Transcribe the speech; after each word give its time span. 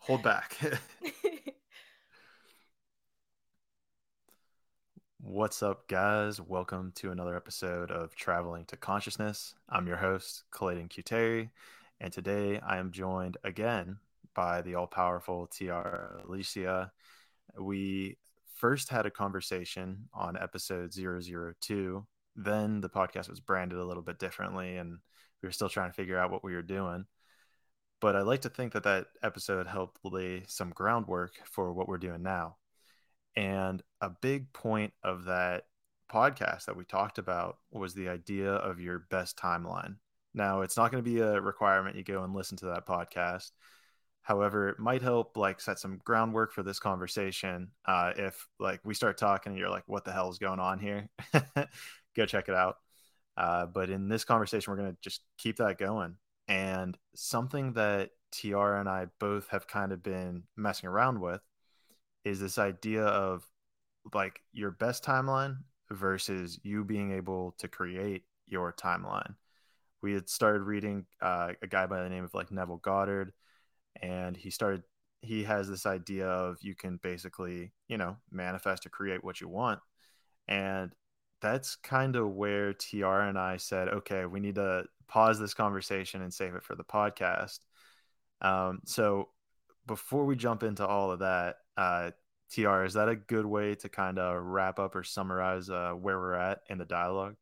hold 0.00 0.22
back. 0.22 0.56
What's 5.20 5.62
up, 5.62 5.86
guys? 5.88 6.40
Welcome 6.40 6.92
to 6.96 7.12
another 7.12 7.36
episode 7.36 7.90
of 7.90 8.14
Traveling 8.14 8.64
to 8.66 8.76
Consciousness. 8.76 9.54
I'm 9.68 9.86
your 9.86 9.98
host, 9.98 10.44
Clayton 10.50 10.88
Cuteri, 10.88 11.50
and 12.00 12.12
today 12.12 12.58
I 12.60 12.78
am 12.78 12.90
joined 12.90 13.36
again 13.44 13.98
by 14.34 14.62
the 14.62 14.74
all 14.74 14.86
powerful 14.86 15.46
Tiara 15.46 16.22
Alicea. 16.26 16.90
We 17.58 18.16
first 18.56 18.88
had 18.88 19.04
a 19.06 19.10
conversation 19.10 20.08
on 20.14 20.38
episode 20.38 20.94
002. 20.94 22.06
Then 22.36 22.80
the 22.80 22.88
podcast 22.88 23.28
was 23.28 23.40
branded 23.40 23.78
a 23.78 23.84
little 23.84 24.02
bit 24.02 24.18
differently, 24.18 24.78
and 24.78 24.98
we 25.42 25.46
were 25.46 25.52
still 25.52 25.68
trying 25.68 25.90
to 25.90 25.94
figure 25.94 26.18
out 26.18 26.30
what 26.30 26.42
we 26.42 26.54
were 26.54 26.62
doing. 26.62 27.04
But 28.00 28.16
I 28.16 28.22
like 28.22 28.42
to 28.42 28.48
think 28.48 28.72
that 28.72 28.84
that 28.84 29.08
episode 29.22 29.66
helped 29.66 29.98
lay 30.04 30.44
some 30.48 30.70
groundwork 30.70 31.32
for 31.44 31.72
what 31.72 31.88
we're 31.88 31.98
doing 31.98 32.22
now. 32.22 32.56
And 33.36 33.82
a 34.00 34.10
big 34.10 34.52
point 34.52 34.92
of 35.02 35.24
that 35.24 35.64
podcast 36.10 36.64
that 36.64 36.76
we 36.76 36.84
talked 36.84 37.18
about 37.18 37.58
was 37.70 37.94
the 37.94 38.08
idea 38.08 38.52
of 38.52 38.80
your 38.80 39.06
best 39.10 39.36
timeline. 39.36 39.96
Now, 40.34 40.62
it's 40.62 40.76
not 40.76 40.90
going 40.90 41.02
to 41.04 41.10
be 41.10 41.20
a 41.20 41.40
requirement 41.40 41.96
you 41.96 42.04
go 42.04 42.24
and 42.24 42.34
listen 42.34 42.56
to 42.58 42.66
that 42.66 42.86
podcast. 42.86 43.50
However, 44.22 44.68
it 44.68 44.78
might 44.78 45.02
help 45.02 45.36
like 45.36 45.60
set 45.60 45.78
some 45.78 46.00
groundwork 46.04 46.52
for 46.52 46.62
this 46.62 46.78
conversation. 46.78 47.68
Uh, 47.84 48.12
if 48.16 48.46
like 48.58 48.80
we 48.84 48.94
start 48.94 49.18
talking 49.18 49.52
and 49.52 49.58
you're 49.58 49.70
like, 49.70 49.84
what 49.86 50.04
the 50.04 50.12
hell 50.12 50.30
is 50.30 50.38
going 50.38 50.60
on 50.60 50.78
here? 50.78 51.08
go 52.16 52.26
check 52.26 52.48
it 52.48 52.54
out. 52.54 52.76
Uh, 53.36 53.66
but 53.66 53.90
in 53.90 54.08
this 54.08 54.24
conversation, 54.24 54.70
we're 54.70 54.78
going 54.78 54.92
to 54.92 54.98
just 55.02 55.22
keep 55.38 55.56
that 55.56 55.78
going. 55.78 56.16
And 56.50 56.98
something 57.14 57.74
that 57.74 58.10
Tiara 58.32 58.80
and 58.80 58.88
I 58.88 59.06
both 59.20 59.48
have 59.50 59.68
kind 59.68 59.92
of 59.92 60.02
been 60.02 60.42
messing 60.56 60.88
around 60.88 61.20
with 61.20 61.40
is 62.24 62.40
this 62.40 62.58
idea 62.58 63.04
of 63.04 63.46
like 64.12 64.40
your 64.52 64.72
best 64.72 65.04
timeline 65.04 65.58
versus 65.90 66.58
you 66.64 66.84
being 66.84 67.12
able 67.12 67.54
to 67.58 67.68
create 67.68 68.24
your 68.48 68.72
timeline. 68.72 69.36
We 70.02 70.12
had 70.12 70.28
started 70.28 70.62
reading 70.62 71.06
uh, 71.22 71.52
a 71.62 71.68
guy 71.68 71.86
by 71.86 72.02
the 72.02 72.08
name 72.08 72.24
of 72.24 72.34
like 72.34 72.50
Neville 72.50 72.78
Goddard, 72.78 73.32
and 74.02 74.36
he 74.36 74.50
started. 74.50 74.82
He 75.22 75.44
has 75.44 75.68
this 75.68 75.86
idea 75.86 76.26
of 76.26 76.56
you 76.62 76.74
can 76.74 76.98
basically, 77.02 77.72
you 77.86 77.98
know, 77.98 78.16
manifest 78.32 78.86
or 78.86 78.88
create 78.88 79.22
what 79.22 79.40
you 79.40 79.48
want, 79.48 79.80
and 80.48 80.92
that's 81.40 81.76
kind 81.76 82.16
of 82.16 82.30
where 82.30 82.72
Tiara 82.72 83.28
and 83.28 83.38
I 83.38 83.58
said, 83.58 83.88
okay, 83.88 84.24
we 84.26 84.40
need 84.40 84.56
to 84.56 84.84
pause 85.10 85.40
this 85.40 85.54
conversation 85.54 86.22
and 86.22 86.32
save 86.32 86.54
it 86.54 86.62
for 86.62 86.76
the 86.76 86.84
podcast. 86.84 87.58
Um, 88.40 88.80
so 88.86 89.28
before 89.86 90.24
we 90.24 90.36
jump 90.36 90.62
into 90.62 90.86
all 90.86 91.10
of 91.10 91.18
that, 91.18 91.56
uh, 91.76 92.12
Tiara, 92.50 92.86
is 92.86 92.94
that 92.94 93.08
a 93.08 93.16
good 93.16 93.44
way 93.44 93.74
to 93.74 93.88
kind 93.88 94.18
of 94.18 94.42
wrap 94.42 94.78
up 94.78 94.94
or 94.94 95.02
summarize 95.02 95.68
uh, 95.68 95.92
where 95.92 96.18
we're 96.18 96.34
at 96.34 96.60
in 96.68 96.78
the 96.78 96.84
dialogue? 96.84 97.34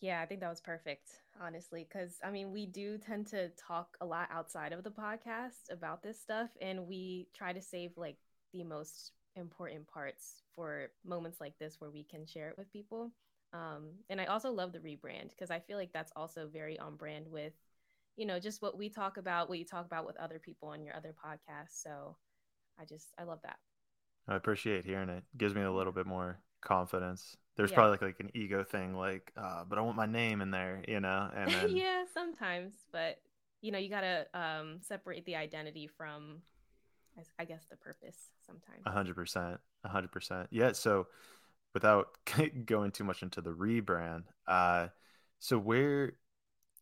Yeah, 0.00 0.20
I 0.20 0.26
think 0.26 0.40
that 0.40 0.50
was 0.50 0.60
perfect, 0.60 1.10
honestly, 1.40 1.86
because 1.88 2.18
I 2.24 2.30
mean, 2.30 2.52
we 2.52 2.66
do 2.66 2.98
tend 2.98 3.28
to 3.28 3.50
talk 3.50 3.96
a 4.00 4.06
lot 4.06 4.28
outside 4.32 4.72
of 4.72 4.84
the 4.84 4.90
podcast 4.90 5.70
about 5.70 6.02
this 6.02 6.20
stuff, 6.20 6.50
and 6.60 6.86
we 6.86 7.28
try 7.34 7.52
to 7.52 7.62
save 7.62 7.92
like 7.96 8.16
the 8.52 8.64
most 8.64 9.12
important 9.36 9.86
parts 9.86 10.42
for 10.54 10.88
moments 11.04 11.40
like 11.40 11.58
this 11.58 11.76
where 11.78 11.90
we 11.90 12.02
can 12.02 12.26
share 12.26 12.48
it 12.48 12.58
with 12.58 12.72
people. 12.72 13.12
Um, 13.52 13.90
and 14.10 14.20
I 14.20 14.26
also 14.26 14.50
love 14.50 14.72
the 14.72 14.78
rebrand 14.78 15.30
because 15.30 15.50
I 15.50 15.60
feel 15.60 15.78
like 15.78 15.92
that's 15.92 16.12
also 16.14 16.48
very 16.52 16.78
on 16.78 16.96
brand 16.96 17.26
with, 17.28 17.52
you 18.16 18.26
know, 18.26 18.38
just 18.38 18.62
what 18.62 18.76
we 18.76 18.88
talk 18.88 19.16
about, 19.16 19.48
what 19.48 19.58
you 19.58 19.64
talk 19.64 19.86
about 19.86 20.06
with 20.06 20.16
other 20.16 20.38
people 20.38 20.68
on 20.68 20.82
your 20.82 20.94
other 20.94 21.14
podcasts. 21.14 21.82
So 21.82 22.16
I 22.78 22.84
just, 22.84 23.08
I 23.18 23.24
love 23.24 23.40
that. 23.42 23.58
I 24.28 24.34
appreciate 24.34 24.84
hearing 24.84 25.08
it. 25.08 25.24
Gives 25.36 25.54
me 25.54 25.62
a 25.62 25.72
little 25.72 25.92
bit 25.92 26.06
more 26.06 26.40
confidence. 26.60 27.36
There's 27.56 27.70
yeah. 27.70 27.76
probably 27.76 27.92
like, 27.92 28.02
like 28.02 28.20
an 28.20 28.30
ego 28.34 28.64
thing, 28.64 28.94
like, 28.94 29.32
uh, 29.36 29.64
but 29.66 29.78
I 29.78 29.80
want 29.80 29.96
my 29.96 30.06
name 30.06 30.42
in 30.42 30.50
there, 30.50 30.82
you 30.86 31.00
know? 31.00 31.30
And 31.34 31.50
then... 31.52 31.76
yeah, 31.76 32.04
sometimes, 32.12 32.74
but 32.92 33.18
you 33.62 33.72
know, 33.72 33.78
you 33.78 33.88
gotta 33.88 34.26
um, 34.34 34.78
separate 34.80 35.24
the 35.24 35.36
identity 35.36 35.86
from, 35.86 36.42
I 37.38 37.44
guess, 37.44 37.64
the 37.70 37.76
purpose. 37.76 38.16
Sometimes. 38.44 38.82
A 38.84 38.90
hundred 38.90 39.16
percent, 39.16 39.58
a 39.84 39.88
hundred 39.88 40.12
percent. 40.12 40.48
Yeah. 40.50 40.72
So, 40.72 41.06
without 41.76 42.08
going 42.66 42.90
too 42.90 43.04
much 43.04 43.22
into 43.22 43.40
the 43.40 43.52
rebrand, 43.52 44.24
uh, 44.48 44.88
so 45.38 45.58
where, 45.58 46.12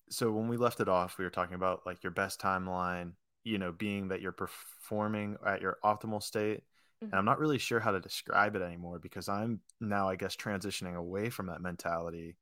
so 0.09 0.31
when 0.31 0.49
we 0.49 0.57
left 0.57 0.81
it 0.81 0.89
off, 0.89 1.19
we 1.19 1.25
were 1.25 1.31
talking 1.31 1.55
about 1.57 1.83
like 1.85 2.03
your 2.03 2.13
best 2.13 2.41
timeline, 2.41 3.13
you 3.43 3.59
know, 3.59 3.73
being 3.73 4.09
that 4.09 4.21
you're 4.21 4.33
performing 4.33 5.37
at 5.47 5.61
your 5.61 5.79
optimal 5.85 6.23
state 6.23 6.63
Mm-hmm. 7.05 7.13
And 7.13 7.19
I'm 7.19 7.25
not 7.25 7.39
really 7.39 7.59
sure 7.59 7.81
how 7.81 7.91
to 7.91 8.01
describe 8.01 8.57
it 8.57 8.63
anymore 8.63 8.99
because 8.99 9.29
I'm 9.29 9.61
now, 9.81 10.09
I 10.09 10.17
guess, 10.17 10.37
transitioning 10.37 10.97
away 10.97 11.31
from 11.31 11.47
that 11.47 11.61
mentality 11.61 12.37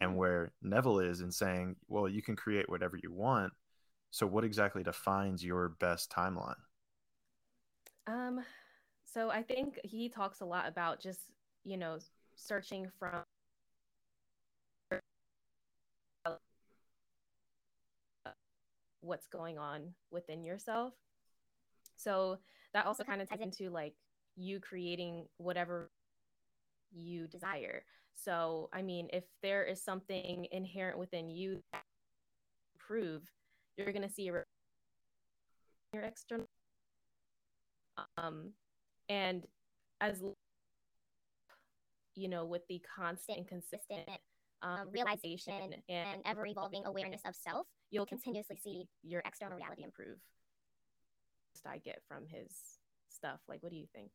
and 0.00 0.10
mm-hmm. 0.10 0.18
where 0.18 0.52
Neville 0.62 1.00
is 1.00 1.20
and 1.20 1.32
saying, 1.32 1.76
well, 1.88 2.08
you 2.08 2.22
can 2.22 2.36
create 2.36 2.68
whatever 2.68 2.98
you 3.02 3.12
want. 3.12 3.52
So, 4.10 4.26
what 4.26 4.44
exactly 4.44 4.82
defines 4.82 5.44
your 5.44 5.70
best 5.80 6.10
timeline? 6.10 6.54
Um, 8.06 8.40
so 9.04 9.30
I 9.30 9.42
think 9.42 9.80
he 9.82 10.08
talks 10.08 10.40
a 10.40 10.44
lot 10.44 10.68
about 10.68 11.00
just, 11.00 11.20
you 11.64 11.76
know, 11.76 11.98
searching 12.36 12.90
from 12.98 13.22
what's 19.00 19.26
going 19.26 19.58
on 19.58 19.94
within 20.10 20.44
yourself. 20.44 20.94
So 21.96 22.38
that 22.72 22.86
also 22.86 23.04
kind 23.04 23.20
of 23.22 23.28
ties 23.28 23.40
into 23.40 23.70
like 23.70 23.94
you 24.36 24.60
creating 24.60 25.26
whatever 25.36 25.90
you 26.92 27.26
desire. 27.28 27.84
So, 28.14 28.68
I 28.72 28.82
mean, 28.82 29.08
if 29.12 29.24
there 29.42 29.64
is 29.64 29.82
something 29.82 30.46
inherent 30.50 30.98
within 30.98 31.28
you 31.30 31.62
that 31.72 31.82
you're 33.76 33.92
going 33.92 34.06
to 34.06 34.12
see 34.12 34.22
your 34.22 34.46
external. 35.92 36.46
Um, 38.16 38.50
and 39.08 39.46
as 40.00 40.22
you 42.14 42.28
know, 42.28 42.44
with 42.44 42.62
the 42.68 42.80
constant 42.96 43.38
and 43.38 43.48
consistent 43.48 44.08
um, 44.62 44.88
realization 44.90 45.74
and 45.88 46.22
ever 46.24 46.46
evolving 46.46 46.84
awareness 46.86 47.20
of 47.26 47.34
self, 47.34 47.66
you'll 47.90 48.06
continuously 48.06 48.56
see 48.56 48.84
your 49.02 49.22
external 49.26 49.56
reality 49.56 49.84
improve. 49.84 50.18
I 51.66 51.78
get 51.78 52.00
from 52.08 52.24
his 52.28 52.52
stuff. 53.08 53.40
Like, 53.48 53.62
what 53.62 53.72
do 53.72 53.78
you 53.78 53.86
think? 53.94 54.10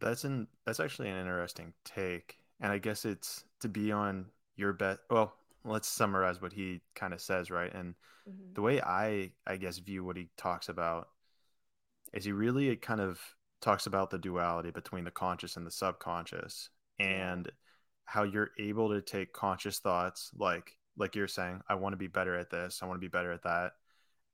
That's 0.00 0.24
an 0.24 0.48
that's 0.66 0.80
actually 0.80 1.08
an 1.08 1.18
interesting 1.18 1.72
take, 1.84 2.36
and 2.60 2.70
I 2.70 2.78
guess 2.78 3.04
it's 3.04 3.44
to 3.60 3.68
be 3.68 3.90
on 3.90 4.26
your 4.56 4.72
bet. 4.72 4.98
Well, 5.10 5.34
let's 5.64 5.88
summarize 5.88 6.42
what 6.42 6.52
he 6.52 6.82
kind 6.94 7.14
of 7.14 7.20
says, 7.20 7.50
right? 7.50 7.72
And 7.72 7.94
mm-hmm. 8.28 8.52
the 8.54 8.62
way 8.62 8.82
I 8.82 9.32
I 9.46 9.56
guess 9.56 9.78
view 9.78 10.04
what 10.04 10.16
he 10.16 10.28
talks 10.36 10.68
about 10.68 11.08
is 12.14 12.24
he 12.24 12.32
really 12.32 12.74
kind 12.76 13.00
of 13.00 13.20
talks 13.60 13.86
about 13.86 14.10
the 14.10 14.18
duality 14.18 14.70
between 14.70 15.04
the 15.04 15.10
conscious 15.10 15.56
and 15.56 15.66
the 15.66 15.70
subconscious, 15.70 16.70
and 16.98 17.50
how 18.06 18.22
you're 18.22 18.50
able 18.58 18.90
to 18.90 19.02
take 19.02 19.32
conscious 19.32 19.78
thoughts 19.78 20.30
like 20.36 20.72
like 20.96 21.16
you're 21.16 21.26
saying, 21.26 21.60
I 21.68 21.74
want 21.74 21.92
to 21.92 21.98
be 21.98 22.06
better 22.06 22.38
at 22.38 22.50
this, 22.50 22.80
I 22.80 22.86
want 22.86 22.96
to 22.98 23.04
be 23.04 23.08
better 23.08 23.32
at 23.32 23.42
that, 23.42 23.72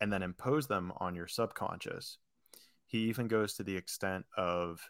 and 0.00 0.12
then 0.12 0.22
impose 0.22 0.66
them 0.66 0.92
on 0.98 1.14
your 1.14 1.26
subconscious. 1.26 2.18
He 2.86 2.98
even 3.08 3.28
goes 3.28 3.54
to 3.54 3.62
the 3.62 3.76
extent 3.76 4.26
of 4.36 4.80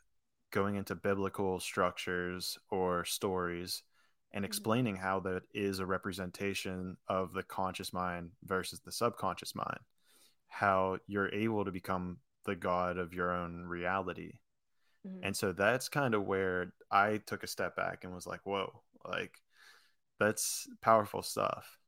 going 0.50 0.74
into 0.74 0.94
biblical 0.94 1.60
structures 1.60 2.58
or 2.70 3.04
stories 3.04 3.82
and 4.32 4.42
mm-hmm. 4.42 4.46
explaining 4.46 4.96
how 4.96 5.20
that 5.20 5.42
is 5.54 5.78
a 5.78 5.86
representation 5.86 6.96
of 7.08 7.32
the 7.32 7.42
conscious 7.42 7.92
mind 7.92 8.30
versus 8.44 8.80
the 8.80 8.92
subconscious 8.92 9.54
mind. 9.54 9.80
How 10.48 10.98
you're 11.06 11.32
able 11.32 11.64
to 11.64 11.70
become 11.70 12.18
the 12.44 12.56
god 12.56 12.98
of 12.98 13.14
your 13.14 13.32
own 13.32 13.66
reality. 13.66 14.38
Mm-hmm. 15.06 15.24
And 15.24 15.36
so 15.36 15.52
that's 15.52 15.88
kind 15.88 16.14
of 16.14 16.24
where 16.24 16.72
I 16.90 17.18
took 17.26 17.42
a 17.42 17.48
step 17.48 17.76
back 17.76 18.04
and 18.04 18.14
was 18.14 18.26
like, 18.26 18.40
whoa, 18.44 18.82
like 19.04 19.34
that's 20.18 20.68
powerful 20.82 21.22
stuff. 21.22 21.78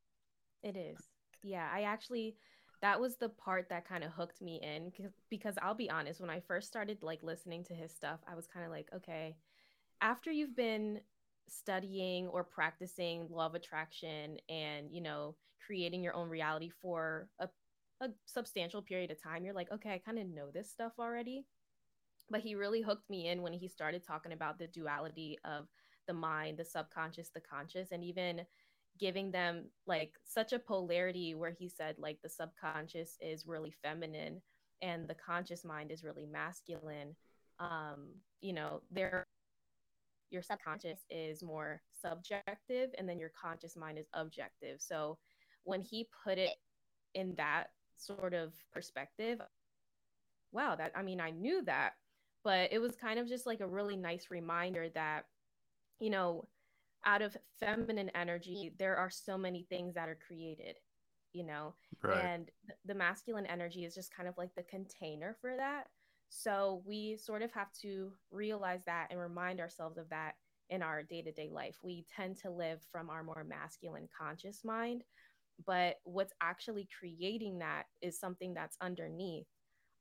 It 0.63 0.77
is. 0.77 0.99
Yeah, 1.43 1.69
I 1.73 1.83
actually 1.83 2.37
that 2.83 3.01
was 3.01 3.17
the 3.17 3.29
part 3.29 3.69
that 3.69 3.87
kind 3.87 4.03
of 4.03 4.11
hooked 4.11 4.43
me 4.43 4.61
in 4.61 4.93
because 5.31 5.57
I'll 5.63 5.75
be 5.75 5.89
honest, 5.89 6.21
when 6.21 6.31
I 6.31 6.41
first 6.41 6.67
started 6.67 6.99
like 7.03 7.23
listening 7.23 7.63
to 7.65 7.75
his 7.75 7.93
stuff, 7.93 8.19
I 8.29 8.35
was 8.35 8.49
kind 8.49 8.67
of 8.67 8.73
like, 8.73 8.89
okay, 8.95 9.37
after 10.01 10.33
you've 10.33 10.57
been 10.57 11.01
studying 11.49 12.27
or 12.29 12.43
practicing 12.43 13.29
law 13.31 13.47
of 13.47 13.55
attraction 13.55 14.39
and, 14.49 14.91
you 14.91 15.01
know, 15.01 15.37
creating 15.65 16.03
your 16.03 16.15
own 16.17 16.29
reality 16.29 16.71
for 16.81 17.29
a, 17.39 17.49
a 18.03 18.09
substantial 18.27 18.83
period 18.83 19.11
of 19.11 19.23
time, 19.23 19.45
you're 19.45 19.55
like, 19.55 19.73
okay, 19.73 19.95
I 19.95 19.99
kind 19.99 20.19
of 20.19 20.27
know 20.27 20.51
this 20.51 20.71
stuff 20.71 20.93
already. 20.99 21.47
But 22.31 22.41
he 22.41 22.55
really 22.55 22.83
hooked 22.83 23.09
me 23.09 23.29
in 23.29 23.43
when 23.43 23.53
he 23.53 23.69
started 23.69 24.05
talking 24.07 24.33
about 24.33 24.59
the 24.59 24.67
duality 24.67 25.39
of 25.45 25.69
the 26.07 26.15
mind, 26.15 26.59
the 26.59 26.65
subconscious, 26.65 27.31
the 27.33 27.41
conscious, 27.41 27.93
and 27.93 28.03
even 28.03 28.43
giving 28.99 29.31
them 29.31 29.67
like 29.87 30.13
such 30.25 30.53
a 30.53 30.59
polarity 30.59 31.35
where 31.35 31.55
he 31.59 31.69
said 31.69 31.97
like 31.99 32.19
the 32.23 32.29
subconscious 32.29 33.17
is 33.21 33.47
really 33.47 33.73
feminine 33.83 34.41
and 34.83 35.09
the 35.09 35.15
conscious 35.15 35.65
mind 35.65 35.91
is 35.91 36.05
really 36.05 36.27
masculine 36.27 37.15
um 37.59 38.09
you 38.41 38.53
know 38.53 38.83
there 38.91 39.27
your 40.31 40.43
subconscious 40.43 41.01
is 41.11 41.43
more 41.43 41.81
subjective 42.01 42.91
and 42.99 43.09
then 43.09 43.19
your 43.19 43.33
conscious 43.41 43.77
mind 43.77 43.99
is 43.99 44.07
objective 44.15 44.81
so 44.81 45.17
when 45.65 45.81
he 45.81 46.09
put 46.25 46.39
it 46.39 46.51
in 47.15 47.35
that 47.37 47.69
sort 48.07 48.35
of 48.35 48.53
perspective. 48.73 49.41
Wow 50.53 50.77
that 50.77 50.93
i 50.95 51.03
mean 51.03 51.19
i 51.19 51.31
knew 51.31 51.65
that 51.65 51.95
but 52.45 52.71
it 52.73 52.79
was 52.79 52.95
kind 52.95 53.19
of 53.19 53.27
just 53.27 53.47
like 53.47 53.61
a 53.61 53.67
really 53.67 53.97
nice 53.97 54.27
reminder 54.31 54.91
that 54.91 55.25
you 55.99 56.11
know 56.11 56.47
out 57.07 57.23
of 57.23 57.35
feminine 57.59 58.11
energy 58.15 58.71
there 58.79 58.97
are 58.97 59.09
so 59.09 59.39
many 59.39 59.63
things 59.71 59.95
that 59.95 60.11
are 60.11 60.19
created 60.27 60.77
you 61.33 61.45
know? 61.45 61.75
Right. 62.03 62.25
and 62.25 62.51
the 62.85 62.95
masculine 62.95 63.47
energy 63.47 63.85
is 63.85 63.95
just 63.95 64.15
kind 64.15 64.29
of 64.29 64.37
like 64.37 64.55
the 64.57 64.65
container 64.65 65.37
for 65.41 65.57
that. 65.57 65.85
So 66.31 66.83
we 66.85 67.17
sort 67.17 67.43
of 67.43 67.53
have 67.53 67.73
to 67.83 68.11
realize 68.31 68.81
that 68.87 69.09
and 69.11 69.21
remind 69.21 69.61
ourselves 69.61 69.99
of 69.99 70.09
that 70.11 70.35
in 70.71 70.83
our 70.83 71.03
day-to-day 71.03 71.51
life. 71.53 71.77
We 71.83 72.05
tend 72.15 72.39
to 72.39 72.51
live 72.51 72.81
from 72.91 73.11
our 73.11 73.23
more 73.23 73.45
masculine 73.49 74.09
conscious 74.19 74.65
mind 74.65 75.05
but 75.67 75.97
what's 76.05 76.33
actually 76.41 76.89
creating 76.99 77.59
that 77.59 77.85
is 78.01 78.19
something 78.19 78.55
that's 78.55 78.77
underneath 78.81 79.47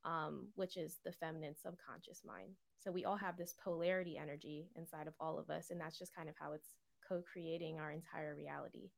um, 0.05 0.47
which 0.55 0.77
is 0.77 0.97
the 1.05 1.11
feminine 1.11 1.55
subconscious 1.61 2.21
mind. 2.25 2.49
So 2.79 2.91
we 2.91 3.05
all 3.05 3.17
have 3.17 3.37
this 3.37 3.55
polarity 3.63 4.17
energy 4.17 4.67
inside 4.75 5.07
of 5.07 5.13
all 5.19 5.37
of 5.37 5.49
us 5.49 5.69
and 5.69 5.79
that's 5.79 5.97
just 5.99 6.15
kind 6.15 6.29
of 6.29 6.35
how 6.39 6.53
it's 6.53 6.69
co-creating 7.07 7.77
our 7.79 7.91
entire 7.91 8.35
reality. 8.35 8.89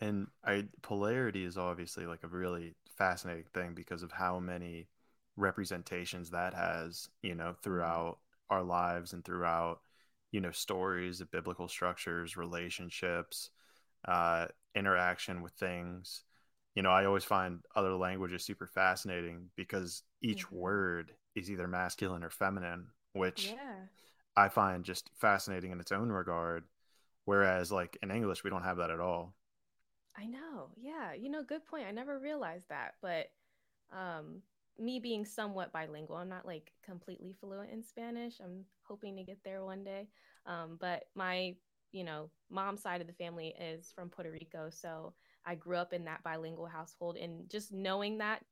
And 0.00 0.26
I 0.44 0.64
polarity 0.82 1.44
is 1.44 1.56
obviously 1.56 2.06
like 2.06 2.24
a 2.24 2.28
really 2.28 2.74
fascinating 2.96 3.44
thing 3.54 3.74
because 3.74 4.02
of 4.02 4.10
how 4.10 4.40
many 4.40 4.88
representations 5.36 6.30
that 6.30 6.54
has, 6.54 7.08
you 7.22 7.34
know, 7.34 7.54
throughout 7.62 8.18
our 8.50 8.62
lives 8.64 9.12
and 9.12 9.24
throughout, 9.24 9.80
you 10.32 10.40
know, 10.40 10.50
stories 10.50 11.22
biblical 11.30 11.68
structures, 11.68 12.36
relationships, 12.36 13.50
uh, 14.06 14.46
interaction 14.74 15.42
with 15.42 15.52
things. 15.52 16.24
You 16.74 16.82
know, 16.82 16.90
I 16.90 17.04
always 17.04 17.24
find 17.24 17.60
other 17.76 17.94
languages 17.94 18.44
super 18.44 18.66
fascinating 18.66 19.50
because 19.56 20.02
each 20.22 20.46
mm-hmm. 20.46 20.56
word 20.56 21.12
is 21.34 21.50
either 21.50 21.68
masculine 21.68 22.24
or 22.24 22.30
feminine, 22.30 22.86
which 23.12 23.48
yeah. 23.48 23.86
I 24.36 24.48
find 24.48 24.84
just 24.84 25.10
fascinating 25.20 25.72
in 25.72 25.80
its 25.80 25.92
own 25.92 26.08
regard. 26.10 26.64
Whereas, 27.24 27.70
like 27.70 27.98
in 28.02 28.10
English, 28.10 28.42
we 28.42 28.50
don't 28.50 28.64
have 28.64 28.78
that 28.78 28.90
at 28.90 29.00
all. 29.00 29.34
I 30.16 30.26
know. 30.26 30.70
Yeah. 30.76 31.12
You 31.14 31.30
know, 31.30 31.42
good 31.42 31.64
point. 31.64 31.86
I 31.86 31.90
never 31.90 32.18
realized 32.18 32.68
that. 32.68 32.94
But 33.00 33.26
um, 33.96 34.42
me 34.78 34.98
being 34.98 35.24
somewhat 35.24 35.72
bilingual, 35.72 36.16
I'm 36.16 36.28
not 36.28 36.46
like 36.46 36.72
completely 36.84 37.34
fluent 37.38 37.70
in 37.70 37.82
Spanish. 37.82 38.40
I'm 38.42 38.64
hoping 38.82 39.16
to 39.16 39.22
get 39.22 39.38
there 39.44 39.64
one 39.64 39.84
day. 39.84 40.08
Um, 40.46 40.76
but 40.80 41.04
my, 41.14 41.54
you 41.92 42.04
know, 42.04 42.30
mom's 42.50 42.82
side 42.82 43.00
of 43.00 43.06
the 43.06 43.12
family 43.12 43.54
is 43.60 43.92
from 43.94 44.08
Puerto 44.08 44.30
Rico. 44.30 44.70
So 44.70 45.12
I 45.46 45.54
grew 45.54 45.76
up 45.76 45.92
in 45.92 46.04
that 46.04 46.22
bilingual 46.22 46.66
household. 46.66 47.16
And 47.16 47.48
just 47.48 47.72
knowing 47.72 48.18
that 48.18 48.44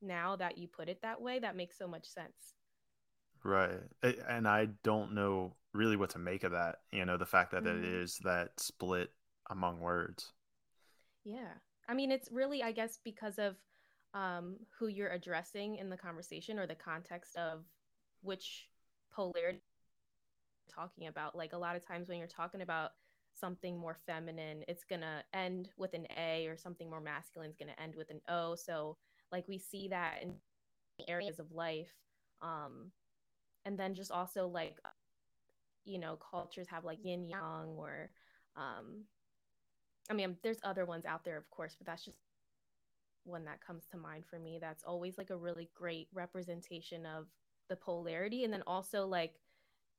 now 0.00 0.36
that 0.36 0.58
you 0.58 0.68
put 0.68 0.88
it 0.88 1.02
that 1.02 1.20
way, 1.20 1.38
that 1.38 1.56
makes 1.56 1.78
so 1.78 1.86
much 1.86 2.06
sense. 2.06 2.54
Right. 3.44 3.80
And 4.28 4.48
I 4.48 4.68
don't 4.82 5.14
know 5.14 5.54
really 5.74 5.96
what 5.96 6.10
to 6.10 6.18
make 6.18 6.44
of 6.44 6.52
that. 6.52 6.76
You 6.92 7.04
know, 7.04 7.16
the 7.16 7.26
fact 7.26 7.52
that 7.52 7.64
mm-hmm. 7.64 7.84
it 7.84 7.84
is 7.84 8.18
that 8.24 8.58
split 8.58 9.10
among 9.50 9.80
words. 9.80 10.32
Yeah. 11.24 11.52
I 11.88 11.94
mean, 11.94 12.10
it's 12.10 12.30
really, 12.32 12.62
I 12.62 12.72
guess, 12.72 12.98
because 13.04 13.38
of 13.38 13.56
um, 14.14 14.56
who 14.78 14.88
you're 14.88 15.10
addressing 15.10 15.76
in 15.76 15.90
the 15.90 15.96
conversation 15.96 16.58
or 16.58 16.66
the 16.66 16.74
context 16.74 17.36
of 17.36 17.64
which 18.22 18.68
polarity 19.12 19.60
talking 20.68 21.08
about. 21.08 21.36
Like 21.36 21.52
a 21.52 21.58
lot 21.58 21.76
of 21.76 21.86
times 21.86 22.08
when 22.08 22.18
you're 22.18 22.26
talking 22.26 22.62
about 22.62 22.90
something 23.34 23.78
more 23.78 23.96
feminine, 24.06 24.64
it's 24.68 24.84
going 24.84 25.00
to 25.00 25.22
end 25.34 25.70
with 25.76 25.94
an 25.94 26.06
A 26.16 26.46
or 26.46 26.56
something 26.56 26.88
more 26.88 27.00
masculine 27.00 27.50
is 27.50 27.56
going 27.56 27.72
to 27.72 27.82
end 27.82 27.94
with 27.96 28.10
an 28.10 28.20
O. 28.28 28.54
So, 28.54 28.96
like, 29.30 29.46
we 29.48 29.58
see 29.58 29.88
that 29.88 30.18
in 30.22 30.34
areas 31.06 31.38
of 31.38 31.52
life. 31.52 31.92
Um, 32.40 32.90
and 33.64 33.78
then 33.78 33.94
just 33.94 34.10
also 34.10 34.46
like, 34.46 34.78
you 35.84 35.98
know, 35.98 36.16
cultures 36.30 36.68
have 36.68 36.84
like 36.84 36.98
yin 37.02 37.24
yang 37.24 37.74
or 37.76 38.10
um, 38.56 39.04
I 40.10 40.14
mean, 40.14 40.36
there's 40.42 40.58
other 40.64 40.84
ones 40.84 41.04
out 41.04 41.24
there, 41.24 41.36
of 41.36 41.48
course, 41.50 41.76
but 41.76 41.86
that's 41.86 42.04
just 42.04 42.16
one 43.24 43.44
that 43.44 43.64
comes 43.64 43.84
to 43.92 43.98
mind 43.98 44.24
for 44.28 44.38
me. 44.38 44.58
That's 44.60 44.84
always 44.84 45.18
like 45.18 45.30
a 45.30 45.36
really 45.36 45.68
great 45.74 46.08
representation 46.14 47.04
of 47.04 47.26
the 47.68 47.76
polarity, 47.76 48.44
and 48.44 48.52
then 48.52 48.62
also 48.66 49.06
like 49.06 49.34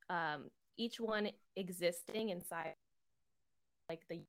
um, 0.08 0.50
each 0.80 0.98
one 1.00 1.28
existing 1.56 2.30
inside 2.30 2.74
like 3.88 4.02
the 4.08 4.20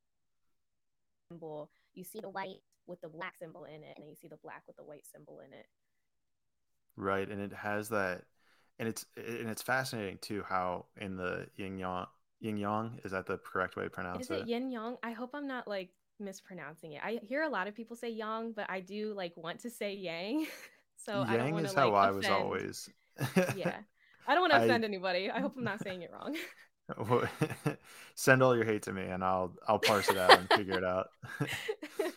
symbol. 1.29 1.69
You 1.93 2.03
see 2.03 2.19
the 2.19 2.29
white 2.29 2.61
with 2.87 3.01
the 3.01 3.09
black 3.09 3.37
symbol 3.37 3.65
in 3.65 3.83
it, 3.83 3.93
and 3.95 4.03
then 4.03 4.09
you 4.09 4.15
see 4.15 4.27
the 4.27 4.37
black 4.37 4.63
with 4.67 4.75
the 4.75 4.83
white 4.83 5.05
symbol 5.11 5.39
in 5.39 5.53
it. 5.53 5.67
Right, 6.97 7.29
and 7.29 7.41
it 7.41 7.53
has 7.53 7.89
that, 7.89 8.23
and 8.79 8.89
it's 8.89 9.05
and 9.15 9.49
it's 9.49 9.61
fascinating 9.61 10.17
too 10.21 10.43
how 10.47 10.85
in 10.99 11.15
the 11.15 11.47
yin 11.55 11.77
yang 11.77 12.05
Yin 12.41 12.57
Yang. 12.57 12.99
Is 13.05 13.11
that 13.11 13.25
the 13.25 13.37
correct 13.37 13.75
way 13.75 13.85
to 13.85 13.89
pronounce 13.89 14.25
is 14.25 14.31
it? 14.31 14.33
Is 14.33 14.41
it 14.41 14.47
Yin 14.47 14.71
Yang? 14.71 14.97
I 15.03 15.11
hope 15.11 15.31
I'm 15.33 15.47
not 15.47 15.67
like 15.67 15.89
mispronouncing 16.19 16.93
it. 16.93 17.01
I 17.03 17.19
hear 17.21 17.43
a 17.43 17.49
lot 17.49 17.67
of 17.67 17.75
people 17.75 17.95
say 17.95 18.09
Yang, 18.09 18.53
but 18.53 18.69
I 18.69 18.81
do 18.81 19.13
like 19.13 19.37
want 19.37 19.59
to 19.59 19.69
say 19.69 19.93
Yang. 19.93 20.47
so 20.97 21.19
yang 21.21 21.27
I 21.27 21.37
don't 21.37 21.51
to 21.51 21.61
like 21.61 21.75
how 21.75 21.89
offend. 21.89 22.05
I 22.05 22.11
was 22.11 22.27
always. 22.27 22.89
yeah, 23.55 23.77
I 24.27 24.33
don't 24.33 24.41
want 24.41 24.53
to 24.53 24.63
offend 24.63 24.83
I... 24.83 24.87
anybody. 24.87 25.29
I 25.29 25.39
hope 25.39 25.53
I'm 25.57 25.63
not 25.63 25.81
saying 25.81 26.01
it 26.01 26.11
wrong. 26.11 26.35
Send 28.15 28.43
all 28.43 28.55
your 28.55 28.65
hate 28.65 28.83
to 28.83 28.93
me, 28.93 29.03
and 29.03 29.23
I'll 29.23 29.55
I'll 29.67 29.79
parse 29.79 30.09
it 30.09 30.17
out 30.17 30.37
and 30.37 30.49
figure 30.49 30.77
it 30.77 30.83
out. 30.83 31.07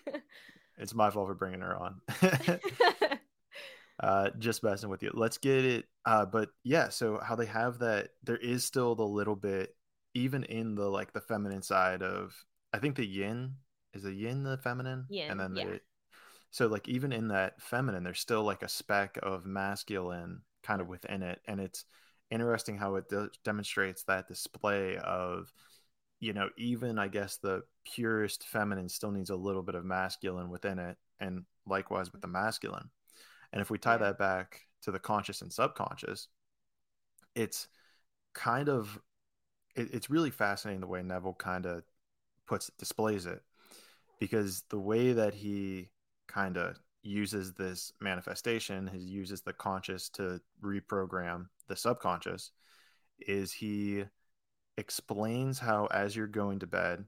it's 0.79 0.95
my 0.95 1.11
fault 1.11 1.29
for 1.29 1.35
bringing 1.35 1.61
her 1.61 1.77
on. 1.77 2.01
uh, 4.01 4.31
just 4.39 4.63
messing 4.63 4.91
with 4.91 5.03
you. 5.03 5.11
Let's 5.15 5.39
get 5.39 5.65
it. 5.65 5.85
Uh, 6.05 6.27
but 6.27 6.49
yeah, 6.65 6.89
so 6.89 7.21
how 7.23 7.37
they 7.37 7.47
have 7.47 7.79
that, 7.81 8.11
there 8.23 8.37
is 8.37 8.65
still 8.65 8.95
the 8.95 9.07
little 9.07 9.37
bit 9.37 9.75
even 10.15 10.45
in 10.45 10.75
the 10.75 10.89
like 10.89 11.13
the 11.13 11.21
feminine 11.21 11.63
side 11.63 12.03
of 12.03 12.35
I 12.73 12.79
think 12.79 12.97
the 12.97 13.07
yin 13.07 13.55
is 13.93 14.03
the 14.03 14.13
yin 14.13 14.43
the 14.43 14.59
feminine, 14.59 15.07
yin, 15.09 15.31
and 15.31 15.41
then 15.41 15.57
yeah. 15.57 15.65
the 15.65 15.81
so 16.51 16.67
like 16.69 16.89
even 16.89 17.13
in 17.13 17.29
that 17.29 17.61
feminine, 17.61 18.05
there's 18.05 18.21
still 18.21 18.45
like 18.45 18.63
a 18.63 18.69
speck 18.69 19.19
of 19.23 19.45
masculine 19.45 20.43
kind 20.65 20.81
of 20.81 20.89
within 20.89 21.23
it, 21.23 21.41
and 21.47 21.61
it's 21.61 21.85
interesting 22.31 22.77
how 22.77 22.97
it 22.97 23.09
de- 23.09 23.31
demonstrates 23.45 24.03
that 24.05 24.27
display 24.27 24.97
of 24.99 25.53
you 26.21 26.33
know 26.33 26.49
even 26.59 26.99
I 26.99 27.09
guess 27.09 27.37
the 27.37 27.63
purest 27.85 28.45
feminine 28.49 28.89
still 28.89 29.11
needs 29.11 29.31
a 29.31 29.37
little 29.37 29.63
bit 29.63 29.75
of 29.75 29.85
masculine 29.85 30.51
within 30.51 30.79
it, 30.79 30.97
and 31.21 31.45
likewise 31.67 32.13
with 32.13 32.23
the 32.23 32.29
masculine. 32.29 32.91
And 33.53 33.61
if 33.61 33.71
we 33.71 33.79
tie 33.79 33.99
that 33.99 34.19
back 34.19 34.63
to 34.83 34.91
the 34.91 34.99
conscious 34.99 35.43
and 35.43 35.53
subconscious, 35.53 36.29
it's 37.35 37.69
kind 38.35 38.69
of 38.69 38.99
it, 39.77 39.91
it's 39.93 40.11
really 40.11 40.31
fascinating 40.31 40.81
the 40.81 40.87
way 40.87 41.03
Neville 41.03 41.35
kind 41.35 41.67
of 41.67 41.83
puts 42.47 42.71
displays 42.79 43.27
it. 43.27 43.43
Because 44.21 44.63
the 44.71 44.79
way 44.79 45.13
that 45.13 45.35
he 45.35 45.91
kind 46.29 46.57
of 46.57 46.79
uses 47.05 47.53
this 47.53 47.93
manifestation, 48.01 48.87
he 48.87 48.99
uses 48.99 49.43
the 49.43 49.53
conscious 49.53 50.09
to 50.11 50.41
reprogram 50.63 51.47
the 51.69 51.77
subconscious, 51.77 52.51
is 53.21 53.53
he 53.53 54.05
explains 54.77 55.59
how 55.59 55.87
as 55.87 56.17
you're 56.17 56.27
going 56.27 56.59
to 56.61 56.67
bed, 56.67 57.05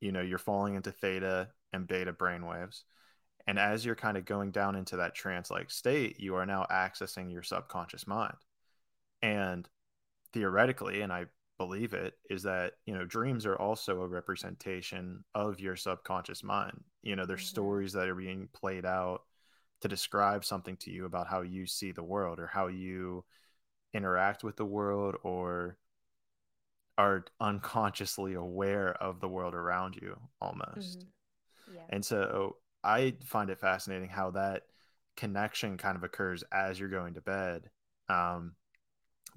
you 0.00 0.10
know, 0.10 0.22
you're 0.22 0.38
falling 0.38 0.74
into 0.74 0.90
theta 0.90 1.48
and 1.72 1.86
beta 1.86 2.12
brainwaves. 2.12 2.82
And 3.46 3.58
as 3.58 3.84
you're 3.84 3.94
kind 3.94 4.16
of 4.16 4.24
going 4.24 4.50
down 4.50 4.74
into 4.74 4.96
that 4.96 5.14
trance 5.14 5.50
like 5.50 5.70
state, 5.70 6.18
you 6.18 6.34
are 6.34 6.46
now 6.46 6.66
accessing 6.70 7.30
your 7.30 7.44
subconscious 7.44 8.06
mind. 8.06 8.36
And 9.22 9.68
theoretically, 10.32 11.02
and 11.02 11.12
I 11.12 11.26
believe 11.58 11.94
it 11.94 12.14
is 12.28 12.42
that 12.42 12.74
you 12.84 12.94
know 12.94 13.04
dreams 13.04 13.46
are 13.46 13.56
also 13.56 14.02
a 14.02 14.08
representation 14.08 15.24
of 15.34 15.60
your 15.60 15.76
subconscious 15.76 16.42
mind 16.42 16.78
you 17.02 17.16
know 17.16 17.24
there's 17.24 17.40
mm-hmm. 17.40 17.48
stories 17.48 17.92
that 17.92 18.08
are 18.08 18.14
being 18.14 18.48
played 18.52 18.84
out 18.84 19.22
to 19.80 19.88
describe 19.88 20.44
something 20.44 20.76
to 20.76 20.90
you 20.90 21.04
about 21.04 21.26
how 21.26 21.42
you 21.42 21.66
see 21.66 21.92
the 21.92 22.02
world 22.02 22.38
or 22.38 22.46
how 22.46 22.66
you 22.66 23.24
interact 23.94 24.44
with 24.44 24.56
the 24.56 24.64
world 24.64 25.16
or 25.22 25.76
are 26.98 27.24
unconsciously 27.40 28.34
aware 28.34 28.90
of 29.02 29.20
the 29.20 29.28
world 29.28 29.54
around 29.54 29.96
you 29.96 30.16
almost 30.40 31.00
mm-hmm. 31.00 31.74
yeah. 31.74 31.82
and 31.90 32.04
so 32.04 32.56
i 32.84 33.14
find 33.24 33.50
it 33.50 33.58
fascinating 33.58 34.08
how 34.08 34.30
that 34.30 34.62
connection 35.16 35.78
kind 35.78 35.96
of 35.96 36.04
occurs 36.04 36.44
as 36.52 36.78
you're 36.78 36.88
going 36.88 37.14
to 37.14 37.22
bed 37.22 37.70
um, 38.08 38.52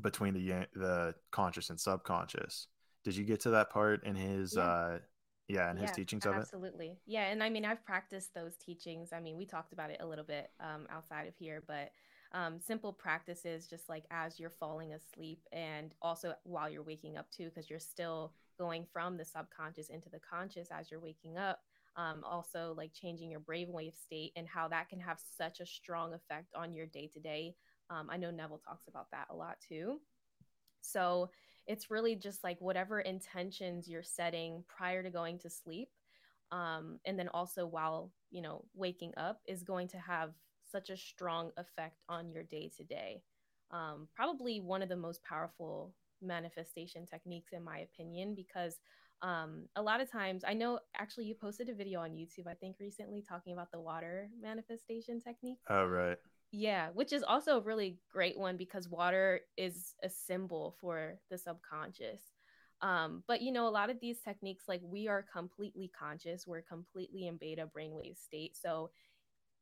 between 0.01 0.33
the 0.33 0.67
the 0.73 1.15
conscious 1.31 1.69
and 1.69 1.79
subconscious. 1.79 2.67
Did 3.03 3.15
you 3.15 3.23
get 3.25 3.39
to 3.41 3.51
that 3.51 3.69
part 3.69 4.03
in 4.05 4.15
his 4.15 4.57
yeah. 4.57 4.57
uh 4.57 4.99
Yeah, 5.47 5.73
his 5.75 5.91
Yeah, 5.91 5.91
teachings 5.91 6.25
of 6.25 6.37
it. 6.37 6.47
absolutely. 6.47 6.99
Yeah, 7.05 7.25
and 7.27 7.41
I 7.43 7.49
mean, 7.49 7.65
I've 7.65 7.85
practiced 7.85 8.33
those 8.33 8.55
teachings. 8.57 9.13
I 9.13 9.19
mean, 9.19 9.37
we 9.37 9.45
talked 9.45 9.73
about 9.73 9.91
it 9.91 9.97
a 10.01 10.05
little 10.05 10.25
bit 10.25 10.51
um, 10.59 10.87
outside 10.89 11.27
of 11.27 11.35
here, 11.37 11.63
but 11.67 11.91
um, 12.33 12.59
simple 12.59 12.93
practices, 12.93 13.67
just 13.67 13.89
like 13.89 14.05
as 14.11 14.39
you're 14.39 14.49
falling 14.49 14.93
asleep, 14.93 15.41
and 15.51 15.95
also 16.01 16.33
while 16.43 16.69
you're 16.69 16.83
waking 16.83 17.17
up 17.17 17.29
too, 17.31 17.45
because 17.45 17.69
you're 17.69 17.79
still 17.79 18.33
going 18.59 18.85
from 18.91 19.17
the 19.17 19.25
subconscious 19.25 19.89
into 19.89 20.09
the 20.09 20.19
conscious 20.19 20.69
as 20.71 20.91
you're 20.91 20.99
waking 20.99 21.37
up. 21.37 21.61
Um, 21.95 22.23
also, 22.23 22.73
like 22.77 22.93
changing 22.93 23.31
your 23.31 23.39
brainwave 23.39 23.95
state 23.95 24.33
and 24.35 24.47
how 24.47 24.67
that 24.69 24.89
can 24.89 24.99
have 24.99 25.19
such 25.37 25.59
a 25.59 25.65
strong 25.65 26.13
effect 26.13 26.53
on 26.55 26.73
your 26.73 26.85
day 26.85 27.09
to 27.13 27.19
day. 27.19 27.55
I 27.89 28.17
know 28.17 28.31
Neville 28.31 28.61
talks 28.65 28.87
about 28.87 29.11
that 29.11 29.27
a 29.29 29.35
lot 29.35 29.57
too. 29.67 29.99
So 30.81 31.29
it's 31.67 31.91
really 31.91 32.15
just 32.15 32.43
like 32.43 32.59
whatever 32.61 32.99
intentions 33.01 33.87
you're 33.87 34.03
setting 34.03 34.63
prior 34.67 35.03
to 35.03 35.09
going 35.09 35.39
to 35.39 35.49
sleep. 35.49 35.89
Um, 36.51 36.99
and 37.05 37.17
then 37.19 37.27
also 37.29 37.67
while, 37.67 38.11
you 38.31 38.41
know, 38.41 38.65
waking 38.73 39.13
up 39.17 39.41
is 39.45 39.61
going 39.63 39.87
to 39.89 39.97
have 39.97 40.31
such 40.71 40.89
a 40.89 40.97
strong 40.97 41.51
effect 41.57 42.01
on 42.07 42.31
your 42.31 42.43
day 42.43 42.71
to 42.77 42.83
day. 42.83 43.23
Probably 44.15 44.59
one 44.61 44.81
of 44.81 44.89
the 44.89 44.95
most 44.95 45.23
powerful 45.23 45.93
manifestation 46.21 47.05
techniques, 47.05 47.53
in 47.53 47.63
my 47.63 47.79
opinion, 47.79 48.35
because 48.35 48.75
um, 49.21 49.65
a 49.75 49.81
lot 49.81 50.01
of 50.01 50.11
times 50.11 50.43
I 50.47 50.53
know 50.53 50.79
actually 50.97 51.25
you 51.25 51.35
posted 51.35 51.69
a 51.69 51.73
video 51.73 51.99
on 52.01 52.11
YouTube, 52.11 52.47
I 52.47 52.53
think 52.53 52.77
recently, 52.79 53.21
talking 53.21 53.53
about 53.53 53.71
the 53.71 53.79
water 53.79 54.29
manifestation 54.41 55.21
technique. 55.21 55.59
Oh, 55.69 55.85
right. 55.85 56.17
Yeah, 56.51 56.89
which 56.93 57.13
is 57.13 57.23
also 57.23 57.57
a 57.57 57.61
really 57.61 57.97
great 58.11 58.37
one 58.37 58.57
because 58.57 58.89
water 58.89 59.41
is 59.55 59.93
a 60.01 60.09
symbol 60.09 60.75
for 60.81 61.19
the 61.29 61.37
subconscious. 61.37 62.21
Um, 62.81 63.23
but 63.27 63.41
you 63.41 63.51
know, 63.51 63.67
a 63.67 63.69
lot 63.69 63.89
of 63.89 63.99
these 63.99 64.21
techniques, 64.21 64.65
like 64.67 64.81
we 64.83 65.07
are 65.07 65.25
completely 65.31 65.91
conscious, 65.97 66.47
we're 66.47 66.61
completely 66.63 67.27
in 67.27 67.37
beta 67.37 67.69
brainwave 67.77 68.17
state. 68.17 68.57
So 68.57 68.89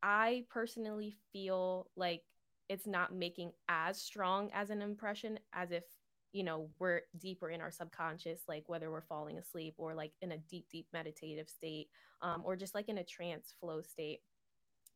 I 0.02 0.46
personally 0.50 1.16
feel 1.34 1.90
like 1.98 2.22
it's 2.70 2.88
not 2.88 3.14
making 3.14 3.52
as 3.68 4.00
strong 4.02 4.50
as 4.54 4.70
an 4.70 4.82
impression 4.82 5.40
as 5.54 5.72
if, 5.72 5.84
you 6.32 6.44
know, 6.44 6.70
we're 6.80 7.02
deeper 7.18 7.50
in 7.50 7.60
our 7.60 7.72
subconscious, 7.72 8.42
like 8.48 8.64
whether 8.68 8.92
we're 8.92 9.02
falling 9.02 9.38
asleep 9.38 9.74
or 9.78 9.94
like 9.94 10.14
in 10.22 10.32
a 10.32 10.38
deep, 10.38 10.68
deep 10.72 10.88
meditative 10.94 11.50
state, 11.50 11.88
um, 12.22 12.44
or 12.46 12.56
just 12.56 12.76
like 12.76 12.88
in 12.88 13.00
a 13.00 13.04
trance 13.04 13.56
flow 13.60 13.82
state, 13.82 14.20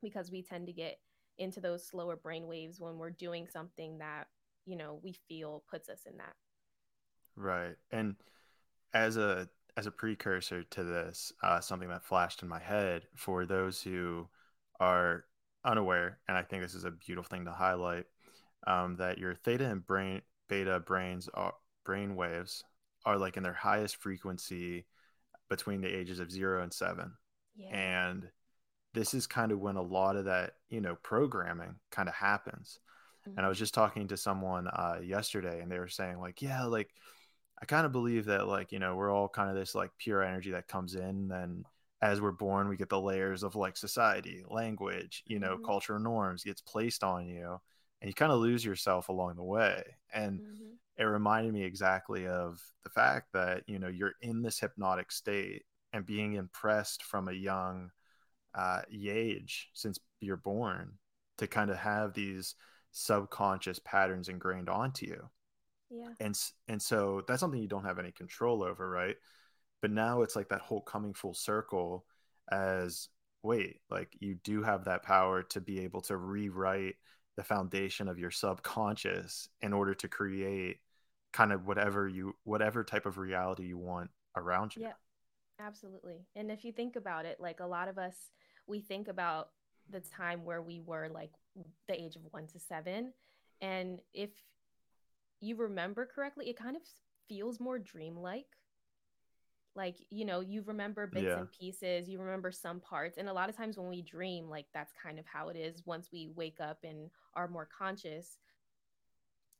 because 0.01 0.31
we 0.31 0.41
tend 0.41 0.67
to 0.67 0.73
get 0.73 0.99
into 1.37 1.59
those 1.59 1.87
slower 1.87 2.15
brain 2.15 2.47
waves 2.47 2.79
when 2.79 2.97
we're 2.97 3.09
doing 3.09 3.47
something 3.51 3.97
that 3.99 4.27
you 4.65 4.75
know 4.75 4.99
we 5.03 5.15
feel 5.27 5.63
puts 5.69 5.89
us 5.89 6.01
in 6.09 6.17
that. 6.17 6.33
Right. 7.35 7.75
And 7.91 8.15
as 8.93 9.17
a 9.17 9.49
as 9.77 9.87
a 9.87 9.91
precursor 9.91 10.63
to 10.63 10.83
this 10.83 11.31
uh, 11.43 11.59
something 11.59 11.89
that 11.89 12.03
flashed 12.03 12.43
in 12.43 12.49
my 12.49 12.59
head 12.59 13.03
for 13.15 13.45
those 13.45 13.81
who 13.81 14.27
are 14.79 15.25
unaware 15.63 16.17
and 16.27 16.35
i 16.35 16.41
think 16.41 16.61
this 16.61 16.73
is 16.73 16.85
a 16.85 16.91
beautiful 16.91 17.29
thing 17.29 17.45
to 17.45 17.51
highlight 17.51 18.05
um, 18.65 18.95
that 18.97 19.19
your 19.19 19.35
theta 19.35 19.65
and 19.65 19.85
brain 19.85 20.21
beta 20.49 20.79
brains 20.79 21.29
are 21.35 21.53
brain 21.85 22.15
waves 22.15 22.63
are 23.05 23.17
like 23.17 23.37
in 23.37 23.43
their 23.43 23.53
highest 23.53 23.95
frequency 23.97 24.85
between 25.49 25.81
the 25.81 25.87
ages 25.87 26.19
of 26.19 26.31
zero 26.31 26.63
and 26.63 26.73
seven. 26.73 27.13
Yeah. 27.55 27.75
and 27.75 28.29
this 28.93 29.13
is 29.13 29.27
kind 29.27 29.51
of 29.51 29.59
when 29.59 29.75
a 29.75 29.81
lot 29.81 30.15
of 30.15 30.25
that 30.25 30.53
you 30.69 30.81
know 30.81 30.95
programming 31.03 31.75
kind 31.91 32.09
of 32.09 32.15
happens 32.15 32.79
mm-hmm. 33.21 33.31
and 33.31 33.39
i 33.39 33.41
mm-hmm. 33.41 33.49
was 33.49 33.59
just 33.59 33.73
talking 33.73 34.07
to 34.07 34.17
someone 34.17 34.67
uh, 34.67 34.99
yesterday 35.03 35.61
and 35.61 35.71
they 35.71 35.79
were 35.79 35.87
saying 35.87 36.19
like 36.19 36.41
yeah 36.41 36.63
like 36.63 36.89
i 37.61 37.65
kind 37.65 37.85
of 37.85 37.91
believe 37.91 38.25
that 38.25 38.47
like 38.47 38.71
you 38.71 38.79
know 38.79 38.95
we're 38.95 39.11
all 39.11 39.29
kind 39.29 39.49
of 39.49 39.55
this 39.55 39.75
like 39.75 39.91
pure 39.97 40.23
energy 40.23 40.51
that 40.51 40.67
comes 40.67 40.95
in 40.95 41.03
and 41.03 41.31
then 41.31 41.63
as 42.01 42.19
we're 42.19 42.31
born 42.31 42.67
we 42.67 42.77
get 42.77 42.89
the 42.89 42.99
layers 42.99 43.43
of 43.43 43.55
like 43.55 43.77
society 43.77 44.43
language 44.49 45.23
you 45.27 45.39
know 45.39 45.55
mm-hmm. 45.55 45.65
cultural 45.65 45.99
norms 45.99 46.43
gets 46.43 46.61
placed 46.61 47.03
on 47.03 47.27
you 47.27 47.59
and 48.01 48.09
you 48.09 48.13
kind 48.13 48.31
of 48.31 48.39
lose 48.39 48.65
yourself 48.65 49.09
along 49.09 49.35
the 49.35 49.43
way 49.43 49.83
and 50.13 50.39
mm-hmm. 50.39 50.73
it 50.97 51.03
reminded 51.03 51.53
me 51.53 51.63
exactly 51.63 52.27
of 52.27 52.59
the 52.83 52.89
fact 52.89 53.27
that 53.33 53.63
you 53.67 53.79
know 53.79 53.87
you're 53.87 54.13
in 54.21 54.41
this 54.41 54.59
hypnotic 54.59 55.11
state 55.11 55.63
and 55.93 56.05
being 56.05 56.33
impressed 56.33 57.03
from 57.03 57.27
a 57.27 57.33
young 57.33 57.91
uh, 58.53 58.81
age 58.91 59.69
since 59.73 59.99
you're 60.19 60.37
born 60.37 60.93
to 61.37 61.47
kind 61.47 61.69
of 61.69 61.77
have 61.77 62.13
these 62.13 62.55
subconscious 62.91 63.79
patterns 63.79 64.29
ingrained 64.29 64.69
onto 64.69 65.05
you. 65.07 65.29
Yeah. 65.89 66.09
And 66.19 66.39
and 66.67 66.81
so 66.81 67.23
that's 67.27 67.39
something 67.39 67.61
you 67.61 67.67
don't 67.67 67.85
have 67.85 67.99
any 67.99 68.11
control 68.11 68.63
over, 68.63 68.89
right? 68.89 69.15
But 69.81 69.91
now 69.91 70.21
it's 70.21 70.35
like 70.35 70.49
that 70.49 70.61
whole 70.61 70.81
coming 70.81 71.13
full 71.13 71.33
circle 71.33 72.05
as 72.51 73.09
wait, 73.43 73.81
like 73.89 74.15
you 74.19 74.35
do 74.43 74.61
have 74.63 74.85
that 74.85 75.03
power 75.03 75.43
to 75.43 75.59
be 75.59 75.79
able 75.79 76.01
to 76.01 76.17
rewrite 76.17 76.95
the 77.37 77.43
foundation 77.43 78.07
of 78.07 78.19
your 78.19 78.31
subconscious 78.31 79.49
in 79.61 79.73
order 79.73 79.93
to 79.95 80.07
create 80.07 80.77
kind 81.33 81.51
of 81.51 81.65
whatever 81.65 82.07
you 82.07 82.35
whatever 82.43 82.83
type 82.83 83.05
of 83.05 83.17
reality 83.17 83.65
you 83.65 83.77
want 83.77 84.09
around 84.35 84.75
you. 84.75 84.83
Yeah. 84.83 84.93
Absolutely. 85.59 86.25
And 86.35 86.49
if 86.49 86.65
you 86.65 86.71
think 86.71 86.95
about 86.95 87.25
it, 87.25 87.39
like 87.39 87.59
a 87.59 87.67
lot 87.67 87.87
of 87.87 87.97
us 87.99 88.15
we 88.67 88.79
think 88.79 89.07
about 89.07 89.49
the 89.89 89.99
time 89.99 90.45
where 90.45 90.61
we 90.61 90.79
were 90.79 91.09
like 91.09 91.31
the 91.87 91.99
age 91.99 92.15
of 92.15 92.21
one 92.31 92.47
to 92.47 92.59
seven. 92.59 93.13
And 93.61 93.99
if 94.13 94.29
you 95.39 95.55
remember 95.55 96.05
correctly, 96.05 96.49
it 96.49 96.57
kind 96.57 96.75
of 96.75 96.81
feels 97.27 97.59
more 97.59 97.79
dreamlike. 97.79 98.45
Like, 99.73 99.95
you 100.09 100.25
know, 100.25 100.41
you 100.41 100.63
remember 100.65 101.07
bits 101.07 101.25
yeah. 101.25 101.39
and 101.39 101.47
pieces, 101.51 102.09
you 102.09 102.19
remember 102.19 102.51
some 102.51 102.81
parts. 102.81 103.17
And 103.17 103.29
a 103.29 103.33
lot 103.33 103.49
of 103.49 103.55
times 103.55 103.77
when 103.77 103.89
we 103.89 104.01
dream, 104.01 104.49
like 104.49 104.65
that's 104.73 104.91
kind 105.01 105.17
of 105.17 105.25
how 105.25 105.47
it 105.49 105.55
is 105.55 105.83
once 105.85 106.09
we 106.11 106.29
wake 106.35 106.59
up 106.59 106.79
and 106.83 107.09
are 107.35 107.47
more 107.47 107.67
conscious. 107.77 108.37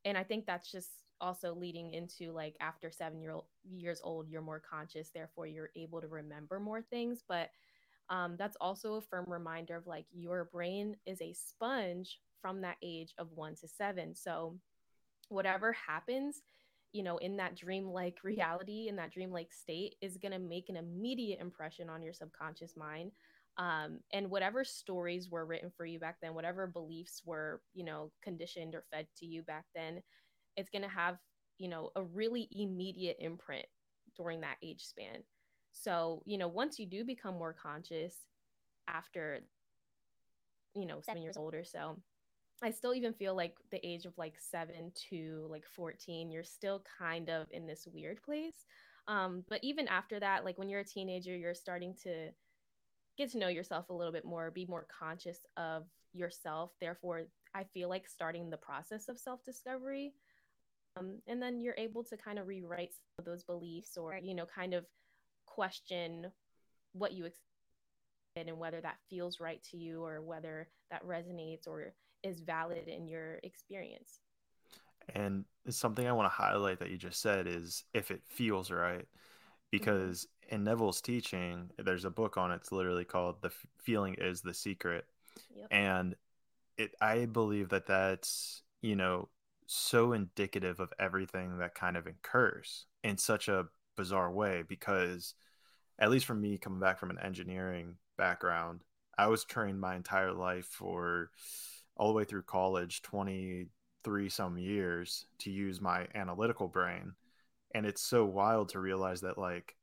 And 0.03 0.17
I 0.17 0.24
think 0.24 0.46
that's 0.46 0.70
just 0.70 0.89
also 1.22 1.53
leading 1.53 1.93
into 1.93 2.31
like 2.31 2.55
after 2.60 2.91
seven 2.91 3.22
year 3.22 3.31
old 3.31 3.46
years 3.63 4.01
old, 4.03 4.27
you're 4.27 4.41
more 4.41 4.60
conscious, 4.60 5.12
therefore 5.13 5.48
you're 5.48 5.70
able 5.75 6.01
to 6.01 6.08
remember 6.08 6.60
more 6.60 6.81
things. 6.81 7.24
But 7.25 7.51
um, 8.12 8.36
that's 8.38 8.58
also 8.60 8.96
a 8.96 9.01
firm 9.01 9.25
reminder 9.27 9.77
of 9.77 9.88
like 9.88 10.06
your 10.12 10.50
brain 10.51 10.98
is 11.06 11.22
a 11.22 11.34
sponge 11.34 12.20
from 12.41 12.62
that 12.62 12.75
age 12.84 13.13
of 13.18 13.32
one 13.34 13.56
to 13.56 13.68
seven. 13.68 14.13
So, 14.13 14.58
whatever 15.30 15.72
happens, 15.72 16.41
you 16.91 17.03
know, 17.03 17.18
in 17.18 17.38
that 17.38 17.56
dreamlike 17.56 18.18
reality, 18.24 18.88
in 18.89 18.98
that 18.98 19.13
dreamlike 19.13 19.53
state, 19.53 19.96
is 20.01 20.18
going 20.18 20.34
to 20.34 20.39
make 20.39 20.68
an 20.68 20.75
immediate 20.75 21.39
impression 21.39 21.89
on 21.89 22.03
your 22.03 22.13
subconscious 22.13 22.75
mind. 22.75 23.12
Um, 23.58 24.00
and 24.12 24.30
whatever 24.30 24.63
stories 24.65 25.30
were 25.30 25.46
written 25.46 25.72
for 25.75 25.86
you 25.86 26.00
back 26.00 26.18
then, 26.22 26.34
whatever 26.34 26.68
beliefs 26.68 27.22
were, 27.25 27.62
you 27.74 27.86
know, 27.86 28.12
conditioned 28.22 28.75
or 28.75 28.84
fed 28.91 29.08
to 29.20 29.25
you 29.25 29.41
back 29.44 29.65
then, 29.74 30.01
it's 30.58 30.70
going 30.70 30.84
to 30.84 30.89
have, 30.89 31.18
you 31.58 31.70
know, 31.70 31.91
a 31.96 32.03
really 32.03 32.50
immediate 32.51 33.18
imprint 33.20 33.65
during 34.18 34.41
that 34.41 34.58
age 34.62 34.84
span. 34.84 35.24
So, 35.71 36.21
you 36.25 36.37
know, 36.37 36.47
once 36.47 36.79
you 36.79 36.85
do 36.85 37.03
become 37.03 37.35
more 37.35 37.53
conscious 37.53 38.15
after, 38.87 39.39
you 40.75 40.85
know, 40.85 41.01
seven 41.01 41.21
years 41.21 41.37
old 41.37 41.53
or 41.53 41.63
so, 41.63 41.97
I 42.61 42.71
still 42.71 42.93
even 42.93 43.13
feel 43.13 43.35
like 43.35 43.55
the 43.71 43.85
age 43.85 44.05
of 44.05 44.17
like 44.17 44.35
seven 44.37 44.91
to 45.09 45.47
like 45.49 45.65
14, 45.65 46.29
you're 46.29 46.43
still 46.43 46.83
kind 46.99 47.29
of 47.29 47.47
in 47.51 47.65
this 47.65 47.87
weird 47.91 48.21
place. 48.21 48.65
Um, 49.07 49.43
but 49.49 49.63
even 49.63 49.87
after 49.87 50.19
that, 50.19 50.45
like 50.45 50.59
when 50.59 50.69
you're 50.69 50.81
a 50.81 50.85
teenager, 50.85 51.35
you're 51.35 51.55
starting 51.55 51.95
to 52.03 52.29
get 53.17 53.31
to 53.31 53.39
know 53.39 53.47
yourself 53.47 53.89
a 53.89 53.93
little 53.93 54.13
bit 54.13 54.25
more, 54.25 54.51
be 54.51 54.65
more 54.65 54.85
conscious 54.99 55.39
of 55.57 55.85
yourself. 56.13 56.71
Therefore, 56.79 57.23
I 57.55 57.63
feel 57.63 57.89
like 57.89 58.07
starting 58.07 58.49
the 58.49 58.57
process 58.57 59.09
of 59.09 59.17
self 59.17 59.43
discovery. 59.43 60.13
Um, 60.97 61.19
and 61.27 61.41
then 61.41 61.61
you're 61.61 61.75
able 61.77 62.03
to 62.05 62.17
kind 62.17 62.37
of 62.37 62.47
rewrite 62.47 62.93
those 63.23 63.43
beliefs 63.43 63.97
or, 63.97 64.19
you 64.21 64.35
know, 64.35 64.45
kind 64.45 64.73
of 64.73 64.85
question 65.55 66.31
what 66.93 67.13
you 67.13 67.25
expect 67.25 67.41
and 68.36 68.58
whether 68.58 68.79
that 68.81 68.98
feels 69.10 69.39
right 69.39 69.62
to 69.72 69.77
you 69.77 70.03
or 70.03 70.22
whether 70.22 70.67
that 70.89 71.05
resonates 71.05 71.67
or 71.67 71.93
is 72.24 72.39
valid 72.41 72.88
in 72.88 73.08
your 73.08 73.39
experience. 73.43 74.20
And 75.13 75.46
something 75.70 76.08
I 76.08 76.13
want 76.13 76.31
to 76.31 76.36
highlight 76.36 76.79
that 76.79 76.91
you 76.91 76.98
just 76.98 77.22
said 77.22 77.48
is 77.48 77.84
if 77.93 78.12
it 78.12 78.22
feels 78.27 78.72
right. 78.72 79.08
Because 79.72 80.25
mm-hmm. 80.46 80.55
in 80.55 80.63
Neville's 80.63 81.01
teaching, 81.01 81.70
there's 81.77 82.05
a 82.05 82.10
book 82.10 82.38
on 82.38 82.51
it. 82.51 82.55
It's 82.55 82.72
literally 82.72 83.05
called 83.05 83.41
"The 83.41 83.51
Feeling 83.81 84.15
Is 84.17 84.41
the 84.41 84.53
Secret," 84.53 85.05
yep. 85.55 85.67
and 85.72 86.15
it. 86.77 86.93
I 87.00 87.25
believe 87.25 87.70
that 87.70 87.88
that's 87.88 88.63
you 88.81 88.98
know 88.98 89.29
so 89.67 90.12
indicative 90.12 90.81
of 90.81 90.91
everything 91.00 91.60
that 91.60 91.74
kind 91.74 91.96
of 91.96 92.05
occurs 92.05 92.86
in 93.01 93.17
such 93.17 93.48
a 93.48 93.67
bizarre 94.01 94.31
way 94.31 94.63
because 94.67 95.34
at 96.00 96.10
least 96.10 96.25
for 96.25 96.36
me 96.36 96.58
coming 96.58 96.79
back 96.79 97.00
from 97.00 97.10
an 97.12 97.20
engineering 97.20 97.96
background 98.17 98.81
i 99.17 99.27
was 99.27 99.43
trained 99.43 99.79
my 99.79 99.96
entire 99.96 100.34
life 100.34 100.65
for 100.65 101.29
all 102.01 102.08
the 102.08 102.13
way 102.13 102.24
through 102.24 102.41
college 102.41 103.01
23 103.03 104.29
some 104.29 104.58
years 104.58 105.27
to 105.38 105.51
use 105.51 105.79
my 105.79 106.08
analytical 106.15 106.67
brain. 106.67 107.13
And 107.75 107.86
it's 107.86 108.01
so 108.01 108.25
wild 108.25 108.70
to 108.70 108.79
realize 108.79 109.22
that 109.22 109.38
like 109.38 109.75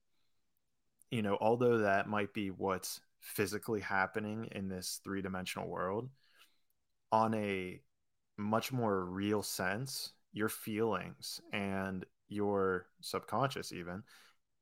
you 1.11 1.23
know, 1.23 1.39
although 1.41 1.79
that 1.79 2.07
might 2.07 2.35
be 2.35 2.51
what's 2.51 3.01
physically 3.21 3.81
happening 3.81 4.49
in 4.53 4.69
this 4.69 5.01
three 5.03 5.23
dimensional 5.23 5.67
world, 5.67 6.11
on 7.11 7.33
a 7.35 7.81
much 8.37 8.73
more 8.73 9.05
real 9.07 9.43
sense, 9.43 10.13
your 10.33 10.51
feelings 10.51 11.41
and 11.53 12.05
your 12.29 12.87
subconscious, 13.01 13.73
even, 13.73 14.03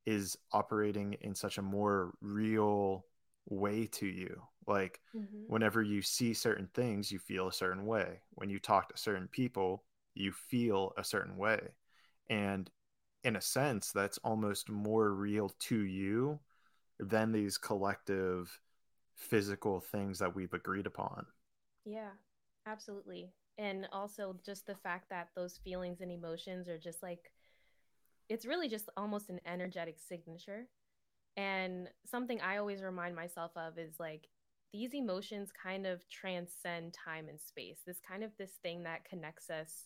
is 0.04 0.36
operating 0.52 1.14
in 1.20 1.34
such 1.34 1.58
a 1.58 1.62
more 1.62 2.12
real 2.20 3.04
way 3.48 3.86
to 3.86 4.06
you. 4.06 4.40
Like, 4.66 5.00
mm-hmm. 5.16 5.44
whenever 5.46 5.82
you 5.82 6.02
see 6.02 6.34
certain 6.34 6.68
things, 6.74 7.12
you 7.12 7.18
feel 7.18 7.48
a 7.48 7.52
certain 7.52 7.86
way. 7.86 8.20
When 8.30 8.50
you 8.50 8.58
talk 8.58 8.88
to 8.88 8.96
certain 9.00 9.28
people, 9.28 9.84
you 10.14 10.32
feel 10.32 10.92
a 10.96 11.04
certain 11.04 11.36
way. 11.36 11.60
And 12.28 12.70
in 13.22 13.36
a 13.36 13.40
sense, 13.40 13.92
that's 13.92 14.18
almost 14.18 14.68
more 14.68 15.12
real 15.12 15.50
to 15.60 15.78
you 15.80 16.40
than 16.98 17.32
these 17.32 17.58
collective 17.58 18.60
physical 19.14 19.80
things 19.80 20.18
that 20.18 20.34
we've 20.34 20.54
agreed 20.54 20.86
upon. 20.86 21.26
Yeah, 21.84 22.10
absolutely. 22.66 23.32
And 23.58 23.88
also 23.92 24.36
just 24.44 24.66
the 24.66 24.74
fact 24.74 25.08
that 25.10 25.28
those 25.34 25.58
feelings 25.64 26.00
and 26.00 26.10
emotions 26.10 26.68
are 26.68 26.78
just 26.78 27.02
like, 27.02 27.30
it's 28.28 28.46
really 28.46 28.68
just 28.68 28.88
almost 28.96 29.30
an 29.30 29.40
energetic 29.46 29.98
signature. 29.98 30.68
And 31.36 31.88
something 32.04 32.40
I 32.40 32.56
always 32.56 32.82
remind 32.82 33.14
myself 33.14 33.52
of 33.56 33.78
is 33.78 33.94
like, 33.98 34.28
these 34.72 34.94
emotions 34.94 35.50
kind 35.52 35.86
of 35.86 36.06
transcend 36.08 36.92
time 36.92 37.28
and 37.28 37.40
space. 37.40 37.78
This 37.86 38.00
kind 38.06 38.24
of 38.24 38.32
this 38.36 38.52
thing 38.62 38.82
that 38.82 39.04
connects 39.04 39.48
us 39.48 39.84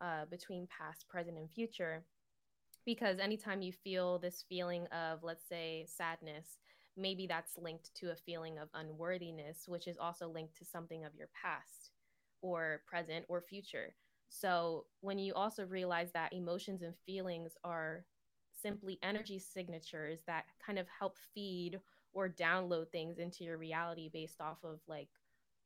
uh, 0.00 0.24
between 0.30 0.66
past, 0.66 1.06
present, 1.08 1.38
and 1.38 1.50
future. 1.50 2.04
Because 2.84 3.18
anytime 3.20 3.62
you 3.62 3.72
feel 3.72 4.18
this 4.18 4.44
feeling 4.48 4.86
of, 4.88 5.22
let's 5.22 5.46
say, 5.48 5.86
sadness, 5.86 6.58
maybe 6.96 7.26
that's 7.26 7.58
linked 7.58 7.94
to 7.96 8.10
a 8.10 8.16
feeling 8.16 8.58
of 8.58 8.68
unworthiness, 8.74 9.64
which 9.66 9.86
is 9.86 9.98
also 9.98 10.28
linked 10.28 10.56
to 10.58 10.64
something 10.64 11.04
of 11.04 11.14
your 11.14 11.28
past 11.40 11.90
or 12.40 12.82
present 12.86 13.24
or 13.28 13.40
future. 13.40 13.94
So 14.32 14.86
when 15.00 15.18
you 15.18 15.34
also 15.34 15.66
realize 15.66 16.10
that 16.12 16.32
emotions 16.32 16.80
and 16.82 16.94
feelings 17.04 17.52
are 17.64 18.06
simply 18.50 18.98
energy 19.02 19.38
signatures 19.38 20.20
that 20.26 20.44
kind 20.64 20.78
of 20.78 20.86
help 20.98 21.18
feed 21.34 21.78
or 22.14 22.30
download 22.30 22.88
things 22.90 23.18
into 23.18 23.44
your 23.44 23.58
reality 23.58 24.08
based 24.10 24.40
off 24.40 24.58
of 24.64 24.80
like 24.88 25.08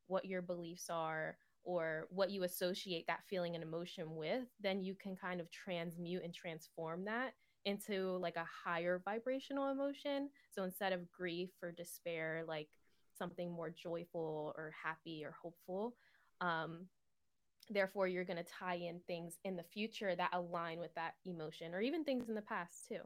what 0.07 0.25
your 0.25 0.41
beliefs 0.41 0.89
are 0.89 1.37
or 1.63 2.07
what 2.09 2.29
you 2.29 2.43
associate 2.43 3.07
that 3.07 3.23
feeling 3.29 3.55
and 3.55 3.63
emotion 3.63 4.15
with, 4.15 4.43
then 4.59 4.81
you 4.81 4.95
can 4.95 5.15
kind 5.15 5.39
of 5.39 5.49
transmute 5.51 6.23
and 6.23 6.33
transform 6.33 7.05
that 7.05 7.33
into 7.65 8.17
like 8.17 8.35
a 8.35 8.47
higher 8.65 9.01
vibrational 9.03 9.71
emotion. 9.71 10.29
So 10.51 10.63
instead 10.63 10.91
of 10.91 11.11
grief 11.11 11.51
or 11.61 11.71
despair, 11.71 12.43
like 12.47 12.67
something 13.17 13.51
more 13.51 13.69
joyful 13.69 14.53
or 14.57 14.73
happy 14.83 15.23
or 15.23 15.35
hopeful. 15.41 15.95
Um, 16.41 16.87
therefore, 17.69 18.07
you're 18.07 18.23
going 18.23 18.43
to 18.43 18.51
tie 18.59 18.75
in 18.75 18.99
things 19.07 19.37
in 19.43 19.55
the 19.55 19.63
future 19.63 20.15
that 20.15 20.29
align 20.33 20.79
with 20.79 20.93
that 20.95 21.15
emotion 21.25 21.73
or 21.73 21.81
even 21.81 22.03
things 22.03 22.29
in 22.29 22.35
the 22.35 22.41
past 22.41 22.87
too. 22.87 22.99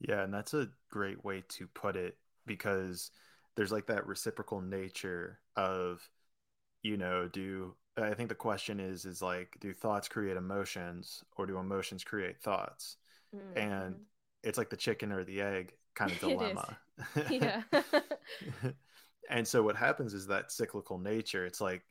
Yeah, 0.00 0.22
and 0.22 0.34
that's 0.34 0.54
a 0.54 0.68
great 0.90 1.24
way 1.24 1.44
to 1.50 1.66
put 1.68 1.96
it 1.96 2.16
because 2.46 3.10
there's 3.56 3.72
like 3.72 3.86
that 3.86 4.06
reciprocal 4.06 4.60
nature 4.60 5.38
of 5.56 6.08
you 6.82 6.96
know 6.96 7.28
do 7.28 7.74
i 7.96 8.14
think 8.14 8.28
the 8.28 8.34
question 8.34 8.80
is 8.80 9.04
is 9.04 9.22
like 9.22 9.56
do 9.60 9.72
thoughts 9.72 10.08
create 10.08 10.36
emotions 10.36 11.24
or 11.36 11.46
do 11.46 11.58
emotions 11.58 12.04
create 12.04 12.40
thoughts 12.40 12.96
mm-hmm. 13.34 13.58
and 13.58 13.96
it's 14.42 14.58
like 14.58 14.70
the 14.70 14.76
chicken 14.76 15.12
or 15.12 15.24
the 15.24 15.40
egg 15.40 15.72
kind 15.94 16.10
of 16.10 16.18
dilemma 16.20 16.76
yeah 17.30 17.62
and 19.30 19.46
so 19.46 19.62
what 19.62 19.76
happens 19.76 20.12
is 20.14 20.26
that 20.26 20.52
cyclical 20.52 20.98
nature 20.98 21.46
it's 21.46 21.60
like 21.60 21.82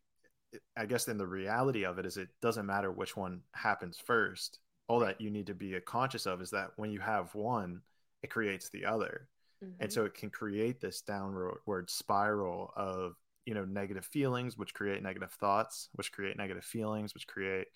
i 0.78 0.86
guess 0.86 1.06
then 1.06 1.18
the 1.18 1.28
reality 1.28 1.86
of 1.86 2.00
it 2.00 2.06
is 2.06 2.18
it 2.18 2.30
doesn't 2.42 2.66
matter 2.66 2.92
which 2.92 3.16
one 3.16 3.42
happens 3.54 3.98
first 3.98 4.60
all 4.88 5.00
that 5.00 5.20
you 5.22 5.30
need 5.30 5.48
to 5.48 5.54
be 5.54 5.78
conscious 5.86 6.26
of 6.26 6.42
is 6.42 6.52
that 6.52 6.72
when 6.76 6.92
you 6.92 7.00
have 7.00 7.34
one 7.36 7.82
it 8.22 8.30
creates 8.30 8.70
the 8.70 8.86
other 8.86 9.28
mm-hmm. 9.64 9.74
and 9.80 9.92
so 9.92 10.06
it 10.06 10.14
can 10.14 10.30
create 10.30 10.80
this 10.82 11.02
downward 11.02 11.90
spiral 11.90 12.72
of 12.76 13.16
you 13.46 13.54
know 13.54 13.66
negative 13.66 14.06
feelings 14.06 14.58
which 14.58 14.74
create 14.74 15.02
negative 15.04 15.32
thoughts 15.32 15.90
which 15.94 16.12
create 16.12 16.38
negative 16.38 16.64
feelings 16.64 17.14
which 17.14 17.28
create 17.28 17.68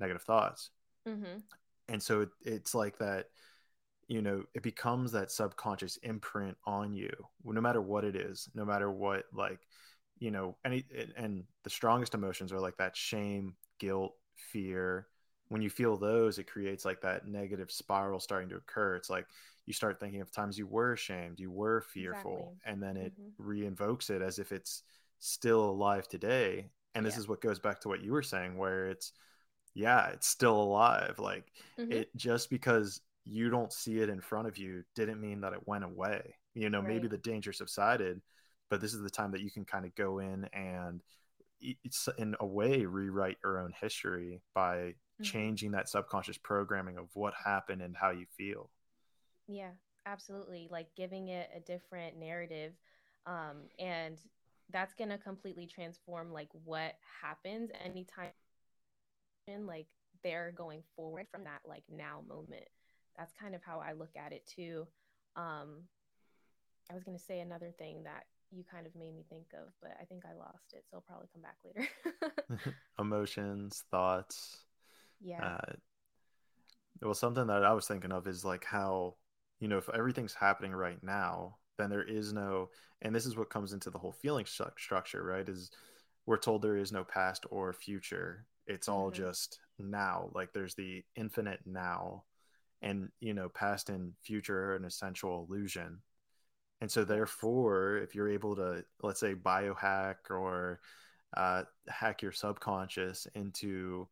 negative 0.00 0.22
thoughts 0.22 0.70
mm-hmm. 1.08 1.38
and 1.88 2.02
so 2.02 2.22
it, 2.22 2.28
it's 2.42 2.74
like 2.74 2.98
that 2.98 3.26
you 4.08 4.22
know 4.22 4.42
it 4.54 4.62
becomes 4.62 5.12
that 5.12 5.30
subconscious 5.30 5.96
imprint 5.98 6.56
on 6.66 6.92
you 6.92 7.10
no 7.44 7.60
matter 7.60 7.80
what 7.80 8.04
it 8.04 8.16
is 8.16 8.48
no 8.54 8.64
matter 8.64 8.90
what 8.90 9.24
like 9.32 9.60
you 10.22 10.30
know 10.30 10.56
any 10.64 10.84
and 11.16 11.42
the 11.64 11.70
strongest 11.70 12.14
emotions 12.14 12.52
are 12.52 12.60
like 12.60 12.76
that 12.76 12.96
shame 12.96 13.56
guilt 13.80 14.14
fear 14.36 15.08
when 15.48 15.60
you 15.60 15.68
feel 15.68 15.96
those 15.96 16.38
it 16.38 16.44
creates 16.44 16.84
like 16.84 17.00
that 17.00 17.26
negative 17.26 17.72
spiral 17.72 18.20
starting 18.20 18.48
to 18.48 18.54
occur 18.54 18.94
it's 18.94 19.10
like 19.10 19.26
you 19.66 19.72
start 19.72 19.98
thinking 19.98 20.20
of 20.20 20.30
times 20.30 20.56
you 20.56 20.66
were 20.66 20.92
ashamed 20.92 21.40
you 21.40 21.50
were 21.50 21.80
fearful 21.80 22.54
exactly. 22.54 22.72
and 22.72 22.82
then 22.82 22.96
it 22.96 23.12
mm-hmm. 23.20 23.50
reinvokes 23.50 24.10
it 24.10 24.22
as 24.22 24.38
if 24.38 24.52
it's 24.52 24.84
still 25.18 25.68
alive 25.70 26.06
today 26.06 26.68
and 26.94 27.04
this 27.04 27.14
yeah. 27.14 27.20
is 27.20 27.28
what 27.28 27.40
goes 27.40 27.58
back 27.58 27.80
to 27.80 27.88
what 27.88 28.02
you 28.02 28.12
were 28.12 28.22
saying 28.22 28.56
where 28.56 28.90
it's 28.90 29.12
yeah 29.74 30.06
it's 30.10 30.28
still 30.28 30.62
alive 30.62 31.18
like 31.18 31.46
mm-hmm. 31.76 31.90
it 31.90 32.14
just 32.14 32.48
because 32.48 33.00
you 33.24 33.50
don't 33.50 33.72
see 33.72 33.98
it 33.98 34.08
in 34.08 34.20
front 34.20 34.46
of 34.46 34.56
you 34.56 34.84
didn't 34.94 35.20
mean 35.20 35.40
that 35.40 35.52
it 35.52 35.66
went 35.66 35.82
away 35.82 36.36
you 36.54 36.70
know 36.70 36.78
right. 36.78 36.88
maybe 36.88 37.08
the 37.08 37.18
danger 37.18 37.52
subsided 37.52 38.20
but 38.70 38.80
this 38.80 38.94
is 38.94 39.02
the 39.02 39.10
time 39.10 39.32
that 39.32 39.40
you 39.40 39.50
can 39.50 39.64
kind 39.64 39.84
of 39.84 39.94
go 39.94 40.18
in 40.18 40.48
and 40.52 41.02
it's 41.60 42.08
in 42.18 42.34
a 42.40 42.46
way 42.46 42.84
rewrite 42.84 43.38
your 43.44 43.60
own 43.60 43.72
history 43.80 44.40
by 44.54 44.76
mm-hmm. 44.76 45.22
changing 45.22 45.70
that 45.72 45.88
subconscious 45.88 46.38
programming 46.38 46.98
of 46.98 47.06
what 47.14 47.34
happened 47.44 47.80
and 47.80 47.96
how 47.96 48.10
you 48.10 48.26
feel. 48.36 48.70
Yeah 49.46 49.70
absolutely 50.06 50.68
like 50.70 50.88
giving 50.96 51.28
it 51.28 51.48
a 51.56 51.60
different 51.60 52.18
narrative 52.18 52.72
um, 53.26 53.68
and 53.78 54.18
that's 54.70 54.94
going 54.94 55.10
to 55.10 55.18
completely 55.18 55.66
transform 55.66 56.32
like 56.32 56.48
what 56.64 56.94
happens 57.22 57.70
anytime 57.84 58.30
And 59.46 59.66
like 59.66 59.86
they're 60.24 60.52
going 60.56 60.82
forward 60.96 61.26
from 61.30 61.44
that 61.44 61.60
like 61.66 61.84
now 61.90 62.22
moment. 62.28 62.68
That's 63.16 63.32
kind 63.40 63.54
of 63.54 63.62
how 63.62 63.80
i 63.80 63.92
look 63.92 64.16
at 64.16 64.32
it 64.32 64.46
too. 64.46 64.86
Um 65.36 65.84
i 66.90 66.94
was 66.94 67.04
going 67.04 67.16
to 67.16 67.22
say 67.22 67.40
another 67.40 67.72
thing 67.78 68.02
that 68.04 68.24
you 68.54 68.64
kind 68.70 68.86
of 68.86 68.94
made 68.94 69.14
me 69.14 69.24
think 69.28 69.46
of 69.54 69.72
but 69.80 69.92
i 70.00 70.04
think 70.04 70.22
i 70.24 70.36
lost 70.38 70.72
it 70.72 70.84
so 70.90 70.96
i'll 70.96 71.04
probably 71.06 71.28
come 71.32 71.42
back 71.42 71.56
later. 71.64 71.88
Emotions 72.98 73.84
thoughts 73.90 74.58
yeah. 75.20 75.44
uh, 75.44 75.72
well 77.00 77.14
something 77.14 77.46
that 77.46 77.64
i 77.64 77.72
was 77.72 77.86
thinking 77.86 78.12
of 78.12 78.26
is 78.26 78.44
like 78.44 78.64
how 78.64 79.14
you 79.60 79.68
know 79.68 79.78
if 79.78 79.88
everything's 79.94 80.34
happening 80.34 80.72
right 80.72 81.02
now 81.02 81.56
then 81.78 81.90
there 81.90 82.02
is 82.02 82.32
no 82.32 82.68
and 83.00 83.14
this 83.14 83.26
is 83.26 83.36
what 83.36 83.50
comes 83.50 83.72
into 83.72 83.90
the 83.90 83.98
whole 83.98 84.12
feeling 84.12 84.46
st- 84.46 84.70
structure 84.78 85.22
right 85.22 85.48
is 85.48 85.70
we're 86.26 86.38
told 86.38 86.62
there 86.62 86.76
is 86.76 86.92
no 86.92 87.04
past 87.04 87.46
or 87.50 87.72
future. 87.72 88.46
It's 88.66 88.88
all 88.88 89.10
mm-hmm. 89.10 89.22
just 89.22 89.58
now 89.78 90.30
like 90.34 90.52
there's 90.52 90.74
the 90.74 91.02
infinite 91.16 91.60
now 91.66 92.22
and 92.82 93.08
you 93.20 93.34
know 93.34 93.48
past 93.48 93.88
and 93.88 94.12
future 94.22 94.70
are 94.70 94.76
an 94.76 94.84
essential 94.84 95.44
illusion 95.48 95.98
and 96.82 96.90
so 96.90 97.04
therefore 97.04 97.98
if 97.98 98.14
you're 98.14 98.28
able 98.28 98.56
to 98.56 98.84
let's 99.02 99.20
say 99.20 99.34
biohack 99.34 100.16
or 100.28 100.80
uh, 101.34 101.62
hack 101.88 102.20
your 102.20 102.32
subconscious 102.32 103.26
into 103.34 104.06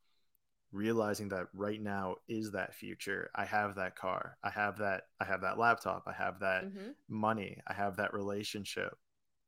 realizing 0.73 1.29
that 1.29 1.49
right 1.53 1.83
now 1.83 2.15
is 2.29 2.53
that 2.53 2.73
future 2.73 3.29
i 3.35 3.45
have 3.45 3.75
that 3.75 3.97
car 3.97 4.39
i 4.45 4.49
have 4.49 4.79
that 4.79 5.03
i 5.21 5.25
have 5.25 5.41
that 5.41 5.59
laptop 5.59 6.05
i 6.07 6.13
have 6.13 6.39
that 6.39 6.65
mm-hmm. 6.65 6.91
money 7.09 7.59
i 7.67 7.73
have 7.73 7.97
that 7.97 8.15
relationship 8.15 8.97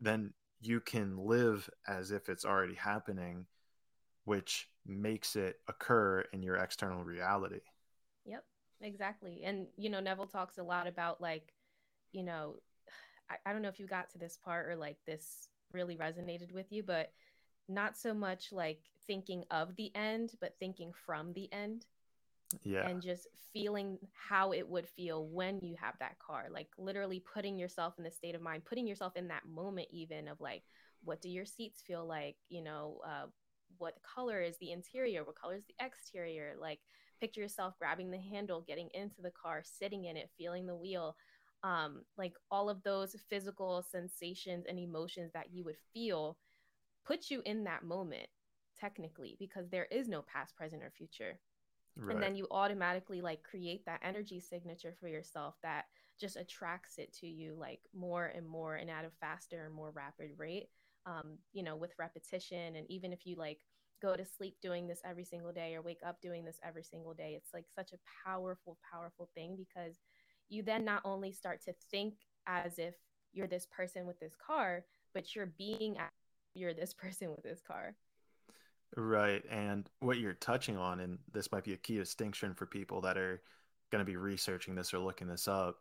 then 0.00 0.32
you 0.60 0.80
can 0.80 1.16
live 1.16 1.70
as 1.86 2.10
if 2.10 2.28
it's 2.28 2.44
already 2.44 2.74
happening 2.74 3.46
which 4.24 4.68
makes 4.84 5.36
it 5.36 5.60
occur 5.68 6.24
in 6.32 6.42
your 6.42 6.56
external 6.56 7.04
reality 7.04 7.60
yep 8.24 8.44
exactly 8.80 9.42
and 9.44 9.68
you 9.76 9.88
know 9.88 10.00
neville 10.00 10.26
talks 10.26 10.58
a 10.58 10.62
lot 10.62 10.88
about 10.88 11.20
like 11.20 11.52
you 12.10 12.24
know 12.24 12.56
I, 13.30 13.36
I 13.46 13.52
don't 13.52 13.62
know 13.62 13.68
if 13.68 13.80
you 13.80 13.86
got 13.86 14.10
to 14.10 14.18
this 14.18 14.38
part 14.44 14.68
or 14.68 14.76
like 14.76 14.98
this 15.06 15.48
really 15.72 15.96
resonated 15.96 16.52
with 16.52 16.70
you 16.70 16.82
but 16.82 17.12
not 17.68 17.96
so 17.96 18.14
much 18.14 18.52
like 18.52 18.80
thinking 19.06 19.44
of 19.50 19.74
the 19.76 19.94
end, 19.94 20.32
but 20.40 20.54
thinking 20.58 20.92
from 21.06 21.32
the 21.32 21.52
end. 21.52 21.86
Yeah. 22.64 22.86
And 22.86 23.00
just 23.00 23.28
feeling 23.52 23.98
how 24.12 24.52
it 24.52 24.68
would 24.68 24.86
feel 24.86 25.26
when 25.26 25.58
you 25.62 25.76
have 25.80 25.94
that 26.00 26.18
car. 26.18 26.48
Like 26.50 26.68
literally 26.76 27.20
putting 27.20 27.58
yourself 27.58 27.94
in 27.98 28.04
the 28.04 28.10
state 28.10 28.34
of 28.34 28.42
mind, 28.42 28.64
putting 28.64 28.86
yourself 28.86 29.16
in 29.16 29.28
that 29.28 29.46
moment, 29.48 29.88
even 29.90 30.28
of 30.28 30.40
like, 30.40 30.62
what 31.04 31.22
do 31.22 31.28
your 31.28 31.46
seats 31.46 31.82
feel 31.82 32.06
like? 32.06 32.36
You 32.48 32.62
know, 32.62 33.00
uh, 33.06 33.26
what 33.78 33.94
color 34.02 34.40
is 34.40 34.58
the 34.58 34.72
interior? 34.72 35.24
What 35.24 35.40
color 35.40 35.56
is 35.56 35.64
the 35.64 35.84
exterior? 35.84 36.54
Like, 36.60 36.80
picture 37.20 37.40
yourself 37.40 37.74
grabbing 37.78 38.10
the 38.10 38.18
handle, 38.18 38.60
getting 38.60 38.90
into 38.94 39.22
the 39.22 39.30
car, 39.30 39.62
sitting 39.64 40.04
in 40.04 40.16
it, 40.16 40.30
feeling 40.36 40.66
the 40.66 40.74
wheel. 40.74 41.16
Um, 41.64 42.02
like 42.18 42.34
all 42.50 42.68
of 42.68 42.82
those 42.82 43.16
physical 43.28 43.84
sensations 43.90 44.66
and 44.68 44.78
emotions 44.78 45.30
that 45.32 45.52
you 45.52 45.64
would 45.64 45.76
feel 45.94 46.36
put 47.06 47.30
you 47.30 47.42
in 47.44 47.64
that 47.64 47.84
moment 47.84 48.26
technically 48.78 49.36
because 49.38 49.68
there 49.68 49.86
is 49.90 50.08
no 50.08 50.22
past 50.22 50.56
present 50.56 50.82
or 50.82 50.90
future 50.90 51.38
right. 51.96 52.14
and 52.14 52.22
then 52.22 52.34
you 52.34 52.46
automatically 52.50 53.20
like 53.20 53.42
create 53.42 53.84
that 53.86 54.00
energy 54.02 54.40
signature 54.40 54.94
for 54.98 55.08
yourself 55.08 55.54
that 55.62 55.84
just 56.20 56.36
attracts 56.36 56.98
it 56.98 57.12
to 57.12 57.26
you 57.26 57.54
like 57.58 57.80
more 57.94 58.26
and 58.26 58.46
more 58.46 58.76
and 58.76 58.90
at 58.90 59.04
a 59.04 59.10
faster 59.20 59.64
and 59.64 59.74
more 59.74 59.90
rapid 59.90 60.30
rate 60.36 60.68
um, 61.06 61.38
you 61.52 61.62
know 61.62 61.76
with 61.76 61.92
repetition 61.98 62.76
and 62.76 62.86
even 62.88 63.12
if 63.12 63.26
you 63.26 63.36
like 63.36 63.60
go 64.00 64.16
to 64.16 64.24
sleep 64.24 64.56
doing 64.60 64.88
this 64.88 65.00
every 65.04 65.24
single 65.24 65.52
day 65.52 65.74
or 65.74 65.82
wake 65.82 66.00
up 66.04 66.20
doing 66.20 66.44
this 66.44 66.58
every 66.64 66.82
single 66.82 67.14
day 67.14 67.34
it's 67.36 67.54
like 67.54 67.66
such 67.74 67.92
a 67.92 68.28
powerful 68.28 68.76
powerful 68.92 69.28
thing 69.34 69.56
because 69.56 69.98
you 70.52 70.62
then 70.62 70.84
not 70.84 71.02
only 71.04 71.32
start 71.32 71.62
to 71.64 71.72
think 71.90 72.14
as 72.46 72.78
if 72.78 72.94
you're 73.32 73.46
this 73.46 73.66
person 73.66 74.06
with 74.06 74.18
this 74.20 74.34
car 74.36 74.84
but 75.14 75.34
you're 75.34 75.52
being 75.58 75.96
you're 76.54 76.74
this 76.74 76.94
person 77.02 77.30
with 77.30 77.42
this 77.42 77.60
car 77.60 77.94
right 78.96 79.42
and 79.50 79.88
what 80.00 80.18
you're 80.18 80.34
touching 80.34 80.76
on 80.76 81.00
and 81.00 81.18
this 81.32 81.50
might 81.50 81.64
be 81.64 81.72
a 81.72 81.78
key 81.78 81.96
distinction 81.96 82.54
for 82.54 82.66
people 82.66 83.00
that 83.00 83.16
are 83.16 83.40
going 83.90 84.04
to 84.04 84.10
be 84.10 84.16
researching 84.16 84.74
this 84.74 84.92
or 84.92 84.98
looking 84.98 85.28
this 85.28 85.48
up 85.48 85.76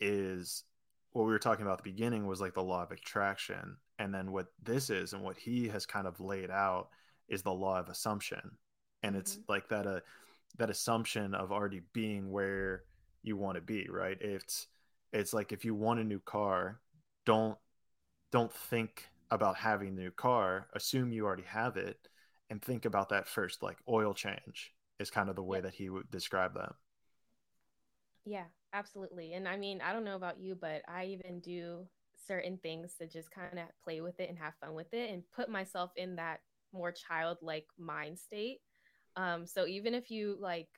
is 0.00 0.64
what 1.12 1.24
we 1.24 1.32
were 1.32 1.38
talking 1.38 1.62
about 1.62 1.78
at 1.78 1.84
the 1.84 1.90
beginning 1.90 2.26
was 2.26 2.40
like 2.40 2.54
the 2.54 2.62
law 2.62 2.82
of 2.82 2.90
attraction 2.90 3.76
and 3.98 4.14
then 4.14 4.32
what 4.32 4.46
this 4.62 4.88
is 4.88 5.12
and 5.12 5.22
what 5.22 5.36
he 5.36 5.68
has 5.68 5.84
kind 5.84 6.06
of 6.06 6.20
laid 6.20 6.50
out 6.50 6.88
is 7.28 7.42
the 7.42 7.52
law 7.52 7.78
of 7.78 7.88
assumption 7.88 8.52
and 9.02 9.12
mm-hmm. 9.12 9.20
it's 9.20 9.38
like 9.48 9.68
that 9.68 9.86
uh 9.86 10.00
that 10.56 10.70
assumption 10.70 11.34
of 11.34 11.52
already 11.52 11.82
being 11.92 12.30
where 12.30 12.84
you 13.22 13.36
want 13.36 13.56
to 13.56 13.60
be 13.62 13.86
right? 13.90 14.18
It's 14.20 14.66
it's 15.12 15.32
like 15.32 15.52
if 15.52 15.64
you 15.64 15.74
want 15.74 16.00
a 16.00 16.04
new 16.04 16.20
car 16.20 16.80
don't 17.26 17.58
don't 18.32 18.52
think 18.52 19.08
about 19.30 19.56
having 19.56 19.88
a 19.90 19.92
new 20.02 20.10
car. 20.10 20.68
Assume 20.74 21.12
you 21.12 21.26
already 21.26 21.44
have 21.44 21.76
it 21.76 22.08
and 22.50 22.62
think 22.62 22.84
about 22.86 23.10
that 23.10 23.28
first 23.28 23.62
like 23.62 23.78
oil 23.88 24.14
change 24.14 24.72
is 25.00 25.10
kind 25.10 25.28
of 25.30 25.36
the 25.36 25.42
way 25.42 25.60
that 25.60 25.74
he 25.74 25.90
would 25.90 26.10
describe 26.10 26.54
that. 26.54 26.72
Yeah 28.24 28.44
absolutely. 28.74 29.32
And 29.32 29.48
i 29.48 29.56
mean 29.56 29.80
i 29.80 29.92
don't 29.92 30.04
know 30.04 30.16
about 30.16 30.38
you 30.40 30.54
but 30.54 30.82
i 30.88 31.04
even 31.06 31.40
do 31.40 31.86
certain 32.26 32.58
things 32.58 32.94
to 33.00 33.06
just 33.06 33.30
kind 33.30 33.58
of 33.58 33.64
play 33.82 34.00
with 34.00 34.20
it 34.20 34.28
and 34.28 34.38
have 34.38 34.54
fun 34.60 34.74
with 34.74 34.92
it 34.92 35.10
and 35.10 35.22
put 35.34 35.48
myself 35.48 35.90
in 35.96 36.16
that 36.16 36.40
more 36.72 36.92
childlike 36.92 37.66
mind 37.78 38.18
state. 38.18 38.58
Um 39.16 39.46
so 39.46 39.66
even 39.66 39.94
if 39.94 40.10
you 40.10 40.36
like 40.38 40.68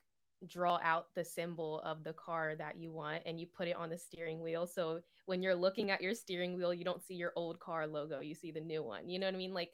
draw 0.47 0.79
out 0.83 1.07
the 1.15 1.23
symbol 1.23 1.81
of 1.81 2.03
the 2.03 2.13
car 2.13 2.55
that 2.55 2.77
you 2.77 2.91
want 2.91 3.23
and 3.25 3.39
you 3.39 3.45
put 3.45 3.67
it 3.67 3.75
on 3.75 3.89
the 3.89 3.97
steering 3.97 4.41
wheel. 4.41 4.65
So 4.65 5.01
when 5.25 5.41
you're 5.41 5.55
looking 5.55 5.91
at 5.91 6.01
your 6.01 6.15
steering 6.15 6.55
wheel, 6.55 6.73
you 6.73 6.83
don't 6.83 7.03
see 7.03 7.13
your 7.15 7.33
old 7.35 7.59
car 7.59 7.87
logo, 7.87 8.19
you 8.21 8.33
see 8.33 8.51
the 8.51 8.61
new 8.61 8.83
one. 8.83 9.09
You 9.09 9.19
know 9.19 9.27
what 9.27 9.35
I 9.35 9.37
mean? 9.37 9.53
Like 9.53 9.71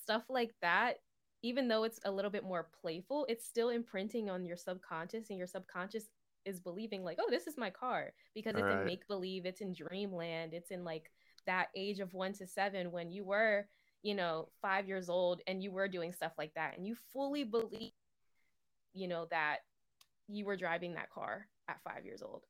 stuff 0.00 0.24
like 0.28 0.54
that, 0.62 0.96
even 1.42 1.68
though 1.68 1.84
it's 1.84 2.00
a 2.04 2.10
little 2.10 2.30
bit 2.30 2.44
more 2.44 2.68
playful, 2.80 3.26
it's 3.28 3.46
still 3.46 3.68
imprinting 3.68 4.30
on 4.30 4.46
your 4.46 4.56
subconscious 4.56 5.30
and 5.30 5.38
your 5.38 5.46
subconscious 5.46 6.04
is 6.44 6.60
believing 6.60 7.02
like, 7.04 7.18
"Oh, 7.20 7.28
this 7.28 7.46
is 7.46 7.56
my 7.58 7.70
car" 7.70 8.12
because 8.34 8.54
it's 8.54 8.62
right. 8.62 8.80
in 8.80 8.84
make 8.84 9.06
believe, 9.08 9.46
it's 9.46 9.60
in 9.60 9.72
dreamland, 9.74 10.54
it's 10.54 10.70
in 10.70 10.84
like 10.84 11.10
that 11.46 11.68
age 11.74 12.00
of 12.00 12.14
1 12.14 12.32
to 12.34 12.46
7 12.46 12.90
when 12.92 13.10
you 13.10 13.24
were, 13.24 13.68
you 14.02 14.14
know, 14.14 14.48
5 14.62 14.88
years 14.88 15.08
old 15.08 15.40
and 15.46 15.62
you 15.62 15.72
were 15.72 15.88
doing 15.88 16.12
stuff 16.12 16.32
like 16.38 16.54
that 16.54 16.76
and 16.76 16.86
you 16.86 16.96
fully 17.12 17.44
believe 17.44 17.92
you 18.96 19.06
know 19.06 19.26
that 19.30 19.58
you 20.28 20.44
were 20.44 20.56
driving 20.56 20.94
that 20.94 21.10
car 21.10 21.46
at 21.68 21.80
five 21.82 22.04
years 22.04 22.22
old. 22.22 22.42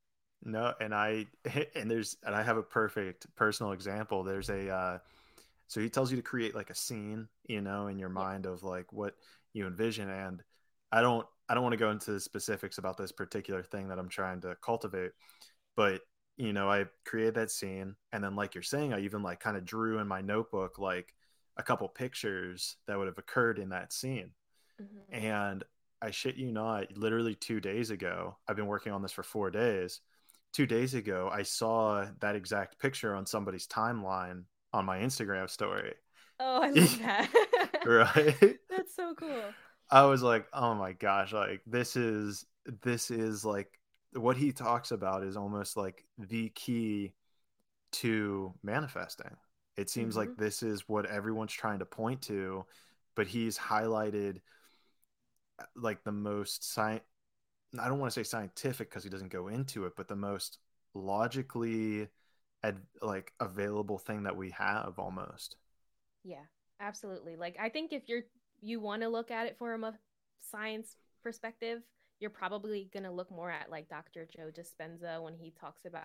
No, 0.44 0.74
and 0.80 0.94
I 0.94 1.26
and 1.74 1.90
there's 1.90 2.16
and 2.24 2.34
I 2.34 2.42
have 2.42 2.56
a 2.56 2.62
perfect 2.62 3.26
personal 3.36 3.72
example. 3.72 4.22
There's 4.22 4.48
a 4.50 4.68
uh, 4.70 4.98
so 5.68 5.80
he 5.80 5.88
tells 5.88 6.10
you 6.10 6.16
to 6.16 6.22
create 6.22 6.54
like 6.54 6.70
a 6.70 6.74
scene, 6.74 7.28
you 7.44 7.60
know, 7.60 7.88
in 7.88 7.98
your 7.98 8.08
mind 8.08 8.44
yeah. 8.44 8.52
of 8.52 8.62
like 8.62 8.92
what 8.92 9.14
you 9.52 9.66
envision. 9.66 10.08
And 10.08 10.42
I 10.92 11.02
don't 11.02 11.26
I 11.48 11.54
don't 11.54 11.62
want 11.62 11.72
to 11.72 11.78
go 11.78 11.90
into 11.90 12.12
the 12.12 12.20
specifics 12.20 12.78
about 12.78 12.96
this 12.96 13.12
particular 13.12 13.62
thing 13.62 13.88
that 13.88 13.98
I'm 13.98 14.08
trying 14.08 14.40
to 14.42 14.56
cultivate, 14.62 15.12
but 15.76 16.00
you 16.36 16.52
know, 16.52 16.70
I 16.70 16.84
created 17.06 17.34
that 17.36 17.50
scene, 17.50 17.96
and 18.12 18.22
then 18.22 18.36
like 18.36 18.54
you're 18.54 18.62
saying, 18.62 18.92
I 18.92 19.00
even 19.00 19.22
like 19.22 19.40
kind 19.40 19.56
of 19.56 19.64
drew 19.64 19.98
in 19.98 20.06
my 20.06 20.20
notebook 20.20 20.78
like 20.78 21.14
a 21.56 21.62
couple 21.62 21.88
pictures 21.88 22.76
that 22.86 22.98
would 22.98 23.06
have 23.06 23.18
occurred 23.18 23.58
in 23.58 23.70
that 23.70 23.92
scene. 23.92 24.30
Mm-hmm. 24.80 25.24
And 25.24 25.64
I 26.02 26.10
shit 26.10 26.36
you 26.36 26.52
not, 26.52 26.96
literally 26.96 27.34
two 27.34 27.60
days 27.60 27.90
ago, 27.90 28.36
I've 28.46 28.56
been 28.56 28.66
working 28.66 28.92
on 28.92 29.02
this 29.02 29.12
for 29.12 29.22
four 29.22 29.50
days. 29.50 30.00
Two 30.52 30.66
days 30.66 30.94
ago, 30.94 31.30
I 31.32 31.42
saw 31.42 32.06
that 32.20 32.36
exact 32.36 32.78
picture 32.78 33.14
on 33.14 33.26
somebody's 33.26 33.66
timeline 33.66 34.44
on 34.72 34.84
my 34.84 34.98
Instagram 34.98 35.48
story. 35.48 35.94
Oh, 36.38 36.62
I 36.62 36.70
love 36.70 36.98
that. 37.00 37.30
right? 37.86 38.58
That's 38.70 38.94
so 38.94 39.14
cool. 39.14 39.42
I 39.90 40.04
was 40.04 40.22
like, 40.22 40.46
oh 40.52 40.74
my 40.74 40.92
gosh, 40.92 41.32
like 41.32 41.62
this 41.66 41.96
is 41.96 42.44
this 42.82 43.10
is 43.10 43.44
like 43.44 43.70
what 44.12 44.36
he 44.36 44.52
talks 44.52 44.90
about 44.90 45.22
is 45.22 45.36
almost 45.36 45.76
like 45.76 46.04
the 46.18 46.48
key 46.50 47.12
to 47.92 48.52
manifesting. 48.62 49.36
It 49.76 49.90
seems 49.90 50.16
mm-hmm. 50.16 50.30
like 50.30 50.36
this 50.36 50.62
is 50.62 50.88
what 50.88 51.06
everyone's 51.06 51.52
trying 51.52 51.78
to 51.80 51.86
point 51.86 52.22
to, 52.22 52.64
but 53.14 53.26
he's 53.26 53.58
highlighted 53.58 54.40
like 55.74 56.04
the 56.04 56.12
most 56.12 56.64
sci 56.64 57.00
I 57.78 57.88
don't 57.88 57.98
want 57.98 58.12
to 58.12 58.20
say 58.20 58.24
scientific 58.24 58.88
because 58.90 59.04
he 59.04 59.10
doesn't 59.10 59.32
go 59.32 59.48
into 59.48 59.84
it, 59.84 59.94
but 59.96 60.08
the 60.08 60.16
most 60.16 60.58
logically 60.94 62.08
ad- 62.62 62.82
like 63.02 63.32
available 63.40 63.98
thing 63.98 64.22
that 64.22 64.36
we 64.36 64.50
have 64.50 64.94
almost. 64.98 65.56
Yeah, 66.24 66.44
absolutely. 66.80 67.36
Like 67.36 67.56
I 67.60 67.68
think 67.68 67.92
if 67.92 68.08
you're 68.08 68.22
you 68.62 68.80
want 68.80 69.02
to 69.02 69.08
look 69.08 69.30
at 69.30 69.46
it 69.46 69.58
from 69.58 69.84
a 69.84 69.94
science 70.40 70.96
perspective, 71.22 71.82
you're 72.20 72.30
probably 72.30 72.88
going 72.92 73.04
to 73.04 73.10
look 73.10 73.30
more 73.30 73.50
at 73.50 73.70
like 73.70 73.88
Dr. 73.88 74.26
Joe 74.34 74.50
Dispenza 74.50 75.22
when 75.22 75.34
he 75.34 75.52
talks 75.60 75.84
about 75.84 76.04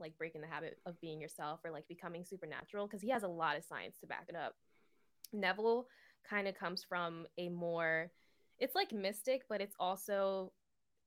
like 0.00 0.16
breaking 0.18 0.40
the 0.40 0.46
habit 0.46 0.78
of 0.86 1.00
being 1.00 1.20
yourself 1.20 1.60
or 1.64 1.70
like 1.70 1.86
becoming 1.88 2.24
supernatural 2.24 2.86
because 2.86 3.02
he 3.02 3.10
has 3.10 3.22
a 3.22 3.28
lot 3.28 3.56
of 3.56 3.64
science 3.64 3.96
to 4.00 4.06
back 4.06 4.26
it 4.28 4.36
up. 4.36 4.54
Neville 5.32 5.86
kind 6.28 6.48
of 6.48 6.54
comes 6.56 6.82
from 6.82 7.26
a 7.36 7.48
more 7.48 8.10
it's 8.58 8.74
like 8.74 8.92
mystic, 8.92 9.42
but 9.48 9.60
it's 9.60 9.76
also 9.78 10.52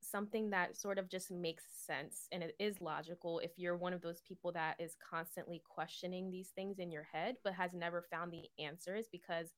something 0.02 0.50
that 0.50 0.76
sort 0.76 0.98
of 0.98 1.10
just 1.10 1.30
makes 1.30 1.64
sense 1.86 2.28
and 2.32 2.42
it 2.42 2.56
is 2.60 2.82
logical 2.82 3.40
if 3.40 3.52
you're 3.58 3.78
one 3.78 3.94
of 3.94 4.02
those 4.02 4.22
people 4.28 4.52
that 4.52 4.76
is 4.80 4.96
constantly 5.10 5.62
questioning 5.70 6.32
these 6.32 6.50
things 6.56 6.80
in 6.80 6.92
your 6.92 7.04
head 7.04 7.36
but 7.44 7.54
has 7.54 7.72
never 7.72 8.04
found 8.10 8.34
the 8.34 8.50
answers 8.64 9.06
because 9.12 9.52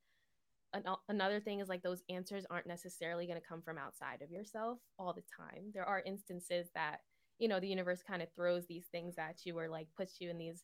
an- 0.74 0.84
another 1.10 1.40
thing 1.40 1.60
is 1.60 1.70
like 1.70 1.82
those 1.84 2.04
answers 2.10 2.46
aren't 2.50 2.68
necessarily 2.68 3.26
going 3.28 3.40
to 3.40 3.48
come 3.48 3.62
from 3.62 3.78
outside 3.78 4.22
of 4.22 4.32
yourself 4.32 4.80
all 4.98 5.14
the 5.14 5.24
time. 5.38 5.66
There 5.74 5.86
are 5.86 6.02
instances 6.06 6.70
that 6.76 7.00
you 7.40 7.48
know 7.48 7.60
the 7.60 7.68
universe 7.68 8.02
kind 8.06 8.22
of 8.22 8.30
throws 8.36 8.66
these 8.68 8.86
things 8.92 9.16
at 9.18 9.46
you 9.46 9.58
or 9.58 9.68
like 9.70 9.88
puts 9.96 10.20
you 10.20 10.30
in 10.30 10.38
these 10.38 10.64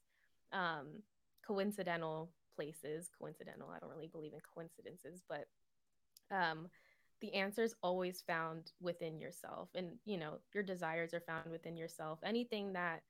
um 0.53 0.87
coincidental 1.45 2.31
places. 2.55 3.09
Coincidental 3.19 3.69
i 3.69 3.79
don't 3.79 3.89
really 3.89 4.07
believe 4.07 4.33
in 4.33 4.39
coincidences 4.53 5.21
but 5.29 5.45
um 6.31 6.67
the 7.21 7.33
answers 7.33 7.75
always 7.83 8.23
found 8.25 8.71
within 8.81 9.19
yourself 9.19 9.69
and 9.75 9.91
you 10.05 10.17
know 10.17 10.35
your 10.53 10.63
desires 10.63 11.13
are 11.13 11.21
found 11.21 11.49
within 11.51 11.77
yourself. 11.77 12.19
Anything 12.23 12.73
that 12.73 13.01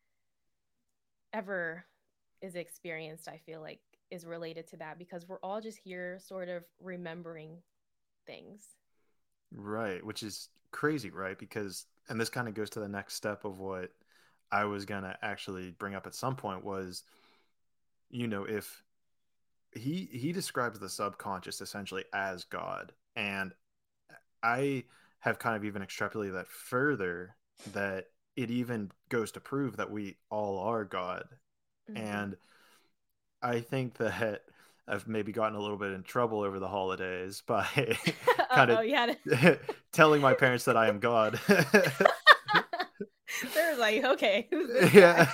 ever 1.34 1.86
is 2.42 2.56
experienced 2.56 3.28
i 3.28 3.38
feel 3.46 3.62
like 3.62 3.80
is 4.10 4.26
related 4.26 4.66
to 4.66 4.78
that 4.78 4.98
because 4.98 5.28
we're 5.28 5.40
all 5.44 5.62
just 5.62 5.78
here 5.78 6.18
sort 6.20 6.50
of 6.50 6.64
remembering 6.82 7.58
things. 8.26 8.64
Right 9.52 10.04
which 10.04 10.24
is 10.24 10.50
crazy 10.72 11.12
right? 11.12 11.38
Because 11.38 11.86
and 12.10 12.20
this 12.20 12.30
kind 12.30 12.48
of 12.48 12.56
goes 12.56 12.72
to 12.72 12.80
the 12.80 12.88
next 12.88 13.14
step 13.14 13.46
of 13.46 13.60
what 13.60 13.92
i 14.52 14.66
was 14.66 14.86
going 14.86 15.04
to 15.04 15.16
actually 15.22 15.72
bring 15.72 15.96
up 15.96 16.08
at 16.08 16.16
some 16.16 16.36
point 16.36 16.64
was 16.64 17.04
you 18.10 18.28
know 18.28 18.44
if 18.44 18.84
he 19.74 20.10
he 20.12 20.32
describes 20.32 20.80
the 20.80 20.90
subconscious 20.90 21.62
essentially 21.62 22.04
as 22.14 22.44
god 22.46 22.92
and 23.16 23.54
I 24.44 24.84
have 25.20 25.40
kind 25.40 25.56
of 25.56 25.66
even 25.66 25.82
extrapolated 25.82 26.34
that 26.34 26.48
further 26.48 27.36
that 27.74 28.06
it 28.36 28.50
even 28.52 28.92
goes 29.10 29.32
to 29.34 29.40
prove 29.40 29.78
that 29.78 29.92
we 29.92 30.18
all 30.30 30.60
are 30.60 30.86
God. 30.86 31.26
Mm-hmm. 31.90 31.98
And 32.04 32.38
I 33.42 33.60
think 33.60 33.98
that 33.98 34.44
I've 34.88 35.08
maybe 35.08 35.32
gotten 35.32 35.56
a 35.56 35.62
little 35.62 35.78
bit 35.78 35.92
in 35.92 36.04
trouble 36.04 36.42
over 36.42 36.60
the 36.60 36.68
holidays 36.68 37.44
by 37.46 37.68
kind 38.54 38.72
of 38.72 39.60
telling 39.92 40.22
my 40.22 40.34
parents 40.34 40.66
that 40.66 40.76
I 40.78 40.88
am 40.88 41.00
God. 41.00 41.40
They're 43.54 43.78
like, 43.78 44.04
okay. 44.04 44.48
yeah. 44.94 45.30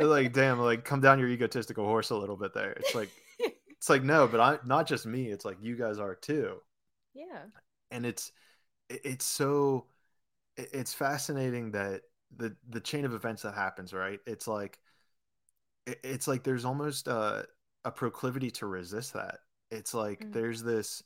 like, 0.00 0.32
damn, 0.32 0.58
like 0.58 0.84
come 0.84 1.00
down 1.00 1.20
your 1.20 1.28
egotistical 1.28 1.84
horse 1.84 2.10
a 2.10 2.16
little 2.16 2.36
bit 2.36 2.52
there. 2.54 2.72
It's 2.72 2.94
like 2.94 3.10
it's 3.86 3.88
like 3.88 4.02
no, 4.02 4.26
but 4.26 4.40
I'm 4.40 4.58
not 4.66 4.88
just 4.88 5.06
me, 5.06 5.26
it's 5.26 5.44
like 5.44 5.58
you 5.60 5.76
guys 5.76 5.98
are 5.98 6.16
too. 6.16 6.56
Yeah. 7.16 7.42
And 7.90 8.04
it's 8.04 8.32
it's 8.88 9.24
so 9.24 9.86
it's 10.56 10.92
fascinating 10.92 11.72
that 11.72 12.02
the 12.36 12.54
the 12.68 12.80
chain 12.80 13.04
of 13.04 13.14
events 13.14 13.42
that 13.42 13.54
happens, 13.54 13.92
right? 13.92 14.20
It's 14.26 14.46
like 14.46 14.78
it's 15.86 16.28
like 16.28 16.42
there's 16.42 16.64
almost 16.64 17.08
a, 17.08 17.46
a 17.84 17.90
proclivity 17.90 18.50
to 18.52 18.66
resist 18.66 19.14
that. 19.14 19.38
It's 19.70 19.94
like 19.94 20.20
mm-hmm. 20.20 20.32
there's 20.32 20.62
this 20.62 21.02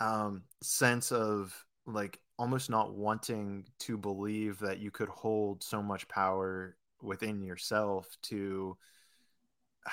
um, 0.00 0.42
sense 0.62 1.12
of 1.12 1.54
like 1.86 2.20
almost 2.38 2.70
not 2.70 2.94
wanting 2.94 3.66
to 3.80 3.98
believe 3.98 4.58
that 4.60 4.78
you 4.78 4.90
could 4.90 5.08
hold 5.08 5.62
so 5.62 5.82
much 5.82 6.08
power 6.08 6.76
within 7.02 7.42
yourself 7.42 8.16
to 8.22 8.76
uh, 9.86 9.90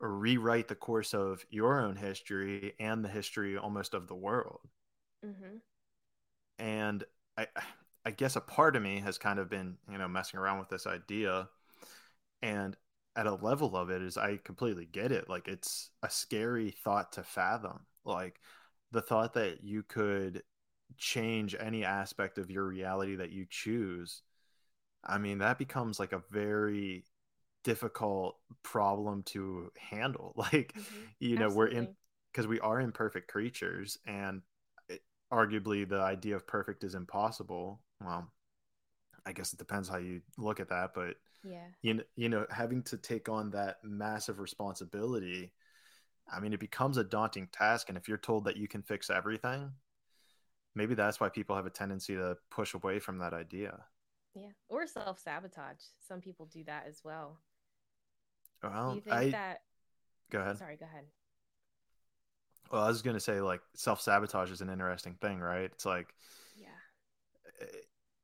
rewrite 0.00 0.68
the 0.68 0.74
course 0.74 1.14
of 1.14 1.44
your 1.50 1.80
own 1.80 1.96
history 1.96 2.74
and 2.78 3.04
the 3.04 3.08
history 3.08 3.56
almost 3.56 3.94
of 3.94 4.08
the 4.08 4.14
world. 4.14 4.60
Mm-hmm. 5.24 5.56
And 6.58 7.04
I, 7.36 7.46
I 8.04 8.10
guess 8.10 8.36
a 8.36 8.40
part 8.40 8.76
of 8.76 8.82
me 8.82 9.00
has 9.00 9.18
kind 9.18 9.38
of 9.38 9.48
been, 9.48 9.76
you 9.90 9.98
know, 9.98 10.08
messing 10.08 10.38
around 10.38 10.58
with 10.58 10.68
this 10.68 10.86
idea. 10.86 11.48
And 12.42 12.76
at 13.16 13.26
a 13.26 13.34
level 13.34 13.76
of 13.76 13.90
it 13.90 14.02
is 14.02 14.16
I 14.16 14.38
completely 14.42 14.86
get 14.86 15.12
it. 15.12 15.28
Like 15.28 15.48
it's 15.48 15.90
a 16.02 16.10
scary 16.10 16.70
thought 16.70 17.12
to 17.12 17.22
fathom. 17.22 17.80
Like 18.04 18.40
the 18.92 19.02
thought 19.02 19.34
that 19.34 19.64
you 19.64 19.82
could 19.82 20.42
change 20.96 21.56
any 21.58 21.84
aspect 21.84 22.38
of 22.38 22.50
your 22.50 22.64
reality 22.64 23.16
that 23.16 23.30
you 23.30 23.46
choose. 23.48 24.22
I 25.02 25.18
mean, 25.18 25.38
that 25.38 25.58
becomes 25.58 25.98
like 25.98 26.12
a 26.12 26.22
very 26.30 27.04
difficult 27.64 28.36
problem 28.62 29.22
to 29.24 29.72
handle. 29.78 30.34
Like, 30.36 30.72
mm-hmm. 30.74 31.00
you 31.18 31.36
know, 31.36 31.46
Absolutely. 31.46 31.74
we're 31.74 31.80
in 31.80 31.96
because 32.32 32.46
we 32.46 32.60
are 32.60 32.80
imperfect 32.80 33.28
creatures 33.28 33.98
and 34.06 34.42
it, 34.88 35.02
arguably 35.32 35.88
the 35.88 36.00
idea 36.00 36.36
of 36.36 36.46
perfect 36.46 36.84
is 36.84 36.94
impossible. 36.94 37.80
Well, 38.00 38.30
I 39.26 39.32
guess 39.32 39.52
it 39.52 39.58
depends 39.58 39.88
how 39.88 39.98
you 39.98 40.20
look 40.36 40.60
at 40.60 40.68
that, 40.68 40.90
but 40.94 41.14
yeah, 41.44 41.66
you 41.82 41.94
know, 41.94 42.02
you 42.16 42.28
know, 42.28 42.46
having 42.50 42.82
to 42.84 42.96
take 42.96 43.28
on 43.28 43.50
that 43.50 43.76
massive 43.84 44.40
responsibility, 44.40 45.52
I 46.32 46.40
mean, 46.40 46.52
it 46.52 46.60
becomes 46.60 46.96
a 46.96 47.04
daunting 47.04 47.48
task. 47.52 47.88
And 47.88 47.98
if 47.98 48.08
you're 48.08 48.18
told 48.18 48.44
that 48.44 48.56
you 48.56 48.66
can 48.66 48.82
fix 48.82 49.10
everything, 49.10 49.70
maybe 50.74 50.94
that's 50.94 51.20
why 51.20 51.28
people 51.28 51.54
have 51.56 51.66
a 51.66 51.70
tendency 51.70 52.14
to 52.14 52.36
push 52.50 52.74
away 52.74 52.98
from 52.98 53.18
that 53.18 53.34
idea. 53.34 53.84
Yeah, 54.34 54.50
or 54.68 54.86
self 54.86 55.20
sabotage. 55.20 55.80
Some 56.06 56.20
people 56.20 56.46
do 56.46 56.64
that 56.64 56.86
as 56.88 57.02
well. 57.04 57.38
Well, 58.70 59.00
I, 59.10 59.30
that? 59.30 59.60
Go 60.30 60.40
ahead. 60.40 60.58
Sorry, 60.58 60.76
go 60.76 60.86
ahead. 60.86 61.04
Well, 62.70 62.82
I 62.82 62.88
was 62.88 63.02
going 63.02 63.14
to 63.14 63.20
say, 63.20 63.40
like, 63.40 63.60
self 63.74 64.00
sabotage 64.00 64.50
is 64.50 64.60
an 64.60 64.70
interesting 64.70 65.16
thing, 65.20 65.38
right? 65.38 65.70
It's 65.72 65.86
like, 65.86 66.14
yeah, 66.56 66.68
eh, 67.60 67.66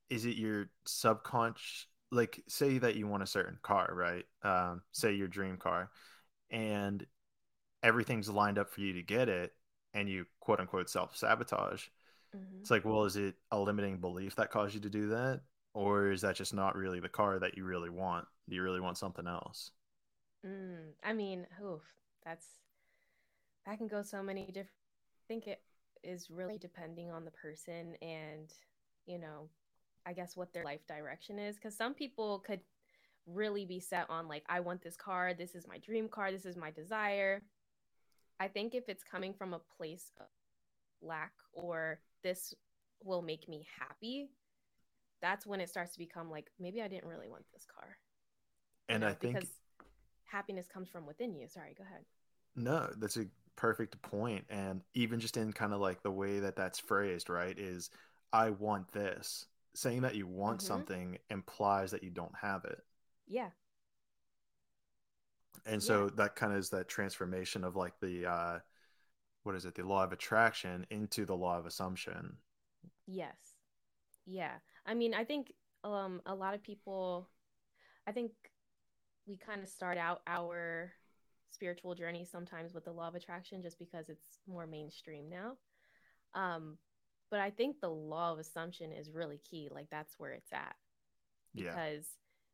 is 0.08 0.24
it 0.24 0.36
your 0.36 0.70
subconscious? 0.86 1.86
Like, 2.10 2.42
say 2.48 2.78
that 2.78 2.96
you 2.96 3.06
want 3.06 3.22
a 3.22 3.26
certain 3.26 3.58
car, 3.62 3.90
right? 3.94 4.24
Um, 4.42 4.82
say 4.92 5.12
your 5.12 5.28
dream 5.28 5.56
car, 5.56 5.90
and 6.50 7.06
everything's 7.82 8.28
lined 8.28 8.58
up 8.58 8.70
for 8.70 8.80
you 8.80 8.94
to 8.94 9.02
get 9.02 9.28
it, 9.28 9.52
and 9.94 10.08
you 10.08 10.26
quote 10.40 10.60
unquote 10.60 10.90
self 10.90 11.16
sabotage. 11.16 11.84
Mm-hmm. 12.36 12.60
It's 12.60 12.70
like, 12.70 12.84
well, 12.84 13.04
is 13.04 13.16
it 13.16 13.34
a 13.50 13.58
limiting 13.58 13.98
belief 13.98 14.36
that 14.36 14.50
caused 14.50 14.74
you 14.74 14.80
to 14.80 14.90
do 14.90 15.08
that? 15.08 15.40
Or 15.72 16.10
is 16.10 16.22
that 16.22 16.36
just 16.36 16.54
not 16.54 16.76
really 16.76 17.00
the 17.00 17.08
car 17.08 17.38
that 17.38 17.56
you 17.56 17.64
really 17.64 17.90
want? 17.90 18.26
Do 18.48 18.56
you 18.56 18.62
really 18.62 18.80
want 18.80 18.98
something 18.98 19.26
else? 19.26 19.70
Mm, 20.46 20.92
I 21.04 21.12
mean, 21.12 21.46
oof, 21.62 21.82
that's 22.24 22.46
that 23.66 23.78
can 23.78 23.88
go 23.88 24.02
so 24.02 24.22
many 24.22 24.46
different. 24.46 24.70
I 24.70 25.26
think 25.28 25.46
it 25.46 25.60
is 26.02 26.30
really 26.30 26.58
depending 26.58 27.10
on 27.10 27.24
the 27.24 27.30
person 27.30 27.94
and 28.00 28.52
you 29.06 29.18
know, 29.18 29.48
I 30.06 30.12
guess 30.12 30.36
what 30.36 30.52
their 30.52 30.64
life 30.64 30.86
direction 30.86 31.38
is. 31.38 31.56
Because 31.56 31.76
some 31.76 31.94
people 31.94 32.38
could 32.40 32.60
really 33.26 33.64
be 33.64 33.80
set 33.80 34.08
on 34.08 34.28
like, 34.28 34.44
I 34.48 34.60
want 34.60 34.82
this 34.82 34.96
car. 34.96 35.34
This 35.34 35.54
is 35.54 35.66
my 35.66 35.78
dream 35.78 36.08
car. 36.08 36.30
This 36.32 36.46
is 36.46 36.56
my 36.56 36.70
desire. 36.70 37.42
I 38.38 38.48
think 38.48 38.74
if 38.74 38.88
it's 38.88 39.04
coming 39.04 39.34
from 39.34 39.52
a 39.52 39.60
place 39.76 40.12
of 40.18 40.26
lack 41.02 41.32
or 41.52 42.00
this 42.22 42.54
will 43.02 43.22
make 43.22 43.48
me 43.48 43.66
happy, 43.78 44.30
that's 45.20 45.46
when 45.46 45.60
it 45.60 45.68
starts 45.68 45.92
to 45.92 45.98
become 45.98 46.30
like 46.30 46.50
maybe 46.58 46.80
I 46.80 46.88
didn't 46.88 47.08
really 47.08 47.28
want 47.28 47.44
this 47.52 47.66
car. 47.66 47.96
And 48.88 49.02
you 49.02 49.06
know, 49.06 49.12
I 49.12 49.14
think 49.14 49.34
because 49.34 49.50
happiness 50.30 50.66
comes 50.66 50.88
from 50.88 51.06
within 51.06 51.34
you. 51.34 51.48
Sorry, 51.48 51.74
go 51.76 51.84
ahead. 51.84 52.04
No, 52.56 52.90
that's 52.98 53.16
a 53.16 53.26
perfect 53.56 54.00
point. 54.02 54.44
and 54.48 54.80
even 54.94 55.20
just 55.20 55.36
in 55.36 55.52
kind 55.52 55.72
of 55.72 55.80
like 55.80 56.02
the 56.02 56.10
way 56.10 56.40
that 56.40 56.56
that's 56.56 56.78
phrased, 56.78 57.28
right, 57.28 57.58
is 57.58 57.90
I 58.32 58.50
want 58.50 58.92
this. 58.92 59.46
Saying 59.74 60.02
that 60.02 60.16
you 60.16 60.26
want 60.26 60.58
mm-hmm. 60.58 60.66
something 60.66 61.18
implies 61.30 61.92
that 61.92 62.02
you 62.02 62.10
don't 62.10 62.34
have 62.40 62.64
it. 62.64 62.80
Yeah. 63.28 63.50
And 65.64 65.80
so 65.80 66.04
yeah. 66.04 66.10
that 66.16 66.34
kind 66.34 66.52
of 66.52 66.58
is 66.58 66.70
that 66.70 66.88
transformation 66.88 67.62
of 67.62 67.76
like 67.76 67.92
the 68.00 68.26
uh 68.26 68.58
what 69.44 69.54
is 69.54 69.64
it, 69.64 69.76
the 69.76 69.86
law 69.86 70.02
of 70.02 70.12
attraction 70.12 70.86
into 70.90 71.24
the 71.24 71.36
law 71.36 71.56
of 71.56 71.66
assumption. 71.66 72.36
Yes. 73.06 73.36
Yeah. 74.26 74.54
I 74.84 74.94
mean, 74.94 75.14
I 75.14 75.22
think 75.24 75.52
um 75.84 76.20
a 76.26 76.34
lot 76.34 76.54
of 76.54 76.64
people 76.64 77.28
I 78.08 78.12
think 78.12 78.32
we 79.30 79.36
kind 79.36 79.62
of 79.62 79.68
start 79.68 79.96
out 79.96 80.22
our 80.26 80.90
spiritual 81.52 81.94
journey 81.94 82.26
sometimes 82.30 82.74
with 82.74 82.84
the 82.84 82.92
law 82.92 83.06
of 83.06 83.14
attraction 83.14 83.62
just 83.62 83.78
because 83.78 84.08
it's 84.08 84.40
more 84.48 84.66
mainstream 84.66 85.30
now. 85.30 85.52
Um 86.34 86.76
but 87.30 87.38
I 87.38 87.50
think 87.50 87.76
the 87.80 87.88
law 87.88 88.32
of 88.32 88.40
assumption 88.40 88.90
is 88.92 89.12
really 89.12 89.40
key. 89.48 89.68
Like 89.72 89.86
that's 89.88 90.14
where 90.18 90.32
it's 90.32 90.52
at. 90.52 90.74
Because 91.54 92.06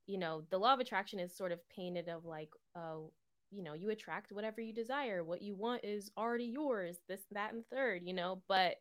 yeah. 0.06 0.12
you 0.12 0.18
know, 0.18 0.42
the 0.50 0.58
law 0.58 0.74
of 0.74 0.80
attraction 0.80 1.18
is 1.18 1.34
sort 1.34 1.50
of 1.50 1.66
painted 1.70 2.08
of 2.08 2.26
like 2.26 2.50
uh 2.74 3.08
you 3.50 3.62
know 3.62 3.72
you 3.72 3.88
attract 3.90 4.32
whatever 4.32 4.60
you 4.60 4.74
desire 4.74 5.22
what 5.22 5.40
you 5.40 5.54
want 5.54 5.84
is 5.84 6.10
already 6.18 6.46
yours 6.46 6.98
this 7.08 7.20
that 7.30 7.52
and 7.52 7.64
third 7.72 8.02
you 8.04 8.12
know 8.12 8.42
but 8.48 8.74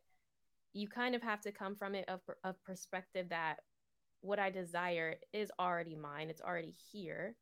you 0.72 0.88
kind 0.88 1.14
of 1.14 1.22
have 1.22 1.40
to 1.40 1.52
come 1.52 1.76
from 1.76 1.94
it 1.94 2.04
of 2.08 2.20
a 2.42 2.52
perspective 2.52 3.28
that 3.28 3.58
what 4.22 4.40
i 4.40 4.50
desire 4.50 5.14
is 5.32 5.52
already 5.60 5.94
mine 5.94 6.28
it's 6.28 6.40
already 6.40 6.74
here 6.90 7.36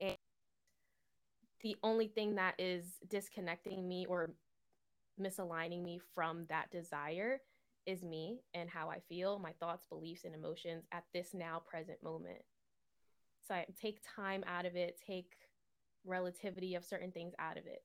and 0.00 0.16
the 1.62 1.76
only 1.82 2.08
thing 2.08 2.36
that 2.36 2.54
is 2.58 2.84
disconnecting 3.08 3.86
me 3.86 4.06
or 4.06 4.30
misaligning 5.20 5.82
me 5.82 6.00
from 6.14 6.46
that 6.48 6.70
desire 6.70 7.40
is 7.86 8.02
me 8.02 8.40
and 8.54 8.70
how 8.70 8.88
i 8.88 8.98
feel 9.08 9.38
my 9.38 9.52
thoughts 9.52 9.86
beliefs 9.86 10.24
and 10.24 10.34
emotions 10.34 10.84
at 10.92 11.04
this 11.12 11.34
now 11.34 11.60
present 11.66 12.02
moment 12.02 12.42
so 13.46 13.54
i 13.54 13.66
take 13.80 14.00
time 14.16 14.44
out 14.46 14.66
of 14.66 14.76
it 14.76 15.00
take 15.06 15.36
relativity 16.04 16.74
of 16.74 16.84
certain 16.84 17.12
things 17.12 17.34
out 17.38 17.58
of 17.58 17.66
it. 17.66 17.82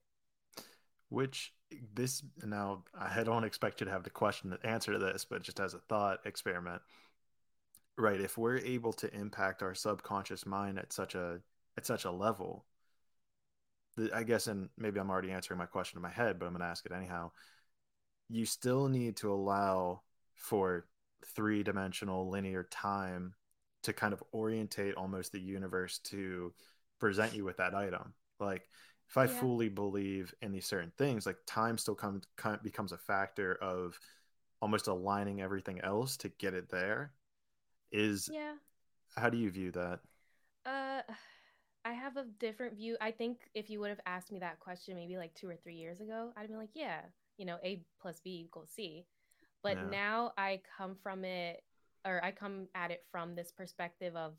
Which 1.08 1.54
this 1.94 2.22
now 2.44 2.84
I 2.98 3.22
don't 3.22 3.44
expect 3.44 3.80
you 3.80 3.86
to 3.86 3.92
have 3.92 4.02
the 4.02 4.10
question 4.10 4.50
the 4.50 4.66
answer 4.66 4.92
to 4.92 4.98
this, 4.98 5.24
but 5.24 5.42
just 5.42 5.60
as 5.60 5.74
a 5.74 5.78
thought 5.78 6.20
experiment. 6.24 6.82
Right, 7.98 8.20
if 8.20 8.36
we're 8.36 8.58
able 8.58 8.92
to 8.94 9.14
impact 9.14 9.62
our 9.62 9.74
subconscious 9.74 10.44
mind 10.44 10.78
at 10.78 10.92
such 10.92 11.14
a 11.14 11.40
at 11.76 11.86
such 11.86 12.04
a 12.04 12.10
level, 12.10 12.64
that 13.96 14.12
I 14.12 14.22
guess, 14.22 14.46
and 14.46 14.68
maybe 14.76 15.00
I'm 15.00 15.10
already 15.10 15.30
answering 15.30 15.58
my 15.58 15.66
question 15.66 15.98
in 15.98 16.02
my 16.02 16.10
head, 16.10 16.38
but 16.38 16.46
I'm 16.46 16.52
going 16.52 16.60
to 16.60 16.66
ask 16.66 16.84
it 16.86 16.92
anyhow. 16.92 17.30
You 18.28 18.44
still 18.46 18.88
need 18.88 19.16
to 19.18 19.32
allow 19.32 20.02
for 20.34 20.86
three 21.34 21.62
dimensional 21.62 22.28
linear 22.30 22.64
time 22.64 23.34
to 23.82 23.92
kind 23.92 24.12
of 24.12 24.22
orientate 24.32 24.94
almost 24.94 25.32
the 25.32 25.40
universe 25.40 25.98
to 25.98 26.52
present 26.98 27.34
you 27.34 27.44
with 27.44 27.56
that 27.58 27.74
item. 27.74 28.14
Like 28.40 28.68
if 29.08 29.16
I 29.16 29.24
yeah. 29.24 29.40
fully 29.40 29.68
believe 29.68 30.34
in 30.42 30.52
these 30.52 30.66
certain 30.66 30.92
things, 30.98 31.26
like 31.26 31.36
time 31.46 31.78
still 31.78 31.94
comes 31.94 32.24
becomes 32.62 32.92
a 32.92 32.98
factor 32.98 33.54
of 33.54 33.98
almost 34.60 34.88
aligning 34.88 35.40
everything 35.40 35.80
else 35.80 36.16
to 36.18 36.28
get 36.28 36.54
it 36.54 36.68
there. 36.68 37.12
Is 37.92 38.28
yeah. 38.32 38.54
How 39.16 39.30
do 39.30 39.38
you 39.38 39.50
view 39.50 39.70
that? 39.72 40.00
Uh, 40.66 41.02
I 41.86 41.92
have 41.92 42.16
a 42.16 42.24
different 42.40 42.76
view. 42.76 42.96
I 43.00 43.12
think 43.12 43.38
if 43.54 43.70
you 43.70 43.78
would 43.78 43.90
have 43.90 44.00
asked 44.06 44.32
me 44.32 44.40
that 44.40 44.58
question 44.58 44.96
maybe 44.96 45.16
like 45.16 45.32
two 45.34 45.48
or 45.48 45.54
three 45.54 45.76
years 45.76 46.00
ago, 46.00 46.32
I'd 46.36 46.48
be 46.48 46.56
like, 46.56 46.70
yeah, 46.74 47.02
you 47.38 47.46
know, 47.46 47.58
A 47.62 47.80
plus 48.02 48.18
B 48.18 48.42
equals 48.44 48.70
C. 48.74 49.06
But 49.62 49.90
now 49.90 50.32
I 50.36 50.60
come 50.76 50.96
from 51.00 51.24
it, 51.24 51.62
or 52.04 52.24
I 52.24 52.32
come 52.32 52.66
at 52.74 52.90
it 52.90 53.04
from 53.12 53.36
this 53.36 53.52
perspective 53.52 54.16
of 54.16 54.34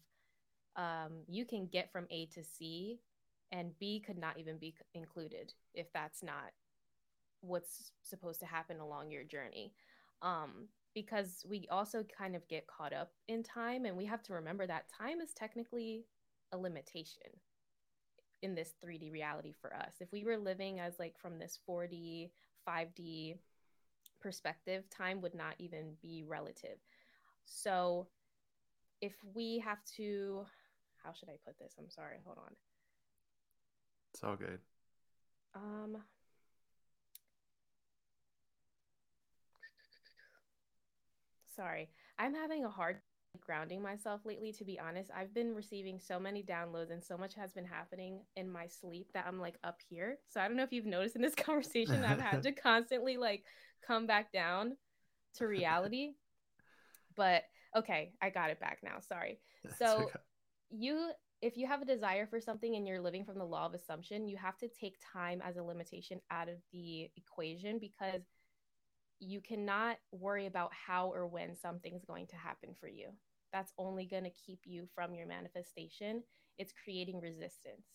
um, 0.75 1.23
you 1.27 1.45
can 1.45 1.67
get 1.67 1.91
from 1.91 2.05
A 2.11 2.25
to 2.27 2.43
C, 2.43 2.99
and 3.51 3.77
B 3.79 4.03
could 4.05 4.17
not 4.17 4.37
even 4.37 4.57
be 4.57 4.75
included 4.93 5.53
if 5.73 5.91
that's 5.93 6.21
not 6.21 6.51
what's 7.41 7.91
supposed 8.03 8.41
to 8.41 8.45
happen 8.45 8.79
along 8.79 9.11
your 9.11 9.23
journey. 9.23 9.73
Um, 10.21 10.67
because 10.93 11.45
we 11.47 11.65
also 11.71 12.03
kind 12.03 12.35
of 12.35 12.47
get 12.49 12.67
caught 12.67 12.93
up 12.93 13.11
in 13.29 13.41
time, 13.41 13.85
and 13.85 13.95
we 13.95 14.05
have 14.05 14.23
to 14.23 14.33
remember 14.33 14.67
that 14.67 14.89
time 14.89 15.21
is 15.21 15.33
technically 15.33 16.05
a 16.51 16.57
limitation 16.57 17.27
in 18.41 18.55
this 18.55 18.73
3D 18.83 19.11
reality 19.11 19.53
for 19.61 19.75
us. 19.75 19.95
If 19.99 20.11
we 20.11 20.23
were 20.23 20.37
living 20.37 20.79
as 20.79 20.99
like 20.99 21.17
from 21.17 21.39
this 21.39 21.59
4D, 21.67 22.29
5D 22.67 23.37
perspective, 24.21 24.89
time 24.89 25.21
would 25.21 25.35
not 25.35 25.55
even 25.57 25.93
be 26.01 26.23
relative. 26.27 26.77
So 27.45 28.07
if 29.01 29.13
we 29.33 29.59
have 29.59 29.83
to 29.97 30.45
how 31.03 31.13
should 31.13 31.29
I 31.29 31.37
put 31.45 31.57
this? 31.57 31.73
I'm 31.79 31.89
sorry, 31.89 32.17
hold 32.25 32.37
on. 32.37 32.53
It's 34.13 34.23
all 34.23 34.35
good. 34.35 34.59
Um 35.55 35.97
sorry. 41.55 41.89
I'm 42.19 42.33
having 42.33 42.65
a 42.65 42.69
hard 42.69 42.99
grounding 43.41 43.81
myself 43.81 44.21
lately 44.25 44.51
to 44.53 44.63
be 44.63 44.79
honest. 44.79 45.09
I've 45.15 45.33
been 45.33 45.53
receiving 45.53 45.99
so 45.99 46.19
many 46.19 46.43
downloads 46.43 46.91
and 46.91 47.03
so 47.03 47.17
much 47.17 47.35
has 47.35 47.53
been 47.53 47.65
happening 47.65 48.21
in 48.35 48.49
my 48.49 48.67
sleep 48.67 49.07
that 49.13 49.25
I'm 49.27 49.39
like 49.39 49.57
up 49.63 49.79
here. 49.89 50.17
So 50.29 50.39
I 50.39 50.47
don't 50.47 50.57
know 50.57 50.63
if 50.63 50.71
you've 50.71 50.85
noticed 50.85 51.15
in 51.15 51.21
this 51.21 51.35
conversation 51.35 52.03
I've 52.03 52.21
had 52.21 52.43
to 52.43 52.51
constantly 52.63 53.17
like 53.17 53.43
come 53.85 54.07
back 54.07 54.31
down 54.31 54.77
to 55.35 55.47
reality. 55.47 56.13
But 57.15 57.43
okay, 57.75 58.13
I 58.21 58.29
got 58.29 58.49
it 58.49 58.59
back 58.59 58.79
now. 58.83 58.99
Sorry. 58.99 59.39
So 59.77 60.03
okay. 60.03 60.19
you 60.69 61.11
if 61.41 61.55
you 61.55 61.67
have 61.67 61.81
a 61.81 61.85
desire 61.85 62.25
for 62.25 62.41
something 62.41 62.75
and 62.75 62.87
you're 62.87 62.99
living 62.99 63.23
from 63.23 63.37
the 63.37 63.45
law 63.45 63.67
of 63.67 63.73
assumption, 63.73 64.27
you 64.27 64.37
have 64.37 64.57
to 64.57 64.67
take 64.67 64.95
time 65.13 65.41
as 65.45 65.57
a 65.57 65.63
limitation 65.63 66.19
out 66.31 66.49
of 66.49 66.55
the 66.73 67.09
equation 67.15 67.77
because 67.79 68.21
you 69.19 69.41
cannot 69.41 69.97
worry 70.11 70.45
about 70.45 70.71
how 70.73 71.11
or 71.11 71.27
when 71.27 71.55
something's 71.55 72.05
going 72.05 72.27
to 72.27 72.35
happen 72.35 72.69
for 72.79 72.87
you. 72.87 73.09
That's 73.53 73.73
only 73.77 74.05
going 74.05 74.23
to 74.23 74.29
keep 74.29 74.59
you 74.65 74.87
from 74.93 75.13
your 75.13 75.27
manifestation. 75.27 76.23
It's 76.57 76.73
creating 76.83 77.21
resistance. 77.21 77.87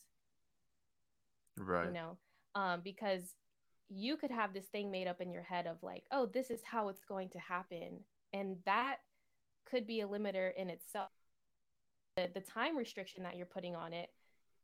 Right. 1.59 1.87
You 1.87 1.93
know, 1.93 2.17
um, 2.55 2.81
because 2.83 3.35
you 3.89 4.17
could 4.17 4.31
have 4.31 4.55
this 4.55 4.67
thing 4.67 4.91
made 4.91 5.07
up 5.07 5.21
in 5.21 5.31
your 5.31 5.43
head 5.43 5.67
of 5.67 5.83
like, 5.83 6.05
oh, 6.11 6.27
this 6.27 6.51
is 6.51 6.61
how 6.65 6.89
it's 6.89 7.05
going 7.05 7.29
to 7.31 7.39
happen. 7.39 8.01
And 8.33 8.57
that 8.65 8.97
could 9.71 9.87
be 9.87 10.01
a 10.01 10.09
limiter 10.09 10.51
in 10.57 10.71
itself. 10.71 11.09
The, 12.17 12.29
the 12.33 12.41
time 12.41 12.77
restriction 12.77 13.23
that 13.25 13.37
you're 13.37 13.47
putting 13.47 13.75
on 13.75 13.93
it, 13.93 14.09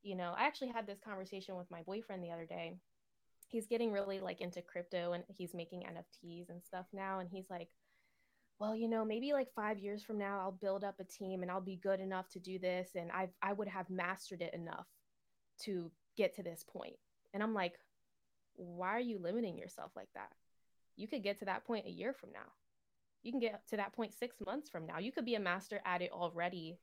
you 0.02 0.16
know, 0.16 0.34
I 0.36 0.46
actually 0.46 0.68
had 0.68 0.86
this 0.86 1.00
conversation 1.04 1.56
with 1.56 1.70
my 1.70 1.82
boyfriend 1.82 2.22
the 2.22 2.30
other 2.30 2.46
day 2.46 2.74
he's 3.48 3.66
getting 3.66 3.92
really 3.92 4.20
like 4.20 4.40
into 4.40 4.62
crypto 4.62 5.12
and 5.12 5.24
he's 5.28 5.54
making 5.54 5.80
NFTs 5.80 6.50
and 6.50 6.62
stuff 6.62 6.86
now. 6.92 7.18
And 7.18 7.28
he's 7.28 7.50
like, 7.50 7.68
well, 8.58 8.74
you 8.74 8.88
know, 8.88 9.04
maybe 9.04 9.32
like 9.32 9.52
five 9.54 9.78
years 9.78 10.02
from 10.02 10.18
now, 10.18 10.40
I'll 10.40 10.52
build 10.52 10.82
up 10.82 10.98
a 10.98 11.04
team 11.04 11.42
and 11.42 11.50
I'll 11.50 11.60
be 11.60 11.76
good 11.76 12.00
enough 12.00 12.28
to 12.30 12.40
do 12.40 12.58
this. 12.58 12.90
And 12.94 13.10
I 13.12 13.28
I 13.42 13.52
would 13.52 13.68
have 13.68 13.88
mastered 13.88 14.42
it 14.42 14.54
enough 14.54 14.86
to 15.64 15.90
get 16.16 16.34
to 16.36 16.42
this 16.42 16.64
point. 16.68 16.96
And 17.32 17.42
I'm 17.42 17.54
like, 17.54 17.78
why 18.54 18.88
are 18.88 19.00
you 19.00 19.18
limiting 19.18 19.56
yourself 19.56 19.92
like 19.94 20.08
that? 20.14 20.32
You 20.96 21.06
could 21.06 21.22
get 21.22 21.38
to 21.38 21.44
that 21.44 21.64
point 21.64 21.86
a 21.86 21.90
year 21.90 22.12
from 22.12 22.30
now. 22.32 22.52
You 23.22 23.32
can 23.32 23.40
get 23.40 23.62
to 23.68 23.76
that 23.76 23.94
point 23.94 24.14
six 24.18 24.36
months 24.44 24.68
from 24.68 24.86
now. 24.86 24.98
You 24.98 25.12
could 25.12 25.24
be 25.24 25.36
a 25.36 25.40
master 25.40 25.80
at 25.84 26.02
it 26.02 26.10
already. 26.12 26.78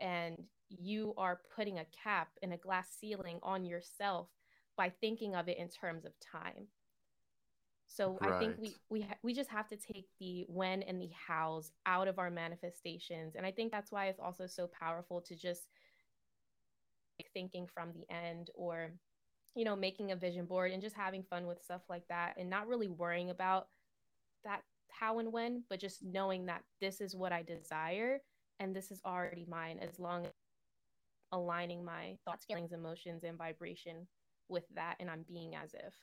And 0.00 0.44
you 0.68 1.14
are 1.16 1.40
putting 1.56 1.78
a 1.78 1.86
cap 2.04 2.28
and 2.42 2.52
a 2.52 2.58
glass 2.58 2.88
ceiling 3.00 3.38
on 3.42 3.64
yourself 3.64 4.28
by 4.76 4.92
thinking 5.00 5.34
of 5.34 5.48
it 5.48 5.58
in 5.58 5.68
terms 5.68 6.04
of 6.04 6.12
time. 6.20 6.66
So 7.88 8.18
right. 8.22 8.32
I 8.34 8.38
think 8.38 8.56
we 8.58 8.76
we 8.90 9.02
ha- 9.02 9.18
we 9.22 9.34
just 9.34 9.50
have 9.50 9.68
to 9.68 9.76
take 9.76 10.08
the 10.20 10.44
when 10.48 10.82
and 10.82 11.00
the 11.00 11.10
hows 11.28 11.72
out 11.86 12.08
of 12.08 12.18
our 12.18 12.30
manifestations, 12.30 13.34
and 13.36 13.46
I 13.46 13.50
think 13.52 13.72
that's 13.72 13.90
why 13.92 14.06
it's 14.08 14.20
also 14.20 14.46
so 14.46 14.68
powerful 14.68 15.20
to 15.22 15.36
just 15.36 15.68
like, 17.20 17.30
thinking 17.32 17.66
from 17.66 17.92
the 17.92 18.06
end 18.14 18.50
or 18.54 18.92
you 19.54 19.64
know 19.64 19.76
making 19.76 20.12
a 20.12 20.16
vision 20.16 20.46
board 20.46 20.72
and 20.72 20.82
just 20.82 20.96
having 20.96 21.22
fun 21.24 21.46
with 21.46 21.62
stuff 21.62 21.82
like 21.88 22.06
that, 22.08 22.36
and 22.38 22.50
not 22.50 22.68
really 22.68 22.88
worrying 22.88 23.30
about 23.30 23.68
that 24.44 24.62
how 24.90 25.18
and 25.18 25.32
when, 25.32 25.64
but 25.70 25.80
just 25.80 26.04
knowing 26.04 26.46
that 26.46 26.62
this 26.80 27.00
is 27.00 27.16
what 27.16 27.32
I 27.32 27.42
desire 27.42 28.20
and 28.60 28.74
this 28.74 28.90
is 28.90 29.00
already 29.04 29.46
mine 29.48 29.78
as 29.80 29.98
long 29.98 30.26
as 30.26 30.32
aligning 31.32 31.84
my 31.84 32.16
thoughts, 32.24 32.44
feelings, 32.46 32.72
emotions, 32.72 33.24
and 33.24 33.38
vibration 33.38 34.06
with 34.48 34.64
that 34.74 34.96
and 35.00 35.10
I'm 35.10 35.24
being 35.28 35.54
as 35.54 35.74
if. 35.74 35.94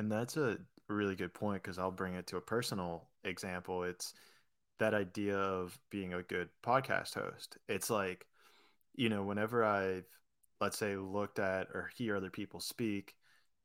And 0.00 0.10
that's 0.10 0.38
a 0.38 0.56
really 0.88 1.14
good 1.14 1.34
point 1.34 1.62
because 1.62 1.78
I'll 1.78 1.90
bring 1.90 2.14
it 2.14 2.26
to 2.28 2.38
a 2.38 2.40
personal 2.40 3.10
example. 3.22 3.82
It's 3.82 4.14
that 4.78 4.94
idea 4.94 5.36
of 5.36 5.78
being 5.90 6.14
a 6.14 6.22
good 6.22 6.48
podcast 6.64 7.12
host. 7.12 7.58
It's 7.68 7.90
like, 7.90 8.26
you 8.94 9.10
know, 9.10 9.22
whenever 9.22 9.62
I've, 9.62 10.06
let's 10.58 10.78
say, 10.78 10.96
looked 10.96 11.38
at 11.38 11.68
or 11.74 11.90
hear 11.94 12.16
other 12.16 12.30
people 12.30 12.60
speak, 12.60 13.14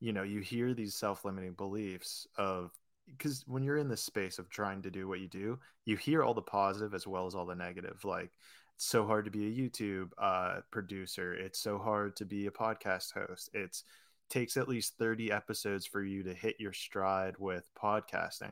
you 0.02 0.12
know, 0.12 0.24
you 0.24 0.42
hear 0.42 0.74
these 0.74 0.94
self 0.94 1.24
limiting 1.24 1.54
beliefs 1.54 2.28
of, 2.38 2.74
because 3.08 3.46
when 3.48 3.64
you're 3.64 3.78
in 3.78 3.88
this 3.88 4.04
space 4.04 4.38
of 4.38 4.50
trying 4.50 4.82
to 4.82 4.92
do 4.92 5.08
what 5.08 5.22
you 5.22 5.30
do, 5.30 5.58
you 5.86 5.96
hear 5.96 6.22
all 6.22 6.34
the 6.34 6.42
positive 6.42 6.94
as 6.94 7.08
well 7.08 7.28
as 7.28 7.34
all 7.34 7.46
the 7.46 7.56
negative. 7.56 8.04
Like, 8.04 8.32
it's 8.76 8.86
so 8.86 9.08
hard 9.08 9.24
to 9.24 9.32
be 9.32 9.48
a 9.48 9.58
YouTube 9.58 10.10
uh, 10.18 10.60
producer. 10.70 11.34
It's 11.34 11.60
so 11.60 11.78
hard 11.78 12.18
to 12.18 12.26
be 12.26 12.48
a 12.48 12.52
podcast 12.52 13.14
host. 13.14 13.52
It 13.54 13.82
takes 14.30 14.58
at 14.58 14.68
least 14.68 14.98
30 14.98 15.32
episodes 15.32 15.86
for 15.86 16.04
you 16.04 16.24
to 16.24 16.34
hit 16.34 16.56
your 16.60 16.74
stride 16.74 17.36
with 17.38 17.70
podcasting. 17.82 18.52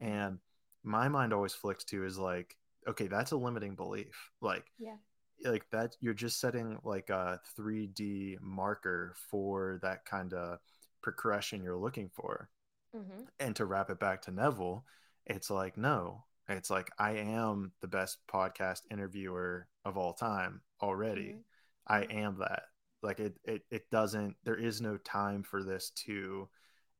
And 0.00 0.38
my 0.82 1.08
mind 1.08 1.32
always 1.32 1.54
flicks 1.54 1.84
to 1.84 2.04
is 2.04 2.18
like, 2.18 2.56
okay, 2.86 3.06
that's 3.06 3.32
a 3.32 3.36
limiting 3.36 3.74
belief. 3.74 4.30
Like, 4.40 4.64
yeah. 4.78 4.96
Like 5.44 5.68
that, 5.70 5.96
you're 6.00 6.14
just 6.14 6.40
setting 6.40 6.78
like 6.84 7.10
a 7.10 7.40
3D 7.58 8.40
marker 8.40 9.14
for 9.30 9.78
that 9.82 10.04
kind 10.04 10.32
of 10.32 10.58
progression 11.02 11.62
you're 11.62 11.76
looking 11.76 12.08
for. 12.14 12.48
Mm-hmm. 12.96 13.24
And 13.40 13.56
to 13.56 13.64
wrap 13.66 13.90
it 13.90 13.98
back 13.98 14.22
to 14.22 14.30
Neville, 14.30 14.84
it's 15.26 15.50
like, 15.50 15.76
no, 15.76 16.24
it's 16.48 16.70
like 16.70 16.90
I 16.98 17.12
am 17.12 17.72
the 17.80 17.88
best 17.88 18.18
podcast 18.32 18.82
interviewer 18.90 19.66
of 19.84 19.96
all 19.96 20.12
time 20.12 20.60
already. 20.80 21.28
Mm-hmm. 21.28 21.38
I 21.86 22.02
am 22.04 22.38
that. 22.38 22.62
Like 23.04 23.20
it, 23.20 23.36
it 23.44 23.62
it 23.70 23.90
doesn't 23.90 24.36
there 24.44 24.56
is 24.56 24.80
no 24.80 24.96
time 24.96 25.42
for 25.42 25.62
this 25.62 25.90
to 26.06 26.48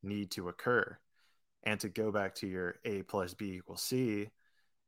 need 0.02 0.30
to 0.32 0.48
occur. 0.48 0.96
And 1.64 1.80
to 1.80 1.88
go 1.88 2.12
back 2.12 2.34
to 2.36 2.46
your 2.46 2.76
A 2.84 3.02
plus 3.02 3.32
B 3.32 3.54
equals 3.54 3.82
C, 3.82 4.28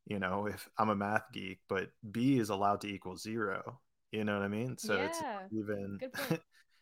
you 0.05 0.18
know, 0.18 0.46
if 0.46 0.68
I'm 0.79 0.90
a 0.90 0.94
math 0.94 1.24
geek, 1.33 1.61
but 1.68 1.88
B 2.11 2.38
is 2.38 2.50
allowed 2.50 2.83
to 2.83 2.88
equal 2.88 3.16
zero. 3.16 3.81
You 4.12 4.24
know 4.24 4.35
what 4.35 4.44
I 4.44 4.48
mean? 4.48 4.76
So 4.79 4.94
yeah. 4.94 5.07
it's 5.07 5.22
even 5.52 5.98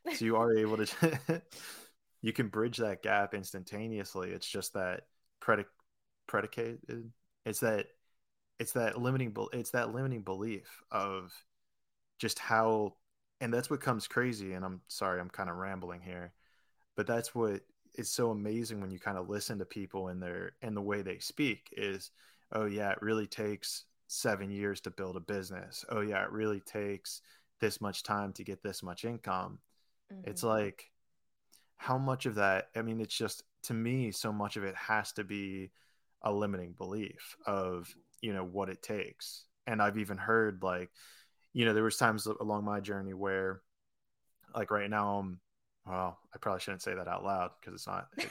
so 0.17 0.25
you 0.25 0.37
are 0.37 0.57
able 0.57 0.85
to 0.85 1.43
you 2.23 2.33
can 2.33 2.49
bridge 2.49 2.79
that 2.79 3.03
gap 3.03 3.35
instantaneously. 3.35 4.31
It's 4.31 4.49
just 4.49 4.75
that 4.75 5.03
predic 5.41 5.67
predicated 6.27 7.13
it's 7.45 7.61
that 7.61 7.87
it's 8.59 8.73
that 8.73 9.01
limiting 9.01 9.35
it's 9.53 9.71
that 9.71 9.95
limiting 9.95 10.23
belief 10.23 10.83
of 10.91 11.33
just 12.19 12.39
how 12.39 12.95
and 13.45 13.53
that's 13.53 13.69
what 13.69 13.81
comes 13.81 14.09
crazy 14.09 14.55
and 14.55 14.65
i'm 14.65 14.81
sorry 14.89 15.21
i'm 15.21 15.29
kind 15.29 15.51
of 15.51 15.57
rambling 15.57 16.01
here 16.01 16.33
but 16.97 17.07
that's 17.07 17.35
what 17.35 17.61
is 17.97 18.11
so 18.11 18.31
amazing 18.31 18.81
when 18.81 18.91
you 18.91 18.99
kind 18.99 19.19
of 19.19 19.29
listen 19.29 19.59
to 19.59 19.67
people 19.67 20.09
and 20.09 20.21
their 20.21 20.53
and 20.63 20.75
the 20.75 20.81
way 20.81 21.03
they 21.03 21.19
speak 21.19 21.69
is 21.77 22.11
oh 22.53 22.65
yeah 22.65 22.91
it 22.91 23.03
really 23.03 23.27
takes 23.27 23.85
seven 24.07 24.51
years 24.51 24.81
to 24.81 24.91
build 24.91 25.17
a 25.17 25.21
business 25.21 25.85
oh 25.91 26.01
yeah 26.01 26.25
it 26.25 26.33
really 26.33 26.61
takes 26.61 27.21
this 27.61 27.83
much 27.83 28.03
time 28.03 28.33
to 28.33 28.43
get 28.43 28.63
this 28.63 28.83
much 28.83 29.05
income 29.05 29.59
mm-hmm. 30.11 30.29
it's 30.29 30.43
like 30.43 30.91
how 31.77 31.99
much 31.99 32.25
of 32.25 32.37
that 32.37 32.69
i 32.75 32.81
mean 32.81 32.99
it's 32.99 33.17
just 33.17 33.43
to 33.63 33.75
me 33.75 34.11
so 34.11 34.33
much 34.33 34.57
of 34.57 34.65
it 34.65 34.75
has 34.75 35.13
to 35.13 35.23
be 35.23 35.71
a 36.23 36.33
limiting 36.33 36.73
belief 36.79 37.37
of 37.47 37.95
you 38.23 38.33
know 38.33 38.45
what 38.45 38.71
it 38.71 38.83
takes 38.83 39.45
and 39.67 39.83
i've 39.83 39.99
even 39.99 40.17
heard 40.17 40.63
like 40.63 40.89
you 41.55 41.65
know 41.65 41.73
there 41.73 41.83
was 41.83 41.97
times 41.97 42.27
along 42.27 42.65
my 42.65 42.81
journey 42.81 43.15
where 43.15 43.63
like 44.55 44.71
right 44.71 44.91
now 44.91 45.19
i'm 45.19 45.41
well 45.87 46.19
i 46.35 46.39
probably 46.39 46.61
shouldn't 46.61 46.83
say 46.83 46.95
that 46.95 47.09
out 47.09 47.25
loud 47.25 47.53
because 47.59 47.75
it's 47.75 47.87
not 47.87 48.09
it, 48.19 48.29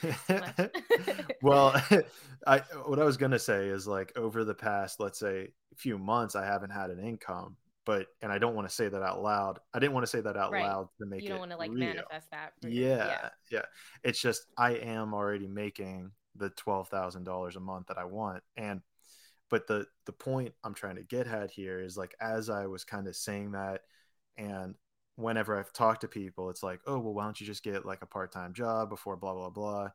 well 1.42 1.74
i 2.46 2.58
what 2.84 3.00
i 3.00 3.04
was 3.04 3.16
going 3.16 3.32
to 3.32 3.38
say 3.38 3.68
is 3.68 3.88
like 3.88 4.12
over 4.16 4.44
the 4.44 4.54
past 4.54 5.00
let's 5.00 5.18
say 5.18 5.48
few 5.76 5.98
months 5.98 6.36
i 6.36 6.44
haven't 6.44 6.70
had 6.70 6.90
an 6.90 7.00
income 7.00 7.56
but 7.86 8.06
and 8.20 8.30
i 8.30 8.38
don't 8.38 8.54
want 8.54 8.68
to 8.68 8.74
say 8.74 8.88
that 8.88 9.02
out 9.02 9.22
loud 9.22 9.58
i 9.72 9.78
didn't 9.78 9.94
want 9.94 10.04
to 10.04 10.10
say 10.10 10.20
that 10.20 10.36
out 10.36 10.52
right. 10.52 10.64
loud 10.64 10.88
to 10.98 11.06
make 11.06 11.22
you 11.22 11.30
don't 11.30 11.38
want 11.38 11.50
to 11.50 11.56
like 11.56 11.70
real. 11.70 11.80
manifest 11.80 12.30
that 12.30 12.52
yeah, 12.62 12.96
yeah 12.96 13.28
yeah 13.50 13.62
it's 14.04 14.20
just 14.20 14.46
i 14.58 14.72
am 14.72 15.14
already 15.14 15.48
making 15.48 16.10
the 16.38 16.50
twelve 16.50 16.88
thousand 16.88 17.24
dollars 17.24 17.56
a 17.56 17.60
month 17.60 17.88
that 17.88 17.98
I 17.98 18.04
want. 18.04 18.42
And 18.56 18.80
but 19.50 19.66
the 19.66 19.86
the 20.06 20.12
point 20.12 20.54
I'm 20.64 20.74
trying 20.74 20.96
to 20.96 21.02
get 21.02 21.26
at 21.26 21.50
here 21.50 21.80
is 21.80 21.96
like 21.96 22.14
as 22.20 22.50
I 22.50 22.66
was 22.66 22.84
kind 22.84 23.06
of 23.06 23.16
saying 23.16 23.52
that, 23.52 23.82
and 24.36 24.74
whenever 25.16 25.58
I've 25.58 25.72
talked 25.72 26.02
to 26.02 26.08
people, 26.08 26.50
it's 26.50 26.62
like, 26.62 26.80
oh 26.86 26.98
well, 26.98 27.14
why 27.14 27.24
don't 27.24 27.40
you 27.40 27.46
just 27.46 27.62
get 27.62 27.84
like 27.84 28.02
a 28.02 28.06
part 28.06 28.32
time 28.32 28.52
job 28.52 28.88
before 28.88 29.16
blah 29.16 29.34
blah 29.34 29.50
blah, 29.50 29.88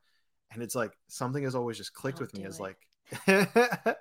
and 0.52 0.62
it's 0.64 0.76
like 0.76 0.92
something 1.08 1.44
has 1.44 1.56
always 1.56 1.78
just 1.78 1.94
clicked 1.94 2.20
don't 2.20 2.32
with 2.34 2.38
me. 2.38 2.46
Is 2.46 2.60
like. 2.60 2.78
it 3.28 3.98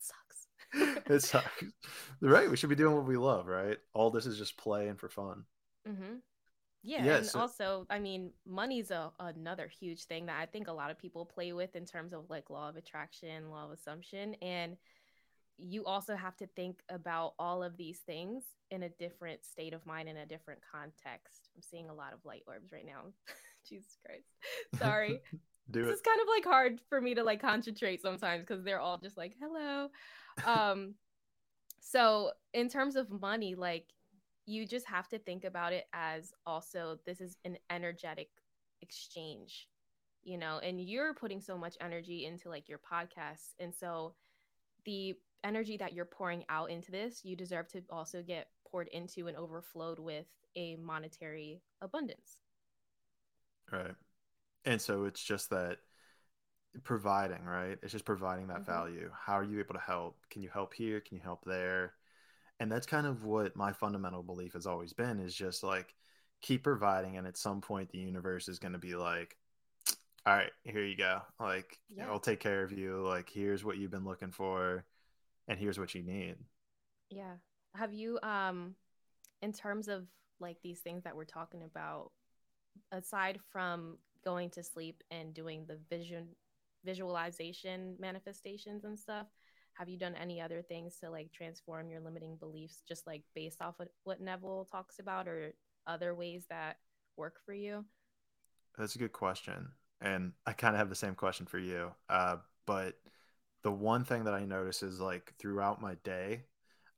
sucks. 0.00 0.46
it 1.06 1.22
sucks. 1.22 1.64
Right. 2.22 2.50
We 2.50 2.56
should 2.56 2.68
be 2.68 2.76
doing 2.76 2.94
what 2.94 3.06
we 3.06 3.16
love, 3.16 3.46
right? 3.46 3.78
All 3.94 4.10
this 4.10 4.26
is 4.26 4.36
just 4.36 4.58
play 4.58 4.88
and 4.88 4.98
for 5.00 5.08
fun. 5.08 5.44
Mm-hmm. 5.88 6.16
Yeah, 6.82 7.04
yeah 7.04 7.16
and 7.18 7.26
so- 7.26 7.40
also, 7.40 7.86
I 7.90 7.98
mean, 7.98 8.30
money's 8.46 8.90
a 8.90 9.12
another 9.20 9.68
huge 9.68 10.04
thing 10.04 10.26
that 10.26 10.40
I 10.40 10.46
think 10.46 10.68
a 10.68 10.72
lot 10.72 10.90
of 10.90 10.98
people 10.98 11.24
play 11.24 11.52
with 11.52 11.76
in 11.76 11.84
terms 11.84 12.12
of 12.12 12.30
like 12.30 12.50
law 12.50 12.68
of 12.68 12.76
attraction, 12.76 13.50
law 13.50 13.66
of 13.66 13.72
assumption, 13.72 14.34
and 14.42 14.76
you 15.58 15.84
also 15.84 16.16
have 16.16 16.36
to 16.38 16.46
think 16.46 16.80
about 16.88 17.34
all 17.38 17.62
of 17.62 17.76
these 17.76 17.98
things 17.98 18.44
in 18.70 18.84
a 18.84 18.88
different 18.88 19.44
state 19.44 19.74
of 19.74 19.84
mind 19.84 20.08
in 20.08 20.16
a 20.16 20.26
different 20.26 20.60
context. 20.72 21.50
I'm 21.54 21.62
seeing 21.62 21.90
a 21.90 21.94
lot 21.94 22.14
of 22.14 22.24
light 22.24 22.42
orbs 22.46 22.72
right 22.72 22.86
now. 22.86 23.02
Jesus 23.68 23.98
Christ. 24.04 24.30
Sorry. 24.78 25.20
Do 25.70 25.82
this 25.82 25.90
it. 25.90 25.94
is 25.94 26.00
kind 26.00 26.20
of 26.20 26.28
like 26.28 26.44
hard 26.44 26.80
for 26.88 27.00
me 27.00 27.14
to 27.14 27.22
like 27.22 27.40
concentrate 27.40 28.00
sometimes 28.00 28.44
because 28.46 28.64
they're 28.64 28.80
all 28.80 28.98
just 28.98 29.16
like 29.16 29.34
hello 29.40 29.88
um 30.46 30.94
so 31.80 32.32
in 32.54 32.68
terms 32.68 32.96
of 32.96 33.08
money 33.10 33.54
like 33.54 33.86
you 34.50 34.66
just 34.66 34.86
have 34.86 35.08
to 35.08 35.18
think 35.18 35.44
about 35.44 35.72
it 35.72 35.86
as 35.94 36.32
also 36.46 36.98
this 37.06 37.20
is 37.20 37.36
an 37.44 37.56
energetic 37.70 38.30
exchange 38.82 39.68
you 40.22 40.38
know 40.38 40.58
and 40.62 40.80
you're 40.80 41.14
putting 41.14 41.40
so 41.40 41.56
much 41.58 41.76
energy 41.80 42.26
into 42.26 42.48
like 42.48 42.68
your 42.68 42.78
podcast 42.80 43.54
and 43.60 43.74
so 43.74 44.14
the 44.84 45.14
energy 45.44 45.76
that 45.76 45.92
you're 45.94 46.04
pouring 46.04 46.44
out 46.48 46.70
into 46.70 46.90
this 46.90 47.24
you 47.24 47.36
deserve 47.36 47.68
to 47.68 47.82
also 47.90 48.22
get 48.22 48.48
poured 48.70 48.88
into 48.88 49.28
and 49.28 49.36
overflowed 49.36 49.98
with 49.98 50.26
a 50.56 50.76
monetary 50.76 51.62
abundance 51.82 52.38
Right. 53.70 53.94
And 54.66 54.80
so 54.82 55.04
it's 55.06 55.22
just 55.22 55.50
that 55.50 55.78
providing, 56.84 57.44
right? 57.44 57.78
It's 57.82 57.92
just 57.92 58.04
providing 58.04 58.48
that 58.48 58.66
Mhm. 58.66 58.66
value. 58.66 59.10
How 59.26 59.34
are 59.34 59.44
you 59.44 59.58
able 59.60 59.74
to 59.74 59.80
help? 59.80 60.16
Can 60.30 60.42
you 60.42 60.48
help 60.50 60.74
here? 60.74 61.00
Can 61.00 61.16
you 61.16 61.22
help 61.22 61.44
there? 61.44 61.94
And 62.60 62.70
that's 62.70 62.86
kind 62.86 63.06
of 63.06 63.24
what 63.24 63.56
my 63.56 63.72
fundamental 63.72 64.22
belief 64.22 64.52
has 64.52 64.66
always 64.66 64.92
been 64.92 65.18
is 65.18 65.34
just 65.34 65.64
like 65.64 65.94
keep 66.42 66.62
providing 66.62 67.16
and 67.16 67.26
at 67.26 67.36
some 67.36 67.60
point 67.60 67.90
the 67.90 67.98
universe 67.98 68.48
is 68.48 68.58
going 68.58 68.72
to 68.72 68.78
be 68.78 68.94
like 68.94 69.36
all 70.26 70.36
right, 70.36 70.52
here 70.64 70.84
you 70.84 70.96
go. 70.96 71.22
Like 71.40 71.78
Yeah. 71.94 72.06
I'll 72.10 72.20
take 72.20 72.40
care 72.40 72.62
of 72.62 72.72
you. 72.72 73.00
Like 73.06 73.30
here's 73.30 73.64
what 73.64 73.78
you've 73.78 73.90
been 73.90 74.04
looking 74.04 74.30
for 74.30 74.84
and 75.48 75.58
here's 75.58 75.78
what 75.78 75.94
you 75.94 76.02
need. 76.02 76.36
Yeah. 77.10 77.34
Have 77.74 77.92
you 77.92 78.18
um 78.22 78.74
in 79.42 79.52
terms 79.52 79.88
of 79.88 80.06
like 80.38 80.58
these 80.62 80.80
things 80.80 81.04
that 81.04 81.16
we're 81.16 81.24
talking 81.24 81.62
about 81.62 82.12
aside 82.92 83.38
from 83.50 83.96
going 84.24 84.50
to 84.50 84.62
sleep 84.62 85.02
and 85.10 85.32
doing 85.32 85.64
the 85.66 85.78
vision 85.88 86.28
visualization 86.84 87.96
manifestations 87.98 88.84
and 88.84 88.98
stuff, 88.98 89.26
have 89.80 89.88
you 89.88 89.96
done 89.96 90.14
any 90.14 90.42
other 90.42 90.60
things 90.60 90.98
to 90.98 91.08
like 91.08 91.32
transform 91.32 91.88
your 91.88 92.00
limiting 92.00 92.36
beliefs 92.36 92.82
just 92.86 93.06
like 93.06 93.22
based 93.34 93.62
off 93.62 93.80
of 93.80 93.88
what 94.04 94.20
Neville 94.20 94.68
talks 94.70 94.98
about 94.98 95.26
or 95.26 95.54
other 95.86 96.14
ways 96.14 96.44
that 96.50 96.76
work 97.16 97.36
for 97.46 97.54
you? 97.54 97.86
That's 98.76 98.94
a 98.94 98.98
good 98.98 99.12
question. 99.12 99.68
And 100.02 100.32
I 100.44 100.52
kind 100.52 100.74
of 100.74 100.80
have 100.80 100.90
the 100.90 100.94
same 100.94 101.14
question 101.14 101.46
for 101.46 101.58
you. 101.58 101.92
Uh, 102.10 102.36
but 102.66 102.96
the 103.62 103.72
one 103.72 104.04
thing 104.04 104.24
that 104.24 104.34
I 104.34 104.44
notice 104.44 104.82
is 104.82 105.00
like 105.00 105.32
throughout 105.38 105.80
my 105.80 105.94
day, 106.04 106.44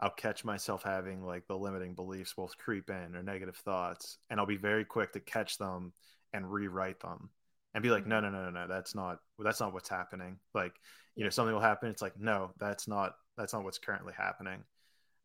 I'll 0.00 0.10
catch 0.10 0.44
myself 0.44 0.82
having 0.82 1.24
like 1.24 1.46
the 1.46 1.56
limiting 1.56 1.94
beliefs 1.94 2.36
will 2.36 2.50
creep 2.58 2.90
in 2.90 3.14
or 3.14 3.22
negative 3.22 3.56
thoughts, 3.58 4.18
and 4.28 4.40
I'll 4.40 4.46
be 4.46 4.56
very 4.56 4.84
quick 4.84 5.12
to 5.12 5.20
catch 5.20 5.56
them 5.56 5.92
and 6.32 6.50
rewrite 6.50 6.98
them 6.98 7.30
and 7.74 7.82
be 7.82 7.90
like, 7.90 8.06
no, 8.06 8.20
no, 8.20 8.30
no, 8.30 8.44
no, 8.44 8.50
no, 8.50 8.66
that's 8.68 8.94
not 8.94 9.18
that's 9.38 9.60
not 9.60 9.72
what's 9.72 9.88
happening. 9.88 10.38
Like, 10.54 10.74
you 11.14 11.24
know, 11.24 11.30
something 11.30 11.54
will 11.54 11.60
happen. 11.60 11.88
It's 11.90 12.02
like, 12.02 12.18
no, 12.18 12.52
that's 12.58 12.86
not 12.88 13.14
that's 13.36 13.52
not 13.52 13.64
what's 13.64 13.78
currently 13.78 14.12
happening. 14.16 14.64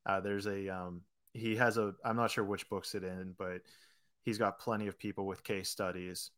Uh, 0.05 0.21
there's 0.21 0.47
a 0.47 0.69
um, 0.69 1.01
he 1.33 1.55
has 1.55 1.77
a 1.77 1.93
I'm 2.03 2.15
not 2.15 2.31
sure 2.31 2.43
which 2.43 2.69
books 2.69 2.95
it 2.95 3.03
in, 3.03 3.35
but 3.37 3.61
he's 4.23 4.37
got 4.37 4.59
plenty 4.59 4.87
of 4.87 4.97
people 4.97 5.25
with 5.25 5.43
case 5.43 5.69
studies, 5.69 6.31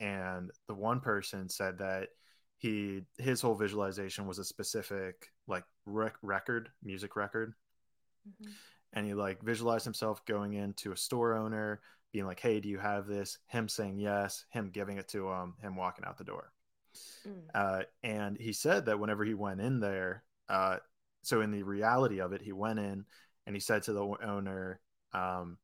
and 0.00 0.50
the 0.68 0.74
one 0.74 1.00
person 1.00 1.48
said 1.48 1.78
that 1.78 2.08
he 2.58 3.02
his 3.18 3.40
whole 3.40 3.54
visualization 3.54 4.26
was 4.26 4.38
a 4.38 4.44
specific 4.44 5.32
like 5.46 5.64
rec- 5.86 6.16
record 6.22 6.70
music 6.82 7.16
record 7.16 7.54
Mhm. 8.26 8.52
and 8.92 9.06
he 9.06 9.14
like 9.14 9.42
visualized 9.42 9.84
himself 9.84 10.24
going 10.24 10.54
into 10.54 10.92
a 10.92 10.96
store 10.96 11.34
owner 11.34 11.80
being 12.14 12.26
like 12.26 12.40
hey 12.40 12.60
do 12.60 12.68
you 12.68 12.78
have 12.78 13.06
this? 13.06 13.38
Him 13.48 13.68
saying 13.68 13.98
yes 13.98 14.46
him 14.50 14.70
giving 14.72 14.96
it 14.96 15.08
to 15.08 15.30
him 15.30 15.54
him 15.60 15.76
walking 15.76 16.04
out 16.06 16.16
the 16.16 16.24
door. 16.24 16.52
Mm. 17.26 17.42
uh, 17.54 17.82
and 18.04 18.38
he 18.38 18.52
said 18.52 18.86
that 18.86 19.00
whenever 19.00 19.24
he 19.24 19.34
went 19.34 19.60
in 19.60 19.80
there 19.80 20.22
uh, 20.48 20.76
so 21.22 21.40
in 21.40 21.50
the 21.50 21.64
reality 21.64 22.20
of 22.20 22.32
it 22.32 22.40
he 22.40 22.52
went 22.52 22.78
in 22.78 23.04
and 23.46 23.56
he 23.56 23.60
said 23.60 23.82
to 23.82 23.92
the 23.92 24.00
owner 24.24 24.80
um, 25.12 25.58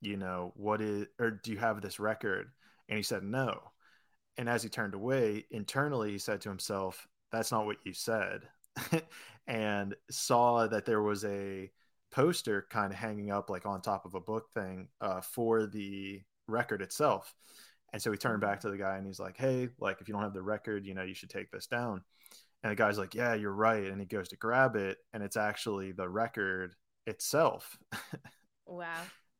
you 0.00 0.16
know 0.16 0.52
what 0.54 0.80
is 0.80 1.08
or 1.18 1.32
do 1.32 1.50
you 1.50 1.58
have 1.58 1.80
this 1.80 1.98
record? 1.98 2.50
And 2.88 2.96
he 2.96 3.02
said 3.02 3.24
no. 3.24 3.60
And 4.36 4.48
as 4.48 4.62
he 4.62 4.68
turned 4.68 4.94
away 4.94 5.44
internally 5.50 6.12
he 6.12 6.18
said 6.18 6.40
to 6.42 6.48
himself 6.48 7.08
that's 7.32 7.50
not 7.50 7.66
what 7.66 7.78
you 7.84 7.92
said. 7.92 8.42
And 9.46 9.94
saw 10.10 10.66
that 10.66 10.86
there 10.86 11.02
was 11.02 11.22
a 11.26 11.70
poster 12.14 12.66
kind 12.70 12.92
of 12.92 12.98
hanging 12.98 13.30
up 13.30 13.50
like 13.50 13.66
on 13.66 13.80
top 13.80 14.04
of 14.06 14.14
a 14.14 14.20
book 14.20 14.44
thing 14.54 14.88
uh, 15.00 15.20
for 15.20 15.66
the 15.66 16.20
record 16.46 16.80
itself 16.80 17.34
and 17.92 18.00
so 18.00 18.10
he 18.12 18.16
turned 18.18 18.40
back 18.40 18.60
to 18.60 18.70
the 18.70 18.76
guy 18.76 18.96
and 18.96 19.06
he's 19.06 19.18
like 19.18 19.36
hey 19.36 19.68
like 19.80 20.00
if 20.00 20.06
you 20.08 20.14
don't 20.14 20.22
have 20.22 20.34
the 20.34 20.42
record 20.42 20.86
you 20.86 20.94
know 20.94 21.02
you 21.02 21.14
should 21.14 21.30
take 21.30 21.50
this 21.50 21.66
down 21.66 22.02
and 22.62 22.70
the 22.70 22.76
guy's 22.76 22.98
like 22.98 23.14
yeah 23.14 23.34
you're 23.34 23.52
right 23.52 23.84
and 23.86 23.98
he 24.00 24.06
goes 24.06 24.28
to 24.28 24.36
grab 24.36 24.76
it 24.76 24.98
and 25.12 25.22
it's 25.22 25.36
actually 25.36 25.90
the 25.92 26.08
record 26.08 26.74
itself 27.06 27.76
Wow. 28.66 28.94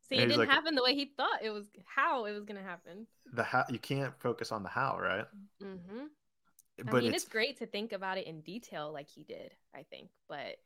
See, 0.09 0.16
And 0.16 0.25
it 0.25 0.27
didn't 0.29 0.41
like- 0.41 0.51
happen 0.51 0.75
the 0.75 0.83
way 0.83 0.95
he 0.95 1.12
thought 1.16 1.43
it 1.43 1.51
was 1.51 1.64
how 1.87 2.27
it 2.27 2.33
was 2.33 2.45
gonna 2.45 2.62
happen. 2.62 3.07
the 3.33 3.43
how 3.43 3.64
you 3.70 3.79
can't 3.79 4.12
focus 4.20 4.53
on 4.53 4.62
the 4.62 4.68
how 4.68 4.99
right 5.01 5.25
Mm-hmm. 5.62 6.05
I 6.81 6.83
but 6.91 7.05
mean, 7.05 7.14
it's 7.14 7.22
it's 7.25 7.33
great 7.33 7.59
to 7.61 7.66
think 7.66 7.93
about 7.93 8.18
it 8.18 8.27
in 8.27 8.41
detail, 8.41 8.93
like 8.93 9.09
he 9.09 9.22
did. 9.22 9.55
I 9.75 9.85
think, 9.91 10.09
but 10.29 10.57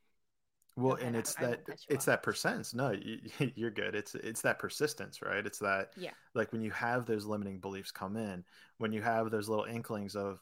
Well, 0.78 0.94
Okay, 0.94 1.06
and 1.06 1.16
it's 1.16 1.34
that 1.36 1.60
it's 1.88 2.04
that 2.04 2.22
percent. 2.22 2.72
No, 2.74 2.90
you, 2.92 3.18
you're 3.56 3.70
good. 3.70 3.94
It's 3.94 4.14
it's 4.14 4.42
that 4.42 4.58
persistence, 4.58 5.22
right? 5.22 5.44
It's 5.46 5.58
that 5.58 5.90
Yeah. 5.94 6.14
like 6.34 6.52
when 6.52 6.62
you 6.62 6.70
have 6.70 7.06
those 7.06 7.26
limiting 7.26 7.58
beliefs 7.60 7.90
come 7.90 8.16
in, 8.16 8.44
when 8.78 8.92
you 8.92 9.02
have 9.02 9.30
those 9.30 9.48
little 9.48 9.64
inklings 9.64 10.14
of, 10.16 10.40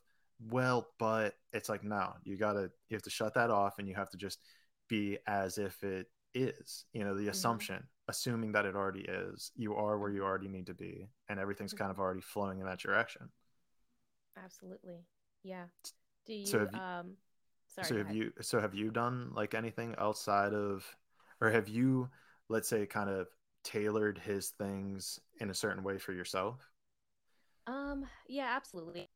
well, 0.50 0.88
but 0.98 1.34
it's 1.52 1.68
like 1.68 1.84
no, 1.84 2.12
you 2.24 2.36
gotta 2.36 2.70
you 2.90 2.94
have 2.96 3.02
to 3.02 3.10
shut 3.10 3.34
that 3.34 3.50
off, 3.50 3.78
and 3.78 3.88
you 3.88 3.94
have 3.94 4.10
to 4.10 4.18
just 4.18 4.38
be 4.88 5.18
as 5.26 5.58
if 5.58 5.82
it 5.82 6.08
is. 6.34 6.84
You 6.92 7.04
know, 7.04 7.16
the 7.16 7.28
Mm-hmm. 7.30 7.30
assumption, 7.30 7.82
assuming 8.08 8.52
that 8.52 8.66
it 8.66 8.76
already 8.76 9.02
is. 9.08 9.52
You 9.56 9.74
are 9.76 9.98
where 9.98 10.10
you 10.10 10.22
already 10.24 10.48
need 10.48 10.66
to 10.66 10.74
be, 10.74 11.08
and 11.30 11.40
everything's 11.40 11.72
Mhm. 11.72 11.78
kind 11.78 11.90
of 11.90 11.98
already 11.98 12.20
flowing 12.20 12.60
in 12.60 12.66
that 12.66 12.78
direction. 12.80 13.30
absolutely, 14.36 15.04
yeah. 15.42 15.66
Do 16.26 16.32
you 16.34 16.52
So 16.52 16.68
you- 16.72 16.80
um? 16.80 17.16
Sorry. 17.76 17.88
so 17.88 17.96
have 17.96 18.06
ahead. 18.06 18.16
you 18.16 18.32
so 18.40 18.60
have 18.60 18.74
you 18.74 18.90
done 18.90 19.30
like 19.34 19.54
anything 19.54 19.94
outside 19.98 20.52
of 20.54 20.84
or 21.40 21.50
have 21.50 21.68
you 21.68 22.08
let's 22.48 22.68
say 22.68 22.86
kind 22.86 23.10
of 23.10 23.28
tailored 23.64 24.18
his 24.18 24.50
things 24.50 25.20
in 25.40 25.50
a 25.50 25.54
certain 25.54 25.82
way 25.82 25.98
for 25.98 26.12
yourself 26.12 26.70
Um, 27.66 28.06
yeah, 28.28 28.52
absolutely. 28.54 29.08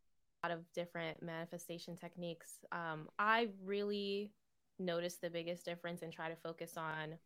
A 0.42 0.48
lot 0.48 0.56
of 0.56 0.64
different 0.74 1.22
manifestation 1.22 1.96
techniques. 1.96 2.64
Um, 2.72 3.08
I 3.18 3.48
really 3.62 4.32
notice 4.78 5.16
the 5.16 5.30
biggest 5.30 5.64
difference 5.64 6.02
and 6.02 6.12
try 6.12 6.28
to 6.28 6.36
focus 6.36 6.76
on 6.76 7.18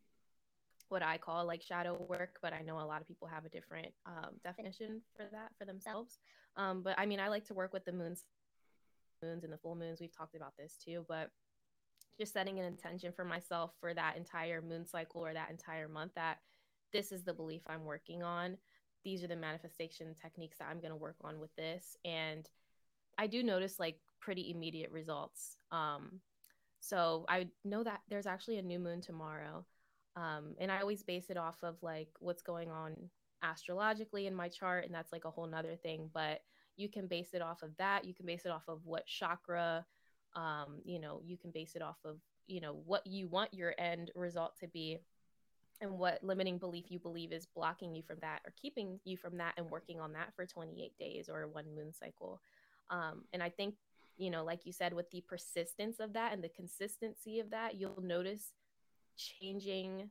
what 0.89 1.01
I 1.01 1.17
call 1.17 1.45
like 1.45 1.61
shadow 1.61 1.97
work, 2.07 2.37
but 2.41 2.53
I 2.53 2.61
know 2.61 2.79
a 2.79 2.85
lot 2.85 3.01
of 3.01 3.07
people 3.07 3.27
have 3.27 3.45
a 3.45 3.49
different 3.49 3.87
um, 4.05 4.35
definition 4.43 5.01
for 5.15 5.25
that 5.31 5.49
for 5.57 5.65
themselves. 5.65 6.19
Um, 6.57 6.83
but 6.83 6.95
I 6.97 7.05
mean, 7.05 7.19
I 7.19 7.29
like 7.29 7.45
to 7.45 7.53
work 7.53 7.73
with 7.73 7.85
the 7.85 7.91
moons, 7.91 8.23
moons 9.21 9.43
and 9.43 9.53
the 9.53 9.57
full 9.57 9.75
moons. 9.75 9.99
We've 9.99 10.15
talked 10.15 10.35
about 10.35 10.53
this 10.57 10.77
too, 10.83 11.05
but 11.07 11.29
just 12.17 12.33
setting 12.33 12.59
an 12.59 12.65
intention 12.65 13.11
for 13.11 13.25
myself 13.25 13.71
for 13.79 13.93
that 13.93 14.15
entire 14.17 14.61
moon 14.61 14.85
cycle 14.85 15.21
or 15.21 15.33
that 15.33 15.51
entire 15.51 15.87
month 15.87 16.13
that 16.15 16.37
this 16.93 17.11
is 17.11 17.23
the 17.23 17.33
belief 17.33 17.61
I'm 17.67 17.83
working 17.83 18.23
on 18.23 18.57
these 19.05 19.23
are 19.23 19.27
the 19.27 19.35
manifestation 19.37 20.15
techniques 20.21 20.57
that 20.57 20.67
I'm 20.69 20.81
going 20.81 20.89
to 20.89 20.97
work 20.97 21.15
on 21.23 21.39
with 21.39 21.55
this. 21.55 21.95
And 22.03 22.49
I 23.17 23.27
do 23.27 23.43
notice 23.43 23.79
like 23.79 23.99
pretty 24.19 24.51
immediate 24.51 24.91
results. 24.91 25.55
Um, 25.71 26.19
so 26.81 27.25
I 27.29 27.47
know 27.63 27.83
that 27.83 28.01
there's 28.09 28.25
actually 28.25 28.57
a 28.57 28.63
new 28.63 28.79
moon 28.79 28.99
tomorrow. 28.99 29.63
Um, 30.17 30.55
and 30.59 30.71
I 30.71 30.79
always 30.79 31.03
base 31.03 31.29
it 31.29 31.37
off 31.37 31.57
of 31.63 31.75
like 31.81 32.09
what's 32.19 32.41
going 32.41 32.71
on 32.71 32.95
astrologically 33.43 34.25
in 34.25 34.33
my 34.33 34.49
chart. 34.49 34.85
And 34.85 34.93
that's 34.93 35.13
like 35.13 35.25
a 35.25 35.31
whole 35.31 35.47
nother 35.47 35.75
thing. 35.75 36.09
But 36.11 36.41
you 36.77 36.89
can 36.89 37.07
base 37.07 37.33
it 37.33 37.41
off 37.41 37.63
of 37.63 37.75
that. 37.77 38.05
You 38.05 38.13
can 38.13 38.25
base 38.25 38.45
it 38.45 38.51
off 38.51 38.67
of 38.67 38.85
what 38.85 39.05
chakra, 39.05 39.85
um, 40.35 40.81
you 40.83 40.99
know, 40.99 41.21
you 41.25 41.37
can 41.37 41.51
base 41.51 41.75
it 41.75 41.81
off 41.81 41.97
of, 42.03 42.17
you 42.47 42.61
know, 42.61 42.77
what 42.85 43.05
you 43.07 43.27
want 43.27 43.53
your 43.53 43.73
end 43.77 44.11
result 44.15 44.59
to 44.59 44.67
be 44.67 44.99
and 45.81 45.91
what 45.91 46.23
limiting 46.23 46.57
belief 46.57 46.85
you 46.89 46.99
believe 46.99 47.31
is 47.31 47.45
blocking 47.45 47.93
you 47.95 48.01
from 48.01 48.17
that 48.21 48.39
or 48.45 48.53
keeping 48.59 48.99
you 49.03 49.17
from 49.17 49.37
that 49.37 49.53
and 49.57 49.69
working 49.69 49.99
on 49.99 50.13
that 50.13 50.33
for 50.35 50.45
28 50.45 50.97
days 50.97 51.29
or 51.29 51.47
one 51.47 51.65
moon 51.75 51.91
cycle 51.93 52.41
um, 52.89 53.23
and 53.33 53.43
i 53.43 53.49
think 53.49 53.75
you 54.17 54.29
know 54.29 54.43
like 54.43 54.65
you 54.65 54.71
said 54.71 54.93
with 54.93 55.09
the 55.11 55.21
persistence 55.21 55.99
of 55.99 56.13
that 56.13 56.33
and 56.33 56.43
the 56.43 56.49
consistency 56.49 57.39
of 57.39 57.49
that 57.49 57.75
you'll 57.75 58.01
notice 58.01 58.53
changing 59.17 60.09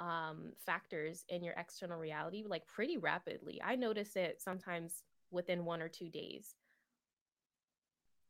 um, 0.00 0.52
factors 0.64 1.24
in 1.28 1.44
your 1.44 1.54
external 1.54 1.98
reality 1.98 2.44
like 2.46 2.66
pretty 2.66 2.96
rapidly 2.96 3.60
i 3.64 3.76
notice 3.76 4.16
it 4.16 4.40
sometimes 4.40 5.02
within 5.30 5.64
one 5.64 5.82
or 5.82 5.88
two 5.88 6.08
days 6.08 6.54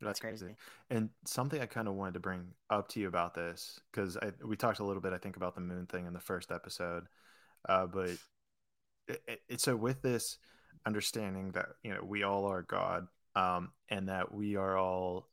That's 0.01 0.21
crazy. 0.21 0.57
And 0.91 1.11
something 1.25 1.61
I 1.61 1.67
kind 1.67 1.89
of 1.89 1.95
wanted 1.95 2.15
to 2.15 2.21
bring 2.21 2.49
up 2.71 2.89
to 2.89 3.01
you 3.01 3.09
about 3.09 3.35
this 3.35 3.81
because 3.91 4.19
we 4.45 4.57
talked 4.57 4.81
a 4.81 4.85
little 4.85 5.01
bit, 5.03 5.13
I 5.13 5.19
think, 5.19 5.37
about 5.37 5.55
the 5.55 5.61
moon 5.61 5.87
thing 5.87 6.07
in 6.07 6.13
the 6.13 6.21
first 6.21 6.53
episode, 6.53 7.05
uh, 7.69 7.87
but 7.87 8.11
it, 9.09 9.23
it, 9.29 9.43
it, 9.49 9.61
so 9.61 9.77
with 9.77 10.03
this 10.03 10.39
understanding 10.87 11.53
that 11.53 11.67
you 11.83 11.93
know 11.95 12.01
we 12.05 12.23
all 12.23 12.47
are 12.47 12.63
God, 12.63 13.07
um, 13.37 13.73
and 13.89 14.09
that 14.09 14.33
we 14.35 14.57
are 14.57 14.77
all, 14.77 15.29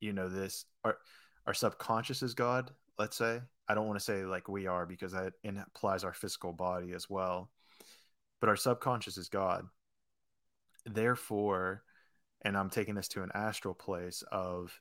you 0.00 0.12
know, 0.12 0.28
this 0.28 0.66
our 0.84 0.98
our 1.46 1.54
subconscious 1.54 2.22
is 2.22 2.34
God. 2.34 2.70
Let's 2.98 3.16
say 3.16 3.40
I 3.68 3.74
don't 3.74 3.86
want 3.86 3.98
to 3.98 4.04
say 4.04 4.24
like 4.24 4.48
we 4.48 4.66
are 4.66 4.86
because 4.86 5.12
that 5.12 5.32
implies 5.42 6.04
our 6.04 6.12
physical 6.14 6.52
body 6.52 6.92
as 6.92 7.08
well, 7.10 7.50
but 8.40 8.48
our 8.48 8.56
subconscious 8.56 9.16
is 9.18 9.28
God. 9.28 9.66
Therefore 10.86 11.82
and 12.44 12.56
I'm 12.56 12.70
taking 12.70 12.94
this 12.94 13.08
to 13.08 13.22
an 13.22 13.30
astral 13.34 13.74
place 13.74 14.22
of, 14.30 14.78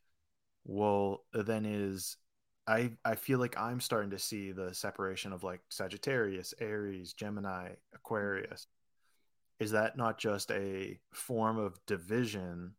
well, 0.66 1.24
then 1.34 1.66
is 1.66 2.18
I 2.68 2.92
I 3.04 3.16
feel 3.16 3.40
like 3.40 3.58
I'm 3.58 3.80
starting 3.80 4.12
to 4.12 4.20
see 4.20 4.52
the 4.52 4.74
separation 4.74 5.34
of 5.34 5.44
like 5.44 5.62
Sagittarius, 5.70 6.54
Aries, 6.60 7.14
Gemini, 7.14 7.70
Aquarius. 7.94 8.68
Is 9.60 9.72
that 9.72 9.98
not 9.98 10.18
just 10.18 10.52
a 10.52 11.00
form 11.14 11.58
of 11.58 11.80
division 11.86 12.74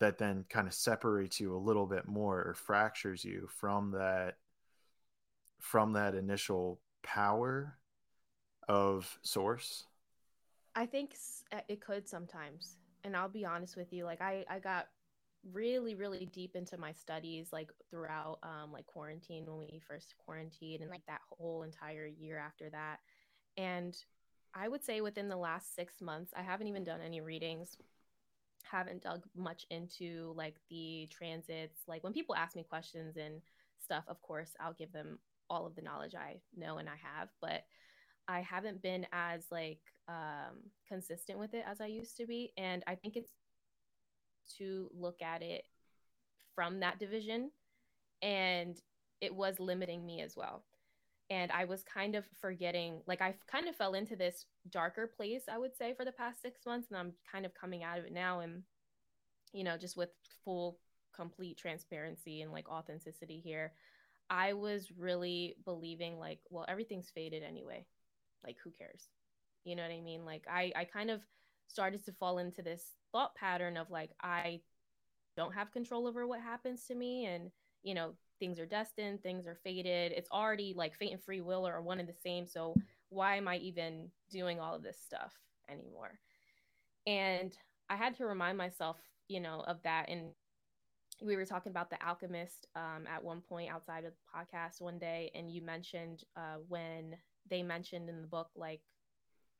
that 0.00 0.18
then 0.18 0.44
kind 0.48 0.66
of 0.66 0.74
separates 0.74 1.40
you 1.40 1.54
a 1.54 1.58
little 1.58 1.86
bit 1.86 2.06
more 2.08 2.42
or 2.42 2.54
fractures 2.54 3.24
you 3.24 3.48
from 3.60 3.92
that 3.92 4.36
from 5.60 5.92
that 5.94 6.14
initial 6.14 6.80
power 7.02 7.78
of 8.68 9.18
source? 9.22 9.84
I 10.74 10.86
think 10.86 11.14
it 11.68 11.80
could 11.80 12.08
sometimes 12.08 12.76
and 13.04 13.16
I'll 13.16 13.28
be 13.28 13.44
honest 13.44 13.76
with 13.76 13.92
you, 13.92 14.04
like 14.04 14.20
I 14.20 14.44
I 14.48 14.58
got 14.58 14.88
really 15.52 15.96
really 15.96 16.26
deep 16.26 16.54
into 16.54 16.78
my 16.78 16.92
studies 16.92 17.48
like 17.52 17.68
throughout 17.90 18.38
um 18.44 18.70
like 18.72 18.86
quarantine 18.86 19.44
when 19.44 19.58
we 19.58 19.80
first 19.88 20.14
quarantined 20.24 20.82
and 20.82 20.90
like 20.90 21.04
that 21.08 21.20
whole 21.30 21.62
entire 21.64 22.06
year 22.06 22.38
after 22.38 22.70
that. 22.70 22.98
And 23.56 23.96
I 24.54 24.68
would 24.68 24.84
say 24.84 25.00
within 25.00 25.28
the 25.28 25.36
last 25.36 25.74
6 25.74 26.00
months 26.00 26.32
I 26.36 26.42
haven't 26.42 26.68
even 26.68 26.84
done 26.84 27.00
any 27.04 27.20
readings. 27.20 27.76
Haven't 28.64 29.02
dug 29.02 29.24
much 29.34 29.66
into 29.70 30.32
like 30.36 30.56
the 30.70 31.08
transits. 31.10 31.80
Like 31.88 32.04
when 32.04 32.12
people 32.12 32.34
ask 32.36 32.56
me 32.56 32.62
questions 32.62 33.16
and 33.16 33.42
stuff, 33.78 34.04
of 34.08 34.22
course, 34.22 34.50
I'll 34.60 34.72
give 34.72 34.92
them 34.92 35.18
all 35.50 35.66
of 35.66 35.74
the 35.74 35.82
knowledge 35.82 36.14
I 36.14 36.40
know 36.56 36.78
and 36.78 36.88
I 36.88 36.96
have, 37.02 37.28
but 37.40 37.64
I 38.28 38.40
haven't 38.40 38.82
been 38.82 39.06
as 39.12 39.44
like 39.50 39.80
um, 40.08 40.58
consistent 40.88 41.38
with 41.38 41.54
it 41.54 41.64
as 41.66 41.80
I 41.80 41.86
used 41.86 42.16
to 42.18 42.26
be, 42.26 42.52
and 42.56 42.82
I 42.86 42.94
think 42.94 43.16
it's 43.16 43.32
to 44.58 44.90
look 44.98 45.22
at 45.22 45.42
it 45.42 45.64
from 46.54 46.80
that 46.80 46.98
division, 46.98 47.50
and 48.20 48.76
it 49.20 49.34
was 49.34 49.58
limiting 49.58 50.04
me 50.04 50.20
as 50.20 50.36
well. 50.36 50.64
And 51.30 51.50
I 51.50 51.64
was 51.64 51.82
kind 51.82 52.14
of 52.14 52.24
forgetting, 52.40 53.00
like 53.06 53.22
I 53.22 53.34
kind 53.50 53.68
of 53.68 53.76
fell 53.76 53.94
into 53.94 54.16
this 54.16 54.44
darker 54.70 55.06
place, 55.06 55.44
I 55.50 55.58
would 55.58 55.76
say, 55.76 55.94
for 55.94 56.04
the 56.04 56.12
past 56.12 56.42
six 56.42 56.60
months, 56.66 56.88
and 56.90 56.98
I'm 56.98 57.12
kind 57.30 57.46
of 57.46 57.54
coming 57.54 57.82
out 57.82 57.98
of 57.98 58.04
it 58.04 58.12
now, 58.12 58.40
and 58.40 58.62
you 59.52 59.64
know, 59.64 59.76
just 59.76 59.96
with 59.96 60.10
full, 60.44 60.78
complete 61.14 61.58
transparency 61.58 62.42
and 62.42 62.52
like 62.52 62.68
authenticity 62.68 63.38
here. 63.38 63.72
I 64.30 64.54
was 64.54 64.90
really 64.96 65.56
believing 65.64 66.18
like, 66.18 66.38
well, 66.48 66.64
everything's 66.66 67.10
fated 67.10 67.42
anyway 67.42 67.84
like 68.44 68.56
who 68.62 68.70
cares? 68.70 69.08
You 69.64 69.76
know 69.76 69.82
what 69.82 69.92
i 69.92 70.00
mean? 70.00 70.24
Like 70.24 70.44
i 70.50 70.72
i 70.76 70.84
kind 70.84 71.10
of 71.10 71.20
started 71.68 72.04
to 72.04 72.12
fall 72.12 72.38
into 72.38 72.62
this 72.62 72.84
thought 73.12 73.34
pattern 73.34 73.76
of 73.76 73.90
like 73.90 74.10
i 74.20 74.60
don't 75.36 75.54
have 75.54 75.72
control 75.72 76.06
over 76.06 76.26
what 76.26 76.40
happens 76.40 76.84
to 76.84 76.94
me 76.94 77.24
and 77.24 77.50
you 77.82 77.94
know 77.94 78.12
things 78.38 78.58
are 78.58 78.66
destined 78.66 79.22
things 79.22 79.46
are 79.46 79.58
fated. 79.62 80.12
It's 80.12 80.30
already 80.30 80.74
like 80.76 80.96
fate 80.96 81.12
and 81.12 81.22
free 81.22 81.40
will 81.40 81.66
are 81.66 81.80
one 81.80 82.00
and 82.00 82.08
the 82.08 82.14
same. 82.24 82.46
So 82.46 82.74
why 83.08 83.36
am 83.36 83.46
i 83.48 83.56
even 83.58 84.10
doing 84.30 84.58
all 84.58 84.74
of 84.74 84.82
this 84.82 84.98
stuff 85.00 85.32
anymore? 85.68 86.18
And 87.06 87.56
i 87.88 87.96
had 87.96 88.16
to 88.16 88.26
remind 88.26 88.58
myself 88.58 88.96
you 89.28 89.40
know 89.40 89.64
of 89.66 89.82
that. 89.84 90.08
And 90.08 90.32
we 91.22 91.36
were 91.36 91.46
talking 91.46 91.70
about 91.70 91.90
the 91.90 92.02
alchemist 92.04 92.66
um, 92.74 93.06
at 93.06 93.22
one 93.22 93.40
point 93.40 93.70
outside 93.70 94.04
of 94.04 94.12
the 94.12 94.38
podcast 94.38 94.80
one 94.80 94.98
day 94.98 95.30
and 95.34 95.50
you 95.50 95.62
mentioned 95.62 96.24
uh, 96.36 96.56
when 96.68 97.16
they 97.52 97.62
mentioned 97.62 98.08
in 98.08 98.22
the 98.22 98.26
book 98.26 98.48
like 98.56 98.80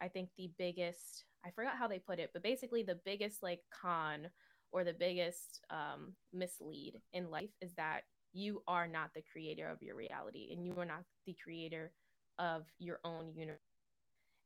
I 0.00 0.08
think 0.08 0.30
the 0.36 0.50
biggest 0.58 1.24
I 1.44 1.50
forgot 1.50 1.76
how 1.76 1.86
they 1.86 1.98
put 1.98 2.18
it, 2.18 2.30
but 2.32 2.42
basically 2.42 2.82
the 2.82 2.98
biggest 3.04 3.42
like 3.42 3.60
con 3.70 4.28
or 4.72 4.82
the 4.82 4.94
biggest 4.94 5.60
um, 5.70 6.14
mislead 6.32 7.00
in 7.12 7.30
life 7.30 7.50
is 7.60 7.74
that 7.74 8.02
you 8.32 8.62
are 8.66 8.88
not 8.88 9.10
the 9.14 9.22
creator 9.30 9.68
of 9.68 9.82
your 9.82 9.94
reality 9.94 10.48
and 10.52 10.64
you 10.64 10.74
are 10.78 10.86
not 10.86 11.02
the 11.26 11.36
creator 11.44 11.92
of 12.38 12.62
your 12.78 13.00
own 13.04 13.32
universe. 13.34 13.58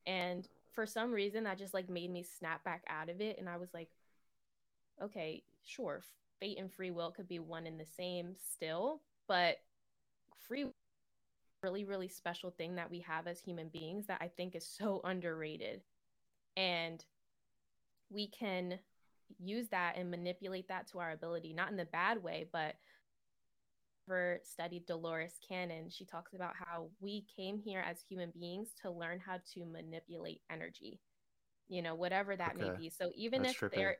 And 0.07 0.49
for 0.73 0.85
some 0.85 1.13
reason 1.13 1.45
that 1.45 1.59
just 1.59 1.75
like 1.75 1.89
made 1.89 2.11
me 2.11 2.25
snap 2.25 2.65
back 2.65 2.83
out 2.89 3.09
of 3.09 3.21
it 3.21 3.39
and 3.39 3.49
I 3.49 3.57
was 3.57 3.69
like 3.73 3.89
okay, 5.03 5.43
sure, 5.63 6.03
fate 6.41 6.59
and 6.59 6.73
free 6.73 6.91
will 6.91 7.11
could 7.11 7.29
be 7.29 7.39
one 7.39 7.67
and 7.67 7.79
the 7.79 7.87
same 7.99 8.35
still, 8.35 9.03
but 9.29 9.59
free 10.49 10.67
really 11.63 11.85
really 11.85 12.09
special 12.09 12.51
thing 12.51 12.77
that 12.77 12.91
we 12.91 13.01
have 13.01 13.27
as 13.27 13.41
human 13.41 13.69
beings 13.69 14.07
that 14.07 14.19
I 14.21 14.29
think 14.29 14.55
is 14.55 14.67
so 14.67 15.01
underrated. 15.05 15.83
And 16.57 17.05
we 18.11 18.29
can 18.29 18.79
use 19.39 19.69
that 19.69 19.97
and 19.97 20.11
manipulate 20.11 20.69
that 20.69 20.87
to 20.89 21.01
our 21.01 21.11
ability, 21.11 21.53
not 21.53 21.71
in 21.71 21.77
the 21.77 21.85
bad 21.87 22.23
way, 22.23 22.47
but 22.53 22.77
ever 24.09 24.41
studied 24.43 24.87
Dolores 24.87 25.35
Cannon, 25.47 25.91
she 25.91 26.05
talks 26.05 26.35
about 26.35 26.53
how 26.55 26.89
we 27.01 27.25
came 27.37 27.59
here 27.59 27.85
as 27.87 28.05
human 28.09 28.33
beings 28.39 28.69
to 28.83 28.91
learn 28.91 29.19
how 29.19 29.39
to 29.55 29.65
manipulate 29.65 30.43
energy. 30.51 31.01
You 31.69 31.83
know, 31.83 31.97
whatever 31.97 32.37
that 32.37 32.55
okay. 32.57 32.71
may 32.71 32.77
be. 32.77 32.91
So 32.91 33.11
even 33.17 33.43
that's 33.43 33.55
if 33.55 33.61
trippy. 33.61 33.75
there 33.75 33.97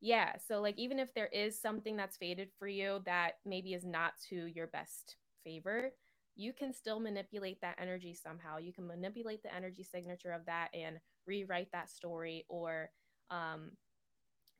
yeah, 0.00 0.32
so 0.46 0.60
like 0.60 0.78
even 0.78 0.98
if 0.98 1.14
there 1.14 1.28
is 1.32 1.60
something 1.60 1.96
that's 1.96 2.16
fated 2.16 2.50
for 2.58 2.68
you 2.68 3.00
that 3.06 3.38
maybe 3.46 3.72
is 3.72 3.84
not 3.84 4.12
to 4.28 4.46
your 4.46 4.66
best 4.66 5.16
favor, 5.42 5.92
you 6.36 6.52
can 6.52 6.72
still 6.72 7.00
manipulate 7.00 7.60
that 7.62 7.78
energy 7.80 8.14
somehow. 8.14 8.58
You 8.58 8.72
can 8.72 8.86
manipulate 8.86 9.42
the 9.42 9.54
energy 9.54 9.82
signature 9.82 10.32
of 10.32 10.44
that 10.46 10.68
and 10.74 10.98
rewrite 11.26 11.72
that 11.72 11.88
story 11.88 12.44
or 12.48 12.90
um, 13.30 13.72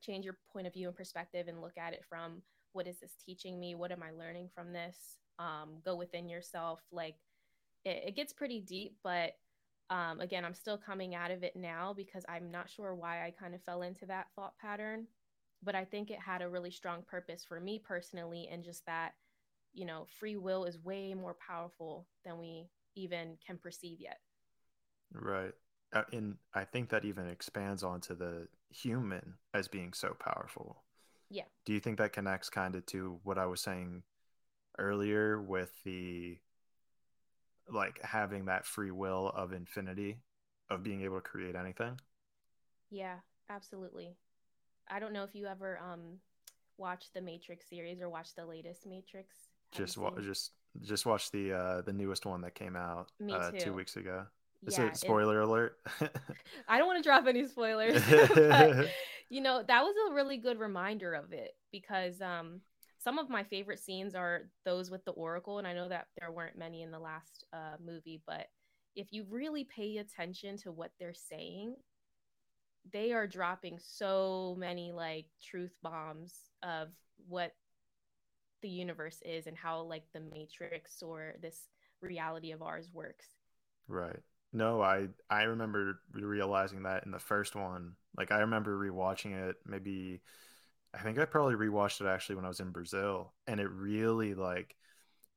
change 0.01 0.25
your 0.25 0.37
point 0.51 0.67
of 0.67 0.73
view 0.73 0.87
and 0.87 0.97
perspective 0.97 1.47
and 1.47 1.61
look 1.61 1.77
at 1.77 1.93
it 1.93 2.03
from 2.09 2.41
what 2.73 2.87
is 2.87 2.99
this 2.99 3.13
teaching 3.23 3.59
me? 3.59 3.75
What 3.75 3.91
am 3.91 4.03
I 4.03 4.11
learning 4.11 4.49
from 4.53 4.73
this? 4.73 5.17
Um, 5.39 5.77
go 5.85 5.95
within 5.95 6.27
yourself. 6.27 6.81
Like 6.91 7.15
it, 7.85 8.03
it 8.07 8.15
gets 8.15 8.33
pretty 8.33 8.59
deep, 8.59 8.95
but 9.03 9.33
um, 9.89 10.19
again, 10.19 10.43
I'm 10.43 10.53
still 10.53 10.77
coming 10.77 11.15
out 11.15 11.31
of 11.31 11.43
it 11.43 11.55
now 11.55 11.93
because 11.95 12.25
I'm 12.27 12.51
not 12.51 12.69
sure 12.69 12.93
why 12.93 13.25
I 13.25 13.31
kind 13.31 13.55
of 13.55 13.63
fell 13.63 13.83
into 13.83 14.05
that 14.07 14.27
thought 14.35 14.57
pattern. 14.59 15.07
But 15.63 15.75
I 15.75 15.85
think 15.85 16.11
it 16.11 16.19
had 16.19 16.41
a 16.41 16.49
really 16.49 16.69
strong 16.69 17.03
purpose 17.09 17.43
for 17.43 17.59
me 17.59 17.81
personally, 17.83 18.47
and 18.51 18.63
just 18.63 18.85
that 18.85 19.13
you 19.77 19.85
know, 19.85 20.07
free 20.19 20.37
will 20.37 20.65
is 20.65 20.83
way 20.83 21.13
more 21.13 21.35
powerful 21.35 22.07
than 22.25 22.39
we 22.39 22.67
even 22.95 23.37
can 23.45 23.57
perceive 23.57 24.01
yet. 24.01 24.19
Right. 25.13 25.53
Uh, 25.93 26.03
and 26.11 26.37
I 26.53 26.65
think 26.65 26.89
that 26.89 27.05
even 27.05 27.27
expands 27.29 27.83
onto 27.83 28.15
the 28.15 28.47
human 28.69 29.35
as 29.53 29.67
being 29.67 29.93
so 29.93 30.15
powerful. 30.19 30.83
Yeah. 31.29 31.43
Do 31.65 31.73
you 31.73 31.79
think 31.79 31.99
that 31.99 32.13
connects 32.13 32.49
kind 32.49 32.75
of 32.75 32.85
to 32.87 33.19
what 33.23 33.37
I 33.37 33.45
was 33.45 33.61
saying 33.61 34.03
earlier 34.79 35.41
with 35.41 35.71
the 35.83 36.39
like 37.69 38.01
having 38.01 38.45
that 38.45 38.65
free 38.65 38.91
will 38.91 39.29
of 39.35 39.53
infinity 39.53 40.17
of 40.69 40.83
being 40.83 41.01
able 41.03 41.17
to 41.17 41.21
create 41.21 41.55
anything? 41.55 41.99
Yeah, 42.89 43.17
absolutely. 43.49 44.15
I 44.89 44.99
don't 44.99 45.13
know 45.13 45.23
if 45.23 45.35
you 45.35 45.47
ever 45.47 45.79
um 45.79 46.19
watched 46.77 47.13
the 47.13 47.21
Matrix 47.21 47.69
series 47.69 48.01
or 48.01 48.09
watched 48.09 48.35
the 48.35 48.45
latest 48.45 48.85
Matrix 48.85 49.46
just 49.71 49.97
wa- 49.97 50.13
just 50.21 50.51
just 50.81 51.05
watch 51.05 51.31
the 51.31 51.53
uh 51.53 51.81
the 51.81 51.93
newest 51.93 52.25
one 52.25 52.41
that 52.41 52.55
came 52.55 52.75
out 52.75 53.07
uh, 53.31 53.51
two 53.51 53.73
weeks 53.73 53.95
ago. 53.95 54.23
Is 54.65 54.77
yeah, 54.77 54.87
it 54.87 54.97
spoiler 54.97 55.41
it, 55.41 55.45
alert? 55.45 55.77
I 56.67 56.77
don't 56.77 56.87
want 56.87 57.01
to 57.01 57.07
drop 57.07 57.27
any 57.27 57.47
spoilers. 57.47 58.01
but, 58.09 58.87
you 59.29 59.41
know, 59.41 59.63
that 59.67 59.83
was 59.83 59.95
a 60.09 60.13
really 60.13 60.37
good 60.37 60.59
reminder 60.59 61.13
of 61.13 61.31
it 61.31 61.51
because 61.71 62.21
um 62.21 62.61
some 62.99 63.19
of 63.19 63.29
my 63.29 63.43
favorite 63.43 63.79
scenes 63.79 64.15
are 64.15 64.49
those 64.65 64.89
with 64.89 65.05
the 65.05 65.11
Oracle, 65.11 65.59
and 65.59 65.67
I 65.67 65.73
know 65.73 65.87
that 65.87 66.07
there 66.19 66.31
weren't 66.31 66.57
many 66.57 66.81
in 66.81 66.91
the 66.91 66.99
last 66.99 67.45
uh, 67.53 67.77
movie, 67.83 68.21
but 68.27 68.47
if 68.95 69.13
you 69.13 69.25
really 69.29 69.63
pay 69.63 69.97
attention 69.97 70.57
to 70.57 70.71
what 70.71 70.91
they're 70.99 71.13
saying, 71.13 71.75
they 72.91 73.13
are 73.13 73.27
dropping 73.27 73.77
so 73.79 74.55
many 74.57 74.91
like 74.91 75.27
truth 75.41 75.75
bombs 75.83 76.33
of 76.63 76.89
what 77.27 77.53
the 78.61 78.69
universe 78.69 79.21
is 79.25 79.47
and 79.47 79.57
how 79.57 79.81
like 79.81 80.03
the 80.13 80.19
matrix 80.19 81.01
or 81.01 81.35
this 81.41 81.67
reality 82.01 82.51
of 82.51 82.61
ours 82.61 82.89
works. 82.93 83.25
Right. 83.87 84.19
No 84.53 84.81
i 84.81 85.07
i 85.29 85.43
remember 85.43 85.99
realizing 86.13 86.83
that 86.83 87.05
in 87.05 87.11
the 87.11 87.19
first 87.19 87.55
one. 87.55 87.93
Like 88.17 88.31
i 88.31 88.39
remember 88.39 88.77
rewatching 88.77 89.49
it 89.49 89.57
maybe 89.65 90.21
I 90.93 90.99
think 90.99 91.19
I 91.19 91.25
probably 91.25 91.55
rewatched 91.55 92.01
it 92.01 92.07
actually 92.07 92.35
when 92.35 92.45
I 92.45 92.49
was 92.49 92.59
in 92.59 92.71
Brazil, 92.71 93.33
and 93.45 93.59
it 93.59 93.69
really 93.69 94.33
like 94.33 94.75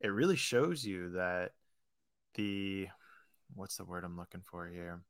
it 0.00 0.08
really 0.08 0.36
shows 0.36 0.84
you 0.84 1.10
that 1.10 1.52
the 2.34 2.88
what's 3.54 3.76
the 3.76 3.84
word 3.84 4.04
I'm 4.04 4.16
looking 4.16 4.42
for 4.42 4.68
here? 4.68 5.02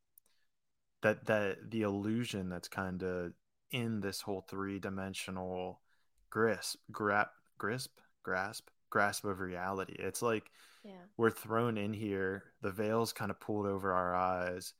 That 1.02 1.26
that 1.26 1.70
the 1.70 1.82
illusion 1.82 2.48
that's 2.48 2.68
kind 2.68 3.02
of 3.02 3.32
in 3.70 4.00
this 4.00 4.20
whole 4.20 4.44
three 4.48 4.78
dimensional 4.78 5.80
grasp 6.30 6.78
grasp 6.90 7.30
grasp 7.60 8.00
grasp 8.24 8.68
grasp 8.90 9.24
of 9.24 9.38
reality. 9.38 9.94
It's 9.98 10.22
like 10.22 10.50
yeah. 10.82 11.04
we're 11.16 11.30
thrown 11.30 11.78
in 11.78 11.92
here, 11.92 12.42
the 12.62 12.72
veil's 12.72 13.12
kind 13.12 13.30
of 13.30 13.38
pulled 13.38 13.66
over 13.66 13.92
our 13.92 14.14
eyes, 14.14 14.72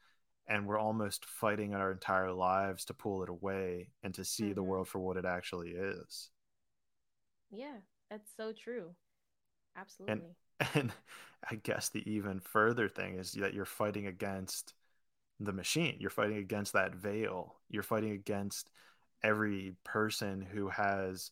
and 0.49 0.67
we're 0.67 0.79
almost 0.79 1.25
fighting 1.27 1.75
our 1.75 1.93
entire 1.93 2.33
lives 2.33 2.87
to 2.87 2.95
pull 2.95 3.23
it 3.23 3.29
away 3.29 3.91
and 4.03 4.13
to 4.15 4.25
see 4.25 4.45
mm-hmm. 4.45 4.55
the 4.55 4.63
world 4.63 4.89
for 4.89 4.99
what 4.99 5.17
it 5.17 5.25
actually 5.25 5.71
is. 5.71 6.31
Yeah, 7.53 7.77
that's 8.11 8.31
so 8.37 8.53
true. 8.53 8.91
Absolutely. 9.77 10.21
And, 10.61 10.69
and 10.75 10.93
I 11.49 11.57
guess 11.57 11.91
the 11.91 12.09
even 12.11 12.41
further 12.41 12.89
thing 12.89 13.19
is 13.19 13.33
that 13.33 13.55
you're 13.55 13.65
fighting 13.65 14.07
against 14.07 14.75
the 15.39 15.53
machine. 15.53 15.97
You're 16.01 16.11
fighting 16.11 16.39
against 16.39 16.73
that 16.73 16.95
veil. 16.95 17.57
You're 17.69 17.83
fighting 17.83 18.13
against 18.13 18.71
every 19.23 19.75
person 19.85 20.41
who 20.43 20.69
has, 20.69 21.31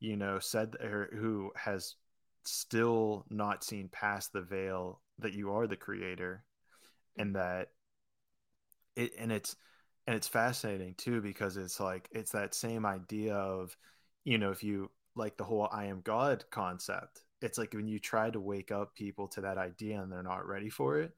you 0.00 0.16
know, 0.16 0.38
said 0.38 0.76
or 0.80 1.10
who 1.12 1.52
has 1.56 1.94
still 2.44 3.24
not 3.30 3.64
seen 3.64 3.88
past 3.88 4.32
the 4.32 4.40
veil 4.40 5.00
that 5.18 5.32
you 5.32 5.52
are 5.52 5.66
the 5.66 5.76
creator 5.76 6.44
and 7.18 7.34
that 7.34 7.70
it 8.94 9.12
and 9.18 9.32
it's 9.32 9.56
and 10.06 10.14
it's 10.14 10.28
fascinating 10.28 10.94
too 10.96 11.20
because 11.20 11.56
it's 11.56 11.80
like 11.80 12.08
it's 12.12 12.30
that 12.30 12.54
same 12.54 12.86
idea 12.86 13.34
of 13.34 13.76
you 14.24 14.38
know 14.38 14.52
if 14.52 14.62
you 14.62 14.88
like 15.16 15.36
the 15.36 15.42
whole 15.42 15.68
i 15.72 15.86
am 15.86 16.00
god 16.02 16.44
concept 16.50 17.22
it's 17.42 17.58
like 17.58 17.72
when 17.72 17.88
you 17.88 17.98
try 17.98 18.30
to 18.30 18.38
wake 18.38 18.70
up 18.70 18.94
people 18.94 19.26
to 19.26 19.40
that 19.40 19.58
idea 19.58 20.00
and 20.00 20.12
they're 20.12 20.22
not 20.22 20.46
ready 20.46 20.68
for 20.68 21.00
it 21.00 21.12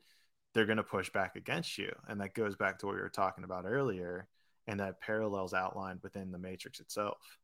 they're 0.55 0.67
going 0.67 0.77
to 0.77 0.83
push 0.83 1.11
back 1.11 1.37
against 1.37 1.79
you. 1.79 1.95
And 2.09 2.21
that 2.21 2.35
goes 2.35 2.57
back 2.57 2.79
to 2.79 2.87
what 2.87 2.97
we 2.97 3.01
were 3.01 3.09
talking 3.09 3.45
about 3.45 3.65
earlier 3.67 4.27
and 4.67 4.81
that 4.81 5.01
parallels 5.01 5.55
outlined 5.55 6.01
within 6.03 6.31
the 6.31 6.39
matrix 6.39 6.81
itself 6.81 7.39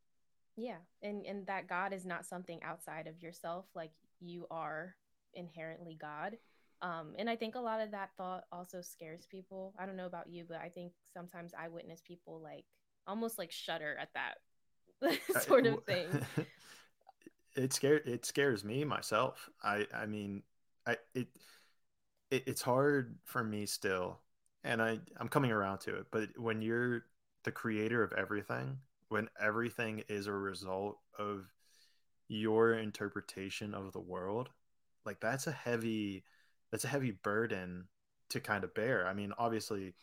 yeah 0.57 0.77
and 1.03 1.27
and 1.27 1.47
that 1.47 1.69
god 1.69 1.93
is 1.93 2.07
not 2.07 2.25
something 2.25 2.63
outside 2.63 3.07
of 3.07 3.21
yourself 3.23 3.67
like 3.75 3.91
you 4.21 4.47
are 4.51 4.95
inherently 5.35 5.97
god 6.01 6.37
um, 6.85 7.15
and 7.19 7.31
I 7.31 7.37
think 7.37 7.55
a 7.55 7.61
lot 7.61 7.81
of 7.81 7.93
that 7.93 8.11
thought 8.19 8.45
also 8.53 8.83
scares 8.83 9.27
people. 9.31 9.75
I 9.79 9.87
don't 9.87 9.97
know 9.97 10.05
about 10.05 10.29
you, 10.29 10.45
but 10.47 10.59
I 10.59 10.69
think 10.69 10.93
sometimes 11.15 11.53
I 11.59 11.69
witness 11.69 12.03
people 12.07 12.43
like 12.43 12.67
almost 13.07 13.39
like 13.39 13.51
shudder 13.51 13.97
at 13.99 14.11
that 14.13 15.19
sort 15.45 15.67
of 15.67 15.83
thing. 15.85 16.09
it 17.57 17.73
scares 17.73 18.03
it 18.05 18.27
scares 18.27 18.65
me 18.65 18.85
myself. 18.85 19.49
I 19.63 19.87
I 19.95 20.05
mean, 20.05 20.43
I 20.87 20.99
it, 21.15 21.29
it 22.31 22.45
it's 22.47 22.61
hard 22.61 23.17
for 23.25 23.43
me 23.43 23.65
still, 23.65 24.21
and 24.63 24.83
I 24.83 24.99
I'm 25.19 25.29
coming 25.29 25.53
around 25.53 25.79
to 25.81 25.97
it. 25.97 26.07
But 26.11 26.31
when 26.37 26.61
you're 26.61 27.07
the 27.45 27.53
creator 27.53 28.03
of 28.03 28.13
everything, 28.13 28.77
when 29.15 29.29
everything 29.41 30.03
is 30.09 30.27
a 30.27 30.33
result 30.33 30.99
of 31.21 31.47
your 32.27 32.75
interpretation 32.75 33.73
of 33.73 33.93
the 33.93 34.01
world, 34.01 34.49
like 35.07 35.21
that's 35.21 35.47
a 35.47 35.53
heavy 35.53 36.25
that's 36.73 36.83
a 36.85 36.89
heavy 36.89 37.13
burden 37.13 37.85
to 38.31 38.41
kind 38.41 38.65
of 38.65 38.75
bear. 38.75 39.07
I 39.07 39.15
mean, 39.15 39.33
obviously 39.39 39.95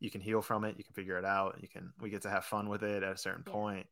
you 0.00 0.10
can 0.10 0.20
heal 0.20 0.42
from 0.42 0.64
it, 0.64 0.74
you 0.76 0.82
can 0.82 0.94
figure 0.94 1.16
it 1.16 1.24
out, 1.24 1.58
you 1.62 1.68
can 1.68 1.92
we 2.00 2.10
get 2.10 2.22
to 2.22 2.28
have 2.28 2.44
fun 2.44 2.68
with 2.68 2.82
it 2.82 3.04
at 3.04 3.12
a 3.12 3.16
certain 3.16 3.44
yeah. 3.46 3.52
point. 3.52 3.86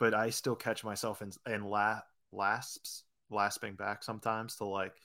But 0.00 0.12
I 0.12 0.30
still 0.30 0.56
catch 0.56 0.82
myself 0.82 1.22
in 1.22 1.30
in 1.46 1.62
la- 1.62 2.02
lasps, 2.32 3.04
lasping 3.30 3.76
back 3.76 4.02
sometimes 4.02 4.56
to 4.56 4.64
like 4.64 4.96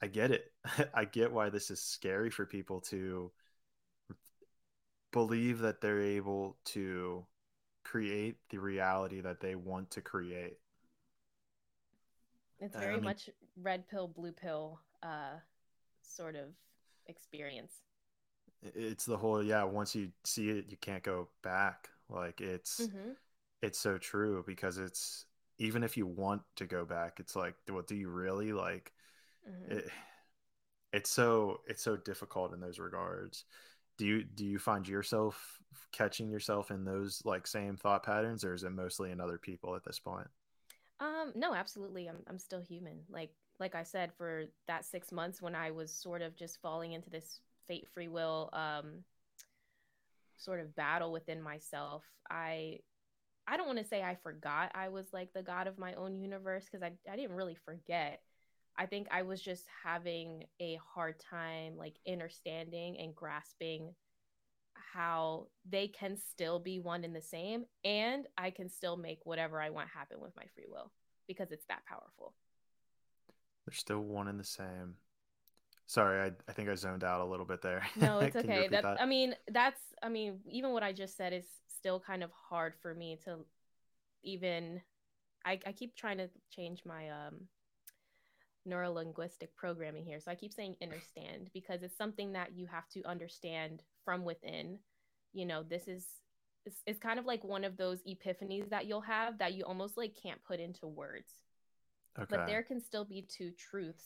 I 0.00 0.06
get 0.06 0.30
it. 0.30 0.44
I 0.94 1.04
get 1.04 1.32
why 1.32 1.50
this 1.50 1.68
is 1.72 1.82
scary 1.82 2.30
for 2.30 2.46
people 2.46 2.80
to 2.82 3.32
believe 5.12 5.58
that 5.62 5.80
they're 5.80 6.00
able 6.00 6.58
to 6.66 7.26
create 7.90 8.36
the 8.50 8.58
reality 8.58 9.20
that 9.20 9.40
they 9.40 9.54
want 9.54 9.90
to 9.90 10.00
create. 10.00 10.58
It's 12.60 12.76
very 12.76 12.92
I 12.92 12.96
mean, 12.96 13.04
much 13.04 13.30
red 13.60 13.88
pill, 13.88 14.06
blue 14.06 14.32
pill 14.32 14.80
uh, 15.02 15.38
sort 16.02 16.36
of 16.36 16.48
experience. 17.06 17.72
It's 18.62 19.06
the 19.06 19.16
whole 19.16 19.42
yeah. 19.42 19.64
Once 19.64 19.94
you 19.94 20.10
see 20.24 20.50
it, 20.50 20.66
you 20.68 20.76
can't 20.76 21.02
go 21.02 21.28
back. 21.42 21.88
Like 22.08 22.40
it's 22.40 22.82
mm-hmm. 22.82 23.12
it's 23.62 23.78
so 23.78 23.96
true 23.96 24.44
because 24.46 24.76
it's 24.76 25.24
even 25.58 25.82
if 25.82 25.96
you 25.96 26.06
want 26.06 26.42
to 26.56 26.66
go 26.66 26.84
back, 26.84 27.18
it's 27.18 27.34
like, 27.34 27.54
well, 27.70 27.82
do 27.82 27.94
you 27.94 28.10
really 28.10 28.52
like? 28.52 28.92
Mm-hmm. 29.48 29.78
It, 29.78 29.90
it's 30.92 31.10
so 31.10 31.60
it's 31.66 31.82
so 31.82 31.96
difficult 31.96 32.52
in 32.52 32.60
those 32.60 32.78
regards. 32.78 33.44
Do 34.00 34.06
you 34.06 34.24
do 34.24 34.46
you 34.46 34.58
find 34.58 34.88
yourself 34.88 35.58
catching 35.92 36.30
yourself 36.30 36.70
in 36.70 36.86
those 36.86 37.20
like 37.26 37.46
same 37.46 37.76
thought 37.76 38.02
patterns, 38.02 38.44
or 38.46 38.54
is 38.54 38.64
it 38.64 38.70
mostly 38.70 39.10
in 39.10 39.20
other 39.20 39.36
people 39.36 39.76
at 39.76 39.84
this 39.84 39.98
point? 39.98 40.26
Um, 41.00 41.32
no, 41.34 41.52
absolutely. 41.52 42.08
I'm 42.08 42.22
I'm 42.26 42.38
still 42.38 42.62
human. 42.62 43.00
Like 43.10 43.30
like 43.58 43.74
I 43.74 43.82
said, 43.82 44.12
for 44.16 44.44
that 44.68 44.86
six 44.86 45.12
months 45.12 45.42
when 45.42 45.54
I 45.54 45.70
was 45.70 45.92
sort 45.92 46.22
of 46.22 46.34
just 46.34 46.62
falling 46.62 46.92
into 46.92 47.10
this 47.10 47.40
fate 47.68 47.86
free 47.92 48.08
will 48.08 48.48
um, 48.54 49.04
sort 50.38 50.60
of 50.60 50.74
battle 50.74 51.12
within 51.12 51.42
myself, 51.42 52.04
I 52.30 52.78
I 53.46 53.58
don't 53.58 53.66
want 53.66 53.80
to 53.80 53.84
say 53.84 54.02
I 54.02 54.14
forgot 54.14 54.72
I 54.74 54.88
was 54.88 55.12
like 55.12 55.34
the 55.34 55.42
god 55.42 55.66
of 55.66 55.78
my 55.78 55.92
own 55.92 56.16
universe 56.16 56.64
because 56.64 56.82
I 56.82 56.92
I 57.10 57.16
didn't 57.16 57.36
really 57.36 57.56
forget. 57.66 58.22
I 58.80 58.86
think 58.86 59.08
I 59.10 59.20
was 59.22 59.42
just 59.42 59.66
having 59.84 60.44
a 60.58 60.80
hard 60.94 61.20
time 61.20 61.76
like 61.76 61.96
understanding 62.10 62.96
and 62.98 63.14
grasping 63.14 63.94
how 64.94 65.48
they 65.68 65.86
can 65.86 66.16
still 66.16 66.58
be 66.58 66.80
one 66.80 67.04
and 67.04 67.14
the 67.14 67.20
same 67.20 67.66
and 67.84 68.26
I 68.38 68.48
can 68.50 68.70
still 68.70 68.96
make 68.96 69.18
whatever 69.24 69.60
I 69.60 69.68
want 69.68 69.90
happen 69.90 70.18
with 70.18 70.34
my 70.34 70.44
free 70.54 70.64
will 70.66 70.90
because 71.28 71.52
it's 71.52 71.66
that 71.68 71.84
powerful. 71.84 72.32
They're 73.66 73.74
still 73.74 74.00
one 74.00 74.28
and 74.28 74.40
the 74.40 74.44
same. 74.44 74.94
Sorry, 75.84 76.18
I, 76.18 76.32
I 76.48 76.52
think 76.54 76.70
I 76.70 76.74
zoned 76.74 77.04
out 77.04 77.20
a 77.20 77.24
little 77.26 77.44
bit 77.44 77.60
there. 77.60 77.86
No, 77.96 78.20
it's 78.20 78.34
okay. 78.34 78.66
That, 78.68 78.82
that, 78.82 79.02
I 79.02 79.04
mean, 79.04 79.34
that's 79.52 79.80
I 80.02 80.08
mean, 80.08 80.38
even 80.48 80.70
what 80.70 80.82
I 80.82 80.94
just 80.94 81.18
said 81.18 81.34
is 81.34 81.44
still 81.68 82.00
kind 82.00 82.22
of 82.22 82.30
hard 82.32 82.72
for 82.80 82.94
me 82.94 83.18
to 83.24 83.40
even 84.22 84.80
I, 85.44 85.60
I 85.66 85.72
keep 85.72 85.96
trying 85.96 86.16
to 86.16 86.30
change 86.50 86.80
my 86.86 87.10
um 87.10 87.48
neurolinguistic 88.70 89.48
programming 89.56 90.04
here. 90.04 90.20
So 90.20 90.30
I 90.30 90.34
keep 90.34 90.52
saying 90.52 90.76
understand 90.82 91.50
because 91.52 91.82
it's 91.82 91.96
something 91.96 92.32
that 92.32 92.52
you 92.54 92.66
have 92.66 92.88
to 92.90 93.02
understand 93.04 93.82
from 94.04 94.24
within. 94.24 94.78
You 95.32 95.46
know, 95.46 95.62
this 95.62 95.88
is 95.88 96.06
it's, 96.66 96.82
it's 96.86 96.98
kind 96.98 97.18
of 97.18 97.26
like 97.26 97.42
one 97.44 97.64
of 97.64 97.76
those 97.76 98.00
epiphanies 98.02 98.68
that 98.70 98.86
you'll 98.86 99.00
have 99.00 99.38
that 99.38 99.54
you 99.54 99.64
almost 99.64 99.96
like 99.96 100.14
can't 100.20 100.42
put 100.44 100.60
into 100.60 100.86
words. 100.86 101.32
Okay. 102.18 102.26
But 102.28 102.46
there 102.46 102.62
can 102.62 102.80
still 102.80 103.04
be 103.04 103.22
two 103.22 103.50
truths, 103.50 104.04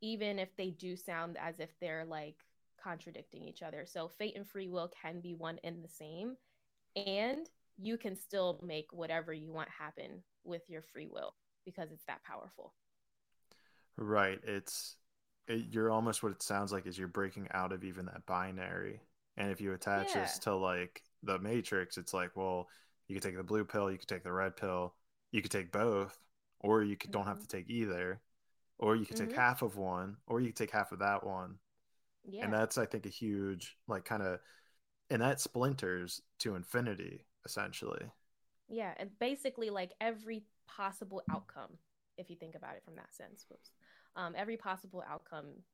even 0.00 0.38
if 0.38 0.54
they 0.56 0.70
do 0.70 0.96
sound 0.96 1.36
as 1.40 1.58
if 1.58 1.70
they're 1.80 2.04
like 2.04 2.36
contradicting 2.82 3.42
each 3.42 3.62
other. 3.62 3.84
So 3.86 4.08
fate 4.18 4.36
and 4.36 4.46
free 4.46 4.68
will 4.68 4.90
can 5.02 5.20
be 5.20 5.34
one 5.34 5.58
and 5.64 5.82
the 5.82 5.88
same. 5.88 6.36
And 6.94 7.48
you 7.78 7.98
can 7.98 8.16
still 8.16 8.60
make 8.62 8.86
whatever 8.92 9.32
you 9.32 9.52
want 9.52 9.68
happen 9.68 10.22
with 10.44 10.62
your 10.68 10.82
free 10.82 11.08
will 11.10 11.34
because 11.64 11.90
it's 11.90 12.04
that 12.06 12.22
powerful. 12.24 12.72
Right. 13.96 14.38
It's 14.44 14.96
it, 15.48 15.66
you're 15.70 15.90
almost 15.90 16.22
what 16.22 16.32
it 16.32 16.42
sounds 16.42 16.72
like 16.72 16.86
is 16.86 16.98
you're 16.98 17.08
breaking 17.08 17.48
out 17.52 17.72
of 17.72 17.84
even 17.84 18.06
that 18.06 18.26
binary. 18.26 19.00
And 19.36 19.50
if 19.50 19.60
you 19.60 19.72
attach 19.72 20.14
yeah. 20.14 20.22
this 20.22 20.38
to 20.40 20.54
like 20.54 21.02
the 21.22 21.38
matrix, 21.38 21.98
it's 21.98 22.14
like, 22.14 22.36
well, 22.36 22.68
you 23.08 23.14
could 23.14 23.22
take 23.22 23.36
the 23.36 23.42
blue 23.42 23.64
pill, 23.64 23.90
you 23.90 23.98
could 23.98 24.08
take 24.08 24.24
the 24.24 24.32
red 24.32 24.56
pill, 24.56 24.94
you 25.30 25.42
could 25.42 25.50
take 25.50 25.70
both, 25.70 26.18
or 26.60 26.82
you 26.82 26.96
could, 26.96 27.10
mm-hmm. 27.10 27.20
don't 27.20 27.28
have 27.28 27.38
to 27.38 27.46
mm-hmm. 27.46 27.58
take 27.58 27.70
either, 27.70 28.20
or 28.78 28.96
you 28.96 29.06
could 29.06 29.16
mm-hmm. 29.16 29.28
take 29.28 29.36
half 29.36 29.62
of 29.62 29.76
one, 29.76 30.16
or 30.26 30.40
you 30.40 30.48
could 30.48 30.56
take 30.56 30.70
half 30.70 30.92
of 30.92 31.00
that 31.00 31.24
one. 31.24 31.56
Yeah. 32.28 32.44
And 32.44 32.52
that's 32.52 32.78
I 32.78 32.86
think 32.86 33.06
a 33.06 33.10
huge 33.10 33.76
like 33.86 34.04
kind 34.04 34.22
of 34.22 34.40
and 35.10 35.22
that 35.22 35.40
splinters 35.40 36.20
to 36.40 36.56
infinity 36.56 37.24
essentially. 37.44 38.04
Yeah, 38.68 38.92
and 38.96 39.10
basically 39.20 39.70
like 39.70 39.92
every 40.00 40.42
possible 40.66 41.22
outcome 41.30 41.78
if 42.18 42.30
you 42.30 42.36
think 42.36 42.54
about 42.54 42.74
it 42.74 42.82
from 42.84 42.96
that 42.96 43.14
sense. 43.14 43.46
Whoops. 43.48 43.70
Um, 44.16 44.34
every 44.36 44.56
possible 44.56 45.04
outcome 45.08 45.64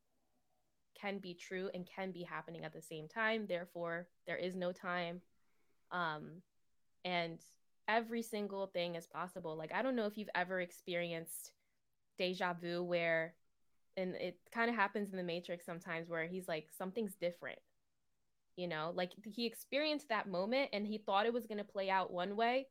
can 1.01 1.19
be 1.19 1.35
true 1.35 1.71
and 1.75 1.87
can 1.87 2.13
be 2.13 2.23
happening 2.23 2.65
at 2.65 2.73
the 2.73 2.83
same 2.83 3.09
time. 3.09 3.47
Therefore, 3.47 4.09
there 4.27 4.37
is 4.37 4.55
no 4.57 4.73
time. 4.73 5.23
Um, 5.91 6.43
and 7.05 7.41
every 7.89 8.23
single 8.23 8.67
thing 8.69 8.97
is 8.97 9.07
possible. 9.07 9.57
Like 9.57 9.73
I 9.75 9.83
don't 9.83 9.97
know 9.97 10.07
if 10.07 10.19
you've 10.19 10.31
ever 10.35 10.61
experienced 10.61 11.53
deja 12.19 12.55
vu 12.55 12.83
where 12.85 13.35
and 13.97 14.15
it 14.17 14.39
kind 14.53 14.71
of 14.71 14.77
happens 14.77 15.11
in 15.13 15.17
the 15.19 15.25
matrix 15.25 15.67
sometimes 15.67 16.09
where 16.09 16.27
he's 16.27 16.49
like 16.49 16.69
something's 16.77 17.15
different. 17.17 17.61
You 18.57 18.69
know, 18.69 18.93
like 18.95 19.13
he 19.25 19.47
experienced 19.47 20.09
that 20.11 20.29
moment 20.29 20.71
and 20.73 20.87
he 20.87 20.99
thought 20.99 21.27
it 21.27 21.33
was 21.35 21.47
going 21.47 21.59
to 21.59 21.65
play 21.65 21.91
out 21.91 22.13
one 22.13 22.37
way, 22.37 22.69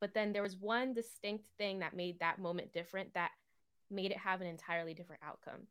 But 0.00 0.14
then 0.14 0.32
there 0.32 0.42
was 0.42 0.56
one 0.56 0.94
distinct 0.94 1.48
thing 1.58 1.78
that 1.78 1.96
made 1.96 2.20
that 2.20 2.38
moment 2.40 2.72
different 2.72 3.14
that 3.14 3.30
made 3.92 4.10
it 4.10 4.18
have 4.18 4.40
an 4.40 4.46
entirely 4.46 4.94
different 4.94 5.22
outcome. 5.24 5.66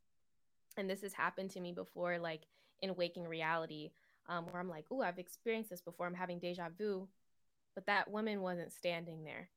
And 0.78 0.90
this 0.90 1.02
has 1.02 1.14
happened 1.14 1.52
to 1.52 1.60
me 1.60 1.74
before, 1.74 2.18
like 2.20 2.44
in 2.82 2.96
waking 2.96 3.28
reality, 3.28 3.92
um, 4.30 4.46
where 4.46 4.62
I'm 4.62 4.70
like, 4.70 4.86
oh, 4.92 5.02
I've 5.02 5.20
experienced 5.20 5.70
this 5.70 5.82
before. 5.82 6.08
I'm 6.08 6.14
having 6.14 6.40
deja 6.40 6.70
vu, 6.78 7.08
but 7.76 7.86
that 7.88 8.10
woman 8.10 8.42
wasn't 8.42 8.72
standing 8.72 9.24
there, 9.24 9.50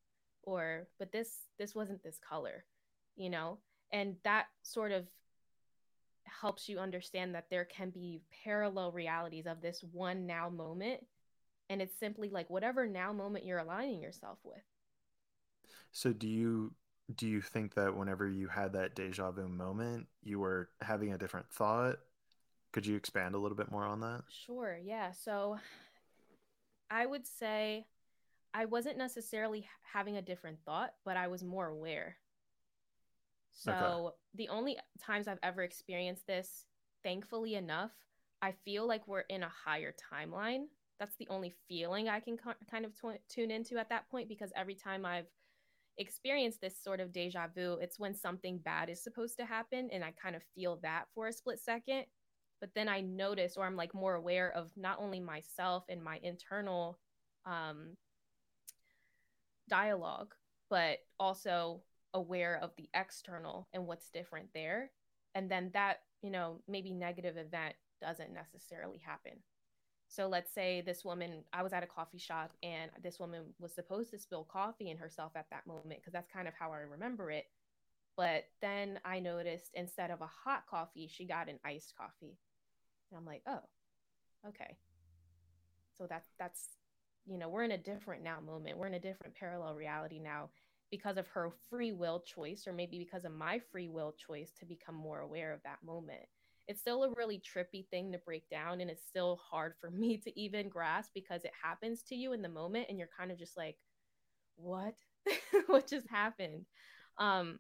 or 0.42 0.88
but 0.98 1.12
this 1.12 1.30
this 1.58 1.74
wasn't 1.74 2.02
this 2.02 2.18
color, 2.18 2.64
you 3.16 3.30
know. 3.30 3.58
And 3.92 4.16
that 4.24 4.46
sort 4.62 4.90
of 4.90 5.06
helps 6.24 6.68
you 6.68 6.78
understand 6.78 7.34
that 7.34 7.50
there 7.50 7.64
can 7.64 7.90
be 7.90 8.22
parallel 8.44 8.92
realities 8.92 9.46
of 9.46 9.60
this 9.60 9.84
one 9.92 10.26
now 10.26 10.48
moment 10.48 11.04
and 11.70 11.80
it's 11.80 11.98
simply 11.98 12.28
like 12.28 12.50
whatever 12.50 12.86
now 12.86 13.12
moment 13.12 13.44
you're 13.44 13.58
aligning 13.58 14.00
yourself 14.00 14.38
with 14.44 14.62
so 15.92 16.12
do 16.12 16.28
you 16.28 16.72
do 17.14 17.26
you 17.26 17.40
think 17.40 17.74
that 17.74 17.96
whenever 17.96 18.28
you 18.28 18.48
had 18.48 18.72
that 18.72 18.94
deja 18.94 19.30
vu 19.30 19.48
moment 19.48 20.07
you 20.22 20.38
were 20.38 20.68
having 20.80 21.12
a 21.12 21.18
different 21.18 21.48
thought 21.50 21.96
could 22.72 22.86
you 22.86 22.96
expand 22.96 23.34
a 23.34 23.38
little 23.38 23.57
bit 23.57 23.70
more 23.70 23.84
on 23.84 24.00
that 24.00 24.22
sure 24.28 24.78
yeah 24.82 25.11
so 25.12 25.59
i 26.90 27.05
would 27.05 27.26
say 27.26 27.84
i 28.55 28.64
wasn't 28.64 28.96
necessarily 28.96 29.66
having 29.92 30.16
a 30.16 30.22
different 30.22 30.59
thought 30.64 30.94
but 31.05 31.16
i 31.16 31.26
was 31.26 31.44
more 31.44 31.66
aware 31.66 32.16
so 33.55 33.72
okay. 33.72 34.16
the 34.34 34.48
only 34.48 34.76
times 35.00 35.28
I've 35.28 35.38
ever 35.42 35.62
experienced 35.62 36.26
this, 36.26 36.66
thankfully 37.02 37.55
enough, 37.55 37.92
I 38.42 38.52
feel 38.64 38.86
like 38.86 39.07
we're 39.07 39.20
in 39.20 39.42
a 39.42 39.48
higher 39.64 39.94
timeline. 40.12 40.64
That's 40.98 41.16
the 41.16 41.28
only 41.30 41.52
feeling 41.68 42.09
I 42.09 42.20
can 42.20 42.36
kind 42.36 42.84
of 42.84 42.92
t- 43.00 43.18
tune 43.28 43.50
into 43.50 43.78
at 43.78 43.88
that 43.90 44.11
point 44.11 44.28
because 44.28 44.52
every 44.57 44.74
time 44.74 45.07
I've 45.07 45.28
experienced 45.99 46.61
this 46.61 46.82
sort 46.82 47.01
of 47.01 47.12
deja 47.12 47.47
vu, 47.55 47.78
it's 47.80 47.99
when 47.99 48.14
something 48.14 48.59
bad 48.59 48.90
is 48.90 49.03
supposed 49.03 49.36
to 49.38 49.45
happen 49.45 49.88
and 49.92 50.05
I 50.05 50.12
kind 50.12 50.36
of 50.36 50.42
feel 50.55 50.78
that 50.82 51.05
for 51.14 51.28
a 51.28 51.32
split 51.32 51.61
second. 51.61 52.05
But 52.61 52.70
then 52.74 52.88
I 52.88 53.01
notice, 53.01 53.57
or 53.57 53.66
I'm 53.66 53.76
like 53.76 53.95
more 53.95 54.14
aware 54.14 54.51
of 54.53 54.70
not 54.76 54.99
only 55.01 55.20
myself 55.20 55.84
and 55.88 56.03
my 56.03 56.18
internal 56.22 56.99
um, 57.45 57.97
dialogue, 59.68 60.34
but 60.70 60.99
also 61.20 61.82
aware 62.14 62.59
of 62.62 62.70
the 62.76 62.88
external 62.95 63.68
and 63.72 63.86
what's 63.86 64.09
different 64.09 64.49
there 64.55 64.90
and 65.34 65.51
then 65.51 65.70
that 65.74 66.01
you 66.22 66.30
know 66.30 66.61
maybe 66.68 66.92
negative 66.92 67.36
event 67.36 67.74
doesn't 68.01 68.32
necessarily 68.32 68.99
happen 68.99 69.32
so 70.14 70.28
let's 70.28 70.52
say 70.52 70.80
this 70.80 71.04
woman 71.04 71.42
i 71.52 71.62
was 71.62 71.72
at 71.72 71.82
a 71.82 71.86
coffee 71.86 72.18
shop 72.18 72.52
and 72.62 72.90
this 73.02 73.18
woman 73.18 73.42
was 73.58 73.74
supposed 73.74 74.10
to 74.10 74.18
spill 74.18 74.44
coffee 74.44 74.90
in 74.90 74.96
herself 74.96 75.32
at 75.34 75.46
that 75.50 75.66
moment 75.66 76.00
because 76.00 76.12
that's 76.12 76.30
kind 76.30 76.46
of 76.46 76.54
how 76.58 76.70
i 76.70 76.78
remember 76.78 77.30
it. 77.30 77.46
But 78.16 78.44
then 78.60 79.00
i 79.04 79.18
noticed 79.18 79.70
instead 79.74 80.10
of 80.10 80.20
a 80.20 80.30
hot 80.44 80.64
coffee 80.70 81.08
she 81.12 81.26
got 81.26 81.48
an 81.48 81.58
iced 81.64 81.94
coffee. 81.96 82.38
And 83.10 83.18
i'm 83.18 83.26
like 83.26 83.42
oh 83.46 83.60
okay. 84.48 84.76
So 85.96 86.06
that's 86.08 86.28
that's 86.38 86.68
you 87.26 87.38
know 87.38 87.48
we're 87.48 87.64
in 87.64 87.72
a 87.72 87.78
different 87.78 88.22
now 88.22 88.38
moment. 88.40 88.78
We're 88.78 88.86
in 88.86 88.94
a 88.94 89.00
different 89.00 89.34
parallel 89.34 89.74
reality 89.74 90.20
now 90.20 90.50
because 90.90 91.16
of 91.16 91.26
her 91.28 91.50
free 91.70 91.92
will 91.92 92.20
choice, 92.20 92.66
or 92.66 92.72
maybe 92.72 92.98
because 92.98 93.24
of 93.24 93.32
my 93.32 93.60
free 93.72 93.88
will 93.88 94.12
choice 94.12 94.52
to 94.60 94.64
become 94.64 94.94
more 94.94 95.20
aware 95.20 95.52
of 95.52 95.62
that 95.64 95.78
moment. 95.84 96.22
It's 96.66 96.80
still 96.80 97.04
a 97.04 97.10
really 97.16 97.40
trippy 97.40 97.86
thing 97.88 98.12
to 98.12 98.18
break 98.18 98.48
down, 98.48 98.80
and 98.80 98.90
it's 98.90 99.06
still 99.06 99.40
hard 99.50 99.74
for 99.80 99.90
me 99.92 100.18
to 100.18 100.40
even 100.40 100.68
grasp 100.68 101.10
because 101.14 101.44
it 101.44 101.52
happens 101.62 102.02
to 102.04 102.14
you 102.14 102.32
in 102.32 102.42
the 102.42 102.48
moment, 102.48 102.86
and 102.88 102.98
you're 102.98 103.08
kind 103.18 103.30
of 103.30 103.38
just 103.38 103.56
like, 103.56 103.76
what? 104.56 104.94
what 105.66 105.88
just 105.88 106.08
happened? 106.08 106.66
Um, 107.18 107.58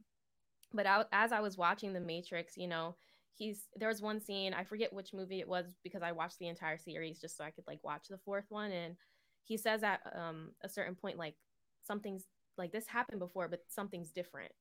but 0.72 0.86
I, 0.86 1.04
as 1.12 1.32
I 1.32 1.40
was 1.40 1.56
watching 1.56 1.92
The 1.92 2.00
Matrix, 2.00 2.56
you 2.56 2.68
know, 2.68 2.96
he's 3.36 3.68
there 3.76 3.88
was 3.88 4.00
one 4.02 4.20
scene 4.20 4.54
I 4.54 4.64
forget 4.64 4.92
which 4.92 5.12
movie 5.12 5.40
it 5.40 5.48
was 5.48 5.66
because 5.82 6.02
I 6.02 6.12
watched 6.12 6.38
the 6.38 6.48
entire 6.48 6.78
series 6.78 7.20
just 7.20 7.36
so 7.36 7.44
I 7.44 7.50
could 7.50 7.64
like 7.66 7.80
watch 7.82 8.06
the 8.08 8.18
fourth 8.18 8.46
one, 8.48 8.72
and 8.72 8.96
he 9.44 9.56
says 9.56 9.82
at 9.82 10.00
um, 10.16 10.52
a 10.62 10.68
certain 10.68 10.94
point 10.94 11.18
like 11.18 11.34
something's 11.82 12.24
like 12.56 12.72
this 12.72 12.86
happened 12.86 13.20
before, 13.20 13.48
but 13.48 13.60
something's 13.68 14.10
different. 14.10 14.52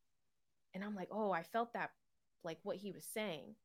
And 0.73 0.83
I'm 0.83 0.95
like, 0.95 1.09
oh, 1.11 1.31
I 1.31 1.43
felt 1.43 1.73
that 1.73 1.91
like 2.43 2.57
what 2.63 2.77
he 2.77 2.91
was 2.91 3.05
saying. 3.05 3.55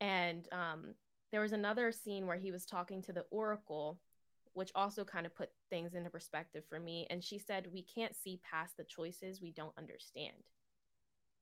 And 0.00 0.48
um, 0.52 0.94
there 1.30 1.40
was 1.40 1.52
another 1.52 1.92
scene 1.92 2.26
where 2.26 2.38
he 2.38 2.52
was 2.52 2.64
talking 2.64 3.02
to 3.02 3.12
the 3.12 3.24
Oracle, 3.30 3.98
which 4.54 4.72
also 4.74 5.04
kind 5.04 5.26
of 5.26 5.34
put 5.34 5.50
things 5.68 5.94
into 5.94 6.10
perspective 6.10 6.64
for 6.68 6.80
me. 6.80 7.06
And 7.10 7.22
she 7.22 7.38
said, 7.38 7.68
we 7.72 7.82
can't 7.82 8.16
see 8.16 8.40
past 8.50 8.76
the 8.76 8.84
choices 8.84 9.40
we 9.40 9.52
don't 9.52 9.76
understand. 9.78 10.44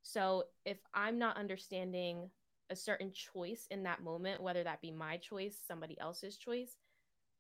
So 0.03 0.45
if 0.65 0.79
I'm 0.95 1.19
not 1.19 1.37
understanding 1.37 2.31
a 2.71 2.77
certain 2.77 3.13
choice 3.13 3.67
in 3.71 3.83
that 3.85 4.03
moment, 4.03 4.43
whether 4.43 4.63
that 4.65 4.83
be 4.83 4.91
my 4.91 5.17
choice, 5.17 5.57
somebody 5.67 5.99
else's 6.01 6.37
choice, 6.37 6.77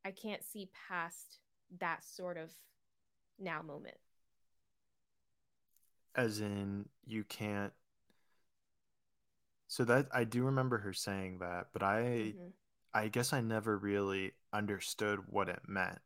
I 0.04 0.10
can't 0.10 0.44
see 0.44 0.70
past 0.88 1.38
that 1.80 2.04
sort 2.04 2.38
of 2.38 2.50
now 3.38 3.62
moment 3.62 3.98
as 6.18 6.40
in 6.40 6.84
you 7.06 7.24
can't 7.24 7.72
so 9.68 9.84
that 9.84 10.06
i 10.12 10.24
do 10.24 10.42
remember 10.42 10.78
her 10.78 10.92
saying 10.92 11.38
that 11.38 11.66
but 11.72 11.82
i 11.82 12.00
mm-hmm. 12.02 12.48
i 12.94 13.06
guess 13.06 13.32
i 13.32 13.40
never 13.40 13.78
really 13.78 14.32
understood 14.52 15.20
what 15.28 15.48
it 15.48 15.60
meant 15.68 15.98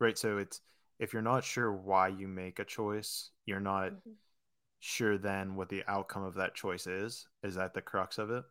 right 0.00 0.18
so 0.18 0.38
it's 0.38 0.62
if 0.98 1.12
you're 1.12 1.22
not 1.22 1.44
sure 1.44 1.72
why 1.72 2.08
you 2.08 2.26
make 2.26 2.58
a 2.58 2.64
choice 2.64 3.30
you're 3.46 3.60
not 3.60 3.92
mm-hmm. 3.92 4.10
sure 4.80 5.16
then 5.16 5.54
what 5.54 5.68
the 5.68 5.84
outcome 5.86 6.24
of 6.24 6.34
that 6.34 6.54
choice 6.54 6.86
is 6.86 7.28
is 7.44 7.54
that 7.54 7.74
the 7.74 7.82
crux 7.82 8.18
of 8.18 8.30
it 8.30 8.44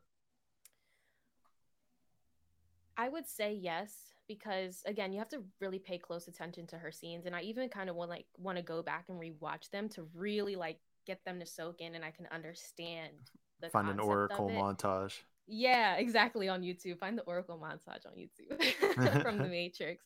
i 2.95 3.09
would 3.09 3.27
say 3.27 3.53
yes 3.53 4.13
because 4.27 4.83
again 4.85 5.11
you 5.11 5.19
have 5.19 5.29
to 5.29 5.43
really 5.59 5.79
pay 5.79 5.97
close 5.97 6.27
attention 6.27 6.67
to 6.67 6.77
her 6.77 6.91
scenes 6.91 7.25
and 7.25 7.35
i 7.35 7.41
even 7.41 7.69
kind 7.69 7.89
of 7.89 7.95
want 7.95 8.09
like 8.09 8.25
want 8.37 8.57
to 8.57 8.63
go 8.63 8.83
back 8.83 9.05
and 9.09 9.19
rewatch 9.19 9.69
them 9.71 9.89
to 9.89 10.07
really 10.13 10.55
like 10.55 10.79
get 11.07 11.23
them 11.25 11.39
to 11.39 11.45
soak 11.45 11.81
in 11.81 11.95
and 11.95 12.03
i 12.05 12.11
can 12.11 12.27
understand 12.31 13.31
the 13.61 13.69
find 13.69 13.89
an 13.89 13.99
oracle 13.99 14.49
montage 14.49 15.13
yeah 15.47 15.95
exactly 15.95 16.49
on 16.49 16.61
youtube 16.61 16.99
find 16.99 17.17
the 17.17 17.23
oracle 17.23 17.59
montage 17.61 18.05
on 18.05 18.13
youtube 18.13 19.21
from 19.21 19.37
the 19.37 19.45
matrix 19.49 20.03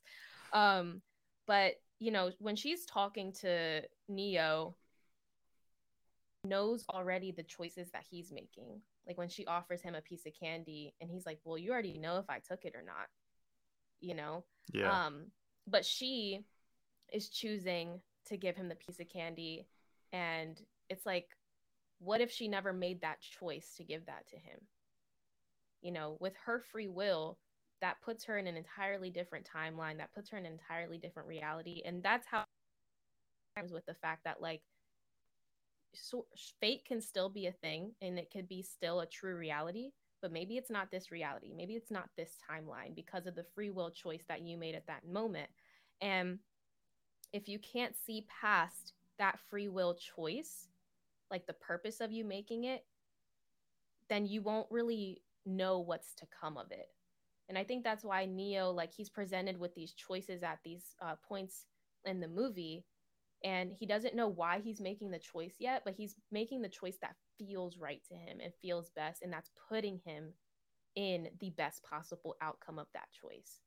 um 0.54 1.02
but 1.48 1.74
you 2.00 2.12
know 2.12 2.32
when 2.40 2.56
she's 2.56 2.86
talking 2.86 3.32
to 3.34 3.82
neo 4.08 4.76
knows 6.44 6.84
already 6.90 7.32
the 7.32 7.44
choices 7.44 7.90
that 7.92 8.04
he's 8.10 8.32
making 8.32 8.82
like 9.08 9.18
when 9.18 9.30
she 9.30 9.46
offers 9.46 9.82
him 9.82 9.96
a 9.96 10.02
piece 10.02 10.26
of 10.26 10.34
candy 10.40 10.94
and 11.02 11.10
he's 11.10 11.26
like 11.26 11.40
well 11.44 11.58
you 11.58 11.72
already 11.72 11.98
know 11.98 12.18
if 12.18 12.30
i 12.30 12.40
took 12.40 12.66
it 12.66 12.76
or 12.76 12.84
not 12.84 13.08
you 14.02 14.16
know? 14.16 14.44
Yeah. 14.74 15.06
Um, 15.06 15.28
but 15.68 15.86
she 15.86 16.42
is 17.14 17.30
choosing 17.30 18.02
to 18.28 18.38
give 18.38 18.56
him 18.56 18.68
the 18.68 18.76
piece 18.76 19.00
of 19.00 19.08
candy. 19.08 19.68
And 20.12 20.60
it's 20.90 21.06
like, 21.06 21.30
what 22.02 22.22
if 22.22 22.32
she 22.32 22.48
never 22.48 22.74
made 22.74 23.02
that 23.02 23.22
choice 23.22 23.74
to 23.78 23.84
give 23.84 24.06
that 24.08 24.28
to 24.30 24.36
him? 24.36 24.60
You 25.82 25.92
know, 25.92 26.18
with 26.20 26.34
her 26.46 26.60
free 26.72 26.88
will, 26.88 27.38
that 27.82 28.02
puts 28.04 28.26
her 28.26 28.38
in 28.38 28.48
an 28.48 28.58
entirely 28.58 29.10
different 29.10 29.48
timeline, 29.48 29.98
that 29.98 30.14
puts 30.14 30.30
her 30.30 30.38
in 30.38 30.46
an 30.46 30.54
entirely 30.54 30.98
different 30.98 31.28
reality. 31.28 31.82
And 31.86 32.04
that's 32.04 32.28
how 32.28 32.44
with 33.72 33.86
the 33.86 33.94
fact 33.94 34.24
that 34.24 34.42
like 34.42 34.62
so 35.94 36.26
fate 36.62 36.86
can 36.86 37.02
still 37.02 37.30
be 37.30 37.48
a 37.48 37.52
thing 37.52 37.92
and 38.02 38.18
it 38.18 38.32
could 38.32 38.48
be 38.48 38.62
still 38.62 39.02
a 39.02 39.06
true 39.06 39.36
reality 39.36 39.92
but 40.22 40.32
maybe 40.32 40.58
it's 40.58 40.70
not 40.70 40.92
this 40.92 41.12
reality. 41.12 41.52
Maybe 41.56 41.74
it's 41.74 41.92
not 41.92 42.10
this 42.16 42.38
timeline 42.50 42.96
because 42.96 43.26
of 43.26 43.36
the 43.36 43.46
free 43.56 43.72
will 43.72 43.90
choice 43.90 44.24
that 44.28 44.42
you 44.42 44.58
made 44.58 44.76
at 44.76 44.88
that 44.88 45.08
moment. 45.08 45.50
And 46.00 46.40
if 47.34 47.50
you 47.50 47.60
can't 47.60 47.96
see 47.96 48.26
past 48.42 48.94
that 49.18 49.40
free 49.50 49.68
will 49.68 49.96
choice, 49.96 50.68
like 51.32 51.48
the 51.48 51.54
purpose 51.54 52.02
of 52.02 52.12
you 52.12 52.26
making 52.26 52.66
it, 52.66 52.84
then 54.10 54.26
you 54.26 54.42
won't 54.42 54.68
really 54.70 55.22
know 55.46 55.80
what's 55.80 56.14
to 56.16 56.28
come 56.40 56.58
of 56.58 56.72
it. 56.72 56.88
And 57.50 57.58
I 57.58 57.64
think 57.64 57.84
that's 57.84 58.04
why 58.04 58.26
Neo, 58.26 58.72
like, 58.72 58.94
he's 58.94 59.10
presented 59.10 59.58
with 59.58 59.74
these 59.76 59.94
choices 59.94 60.44
at 60.44 60.60
these 60.64 60.96
uh, 61.02 61.16
points 61.28 61.66
in 62.06 62.20
the 62.20 62.28
movie 62.28 62.86
and 63.44 63.72
he 63.78 63.86
doesn't 63.86 64.16
know 64.16 64.28
why 64.28 64.60
he's 64.64 64.80
making 64.80 65.12
the 65.12 65.20
choice 65.20 65.56
yet 65.60 65.82
but 65.84 65.94
he's 65.94 66.16
making 66.32 66.62
the 66.62 66.70
choice 66.70 66.98
that 67.02 67.16
feels 67.38 67.78
right 67.78 68.02
to 68.08 68.16
him 68.16 68.40
and 68.44 68.54
feels 68.62 68.90
best 68.96 69.22
and 69.22 69.32
that's 69.32 69.52
putting 69.70 70.00
him 70.06 70.34
in 70.96 71.30
the 71.40 71.50
best 71.52 71.84
possible 71.84 72.36
outcome 72.42 72.78
of 72.78 72.88
that 72.94 73.08
choice 73.12 73.60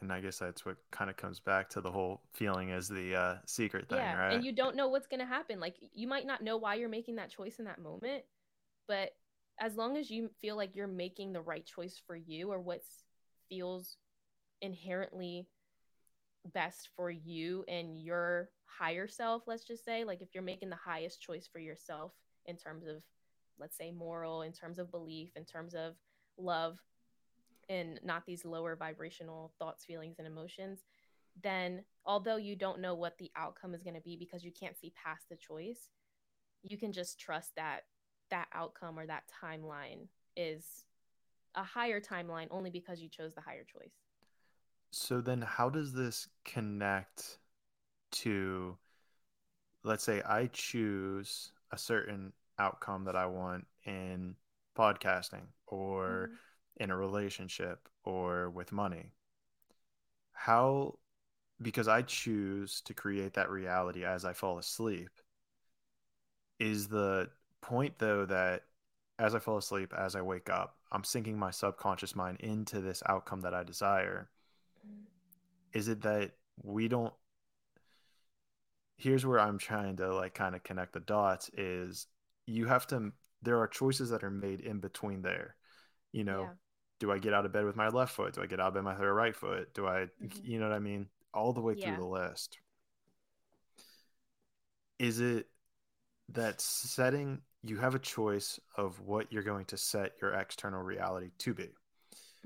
and 0.00 0.12
i 0.12 0.20
guess 0.20 0.38
that's 0.38 0.64
what 0.66 0.76
kind 0.90 1.08
of 1.10 1.16
comes 1.16 1.40
back 1.40 1.68
to 1.68 1.80
the 1.80 1.90
whole 1.90 2.20
feeling 2.32 2.70
as 2.70 2.88
the 2.88 3.14
uh, 3.14 3.34
secret 3.46 3.88
thing 3.88 3.98
yeah, 3.98 4.16
right? 4.16 4.34
and 4.34 4.44
you 4.44 4.52
don't 4.52 4.76
know 4.76 4.88
what's 4.88 5.06
going 5.06 5.20
to 5.20 5.26
happen. 5.26 5.60
Like 5.60 5.76
you 5.94 6.06
might 6.06 6.26
not 6.26 6.42
know 6.42 6.56
why 6.56 6.74
you're 6.74 6.88
making 6.88 7.16
that 7.16 7.30
choice 7.30 7.58
in 7.58 7.64
that 7.64 7.80
moment 7.80 8.24
but 8.88 9.12
as 9.60 9.76
long 9.76 9.96
as 9.96 10.10
you 10.10 10.30
feel 10.40 10.56
like 10.56 10.74
you're 10.74 10.86
making 10.88 11.32
the 11.32 11.40
right 11.40 11.64
choice 11.64 12.00
for 12.06 12.16
you 12.16 12.50
or 12.50 12.60
what 12.60 12.80
feels 13.48 13.96
inherently 14.62 15.46
best 16.52 16.88
for 16.96 17.10
you 17.10 17.64
and 17.68 18.00
your 18.00 18.48
higher 18.66 19.06
self, 19.06 19.42
let's 19.46 19.64
just 19.64 19.84
say, 19.84 20.04
like 20.04 20.22
if 20.22 20.28
you're 20.32 20.42
making 20.42 20.70
the 20.70 20.76
highest 20.76 21.20
choice 21.20 21.48
for 21.50 21.58
yourself 21.58 22.12
in 22.46 22.56
terms 22.56 22.86
of, 22.86 23.02
let's 23.58 23.76
say, 23.76 23.90
moral, 23.90 24.42
in 24.42 24.52
terms 24.52 24.78
of 24.78 24.90
belief, 24.90 25.30
in 25.36 25.44
terms 25.44 25.74
of 25.74 25.94
love, 26.38 26.78
and 27.68 28.00
not 28.02 28.24
these 28.26 28.44
lower 28.44 28.76
vibrational 28.76 29.52
thoughts, 29.58 29.84
feelings, 29.84 30.16
and 30.18 30.26
emotions, 30.26 30.80
then 31.42 31.84
although 32.06 32.36
you 32.36 32.56
don't 32.56 32.80
know 32.80 32.94
what 32.94 33.18
the 33.18 33.30
outcome 33.36 33.74
is 33.74 33.82
going 33.82 33.94
to 33.94 34.00
be 34.00 34.16
because 34.16 34.44
you 34.44 34.50
can't 34.50 34.76
see 34.76 34.92
past 35.02 35.28
the 35.28 35.36
choice, 35.36 35.90
you 36.62 36.76
can 36.76 36.92
just 36.92 37.20
trust 37.20 37.54
that 37.56 37.82
that 38.30 38.48
outcome 38.52 38.98
or 38.98 39.06
that 39.06 39.24
timeline 39.42 40.06
is 40.36 40.84
a 41.54 41.62
higher 41.62 42.00
timeline 42.00 42.46
only 42.50 42.70
because 42.70 43.00
you 43.00 43.08
chose 43.08 43.34
the 43.34 43.40
higher 43.40 43.64
choice. 43.64 43.94
So 44.90 45.20
then 45.20 45.42
how 45.42 45.68
does 45.70 45.92
this 45.92 46.28
connect 46.44 47.38
to 48.10 48.76
let's 49.84 50.04
say 50.04 50.22
I 50.26 50.48
choose 50.52 51.52
a 51.72 51.78
certain 51.78 52.32
outcome 52.58 53.04
that 53.04 53.16
I 53.16 53.26
want 53.26 53.66
in 53.84 54.34
podcasting 54.76 55.46
or 55.66 56.30
mm-hmm. 56.30 56.34
In 56.78 56.90
a 56.90 56.96
relationship 56.96 57.88
or 58.04 58.50
with 58.50 58.72
money. 58.72 59.12
How 60.32 60.98
because 61.60 61.88
I 61.88 62.02
choose 62.02 62.80
to 62.82 62.94
create 62.94 63.34
that 63.34 63.50
reality 63.50 64.04
as 64.04 64.24
I 64.24 64.32
fall 64.32 64.58
asleep 64.58 65.10
is 66.60 66.88
the 66.88 67.28
point 67.60 67.98
though 67.98 68.24
that 68.26 68.62
as 69.18 69.34
I 69.34 69.40
fall 69.40 69.58
asleep, 69.58 69.92
as 69.96 70.14
I 70.14 70.22
wake 70.22 70.48
up, 70.48 70.76
I'm 70.92 71.02
sinking 71.02 71.36
my 71.36 71.50
subconscious 71.50 72.14
mind 72.14 72.38
into 72.40 72.80
this 72.80 73.02
outcome 73.06 73.40
that 73.40 73.54
I 73.54 73.64
desire. 73.64 74.28
Is 75.72 75.88
it 75.88 76.02
that 76.02 76.32
we 76.62 76.88
don't 76.88 77.12
here's 78.96 79.24
where 79.24 79.38
I'm 79.40 79.58
trying 79.58 79.96
to 79.96 80.14
like 80.14 80.34
kind 80.34 80.54
of 80.54 80.64
connect 80.64 80.92
the 80.92 81.00
dots 81.00 81.50
is 81.56 82.06
you 82.46 82.66
have 82.66 82.86
to 82.88 83.12
there 83.42 83.58
are 83.58 83.68
choices 83.68 84.10
that 84.10 84.24
are 84.24 84.30
made 84.30 84.60
in 84.60 84.80
between 84.80 85.22
there. 85.22 85.54
You 86.12 86.24
know, 86.24 86.42
yeah. 86.42 86.48
Do 86.98 87.12
I 87.12 87.18
get 87.18 87.34
out 87.34 87.46
of 87.46 87.52
bed 87.52 87.64
with 87.64 87.76
my 87.76 87.88
left 87.88 88.14
foot? 88.14 88.34
Do 88.34 88.42
I 88.42 88.46
get 88.46 88.60
out 88.60 88.68
of 88.68 88.74
bed 88.74 88.84
with 88.84 88.98
my 88.98 89.06
right 89.06 89.36
foot? 89.36 89.72
Do 89.74 89.86
I 89.86 90.06
mm-hmm. 90.22 90.28
you 90.42 90.58
know 90.58 90.68
what 90.68 90.74
I 90.74 90.80
mean? 90.80 91.06
All 91.32 91.52
the 91.52 91.60
way 91.60 91.74
yeah. 91.76 91.86
through 91.86 92.04
the 92.04 92.10
list. 92.10 92.58
Is 94.98 95.20
it 95.20 95.46
that 96.30 96.60
setting 96.60 97.40
you 97.62 97.76
have 97.76 97.94
a 97.94 98.00
choice 98.00 98.60
of 98.76 99.00
what 99.00 99.32
you're 99.32 99.42
going 99.42 99.64
to 99.66 99.76
set 99.76 100.12
your 100.22 100.32
external 100.32 100.82
reality 100.82 101.30
to 101.38 101.54
be. 101.54 101.68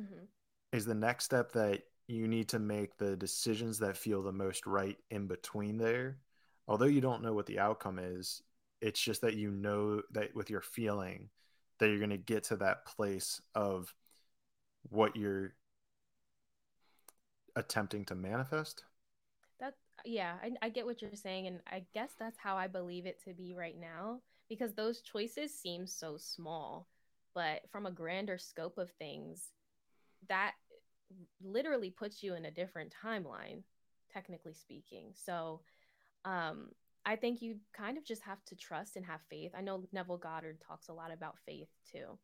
Mm-hmm. 0.01 0.25
Is 0.73 0.87
the 0.87 0.95
next 0.95 1.25
step 1.25 1.53
that 1.53 1.83
you 2.07 2.27
need 2.29 2.49
to 2.49 2.59
make 2.59 2.97
the 2.97 3.17
decisions 3.17 3.79
that 3.79 3.97
feel 3.97 4.23
the 4.23 4.33
most 4.33 4.67
right 4.67 4.97
in 5.11 5.27
between 5.27 5.77
there. 5.77 6.19
Although 6.67 6.87
you 6.87 7.01
don't 7.01 7.23
know 7.23 7.35
what 7.35 7.47
the 7.47 7.59
outcome 7.59 7.99
is, 7.99 8.43
it's 8.81 9.01
just 9.01 9.21
that 9.21 9.35
you 9.35 9.51
know 9.51 10.03
that 10.13 10.35
with 10.35 10.51
your 10.51 10.61
feeling 10.61 11.29
that 11.79 11.89
you're 11.89 11.99
going 11.99 12.11
to 12.11 12.17
get 12.17 12.45
to 12.45 12.57
that 12.57 12.87
place 12.87 13.41
of 13.55 13.93
what 14.89 15.16
you're 15.16 15.55
attempting 17.57 18.05
to 18.07 18.14
manifest. 18.14 18.85
That 19.61 19.74
yeah, 20.05 20.35
I, 20.43 20.53
I 20.66 20.68
get 20.68 20.87
what 20.87 21.03
you're 21.03 21.14
saying, 21.14 21.47
and 21.47 21.61
I 21.70 21.85
guess 21.95 22.11
that's 22.18 22.39
how 22.39 22.57
I 22.57 22.66
believe 22.66 23.07
it 23.07 23.22
to 23.24 23.35
be 23.35 23.55
right 23.55 23.78
now 23.78 24.20
because 24.49 24.74
those 24.74 25.01
choices 25.01 25.55
seem 25.55 25.87
so 25.87 26.16
small, 26.16 26.89
but 27.35 27.62
from 27.70 27.87
a 27.87 27.91
grander 27.91 28.39
scope 28.39 28.78
of 28.78 28.91
things, 28.99 29.51
that 30.28 30.53
literally 31.43 31.91
puts 31.91 32.22
you 32.22 32.35
in 32.35 32.45
a 32.47 32.51
different 32.51 32.95
timeline, 33.05 33.62
technically 34.12 34.55
speaking. 34.55 35.12
So, 35.14 35.61
um, 36.24 36.68
I 37.05 37.16
think 37.16 37.43
you 37.43 37.57
kind 37.76 37.99
of 37.99 38.05
just 38.05 38.22
have 38.22 38.45
to 38.47 38.57
trust 38.57 38.97
and 38.97 39.05
have 39.07 39.20
faith. 39.28 39.53
I 39.57 39.61
know 39.61 39.85
Neville 39.93 40.18
Goddard 40.18 40.59
talks 40.66 40.89
a 40.89 40.93
lot 40.93 41.12
about 41.12 41.39
faith 41.47 41.68
too. 41.91 42.18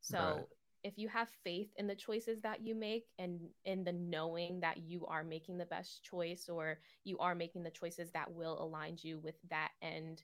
So, 0.00 0.18
right. 0.18 0.46
If 0.84 0.98
you 0.98 1.08
have 1.08 1.28
faith 1.44 1.68
in 1.76 1.86
the 1.86 1.94
choices 1.94 2.40
that 2.42 2.60
you 2.60 2.74
make 2.74 3.06
and 3.18 3.40
in 3.64 3.84
the 3.84 3.92
knowing 3.92 4.60
that 4.60 4.78
you 4.78 5.06
are 5.06 5.22
making 5.22 5.58
the 5.58 5.66
best 5.66 6.02
choice 6.02 6.48
or 6.48 6.78
you 7.04 7.18
are 7.18 7.34
making 7.34 7.62
the 7.62 7.70
choices 7.70 8.10
that 8.10 8.32
will 8.32 8.60
align 8.60 8.96
you 9.02 9.18
with 9.18 9.36
that 9.48 9.70
end 9.80 10.22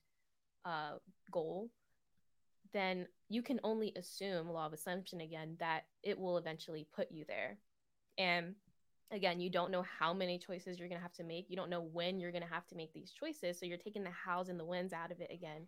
uh, 0.65 0.95
goal, 1.31 1.71
then 2.73 3.07
you 3.29 3.43
can 3.43 3.61
only 3.63 3.93
assume 3.97 4.51
law 4.51 4.67
of 4.67 4.73
assumption 4.73 5.21
again 5.21 5.57
that 5.61 5.85
it 6.03 6.19
will 6.19 6.39
eventually 6.39 6.87
put 6.95 7.11
you 7.13 7.25
there. 7.27 7.59
And 8.19 8.55
again, 9.13 9.41
you 9.41 9.51
don't 9.51 9.71
know 9.71 9.85
how 9.99 10.13
many 10.13 10.39
choices 10.39 10.79
you're 10.79 10.89
going 10.89 10.99
to 10.99 11.03
have 11.03 11.13
to 11.15 11.25
make. 11.25 11.47
You 11.49 11.57
don't 11.57 11.71
know 11.71 11.89
when 11.93 12.19
you're 12.19 12.33
going 12.33 12.43
to 12.43 12.53
have 12.53 12.67
to 12.69 12.77
make 12.77 12.93
these 12.93 13.13
choices. 13.13 13.59
So 13.59 13.67
you're 13.67 13.79
taking 13.79 14.05
the 14.05 14.11
hows 14.11 14.49
and 14.49 14.59
the 14.59 14.65
whens 14.65 14.93
out 14.93 15.13
of 15.13 15.21
it 15.21 15.31
again. 15.33 15.67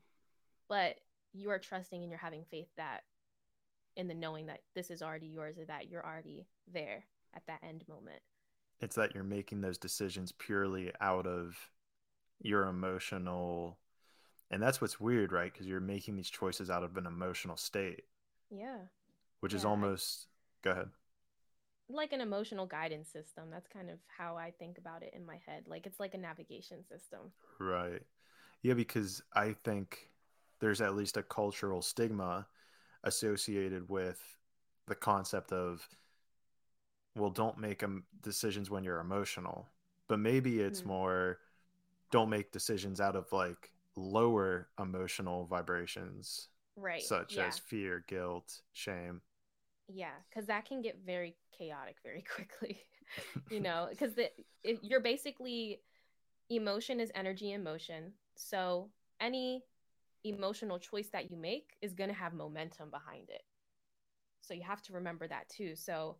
But 0.68 0.96
you 1.32 1.50
are 1.50 1.58
trusting 1.58 2.02
and 2.02 2.10
you're 2.10 2.18
having 2.18 2.44
faith 2.50 2.68
that 2.76 3.02
in 3.96 4.08
the 4.08 4.14
knowing 4.14 4.46
that 4.46 4.60
this 4.74 4.90
is 4.90 5.02
already 5.02 5.26
yours 5.26 5.58
or 5.58 5.64
that 5.66 5.90
you're 5.90 6.04
already 6.04 6.46
there 6.72 7.04
at 7.34 7.46
that 7.46 7.60
end 7.62 7.84
moment. 7.88 8.20
It's 8.80 8.96
that 8.96 9.14
you're 9.14 9.24
making 9.24 9.60
those 9.60 9.78
decisions 9.78 10.32
purely 10.32 10.92
out 11.00 11.26
of 11.26 11.56
your 12.40 12.66
emotional 12.66 13.78
and 14.50 14.60
that's 14.60 14.80
what's 14.80 14.98
weird 14.98 15.32
right? 15.32 15.52
Because 15.52 15.66
you're 15.66 15.80
making 15.80 16.16
these 16.16 16.30
choices 16.30 16.70
out 16.70 16.82
of 16.82 16.96
an 16.96 17.06
emotional 17.06 17.56
state. 17.56 18.02
Yeah. 18.50 18.78
Which 19.40 19.52
yeah, 19.52 19.58
is 19.58 19.64
almost 19.64 20.26
go 20.62 20.72
ahead. 20.72 20.88
Like 21.88 22.12
an 22.12 22.20
emotional 22.20 22.66
guidance 22.66 23.08
system. 23.08 23.44
That's 23.50 23.68
kind 23.68 23.90
of 23.90 23.98
how 24.06 24.36
i 24.36 24.52
think 24.58 24.78
about 24.78 25.02
it 25.02 25.12
in 25.14 25.26
my 25.26 25.38
head. 25.46 25.64
Like 25.66 25.86
it's 25.86 26.00
like 26.00 26.14
a 26.14 26.18
navigation 26.18 26.84
system. 26.88 27.32
Right. 27.58 28.02
Yeah 28.62 28.74
because 28.74 29.22
i 29.34 29.54
think 29.64 30.10
there's 30.60 30.80
at 30.80 30.94
least 30.94 31.16
a 31.16 31.22
cultural 31.22 31.82
stigma 31.82 32.46
associated 33.04 33.88
with 33.88 34.20
the 34.86 34.94
concept 34.94 35.52
of 35.52 35.86
well 37.16 37.30
don't 37.30 37.58
make 37.58 37.82
decisions 38.22 38.70
when 38.70 38.84
you're 38.84 39.00
emotional 39.00 39.66
but 40.08 40.18
maybe 40.18 40.60
it's 40.60 40.82
mm. 40.82 40.86
more 40.86 41.38
don't 42.10 42.28
make 42.28 42.50
decisions 42.52 43.00
out 43.00 43.16
of 43.16 43.30
like 43.32 43.70
lower 43.96 44.68
emotional 44.78 45.46
vibrations 45.46 46.48
right 46.76 47.02
such 47.02 47.36
yeah. 47.36 47.46
as 47.46 47.58
fear 47.58 48.04
guilt 48.08 48.62
shame 48.72 49.20
yeah 49.88 50.10
because 50.28 50.46
that 50.46 50.64
can 50.64 50.82
get 50.82 50.98
very 51.04 51.34
chaotic 51.56 51.96
very 52.02 52.24
quickly 52.34 52.80
you 53.50 53.60
know 53.60 53.88
because 53.90 54.12
you're 54.82 55.00
basically 55.00 55.80
emotion 56.48 57.00
is 57.00 57.10
energy 57.14 57.52
in 57.52 57.62
motion 57.62 58.12
so 58.34 58.88
any 59.20 59.62
emotional 60.24 60.78
choice 60.78 61.08
that 61.12 61.30
you 61.30 61.36
make 61.36 61.76
is 61.80 61.94
going 61.94 62.10
to 62.10 62.16
have 62.16 62.34
momentum 62.34 62.90
behind 62.90 63.30
it. 63.30 63.42
So 64.42 64.54
you 64.54 64.62
have 64.62 64.82
to 64.82 64.92
remember 64.92 65.28
that 65.28 65.48
too. 65.48 65.74
So 65.76 66.16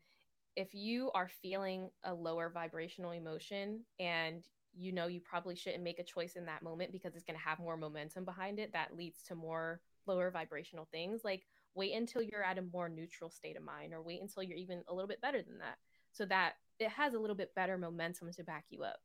if 0.56 0.74
you 0.74 1.10
are 1.14 1.28
feeling 1.28 1.90
a 2.04 2.12
lower 2.12 2.50
vibrational 2.50 3.12
emotion 3.12 3.80
and 3.98 4.44
you 4.76 4.92
know 4.92 5.06
you 5.06 5.20
probably 5.20 5.56
shouldn't 5.56 5.82
make 5.82 5.98
a 5.98 6.04
choice 6.04 6.36
in 6.36 6.44
that 6.46 6.62
moment 6.62 6.92
because 6.92 7.14
it's 7.14 7.24
going 7.24 7.38
to 7.38 7.44
have 7.44 7.58
more 7.58 7.76
momentum 7.76 8.24
behind 8.24 8.58
it 8.58 8.72
that 8.72 8.96
leads 8.96 9.22
to 9.22 9.34
more 9.34 9.80
lower 10.06 10.30
vibrational 10.30 10.88
things 10.92 11.22
like 11.24 11.46
wait 11.74 11.92
until 11.92 12.22
you're 12.22 12.42
at 12.42 12.58
a 12.58 12.62
more 12.72 12.88
neutral 12.88 13.30
state 13.30 13.56
of 13.56 13.62
mind 13.62 13.92
or 13.92 14.02
wait 14.02 14.20
until 14.20 14.42
you're 14.42 14.56
even 14.56 14.82
a 14.88 14.94
little 14.94 15.08
bit 15.08 15.20
better 15.20 15.42
than 15.42 15.58
that 15.58 15.76
so 16.12 16.24
that 16.24 16.54
it 16.78 16.90
has 16.90 17.14
a 17.14 17.18
little 17.18 17.36
bit 17.36 17.54
better 17.54 17.76
momentum 17.76 18.32
to 18.32 18.44
back 18.44 18.64
you 18.70 18.82
up. 18.82 19.00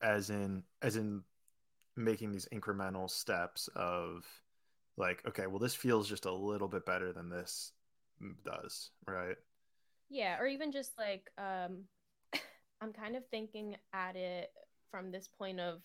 As 0.00 0.30
in 0.30 0.62
as 0.82 0.96
in 0.96 1.22
making 1.96 2.32
these 2.32 2.48
incremental 2.52 3.08
steps 3.10 3.68
of 3.74 4.24
like 4.96 5.22
okay 5.26 5.46
well 5.46 5.58
this 5.58 5.74
feels 5.74 6.08
just 6.08 6.24
a 6.24 6.32
little 6.32 6.68
bit 6.68 6.86
better 6.86 7.12
than 7.12 7.28
this 7.28 7.72
does 8.44 8.90
right? 9.06 9.36
Yeah 10.08 10.38
or 10.38 10.46
even 10.46 10.72
just 10.72 10.92
like 10.98 11.30
um 11.38 11.84
I'm 12.80 12.92
kind 12.92 13.16
of 13.16 13.26
thinking 13.30 13.76
at 13.92 14.16
it 14.16 14.50
from 14.90 15.10
this 15.10 15.28
point 15.38 15.60
of 15.60 15.80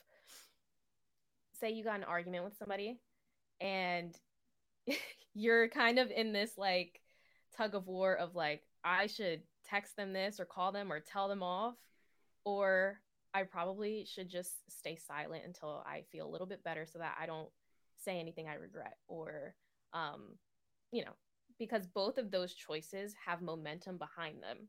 say 1.59 1.71
you 1.71 1.83
got 1.83 1.97
an 1.97 2.03
argument 2.03 2.43
with 2.43 2.57
somebody 2.57 2.99
and 3.59 4.15
you're 5.33 5.69
kind 5.69 5.99
of 5.99 6.09
in 6.11 6.33
this 6.33 6.57
like 6.57 7.01
tug 7.55 7.75
of 7.75 7.87
war 7.87 8.15
of 8.15 8.35
like 8.35 8.63
I 8.83 9.07
should 9.07 9.41
text 9.69 9.95
them 9.95 10.13
this 10.13 10.39
or 10.39 10.45
call 10.45 10.71
them 10.71 10.91
or 10.91 10.99
tell 10.99 11.27
them 11.27 11.43
off 11.43 11.75
or 12.43 12.99
I 13.33 13.43
probably 13.43 14.05
should 14.05 14.29
just 14.29 14.51
stay 14.69 14.95
silent 14.97 15.43
until 15.45 15.83
I 15.85 16.03
feel 16.11 16.27
a 16.27 16.31
little 16.31 16.47
bit 16.47 16.63
better 16.63 16.85
so 16.85 16.99
that 16.99 17.17
I 17.21 17.25
don't 17.25 17.49
say 17.97 18.19
anything 18.19 18.47
I 18.47 18.55
regret 18.55 18.97
or 19.07 19.53
um 19.93 20.35
you 20.91 21.05
know 21.05 21.11
because 21.59 21.85
both 21.85 22.17
of 22.17 22.31
those 22.31 22.53
choices 22.53 23.13
have 23.25 23.41
momentum 23.41 23.97
behind 23.97 24.41
them 24.41 24.67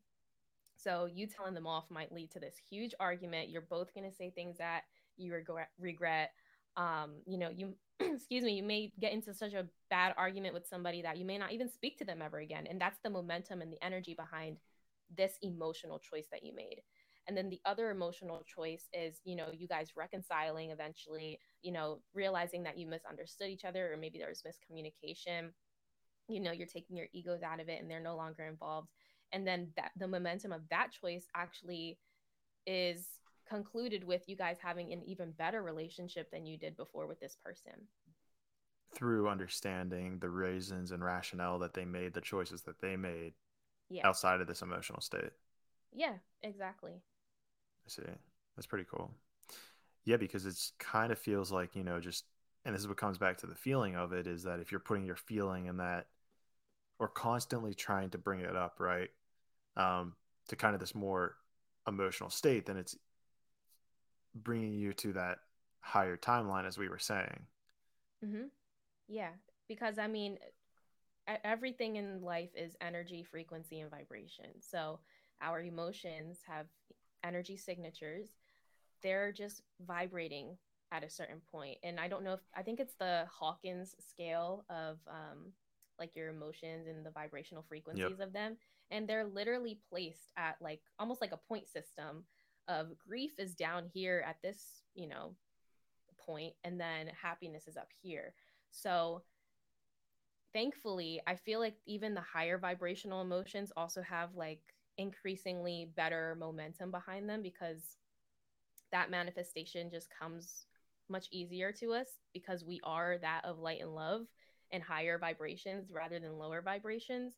so 0.76 1.06
you 1.12 1.26
telling 1.26 1.54
them 1.54 1.66
off 1.66 1.84
might 1.90 2.12
lead 2.12 2.30
to 2.32 2.40
this 2.40 2.56
huge 2.68 2.94
argument. 2.98 3.50
You're 3.50 3.62
both 3.62 3.94
going 3.94 4.08
to 4.08 4.16
say 4.16 4.30
things 4.30 4.58
that 4.58 4.82
you 5.16 5.32
regret. 5.78 6.30
Um, 6.76 7.12
you 7.26 7.38
know, 7.38 7.50
you 7.50 7.74
excuse 8.00 8.42
me, 8.42 8.54
you 8.54 8.62
may 8.62 8.92
get 8.98 9.12
into 9.12 9.34
such 9.34 9.52
a 9.52 9.66
bad 9.90 10.14
argument 10.16 10.54
with 10.54 10.66
somebody 10.66 11.02
that 11.02 11.18
you 11.18 11.24
may 11.24 11.38
not 11.38 11.52
even 11.52 11.68
speak 11.68 11.98
to 11.98 12.04
them 12.04 12.22
ever 12.22 12.38
again. 12.38 12.66
And 12.68 12.80
that's 12.80 12.98
the 13.04 13.10
momentum 13.10 13.60
and 13.60 13.72
the 13.72 13.82
energy 13.84 14.14
behind 14.14 14.56
this 15.14 15.34
emotional 15.42 15.98
choice 15.98 16.26
that 16.32 16.44
you 16.44 16.54
made. 16.54 16.80
And 17.28 17.36
then 17.36 17.48
the 17.48 17.60
other 17.64 17.90
emotional 17.90 18.42
choice 18.44 18.88
is 18.92 19.20
you 19.24 19.36
know 19.36 19.48
you 19.52 19.68
guys 19.68 19.90
reconciling 19.96 20.70
eventually 20.70 21.38
you 21.62 21.72
know 21.72 22.00
realizing 22.14 22.62
that 22.64 22.78
you 22.78 22.86
misunderstood 22.86 23.48
each 23.48 23.64
other 23.64 23.92
or 23.92 23.96
maybe 23.96 24.18
there 24.18 24.28
was 24.28 24.42
miscommunication. 24.42 25.50
You 26.28 26.40
know 26.40 26.52
you're 26.52 26.66
taking 26.66 26.96
your 26.96 27.08
egos 27.12 27.42
out 27.42 27.60
of 27.60 27.68
it 27.68 27.80
and 27.80 27.90
they're 27.90 28.00
no 28.00 28.16
longer 28.16 28.44
involved. 28.44 28.88
And 29.32 29.46
then 29.46 29.68
that 29.76 29.92
the 29.96 30.08
momentum 30.08 30.52
of 30.52 30.62
that 30.70 30.90
choice 30.92 31.26
actually 31.34 31.98
is 32.66 33.06
concluded 33.48 34.04
with 34.04 34.28
you 34.28 34.36
guys 34.36 34.58
having 34.62 34.92
an 34.92 35.02
even 35.04 35.32
better 35.32 35.62
relationship 35.62 36.30
than 36.30 36.46
you 36.46 36.56
did 36.56 36.76
before 36.76 37.06
with 37.06 37.20
this 37.20 37.36
person. 37.44 37.72
Through 38.94 39.28
understanding 39.28 40.18
the 40.20 40.28
reasons 40.28 40.92
and 40.92 41.02
rationale 41.02 41.58
that 41.60 41.74
they 41.74 41.84
made 41.84 42.12
the 42.12 42.20
choices 42.20 42.62
that 42.62 42.80
they 42.80 42.96
made 42.96 43.32
yeah. 43.88 44.06
outside 44.06 44.40
of 44.40 44.46
this 44.46 44.62
emotional 44.62 45.00
state. 45.00 45.32
Yeah 45.92 46.14
exactly 46.42 47.02
i 47.86 47.88
see. 47.88 48.02
That's 48.56 48.66
pretty 48.66 48.86
cool. 48.90 49.10
Yeah 50.04 50.16
because 50.16 50.46
it's 50.46 50.72
kind 50.78 51.12
of 51.12 51.18
feels 51.18 51.52
like 51.52 51.74
you 51.76 51.84
know 51.84 52.00
just 52.00 52.24
and 52.64 52.74
this 52.74 52.82
is 52.82 52.88
what 52.88 52.96
comes 52.96 53.18
back 53.18 53.38
to 53.38 53.46
the 53.46 53.54
feeling 53.54 53.96
of 53.96 54.12
it 54.12 54.26
is 54.26 54.42
that 54.44 54.60
if 54.60 54.70
you're 54.70 54.80
putting 54.80 55.04
your 55.04 55.16
feeling 55.16 55.66
in 55.66 55.78
that 55.78 56.06
or 56.98 57.08
constantly 57.08 57.74
trying 57.74 58.10
to 58.10 58.18
bring 58.18 58.40
it 58.40 58.56
up 58.56 58.76
right 58.78 59.10
um, 59.76 60.14
to 60.48 60.56
kind 60.56 60.74
of 60.74 60.80
this 60.80 60.94
more 60.94 61.36
emotional 61.86 62.30
state 62.30 62.66
then 62.66 62.76
it's 62.76 62.96
bringing 64.34 64.72
you 64.72 64.92
to 64.92 65.12
that 65.12 65.38
higher 65.80 66.16
timeline 66.16 66.66
as 66.66 66.78
we 66.78 66.88
were 66.88 66.98
saying. 66.98 67.46
Mm-hmm. 68.24 68.44
yeah 69.08 69.30
because 69.66 69.98
i 69.98 70.06
mean 70.06 70.38
everything 71.44 71.96
in 71.96 72.22
life 72.22 72.50
is 72.56 72.76
energy 72.80 73.22
frequency 73.22 73.80
and 73.80 73.90
vibration. 73.90 74.46
So 74.60 74.98
our 75.40 75.60
emotions 75.60 76.38
have 76.46 76.66
energy 77.24 77.56
signatures 77.56 78.36
they're 79.02 79.32
just 79.32 79.62
vibrating 79.86 80.56
at 80.92 81.04
a 81.04 81.10
certain 81.10 81.40
point. 81.50 81.78
And 81.82 81.98
i 81.98 82.08
don't 82.08 82.24
know 82.24 82.34
if 82.34 82.40
i 82.54 82.62
think 82.62 82.80
it's 82.80 82.94
the 82.94 83.26
hawkins 83.30 83.94
scale 83.98 84.64
of 84.70 84.98
um 85.08 85.52
like 85.98 86.16
your 86.16 86.30
emotions 86.30 86.86
and 86.88 87.04
the 87.04 87.10
vibrational 87.10 87.64
frequencies 87.68 88.16
yep. 88.18 88.20
of 88.20 88.32
them. 88.32 88.56
And 88.90 89.08
they're 89.08 89.26
literally 89.26 89.78
placed 89.88 90.32
at 90.36 90.56
like 90.60 90.80
almost 90.98 91.20
like 91.20 91.32
a 91.32 91.36
point 91.36 91.68
system 91.68 92.24
of 92.68 92.96
grief 92.98 93.38
is 93.38 93.54
down 93.54 93.84
here 93.92 94.24
at 94.26 94.36
this 94.42 94.82
you 94.94 95.08
know 95.08 95.34
point 96.18 96.54
and 96.64 96.80
then 96.80 97.08
happiness 97.20 97.66
is 97.66 97.76
up 97.76 97.88
here. 98.02 98.34
So 98.70 99.22
thankfully 100.54 101.18
i 101.26 101.34
feel 101.34 101.58
like 101.58 101.76
even 101.86 102.12
the 102.12 102.20
higher 102.20 102.58
vibrational 102.58 103.22
emotions 103.22 103.72
also 103.74 104.02
have 104.02 104.34
like 104.34 104.60
increasingly 104.98 105.90
better 105.96 106.36
momentum 106.38 106.90
behind 106.90 107.28
them 107.28 107.42
because 107.42 107.96
that 108.90 109.10
manifestation 109.10 109.90
just 109.90 110.08
comes 110.18 110.66
much 111.08 111.26
easier 111.30 111.72
to 111.72 111.92
us 111.92 112.06
because 112.32 112.64
we 112.64 112.80
are 112.84 113.18
that 113.18 113.44
of 113.44 113.58
light 113.58 113.80
and 113.80 113.94
love 113.94 114.22
and 114.70 114.82
higher 114.82 115.18
vibrations 115.18 115.90
rather 115.90 116.18
than 116.18 116.38
lower 116.38 116.62
vibrations. 116.62 117.34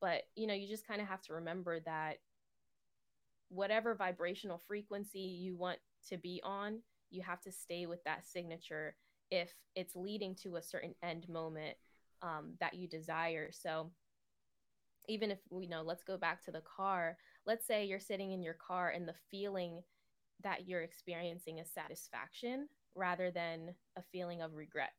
But 0.00 0.22
you 0.36 0.46
know 0.46 0.54
you 0.54 0.68
just 0.68 0.86
kind 0.86 1.00
of 1.00 1.08
have 1.08 1.22
to 1.22 1.34
remember 1.34 1.80
that 1.80 2.18
whatever 3.48 3.94
vibrational 3.94 4.58
frequency 4.58 5.18
you 5.18 5.56
want 5.56 5.78
to 6.08 6.16
be 6.16 6.40
on 6.44 6.78
you 7.10 7.22
have 7.22 7.40
to 7.42 7.52
stay 7.52 7.86
with 7.86 8.02
that 8.04 8.24
signature 8.24 8.94
if 9.30 9.52
it's 9.74 9.96
leading 9.96 10.34
to 10.34 10.56
a 10.56 10.62
certain 10.62 10.94
end 11.02 11.28
moment 11.28 11.76
um, 12.22 12.52
that 12.60 12.74
you 12.74 12.88
desire. 12.88 13.50
So 13.52 13.90
even 15.08 15.30
if 15.30 15.38
you 15.50 15.68
know 15.68 15.82
let's 15.82 16.04
go 16.04 16.16
back 16.16 16.44
to 16.44 16.50
the 16.50 16.62
car 16.76 17.16
let's 17.46 17.66
say 17.66 17.84
you're 17.84 18.00
sitting 18.00 18.32
in 18.32 18.42
your 18.42 18.54
car 18.54 18.90
and 18.90 19.08
the 19.08 19.14
feeling 19.30 19.82
that 20.42 20.66
you're 20.66 20.82
experiencing 20.82 21.58
is 21.58 21.70
satisfaction 21.70 22.68
rather 22.94 23.30
than 23.30 23.74
a 23.96 24.02
feeling 24.12 24.42
of 24.42 24.54
regret. 24.54 24.92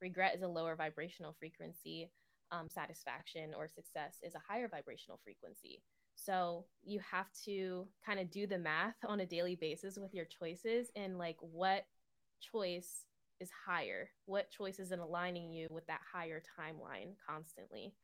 Regret 0.00 0.34
is 0.34 0.42
a 0.42 0.48
lower 0.48 0.76
vibrational 0.76 1.34
frequency. 1.38 2.10
Um, 2.52 2.68
satisfaction 2.68 3.52
or 3.56 3.68
success 3.68 4.18
is 4.22 4.34
a 4.34 4.42
higher 4.46 4.66
vibrational 4.66 5.20
frequency. 5.22 5.82
So 6.16 6.64
you 6.82 7.00
have 7.08 7.26
to 7.44 7.86
kind 8.04 8.18
of 8.18 8.30
do 8.30 8.46
the 8.46 8.58
math 8.58 8.96
on 9.06 9.20
a 9.20 9.26
daily 9.26 9.54
basis 9.54 9.98
with 9.98 10.12
your 10.14 10.24
choices 10.24 10.90
and 10.96 11.16
like 11.16 11.36
what 11.40 11.84
choice 12.40 13.06
is 13.38 13.50
higher, 13.66 14.10
what 14.26 14.50
choice 14.50 14.80
is 14.80 14.90
in 14.90 14.98
aligning 14.98 15.50
you 15.50 15.68
with 15.70 15.86
that 15.86 16.00
higher 16.12 16.42
timeline 16.58 17.14
constantly. 17.26 17.94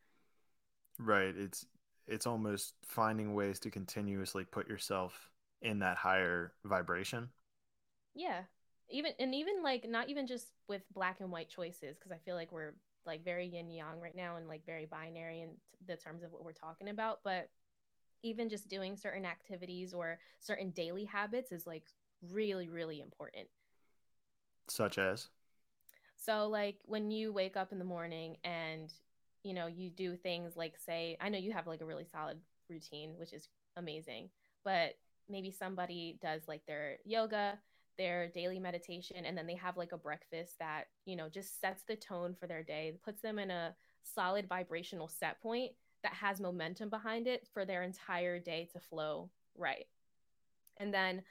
Right. 0.99 1.34
It's 1.36 1.66
it's 2.07 2.26
almost 2.26 2.74
finding 2.82 3.34
ways 3.34 3.59
to 3.61 3.70
continuously 3.70 4.44
put 4.44 4.68
yourself 4.68 5.30
in 5.62 5.80
that 5.80 5.97
higher 5.97 6.53
vibration. 6.64 7.28
Yeah. 8.14 8.42
Even 8.88 9.12
and 9.18 9.34
even 9.34 9.62
like 9.62 9.88
not 9.88 10.09
even 10.09 10.26
just 10.26 10.47
with 10.68 10.82
black 10.94 11.20
and 11.20 11.30
white 11.30 11.49
choices 11.49 11.99
because 11.99 12.12
I 12.12 12.18
feel 12.18 12.36
like 12.36 12.53
we're 12.53 12.74
like 13.05 13.24
very 13.24 13.47
yin 13.47 13.70
yang 13.70 14.01
right 14.01 14.14
now 14.14 14.36
and 14.36 14.49
like 14.49 14.64
very 14.64 14.86
binary 14.86 15.42
in 15.42 15.51
the 15.86 15.97
terms 15.97 16.22
of 16.22 16.32
what 16.32 16.44
we're 16.44 16.53
talking 16.53 16.88
about, 16.88 17.20
but 17.24 17.51
even 18.22 18.49
just 18.49 18.68
doing 18.68 18.97
certain 18.97 19.24
activities 19.24 19.92
or 19.92 20.18
certain 20.40 20.70
daily 20.70 21.05
habits 21.05 21.53
is 21.53 21.66
like 21.66 21.84
really 22.32 22.68
really 22.68 23.01
important. 23.01 23.49
Such 24.68 24.99
as 24.99 25.28
so 26.16 26.49
like 26.49 26.78
when 26.84 27.11
you 27.11 27.32
wake 27.32 27.57
up 27.57 27.72
in 27.72 27.78
the 27.78 27.84
morning 27.84 28.36
and 28.44 28.92
you 29.47 29.55
know 29.55 29.68
you 29.68 29.90
do 29.90 30.16
things 30.16 30.57
like 30.57 30.74
say 30.76 31.16
I 31.20 31.28
know 31.28 31.38
you 31.38 31.53
have 31.53 31.68
like 31.68 31.80
a 31.80 31.86
really 31.86 32.05
solid 32.05 32.38
routine 32.68 33.12
which 33.16 33.32
is 33.32 33.49
amazing, 33.76 34.28
but 34.64 34.94
maybe 35.28 35.53
somebody 35.53 36.18
does 36.20 36.42
like 36.49 36.66
their 36.66 36.97
yoga 37.05 37.59
their 37.97 38.28
daily 38.28 38.59
meditation 38.59 39.24
and 39.24 39.38
then 39.38 39.47
they 39.47 39.55
have 39.55 39.76
like 39.76 39.92
a 39.92 39.99
breakfast 39.99 40.59
that 40.59 40.88
you 41.05 41.14
know 41.14 41.28
just 41.28 41.61
sets 41.61 41.82
the 41.84 41.94
tone 41.94 42.34
for 42.34 42.47
their 42.47 42.62
day 42.62 42.92
puts 43.05 43.22
them 43.22 43.38
in 43.38 43.51
a 43.51 43.74
solid 44.03 44.49
vibrational 44.49 45.09
set 45.09 45.40
point 45.40 45.70
that 46.03 46.12
has 46.12 46.40
momentum 46.40 46.90
behind 46.90 47.26
it 47.26 47.47
for 47.55 47.64
their 47.64 47.82
entire 47.84 48.38
day 48.38 48.68
to 48.72 48.80
flow 48.80 49.30
right. 49.57 49.86
And 50.78 50.92
then 50.92 51.22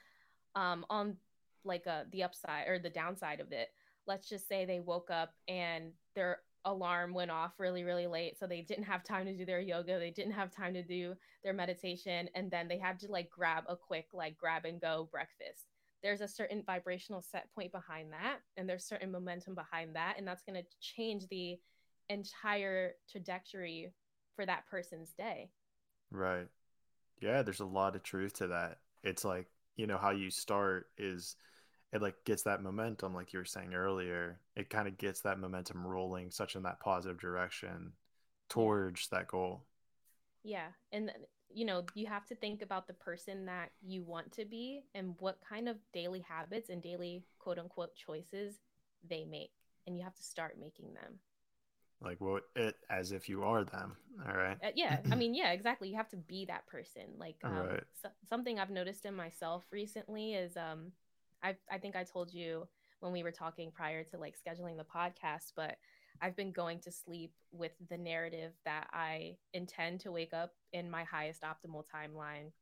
um, 0.56 0.84
on 0.90 1.16
like 1.64 1.86
a, 1.86 1.90
uh, 1.90 2.04
the 2.10 2.22
upside 2.22 2.66
or 2.66 2.78
the 2.78 2.90
downside 2.90 3.40
of 3.40 3.52
it 3.52 3.68
let's 4.06 4.28
just 4.28 4.48
say 4.48 4.64
they 4.64 4.80
woke 4.80 5.10
up 5.10 5.34
and 5.48 5.92
their 6.14 6.38
alarm 6.66 7.14
went 7.14 7.30
off 7.30 7.52
really 7.58 7.84
really 7.84 8.06
late 8.06 8.36
so 8.38 8.46
they 8.46 8.60
didn't 8.60 8.84
have 8.84 9.02
time 9.02 9.24
to 9.24 9.36
do 9.36 9.46
their 9.46 9.60
yoga 9.60 9.98
they 9.98 10.10
didn't 10.10 10.32
have 10.32 10.50
time 10.50 10.74
to 10.74 10.82
do 10.82 11.14
their 11.42 11.54
meditation 11.54 12.28
and 12.34 12.50
then 12.50 12.66
they 12.68 12.76
had 12.76 12.98
to 12.98 13.10
like 13.10 13.30
grab 13.30 13.62
a 13.68 13.76
quick 13.76 14.08
like 14.12 14.36
grab 14.36 14.64
and 14.64 14.80
go 14.80 15.08
breakfast. 15.10 15.66
There's 16.02 16.20
a 16.20 16.28
certain 16.28 16.62
vibrational 16.66 17.22
set 17.22 17.52
point 17.54 17.72
behind 17.72 18.12
that 18.12 18.38
and 18.56 18.68
there's 18.68 18.84
certain 18.84 19.12
momentum 19.12 19.54
behind 19.54 19.94
that 19.94 20.16
and 20.18 20.26
that's 20.26 20.42
going 20.42 20.60
to 20.60 20.68
change 20.80 21.26
the 21.28 21.58
entire 22.08 22.94
trajectory 23.10 23.92
for 24.34 24.44
that 24.44 24.66
person's 24.68 25.12
day. 25.12 25.50
Right. 26.10 26.48
Yeah 27.20 27.42
there's 27.42 27.60
a 27.60 27.64
lot 27.64 27.94
of 27.94 28.02
truth 28.02 28.34
to 28.34 28.48
that. 28.48 28.78
It's 29.04 29.24
like 29.24 29.46
you 29.76 29.86
know 29.86 29.98
how 29.98 30.10
you 30.10 30.30
start 30.30 30.88
is 30.98 31.36
it 31.92 32.02
like 32.02 32.16
gets 32.24 32.42
that 32.42 32.62
momentum 32.62 33.14
like 33.14 33.32
you 33.32 33.38
were 33.38 33.44
saying 33.44 33.74
earlier 33.74 34.38
it 34.56 34.70
kind 34.70 34.88
of 34.88 34.98
gets 34.98 35.20
that 35.20 35.38
momentum 35.38 35.86
rolling 35.86 36.30
such 36.30 36.56
in 36.56 36.62
that 36.62 36.80
positive 36.80 37.18
direction 37.20 37.92
towards 38.48 39.08
that 39.08 39.28
goal. 39.28 39.64
Yeah 40.42 40.68
and 40.92 41.10
you 41.52 41.64
know 41.64 41.84
you 41.94 42.06
have 42.06 42.26
to 42.26 42.34
think 42.34 42.62
about 42.62 42.86
the 42.86 42.92
person 42.92 43.46
that 43.46 43.70
you 43.80 44.02
want 44.02 44.32
to 44.32 44.44
be 44.44 44.82
and 44.94 45.14
what 45.20 45.38
kind 45.48 45.68
of 45.68 45.76
daily 45.92 46.20
habits 46.20 46.70
and 46.70 46.82
daily 46.82 47.24
quote 47.38 47.58
unquote 47.58 47.94
choices 47.94 48.56
they 49.08 49.24
make 49.24 49.52
and 49.86 49.96
you 49.96 50.02
have 50.02 50.14
to 50.14 50.22
start 50.22 50.58
making 50.60 50.92
them. 50.94 51.20
Like 52.02 52.20
what 52.20 52.44
it 52.54 52.76
as 52.90 53.12
if 53.12 53.28
you 53.28 53.44
are 53.44 53.64
them 53.64 53.96
all 54.26 54.36
right? 54.36 54.56
Uh, 54.64 54.70
yeah 54.74 54.98
i 55.10 55.14
mean 55.14 55.34
yeah 55.34 55.52
exactly 55.52 55.88
you 55.88 55.96
have 55.96 56.08
to 56.08 56.16
be 56.16 56.44
that 56.46 56.66
person 56.66 57.02
like 57.18 57.36
um, 57.44 57.68
right. 57.68 57.82
so, 58.02 58.08
something 58.28 58.58
i've 58.58 58.70
noticed 58.70 59.04
in 59.04 59.14
myself 59.14 59.64
recently 59.70 60.34
is 60.34 60.56
um 60.56 60.92
I 61.42 61.56
I 61.70 61.78
think 61.78 61.96
I 61.96 62.04
told 62.04 62.32
you 62.32 62.66
when 63.00 63.12
we 63.12 63.22
were 63.22 63.32
talking 63.32 63.70
prior 63.70 64.04
to 64.04 64.18
like 64.18 64.34
scheduling 64.36 64.76
the 64.76 64.84
podcast, 64.84 65.52
but 65.54 65.76
I've 66.20 66.36
been 66.36 66.52
going 66.52 66.80
to 66.80 66.90
sleep 66.90 67.32
with 67.52 67.72
the 67.88 67.98
narrative 67.98 68.52
that 68.64 68.88
I 68.92 69.36
intend 69.52 70.00
to 70.00 70.12
wake 70.12 70.32
up 70.32 70.52
in 70.72 70.90
my 70.90 71.04
highest 71.04 71.42
optimal 71.42 71.84
timeline 71.84 72.52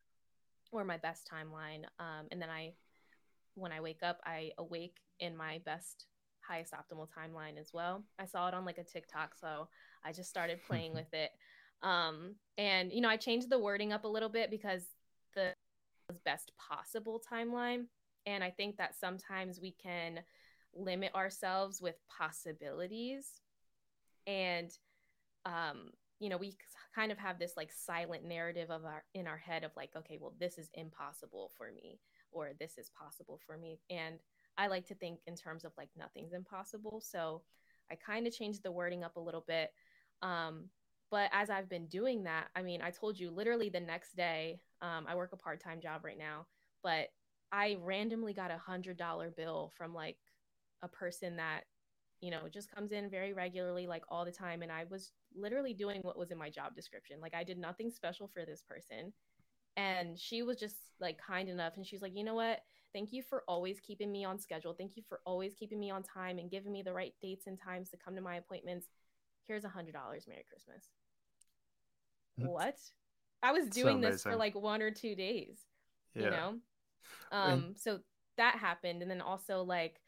or 0.72 0.84
my 0.84 0.96
best 0.96 1.28
timeline. 1.32 1.84
Um, 1.98 2.26
and 2.32 2.42
then 2.42 2.50
I, 2.50 2.72
when 3.54 3.72
I 3.72 3.80
wake 3.80 4.02
up, 4.02 4.20
I 4.24 4.50
awake 4.58 4.96
in 5.20 5.36
my 5.36 5.60
best, 5.64 6.06
highest 6.40 6.72
optimal 6.72 7.06
timeline 7.08 7.58
as 7.58 7.70
well. 7.72 8.02
I 8.18 8.26
saw 8.26 8.48
it 8.48 8.54
on 8.54 8.64
like 8.64 8.78
a 8.78 8.84
TikTok, 8.84 9.34
so 9.40 9.68
I 10.04 10.12
just 10.12 10.30
started 10.30 10.58
playing 10.66 10.94
with 10.94 11.12
it. 11.12 11.30
Um, 11.82 12.34
and 12.58 12.92
you 12.92 13.00
know, 13.00 13.08
I 13.08 13.16
changed 13.16 13.50
the 13.50 13.58
wording 13.58 13.92
up 13.92 14.04
a 14.04 14.08
little 14.08 14.28
bit 14.28 14.50
because 14.50 14.82
the 15.34 15.52
best 16.24 16.52
possible 16.58 17.20
timeline 17.32 17.84
and 18.26 18.42
I 18.42 18.50
think 18.50 18.76
that 18.76 18.94
sometimes 18.94 19.60
we 19.60 19.72
can 19.72 20.20
limit 20.74 21.14
ourselves 21.14 21.80
with 21.80 21.96
possibilities. 22.08 23.40
And 24.26 24.70
um, 25.44 25.90
you 26.20 26.28
know, 26.28 26.36
we 26.36 26.56
kind 26.94 27.12
of 27.12 27.18
have 27.18 27.38
this 27.38 27.52
like 27.56 27.70
silent 27.72 28.24
narrative 28.24 28.70
of 28.70 28.84
our 28.84 29.04
in 29.14 29.26
our 29.26 29.36
head 29.36 29.64
of 29.64 29.72
like, 29.76 29.90
okay, 29.96 30.18
well, 30.20 30.34
this 30.38 30.58
is 30.58 30.70
impossible 30.74 31.50
for 31.56 31.70
me, 31.72 32.00
or 32.32 32.52
this 32.58 32.78
is 32.78 32.90
possible 32.90 33.40
for 33.46 33.58
me. 33.58 33.80
And 33.90 34.18
I 34.56 34.68
like 34.68 34.86
to 34.86 34.94
think 34.94 35.20
in 35.26 35.34
terms 35.34 35.64
of 35.64 35.72
like 35.76 35.90
nothing's 35.96 36.32
impossible. 36.32 37.02
So 37.04 37.42
I 37.90 37.96
kind 37.96 38.26
of 38.26 38.34
changed 38.34 38.62
the 38.62 38.72
wording 38.72 39.04
up 39.04 39.16
a 39.16 39.20
little 39.20 39.44
bit. 39.46 39.72
Um, 40.22 40.70
but 41.10 41.30
as 41.32 41.50
I've 41.50 41.68
been 41.68 41.86
doing 41.88 42.24
that, 42.24 42.46
I 42.56 42.62
mean, 42.62 42.80
I 42.80 42.90
told 42.90 43.18
you 43.18 43.30
literally 43.30 43.68
the 43.68 43.80
next 43.80 44.16
day, 44.16 44.60
um, 44.80 45.06
I 45.06 45.14
work 45.14 45.32
a 45.32 45.36
part 45.36 45.62
time 45.62 45.80
job 45.80 46.04
right 46.04 46.18
now, 46.18 46.46
but 46.82 47.08
I 47.54 47.76
randomly 47.80 48.34
got 48.34 48.50
a 48.50 48.58
hundred 48.58 48.96
dollar 48.96 49.30
bill 49.30 49.72
from 49.76 49.94
like 49.94 50.16
a 50.82 50.88
person 50.88 51.36
that 51.36 51.62
you 52.24 52.30
know, 52.30 52.48
just 52.50 52.74
comes 52.74 52.92
in 52.92 53.10
very 53.10 53.34
regularly, 53.34 53.86
like 53.86 54.02
all 54.08 54.24
the 54.24 54.32
time. 54.32 54.62
And 54.62 54.72
I 54.72 54.84
was 54.88 55.12
literally 55.36 55.74
doing 55.74 56.00
what 56.00 56.18
was 56.18 56.30
in 56.30 56.38
my 56.38 56.48
job 56.48 56.74
description. 56.74 57.18
Like 57.20 57.34
I 57.34 57.44
did 57.44 57.58
nothing 57.58 57.90
special 57.90 58.28
for 58.32 58.46
this 58.46 58.62
person. 58.66 59.12
And 59.76 60.18
she 60.18 60.42
was 60.42 60.56
just 60.56 60.76
like 60.98 61.18
kind 61.18 61.50
enough. 61.50 61.74
And 61.76 61.86
she's 61.86 62.00
like, 62.00 62.16
you 62.16 62.24
know 62.24 62.34
what? 62.34 62.60
Thank 62.94 63.12
you 63.12 63.22
for 63.22 63.42
always 63.46 63.78
keeping 63.78 64.10
me 64.10 64.24
on 64.24 64.38
schedule. 64.38 64.72
Thank 64.72 64.96
you 64.96 65.02
for 65.06 65.20
always 65.26 65.52
keeping 65.52 65.78
me 65.78 65.90
on 65.90 66.02
time 66.02 66.38
and 66.38 66.50
giving 66.50 66.72
me 66.72 66.80
the 66.80 66.94
right 66.94 67.12
dates 67.20 67.46
and 67.46 67.60
times 67.60 67.90
to 67.90 67.98
come 67.98 68.14
to 68.14 68.22
my 68.22 68.36
appointments. 68.36 68.86
Here's 69.46 69.64
a 69.64 69.68
hundred 69.68 69.92
dollars. 69.92 70.24
Merry 70.26 70.46
Christmas. 70.48 70.86
What? 72.36 72.78
I 73.42 73.52
was 73.52 73.68
doing 73.68 74.02
so 74.02 74.10
this 74.10 74.22
for 74.22 74.36
like 74.36 74.54
one 74.54 74.80
or 74.80 74.90
two 74.90 75.14
days. 75.14 75.58
Yeah. 76.14 76.24
You 76.24 76.30
know? 76.30 76.54
Um, 77.32 77.50
and- 77.52 77.78
so 77.78 78.00
that 78.36 78.56
happened. 78.56 79.02
And 79.02 79.10
then 79.10 79.20
also 79.20 79.62
like 79.62 80.00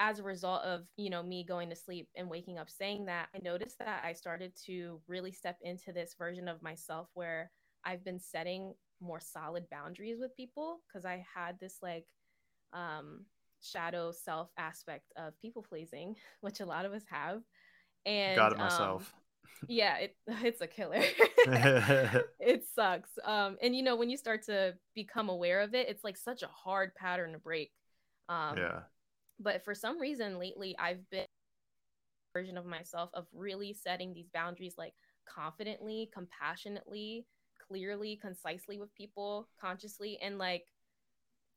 as 0.00 0.18
a 0.18 0.22
result 0.22 0.62
of 0.62 0.82
you 0.96 1.08
know 1.10 1.22
me 1.22 1.44
going 1.44 1.70
to 1.70 1.76
sleep 1.76 2.08
and 2.16 2.28
waking 2.28 2.58
up 2.58 2.68
saying 2.68 3.06
that 3.06 3.28
i 3.34 3.38
noticed 3.38 3.78
that 3.78 4.02
i 4.04 4.12
started 4.12 4.52
to 4.66 5.00
really 5.06 5.32
step 5.32 5.56
into 5.62 5.92
this 5.92 6.14
version 6.18 6.48
of 6.48 6.60
myself 6.62 7.08
where 7.14 7.50
i've 7.84 8.04
been 8.04 8.18
setting 8.18 8.74
more 9.00 9.20
solid 9.20 9.64
boundaries 9.70 10.18
with 10.20 10.34
people 10.36 10.80
because 10.88 11.04
i 11.04 11.24
had 11.34 11.58
this 11.60 11.78
like 11.82 12.06
um 12.72 13.24
shadow 13.62 14.10
self 14.12 14.50
aspect 14.58 15.12
of 15.16 15.38
people 15.40 15.62
pleasing 15.62 16.16
which 16.40 16.60
a 16.60 16.66
lot 16.66 16.84
of 16.84 16.92
us 16.92 17.04
have 17.08 17.40
and 18.04 18.36
got 18.36 18.52
it 18.52 18.58
myself 18.58 19.12
um, 19.14 19.22
yeah 19.68 19.96
it, 19.98 20.16
it's 20.42 20.60
a 20.60 20.66
killer 20.66 21.02
it 22.40 22.64
sucks 22.74 23.10
um 23.24 23.56
and 23.62 23.74
you 23.74 23.82
know 23.82 23.96
when 23.96 24.10
you 24.10 24.16
start 24.16 24.42
to 24.44 24.74
become 24.94 25.28
aware 25.28 25.60
of 25.60 25.74
it 25.74 25.88
it's 25.88 26.04
like 26.04 26.16
such 26.16 26.42
a 26.42 26.48
hard 26.48 26.94
pattern 26.94 27.32
to 27.32 27.38
break 27.38 27.72
um 28.28 28.56
yeah 28.58 28.80
but 29.40 29.64
for 29.64 29.74
some 29.74 30.00
reason 30.00 30.38
lately, 30.38 30.76
I've 30.78 31.08
been 31.10 31.26
version 32.32 32.58
of 32.58 32.66
myself 32.66 33.10
of 33.14 33.26
really 33.32 33.72
setting 33.72 34.12
these 34.12 34.28
boundaries 34.32 34.74
like 34.76 34.94
confidently, 35.26 36.10
compassionately, 36.12 37.26
clearly, 37.68 38.18
concisely 38.20 38.78
with 38.78 38.94
people, 38.94 39.48
consciously, 39.60 40.18
and 40.22 40.38
like 40.38 40.64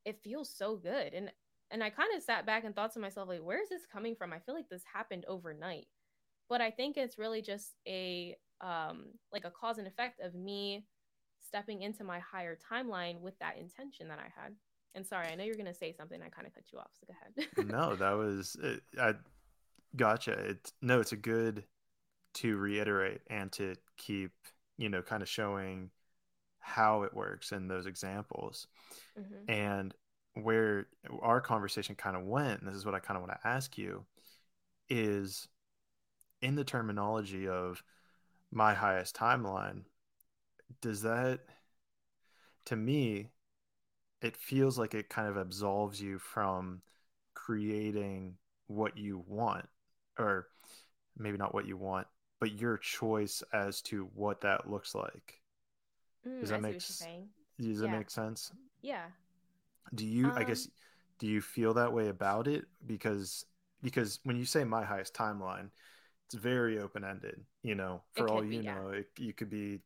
it 0.06 0.20
feels 0.24 0.50
so 0.56 0.76
good. 0.76 1.14
And 1.14 1.32
and 1.72 1.84
I 1.84 1.90
kind 1.90 2.10
of 2.16 2.24
sat 2.24 2.46
back 2.46 2.64
and 2.64 2.74
thought 2.76 2.94
to 2.94 3.00
myself, 3.00 3.28
like, 3.28 3.44
where 3.44 3.62
is 3.62 3.70
this 3.70 3.86
coming 3.92 4.16
from? 4.16 4.32
I 4.32 4.40
feel 4.40 4.56
like 4.56 4.70
this 4.70 4.84
happened 4.92 5.26
overnight. 5.28 5.88
But 6.50 6.62
I 6.62 6.72
think 6.72 6.98
it's 6.98 7.18
really 7.18 7.42
just 7.42 7.74
a 7.88 8.36
um 8.62 9.06
like 9.32 9.46
a 9.46 9.52
cause 9.52 9.78
and 9.78 9.88
effect 9.88 10.20
of 10.20 10.34
me 10.34 10.86
stepping 11.40 11.82
into 11.82 12.04
my 12.04 12.20
higher 12.20 12.58
timeline 12.72 13.20
with 13.22 13.38
that 13.40 13.58
intention 13.58 14.08
that 14.10 14.20
I 14.20 14.32
had. 14.42 14.54
And 14.96 15.06
sorry, 15.06 15.28
I 15.28 15.36
know 15.36 15.44
you're 15.44 15.56
going 15.56 15.68
to 15.68 15.74
say 15.74 15.94
something. 15.94 16.22
I 16.22 16.30
kind 16.30 16.48
of 16.48 16.54
cut 16.54 16.64
you 16.72 16.80
off. 16.80 16.90
So 17.00 17.08
go 17.08 17.14
ahead. 17.14 17.68
no, 17.72 17.96
that 17.96 18.12
was, 18.12 18.58
it, 18.62 18.82
I 19.00 19.14
gotcha. 19.96 20.32
It, 20.32 20.72
no, 20.82 21.00
it's 21.00 21.12
a 21.12 21.18
good 21.18 21.64
to 22.36 22.58
reiterate 22.58 23.22
and 23.28 23.52
to 23.54 23.76
keep, 23.98 24.32
you 24.78 24.90
know, 24.90 25.02
kind 25.02 25.22
of 25.22 25.30
showing 25.30 25.92
how 26.60 27.04
it 27.04 27.14
works 27.14 27.52
in 27.52 27.68
those 27.68 27.86
examples. 27.86 28.68
Mm-hmm. 29.20 29.52
And 29.52 29.94
where 30.34 30.88
our 31.22 31.42
conversation 31.42 31.96
kind 31.96 32.16
of 32.16 32.24
went, 32.24 32.62
and 32.62 32.68
this 32.68 32.76
is 32.76 32.86
what 32.86 32.96
I 32.96 33.00
kind 33.00 33.18
of 33.18 33.22
want 33.22 33.40
to 33.40 33.48
ask 33.48 33.78
you, 33.78 34.04
is 34.90 35.48
in 36.42 36.56
the 36.56 36.64
terminology 36.64 37.48
of 37.48 37.84
my 38.52 38.74
highest 38.74 39.16
timeline, 39.16 39.84
does 40.82 41.02
that, 41.04 41.42
to 42.66 42.76
me, 42.76 43.30
it 44.22 44.36
feels 44.38 44.78
like 44.80 44.94
it 44.94 45.10
kind 45.10 45.28
of 45.28 45.38
absolves 45.38 46.02
you 46.02 46.20
from 46.20 46.82
creating 47.36 48.36
what 48.68 48.98
you 48.98 49.24
want 49.28 49.68
or 50.20 50.48
maybe 51.18 51.38
not 51.38 51.54
what 51.54 51.68
you 51.68 51.78
want 51.78 52.08
but 52.40 52.60
your 52.60 52.78
choice 52.78 53.44
as 53.54 53.82
to 53.82 54.10
what 54.16 54.42
that 54.42 54.70
looks 54.70 54.96
like. 54.96 55.42
Mm, 56.28 56.42
does 56.42 56.50
that 56.50 56.62
make 56.62 56.82
sense 56.82 57.08
does 57.60 57.80
that 57.80 57.90
make 57.90 58.10
sense? 58.10 58.52
Yeah. 58.82 59.06
Do 59.96 60.06
you 60.06 60.28
um, 60.28 60.34
i 60.38 60.44
guess 60.44 60.68
do 61.20 61.28
you 61.28 61.42
feel 61.42 61.74
that 61.76 61.94
way 61.94 62.10
about 62.10 62.48
it? 62.48 62.66
Because 62.86 63.46
because 63.82 64.20
when 64.24 64.38
you 64.38 64.46
say 64.46 64.64
my 64.64 64.84
highest 64.84 65.14
timeline 65.14 65.70
it's 66.28 66.36
very 66.36 66.80
open 66.80 67.06
ended 67.06 67.40
you 67.64 67.74
know 67.74 68.02
for 68.14 68.30
all 68.30 68.44
you 68.44 68.60
be, 68.60 68.66
know 68.66 68.90
yeah. 68.92 69.00
it, 69.00 69.08
you 69.18 69.34
could 69.34 69.50
be 69.50 69.80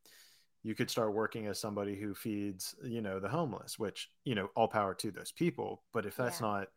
you 0.64 0.74
could 0.74 0.90
start 0.90 1.14
working 1.14 1.46
as 1.46 1.58
somebody 1.58 1.94
who 1.94 2.14
feeds 2.14 2.74
you 2.84 3.00
know 3.00 3.20
the 3.20 3.28
homeless 3.28 3.78
which 3.78 4.10
you 4.24 4.34
know 4.34 4.48
all 4.56 4.68
power 4.68 4.94
to 4.94 5.10
those 5.10 5.32
people 5.32 5.82
but 5.92 6.04
if 6.04 6.16
that's 6.16 6.40
yeah. 6.40 6.46
not 6.46 6.68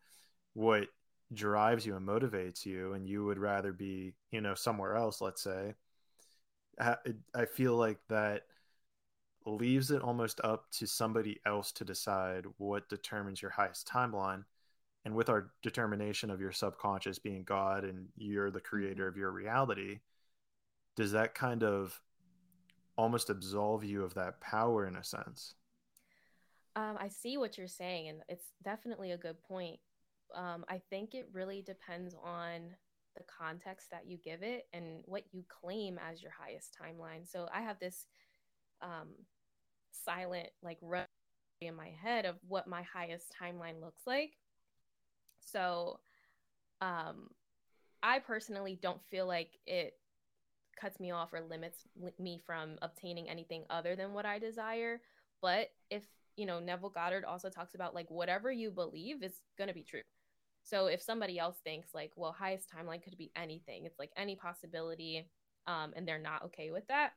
what 0.54 0.88
drives 1.32 1.84
you 1.84 1.96
and 1.96 2.06
motivates 2.06 2.64
you 2.64 2.92
and 2.92 3.08
you 3.08 3.24
would 3.24 3.38
rather 3.38 3.72
be 3.72 4.12
you 4.30 4.40
know 4.40 4.54
somewhere 4.54 4.94
else 4.94 5.20
let's 5.20 5.42
say 5.42 5.74
i 6.78 7.44
feel 7.44 7.74
like 7.74 7.98
that 8.08 8.42
leaves 9.46 9.90
it 9.90 10.02
almost 10.02 10.40
up 10.44 10.70
to 10.70 10.86
somebody 10.86 11.40
else 11.46 11.72
to 11.72 11.84
decide 11.84 12.44
what 12.58 12.88
determines 12.88 13.42
your 13.42 13.50
highest 13.50 13.88
timeline 13.88 14.44
and 15.06 15.14
with 15.14 15.30
our 15.30 15.52
determination 15.62 16.30
of 16.30 16.40
your 16.40 16.52
subconscious 16.52 17.18
being 17.18 17.44
god 17.44 17.84
and 17.84 18.08
you're 18.18 18.50
the 18.50 18.60
creator 18.60 19.04
mm-hmm. 19.04 19.08
of 19.08 19.16
your 19.16 19.30
reality 19.30 20.00
does 20.96 21.12
that 21.12 21.34
kind 21.34 21.62
of 21.62 21.98
almost 22.96 23.30
absolve 23.30 23.84
you 23.84 24.02
of 24.02 24.14
that 24.14 24.40
power 24.40 24.86
in 24.86 24.96
a 24.96 25.04
sense. 25.04 25.54
Um, 26.74 26.96
I 26.98 27.08
see 27.08 27.36
what 27.36 27.56
you're 27.56 27.68
saying, 27.68 28.08
and 28.08 28.18
it's 28.28 28.52
definitely 28.62 29.12
a 29.12 29.18
good 29.18 29.42
point. 29.42 29.78
Um, 30.34 30.64
I 30.68 30.80
think 30.90 31.14
it 31.14 31.28
really 31.32 31.62
depends 31.62 32.14
on 32.22 32.74
the 33.16 33.22
context 33.24 33.90
that 33.90 34.06
you 34.06 34.18
give 34.18 34.42
it 34.42 34.66
and 34.72 35.02
what 35.06 35.24
you 35.32 35.42
claim 35.48 35.98
as 36.10 36.22
your 36.22 36.32
highest 36.38 36.76
timeline. 36.80 37.30
So 37.30 37.48
I 37.52 37.62
have 37.62 37.78
this 37.78 38.06
um, 38.82 39.08
silent, 40.04 40.48
like, 40.62 40.78
run 40.82 41.06
in 41.62 41.74
my 41.74 41.90
head 42.02 42.26
of 42.26 42.36
what 42.46 42.66
my 42.66 42.82
highest 42.82 43.34
timeline 43.40 43.80
looks 43.80 44.02
like. 44.06 44.32
So 45.46 46.00
um, 46.80 47.30
I 48.02 48.18
personally 48.18 48.78
don't 48.80 49.02
feel 49.10 49.26
like 49.26 49.50
it 49.66 49.94
cuts 50.78 51.00
me 51.00 51.10
off 51.10 51.32
or 51.32 51.40
limits 51.40 51.78
me 52.18 52.40
from 52.44 52.76
obtaining 52.82 53.28
anything 53.28 53.64
other 53.70 53.96
than 53.96 54.12
what 54.12 54.26
I 54.26 54.38
desire. 54.38 55.00
But 55.40 55.70
if, 55.90 56.04
you 56.36 56.46
know, 56.46 56.60
Neville 56.60 56.90
Goddard 56.90 57.24
also 57.24 57.48
talks 57.48 57.74
about 57.74 57.94
like 57.94 58.10
whatever 58.10 58.52
you 58.52 58.70
believe 58.70 59.22
is 59.22 59.40
going 59.56 59.68
to 59.68 59.74
be 59.74 59.82
true. 59.82 60.02
So 60.62 60.86
if 60.86 61.00
somebody 61.00 61.38
else 61.38 61.56
thinks 61.62 61.94
like, 61.94 62.12
well, 62.16 62.32
highest 62.32 62.68
timeline 62.70 63.02
could 63.02 63.16
be 63.16 63.30
anything, 63.36 63.86
it's 63.86 63.98
like 63.98 64.10
any 64.16 64.34
possibility, 64.34 65.28
um, 65.66 65.92
and 65.96 66.06
they're 66.06 66.18
not 66.18 66.44
okay 66.46 66.70
with 66.72 66.86
that, 66.88 67.12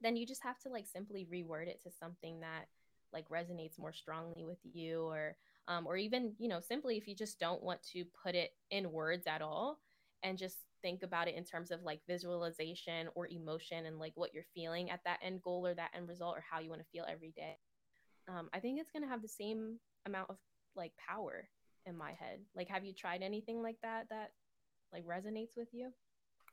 then 0.00 0.16
you 0.16 0.26
just 0.26 0.42
have 0.44 0.58
to 0.60 0.68
like 0.68 0.86
simply 0.86 1.26
reword 1.30 1.66
it 1.66 1.82
to 1.82 1.90
something 1.90 2.40
that 2.40 2.66
like 3.12 3.28
resonates 3.28 3.78
more 3.78 3.92
strongly 3.92 4.44
with 4.44 4.58
you 4.72 5.02
or 5.02 5.36
um, 5.68 5.86
or 5.86 5.96
even 5.96 6.32
you 6.38 6.48
know 6.48 6.60
simply 6.60 6.96
if 6.96 7.06
you 7.06 7.14
just 7.14 7.38
don't 7.38 7.62
want 7.62 7.82
to 7.92 8.04
put 8.22 8.34
it 8.34 8.50
in 8.70 8.92
words 8.92 9.26
at 9.26 9.42
all 9.42 9.78
and 10.22 10.38
just 10.38 10.58
think 10.82 11.02
about 11.02 11.28
it 11.28 11.36
in 11.36 11.44
terms 11.44 11.70
of 11.70 11.82
like 11.82 12.00
visualization 12.08 13.08
or 13.14 13.28
emotion 13.28 13.86
and 13.86 13.98
like 13.98 14.12
what 14.16 14.34
you're 14.34 14.44
feeling 14.54 14.90
at 14.90 15.00
that 15.04 15.18
end 15.22 15.40
goal 15.42 15.66
or 15.66 15.74
that 15.74 15.90
end 15.96 16.08
result 16.08 16.36
or 16.36 16.44
how 16.48 16.58
you 16.58 16.68
want 16.68 16.80
to 16.80 16.88
feel 16.92 17.04
every 17.08 17.32
day 17.36 17.56
um, 18.28 18.48
i 18.52 18.58
think 18.58 18.80
it's 18.80 18.90
going 18.90 19.02
to 19.02 19.08
have 19.08 19.22
the 19.22 19.28
same 19.28 19.78
amount 20.06 20.28
of 20.28 20.36
like 20.74 20.92
power 20.96 21.48
in 21.86 21.96
my 21.96 22.12
head. 22.12 22.40
Like 22.54 22.68
have 22.68 22.84
you 22.84 22.92
tried 22.92 23.22
anything 23.22 23.62
like 23.62 23.76
that 23.82 24.06
that 24.10 24.30
like 24.92 25.06
resonates 25.06 25.56
with 25.56 25.68
you? 25.72 25.90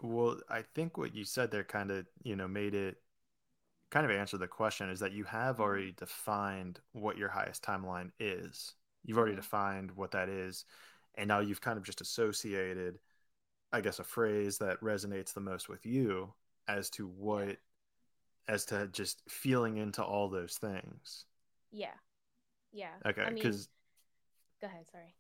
Well 0.02 0.38
i 0.50 0.64
think 0.76 0.98
what 0.98 1.14
you 1.14 1.26
said 1.26 1.52
there 1.52 1.66
kind 1.66 1.92
of 1.92 2.06
you 2.24 2.38
know 2.38 2.48
made 2.48 2.74
it 2.74 3.02
kind 3.92 4.06
of 4.06 4.12
answer 4.16 4.38
the 4.38 4.48
question 4.48 4.90
is 4.90 5.02
that 5.02 5.12
you 5.12 5.26
have 5.26 5.56
mm-hmm. 5.56 5.64
already 5.64 5.92
defined 5.92 6.80
what 6.94 7.18
your 7.18 7.28
highest 7.28 7.64
timeline 7.64 8.12
is 8.18 8.76
you've 9.06 9.18
already 9.18 9.36
defined 9.36 9.92
what 9.96 10.12
that 10.12 10.30
is 10.30 10.66
and 11.16 11.28
now 11.28 11.40
you've 11.40 11.62
kind 11.62 11.78
of 11.78 11.84
just 11.84 12.02
associated 12.02 13.00
I 13.72 13.82
guess 13.82 14.00
a 14.00 14.04
phrase 14.04 14.58
that 14.60 14.82
resonates 14.82 15.34
the 15.34 15.42
most 15.42 15.70
with 15.70 15.86
you 15.86 16.34
as 16.68 16.90
to 16.92 17.08
what 17.08 17.58
as 18.48 18.66
to 18.66 18.88
just 18.88 19.22
feeling 19.30 19.78
into 19.78 20.04
all 20.04 20.28
those 20.28 20.56
things. 20.58 21.26
Yeah. 21.72 21.94
Yeah. 22.72 22.94
Okay, 23.06 23.36
cuz 23.40 23.70
Go 24.62 24.68
ahead, 24.68 24.86
sorry. 24.92 25.14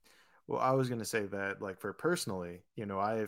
Well, 0.47 0.59
I 0.59 0.71
was 0.71 0.89
going 0.89 0.99
to 0.99 1.05
say 1.05 1.25
that 1.27 1.61
like 1.61 1.79
for 1.79 1.93
personally, 1.93 2.63
you 2.75 2.85
know, 2.85 2.99
I 2.99 3.27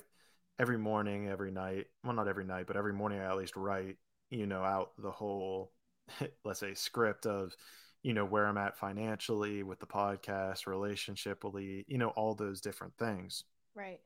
every 0.59 0.77
morning, 0.77 1.27
every 1.29 1.51
night, 1.51 1.87
well 2.03 2.13
not 2.13 2.27
every 2.27 2.45
night, 2.45 2.67
but 2.67 2.77
every 2.77 2.93
morning 2.93 3.19
I 3.19 3.25
at 3.25 3.37
least 3.37 3.55
write 3.55 3.97
you 4.29 4.47
know 4.47 4.63
out 4.63 4.91
the 4.97 5.11
whole 5.11 5.71
let's 6.45 6.59
say 6.59 6.73
script 6.73 7.25
of 7.25 7.55
you 8.03 8.13
know 8.13 8.25
where 8.25 8.45
i'm 8.45 8.57
at 8.57 8.77
financially 8.77 9.63
with 9.63 9.79
the 9.79 9.85
podcast 9.85 10.65
relationshiply 10.65 11.85
you 11.87 11.97
know 11.97 12.09
all 12.09 12.35
those 12.35 12.61
different 12.61 12.93
things. 12.97 13.43
Right. 13.75 13.99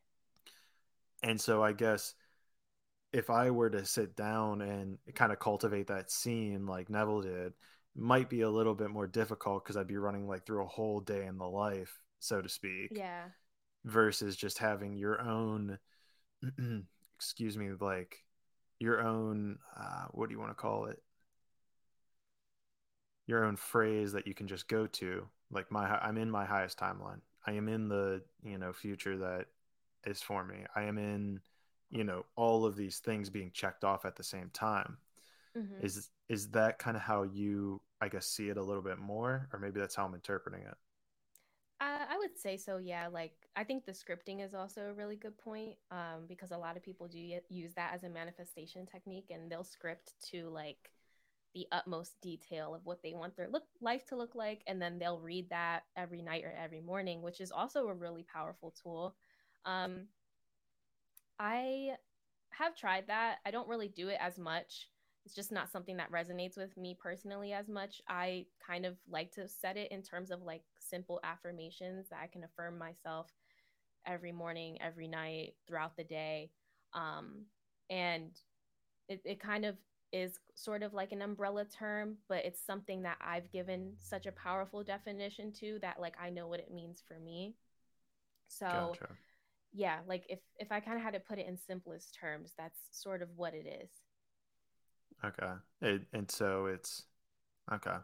And 1.23 1.39
so 1.39 1.63
i 1.63 1.73
guess 1.73 2.13
if 3.13 3.29
i 3.29 3.49
were 3.49 3.69
to 3.69 3.85
sit 3.85 4.15
down 4.15 4.61
and 4.61 4.97
kind 5.15 5.31
of 5.31 5.39
cultivate 5.39 5.87
that 5.87 6.11
scene 6.11 6.65
like 6.65 6.89
neville 6.89 7.21
did 7.21 7.53
might 7.95 8.29
be 8.29 8.41
a 8.41 8.49
little 8.49 8.75
bit 8.75 8.89
more 8.89 9.07
difficult 9.07 9.63
because 9.63 9.77
i'd 9.77 9.87
be 9.87 9.97
running 9.97 10.27
like 10.27 10.45
through 10.45 10.63
a 10.63 10.67
whole 10.67 10.99
day 10.99 11.25
in 11.25 11.37
the 11.37 11.47
life 11.47 11.97
so 12.19 12.41
to 12.41 12.49
speak 12.49 12.91
yeah. 12.91 13.23
versus 13.85 14.35
just 14.35 14.57
having 14.57 14.97
your 14.97 15.21
own 15.21 15.79
excuse 17.17 17.57
me 17.57 17.69
like 17.79 18.23
your 18.79 19.01
own 19.01 19.57
uh, 19.79 20.05
what 20.11 20.27
do 20.27 20.35
you 20.35 20.39
want 20.39 20.51
to 20.51 20.61
call 20.61 20.87
it 20.87 21.01
your 23.27 23.45
own 23.45 23.55
phrase 23.55 24.11
that 24.13 24.27
you 24.27 24.33
can 24.33 24.47
just 24.47 24.67
go 24.67 24.87
to 24.87 25.25
like 25.51 25.71
my 25.71 25.87
i'm 25.99 26.17
in 26.17 26.29
my 26.29 26.45
highest 26.45 26.79
timeline. 26.79 27.21
I 27.47 27.53
am 27.53 27.67
in 27.67 27.87
the 27.87 28.21
you 28.43 28.57
know 28.57 28.73
future 28.73 29.17
that 29.17 29.45
is 30.05 30.21
for 30.21 30.43
me. 30.43 30.65
I 30.75 30.83
am 30.83 30.97
in 30.97 31.39
you 31.89 32.03
know 32.03 32.25
all 32.35 32.65
of 32.65 32.75
these 32.75 32.99
things 32.99 33.29
being 33.29 33.51
checked 33.53 33.83
off 33.83 34.05
at 34.05 34.15
the 34.15 34.23
same 34.23 34.49
time. 34.53 34.97
Mm-hmm. 35.57 35.85
is 35.85 36.09
is 36.27 36.49
that 36.49 36.79
kind 36.79 36.97
of 36.97 37.03
how 37.03 37.23
you 37.23 37.79
i 38.01 38.09
guess 38.09 38.27
see 38.27 38.49
it 38.49 38.57
a 38.57 38.63
little 38.63 38.81
bit 38.81 38.99
more? 38.99 39.47
Or 39.53 39.59
maybe 39.59 39.79
that's 39.79 39.95
how 39.95 40.05
i'm 40.05 40.13
interpreting 40.13 40.61
it. 40.61 40.75
Uh, 41.81 42.05
I 42.09 42.17
would 42.17 42.37
say 42.37 42.55
so, 42.55 42.77
yeah. 42.77 43.07
Like, 43.07 43.33
I 43.57 43.65
think 43.65 43.85
the 43.85 43.91
scripting 43.91 44.43
is 44.43 44.53
also 44.53 44.81
a 44.83 44.93
really 44.93 45.17
good 45.17 45.37
point 45.37 45.75
um, 45.91 46.25
because 46.25 46.51
a 46.51 46.57
lot 46.57 46.77
of 46.77 46.83
people 46.83 47.07
do 47.07 47.19
use 47.49 47.73
that 47.73 47.91
as 47.93 48.03
a 48.03 48.09
manifestation 48.09 48.85
technique 48.85 49.29
and 49.29 49.51
they'll 49.51 49.65
script 49.65 50.13
to 50.31 50.49
like 50.49 50.89
the 51.55 51.67
utmost 51.71 52.21
detail 52.21 52.75
of 52.75 52.85
what 52.85 53.01
they 53.01 53.13
want 53.13 53.35
their 53.35 53.49
look 53.49 53.63
life 53.81 54.05
to 54.05 54.15
look 54.15 54.35
like 54.35 54.61
and 54.67 54.79
then 54.79 54.99
they'll 54.99 55.19
read 55.21 55.49
that 55.49 55.83
every 55.97 56.21
night 56.21 56.43
or 56.43 56.53
every 56.61 56.81
morning 56.81 57.21
which 57.23 57.41
is 57.41 57.51
also 57.51 57.87
a 57.87 57.93
really 57.93 58.25
powerful 58.31 58.75
tool. 58.83 59.15
Um, 59.65 60.07
i 61.39 61.89
have 62.51 62.75
tried 62.75 63.07
that. 63.07 63.37
I 63.45 63.51
don't 63.51 63.67
really 63.67 63.89
do 63.89 64.07
it 64.09 64.17
as 64.21 64.37
much. 64.37 64.87
It's 65.25 65.35
just 65.35 65.51
not 65.51 65.71
something 65.71 65.97
that 65.97 66.11
resonates 66.11 66.55
with 66.55 66.77
me 66.77 66.97
personally 66.97 67.51
as 67.51 67.67
much. 67.67 68.01
I 68.07 68.45
kind 68.65 68.85
of 68.85 68.95
like 69.09 69.31
to 69.33 69.47
set 69.49 69.75
it 69.75 69.91
in 69.91 70.01
terms 70.01 70.31
of 70.31 70.41
like 70.41 70.61
simple 70.79 71.19
affirmations 71.23 72.07
that 72.09 72.19
i 72.21 72.27
can 72.27 72.43
affirm 72.43 72.77
myself 72.77 73.31
every 74.05 74.31
morning 74.31 74.77
every 74.81 75.07
night 75.07 75.55
throughout 75.67 75.97
the 75.97 76.03
day. 76.03 76.51
Um, 76.93 77.45
and 77.89 78.31
it, 79.09 79.21
it 79.25 79.39
kind 79.39 79.65
of 79.65 79.75
is 80.11 80.39
sort 80.55 80.83
of 80.83 80.93
like 80.93 81.11
an 81.11 81.21
umbrella 81.21 81.65
term, 81.65 82.17
but 82.29 82.45
it's 82.45 82.61
something 82.65 83.01
that 83.03 83.17
I've 83.21 83.51
given 83.51 83.93
such 83.99 84.25
a 84.25 84.31
powerful 84.31 84.83
definition 84.83 85.51
to 85.59 85.79
that 85.81 85.99
like 85.99 86.15
I 86.21 86.29
know 86.29 86.47
what 86.47 86.59
it 86.59 86.71
means 86.71 87.03
for 87.07 87.19
me. 87.19 87.55
So 88.47 88.65
gotcha. 88.71 89.07
yeah, 89.73 89.99
like 90.07 90.25
if 90.29 90.39
if 90.59 90.71
I 90.71 90.79
kind 90.79 90.97
of 90.97 91.03
had 91.03 91.13
to 91.13 91.19
put 91.19 91.39
it 91.39 91.47
in 91.47 91.57
simplest 91.57 92.15
terms, 92.15 92.53
that's 92.57 92.79
sort 92.91 93.21
of 93.21 93.29
what 93.35 93.53
it 93.53 93.65
is. 93.83 93.89
Okay. 95.23 95.53
It, 95.81 96.03
and 96.13 96.29
so 96.29 96.67
it's 96.67 97.03
okay. 97.71 97.97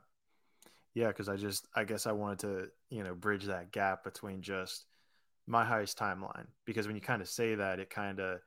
Yeah, 0.93 1.07
because 1.07 1.29
I 1.29 1.37
just 1.37 1.67
I 1.75 1.83
guess 1.83 2.05
I 2.07 2.11
wanted 2.11 2.39
to, 2.39 2.67
you 2.89 3.03
know, 3.03 3.15
bridge 3.15 3.45
that 3.45 3.71
gap 3.71 4.03
between 4.03 4.41
just 4.41 4.85
my 5.47 5.65
highest 5.65 5.97
timeline 5.97 6.47
because 6.65 6.87
when 6.87 6.95
you 6.95 7.01
kind 7.01 7.21
of 7.21 7.29
say 7.29 7.55
that 7.55 7.79
it 7.79 7.89
kind 7.89 8.19
of 8.19 8.39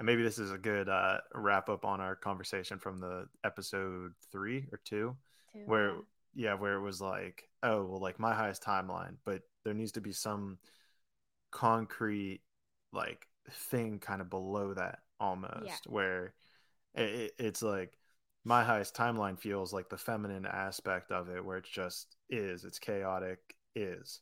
and 0.00 0.06
maybe 0.06 0.22
this 0.22 0.38
is 0.38 0.50
a 0.50 0.56
good 0.56 0.88
uh, 0.88 1.18
wrap 1.34 1.68
up 1.68 1.84
on 1.84 2.00
our 2.00 2.16
conversation 2.16 2.78
from 2.78 3.00
the 3.00 3.26
episode 3.44 4.12
three 4.32 4.64
or 4.72 4.80
two, 4.82 5.14
two 5.52 5.58
where 5.66 5.90
yeah. 6.34 6.52
yeah, 6.52 6.54
where 6.54 6.76
it 6.76 6.80
was 6.80 7.02
like, 7.02 7.44
oh, 7.62 7.84
well, 7.84 8.00
like 8.00 8.18
my 8.18 8.34
highest 8.34 8.64
timeline, 8.64 9.16
but 9.26 9.42
there 9.62 9.74
needs 9.74 9.92
to 9.92 10.00
be 10.00 10.12
some 10.12 10.56
concrete 11.50 12.40
like 12.94 13.26
thing 13.50 13.98
kind 13.98 14.22
of 14.22 14.30
below 14.30 14.72
that 14.72 15.00
almost, 15.20 15.66
yeah. 15.66 15.76
where 15.86 16.32
it, 16.94 17.32
it's 17.38 17.62
like 17.62 17.92
my 18.42 18.64
highest 18.64 18.96
timeline 18.96 19.38
feels 19.38 19.70
like 19.70 19.90
the 19.90 19.98
feminine 19.98 20.46
aspect 20.46 21.12
of 21.12 21.28
it, 21.28 21.44
where 21.44 21.58
it's 21.58 21.68
just 21.68 22.16
is, 22.30 22.64
it's 22.64 22.78
chaotic, 22.78 23.38
is, 23.76 24.20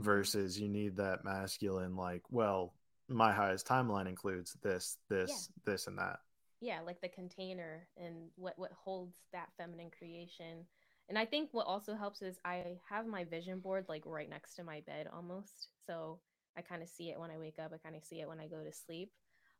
mm-hmm. 0.00 0.04
versus 0.04 0.58
you 0.58 0.70
need 0.70 0.96
that 0.96 1.22
masculine, 1.22 1.96
like, 1.96 2.22
well, 2.30 2.72
my 3.08 3.32
highest 3.32 3.66
timeline 3.66 4.06
includes 4.06 4.56
this, 4.62 4.98
this, 5.08 5.30
yeah. 5.30 5.72
this, 5.72 5.86
and 5.86 5.98
that. 5.98 6.20
Yeah, 6.60 6.80
like 6.84 7.00
the 7.00 7.08
container 7.08 7.86
and 7.96 8.30
what 8.36 8.58
what 8.58 8.72
holds 8.72 9.16
that 9.32 9.48
feminine 9.56 9.90
creation. 9.96 10.66
And 11.08 11.16
I 11.18 11.24
think 11.24 11.50
what 11.52 11.66
also 11.66 11.94
helps 11.94 12.20
is 12.20 12.38
I 12.44 12.78
have 12.88 13.06
my 13.06 13.24
vision 13.24 13.60
board 13.60 13.86
like 13.88 14.02
right 14.04 14.28
next 14.28 14.54
to 14.56 14.64
my 14.64 14.82
bed 14.86 15.08
almost. 15.14 15.68
So 15.86 16.18
I 16.56 16.60
kind 16.60 16.82
of 16.82 16.88
see 16.88 17.10
it 17.10 17.18
when 17.18 17.30
I 17.30 17.38
wake 17.38 17.58
up. 17.58 17.72
I 17.72 17.78
kind 17.78 17.96
of 17.96 18.04
see 18.04 18.20
it 18.20 18.28
when 18.28 18.40
I 18.40 18.46
go 18.46 18.62
to 18.62 18.72
sleep. 18.72 19.10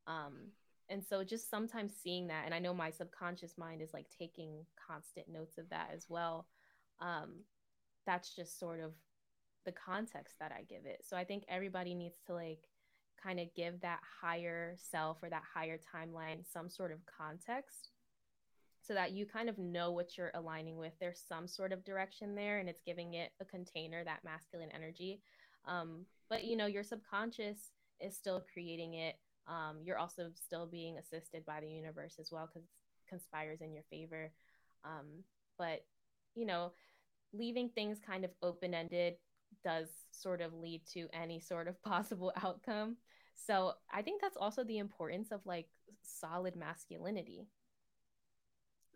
Um, 0.06 0.50
and 0.90 1.04
so 1.04 1.22
just 1.22 1.50
sometimes 1.50 1.92
seeing 2.02 2.26
that, 2.28 2.42
and 2.44 2.54
I 2.54 2.58
know 2.58 2.74
my 2.74 2.90
subconscious 2.90 3.56
mind 3.56 3.80
is 3.82 3.94
like 3.94 4.06
taking 4.18 4.64
constant 4.86 5.28
notes 5.28 5.58
of 5.58 5.68
that 5.70 5.90
as 5.94 6.06
well. 6.08 6.46
Um, 7.00 7.44
that's 8.06 8.34
just 8.34 8.58
sort 8.58 8.80
of 8.80 8.92
the 9.64 9.72
context 9.72 10.34
that 10.40 10.52
I 10.52 10.62
give 10.62 10.86
it. 10.86 11.04
So 11.06 11.16
I 11.16 11.24
think 11.24 11.44
everybody 11.48 11.94
needs 11.94 12.18
to 12.26 12.34
like 12.34 12.68
kind 13.22 13.40
of 13.40 13.54
give 13.54 13.80
that 13.80 14.00
higher 14.20 14.76
self 14.78 15.18
or 15.22 15.30
that 15.30 15.42
higher 15.54 15.78
timeline 15.78 16.44
some 16.50 16.68
sort 16.68 16.92
of 16.92 16.98
context 17.06 17.90
so 18.80 18.94
that 18.94 19.12
you 19.12 19.26
kind 19.26 19.48
of 19.48 19.58
know 19.58 19.92
what 19.92 20.16
you're 20.16 20.30
aligning 20.34 20.78
with. 20.78 20.92
There's 20.98 21.22
some 21.28 21.46
sort 21.46 21.72
of 21.72 21.84
direction 21.84 22.34
there, 22.34 22.58
and 22.58 22.68
it's 22.68 22.80
giving 22.86 23.14
it 23.14 23.32
a 23.40 23.44
container, 23.44 24.02
that 24.04 24.24
masculine 24.24 24.70
energy. 24.74 25.20
Um, 25.66 26.06
but 26.30 26.44
you 26.44 26.56
know, 26.56 26.66
your 26.66 26.82
subconscious 26.82 27.72
is 28.00 28.16
still 28.16 28.44
creating 28.52 28.94
it. 28.94 29.16
Um, 29.46 29.78
you're 29.82 29.98
also 29.98 30.30
still 30.34 30.66
being 30.66 30.98
assisted 30.98 31.44
by 31.44 31.60
the 31.60 31.68
universe 31.68 32.16
as 32.18 32.30
well 32.32 32.48
because 32.52 32.68
conspires 33.08 33.60
in 33.60 33.72
your 33.72 33.84
favor. 33.90 34.30
Um, 34.84 35.24
but 35.58 35.84
you 36.34 36.46
know, 36.46 36.72
leaving 37.32 37.68
things 37.68 37.98
kind 38.04 38.24
of 38.24 38.30
open 38.42 38.74
ended 38.74 39.14
does 39.64 39.88
sort 40.12 40.40
of 40.40 40.52
lead 40.54 40.82
to 40.94 41.08
any 41.12 41.40
sort 41.40 41.68
of 41.68 41.82
possible 41.82 42.32
outcome. 42.42 42.96
So 43.46 43.72
I 43.92 44.02
think 44.02 44.20
that's 44.20 44.36
also 44.36 44.64
the 44.64 44.78
importance 44.78 45.30
of 45.30 45.40
like 45.46 45.68
solid 46.02 46.56
masculinity. 46.56 47.46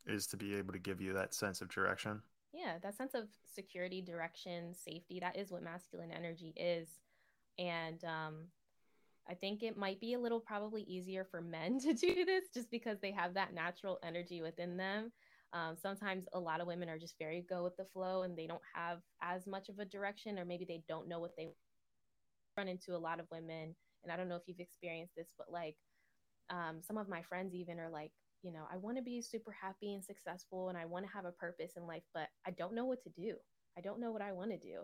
Is 0.06 0.26
to 0.28 0.36
be 0.36 0.54
able 0.56 0.72
to 0.72 0.78
give 0.78 1.00
you 1.00 1.12
that 1.12 1.32
sense 1.32 1.60
of 1.60 1.68
direction. 1.68 2.22
Yeah, 2.52 2.78
that 2.82 2.96
sense 2.96 3.14
of 3.14 3.28
security, 3.54 4.02
direction, 4.02 4.74
safety. 4.74 5.20
That 5.20 5.36
is 5.36 5.50
what 5.50 5.62
masculine 5.62 6.10
energy 6.10 6.52
is. 6.56 6.88
And 7.58 8.02
um, 8.04 8.34
I 9.28 9.34
think 9.34 9.62
it 9.62 9.78
might 9.78 10.00
be 10.00 10.14
a 10.14 10.18
little 10.18 10.40
probably 10.40 10.82
easier 10.82 11.24
for 11.24 11.40
men 11.40 11.78
to 11.80 11.94
do 11.94 12.24
this 12.24 12.44
just 12.52 12.70
because 12.70 12.98
they 13.00 13.12
have 13.12 13.34
that 13.34 13.54
natural 13.54 13.98
energy 14.02 14.42
within 14.42 14.76
them. 14.76 15.12
Um, 15.54 15.76
sometimes 15.80 16.24
a 16.32 16.40
lot 16.40 16.60
of 16.60 16.66
women 16.66 16.88
are 16.88 16.98
just 16.98 17.18
very 17.18 17.44
go 17.48 17.62
with 17.62 17.76
the 17.76 17.84
flow 17.84 18.22
and 18.22 18.36
they 18.36 18.46
don't 18.46 18.62
have 18.74 19.00
as 19.20 19.46
much 19.46 19.68
of 19.68 19.78
a 19.78 19.84
direction, 19.84 20.38
or 20.38 20.44
maybe 20.44 20.64
they 20.64 20.82
don't 20.88 21.08
know 21.08 21.20
what 21.20 21.36
they 21.36 21.48
run 22.56 22.68
into. 22.68 22.96
A 22.96 22.98
lot 22.98 23.20
of 23.20 23.26
women 23.30 23.74
and 24.02 24.12
I 24.12 24.16
don't 24.16 24.28
know 24.28 24.36
if 24.36 24.42
you've 24.46 24.60
experienced 24.60 25.14
this, 25.16 25.32
but 25.36 25.50
like 25.50 25.76
um, 26.50 26.80
some 26.80 26.98
of 26.98 27.08
my 27.08 27.22
friends 27.22 27.54
even 27.54 27.78
are 27.78 27.90
like, 27.90 28.12
you 28.42 28.52
know, 28.52 28.64
I 28.72 28.76
want 28.76 28.96
to 28.96 29.02
be 29.02 29.22
super 29.22 29.52
happy 29.52 29.94
and 29.94 30.04
successful 30.04 30.68
and 30.68 30.76
I 30.76 30.84
want 30.84 31.06
to 31.06 31.12
have 31.12 31.24
a 31.24 31.32
purpose 31.32 31.72
in 31.76 31.86
life, 31.86 32.02
but 32.12 32.28
I 32.46 32.50
don't 32.50 32.74
know 32.74 32.84
what 32.84 33.02
to 33.04 33.10
do. 33.10 33.36
I 33.76 33.80
don't 33.80 34.00
know 34.00 34.10
what 34.10 34.22
I 34.22 34.32
want 34.32 34.50
to 34.50 34.58
do. 34.58 34.80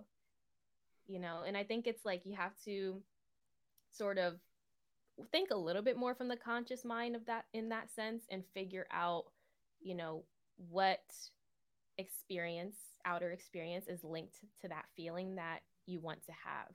You 1.06 1.18
know, 1.18 1.42
and 1.46 1.56
I 1.56 1.64
think 1.64 1.86
it's 1.86 2.04
like 2.04 2.22
you 2.24 2.36
have 2.36 2.52
to 2.64 3.02
sort 3.90 4.18
of 4.18 4.34
think 5.32 5.50
a 5.50 5.56
little 5.56 5.82
bit 5.82 5.96
more 5.96 6.14
from 6.14 6.28
the 6.28 6.36
conscious 6.36 6.84
mind 6.84 7.16
of 7.16 7.26
that 7.26 7.46
in 7.52 7.70
that 7.70 7.90
sense 7.90 8.24
and 8.30 8.44
figure 8.54 8.86
out, 8.92 9.24
you 9.80 9.94
know, 9.94 10.24
what 10.70 11.00
experience, 11.96 12.76
outer 13.04 13.32
experience 13.32 13.86
is 13.88 14.04
linked 14.04 14.36
to 14.62 14.68
that 14.68 14.84
feeling 14.96 15.36
that 15.36 15.60
you 15.86 16.00
want 16.00 16.24
to 16.26 16.32
have. 16.32 16.68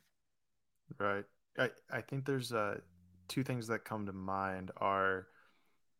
Right. 1.00 1.26
I, 1.58 1.70
I 1.92 2.02
think 2.02 2.26
there's 2.26 2.52
uh, 2.52 2.80
two 3.28 3.44
things 3.44 3.68
that 3.68 3.86
come 3.86 4.06
to 4.06 4.14
mind 4.14 4.72
are 4.78 5.28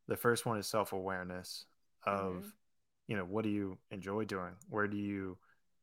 the 0.08 0.18
first 0.18 0.46
one 0.46 0.58
is 0.58 0.68
self-awareness 0.68 1.66
of 2.06 2.34
mm-hmm. 2.34 2.48
you 3.08 3.18
know 3.18 3.24
what 3.24 3.44
do 3.44 3.50
you 3.50 3.78
enjoy 3.92 4.26
doing 4.26 4.54
where 4.70 4.88
do 4.88 4.98
you 4.98 5.38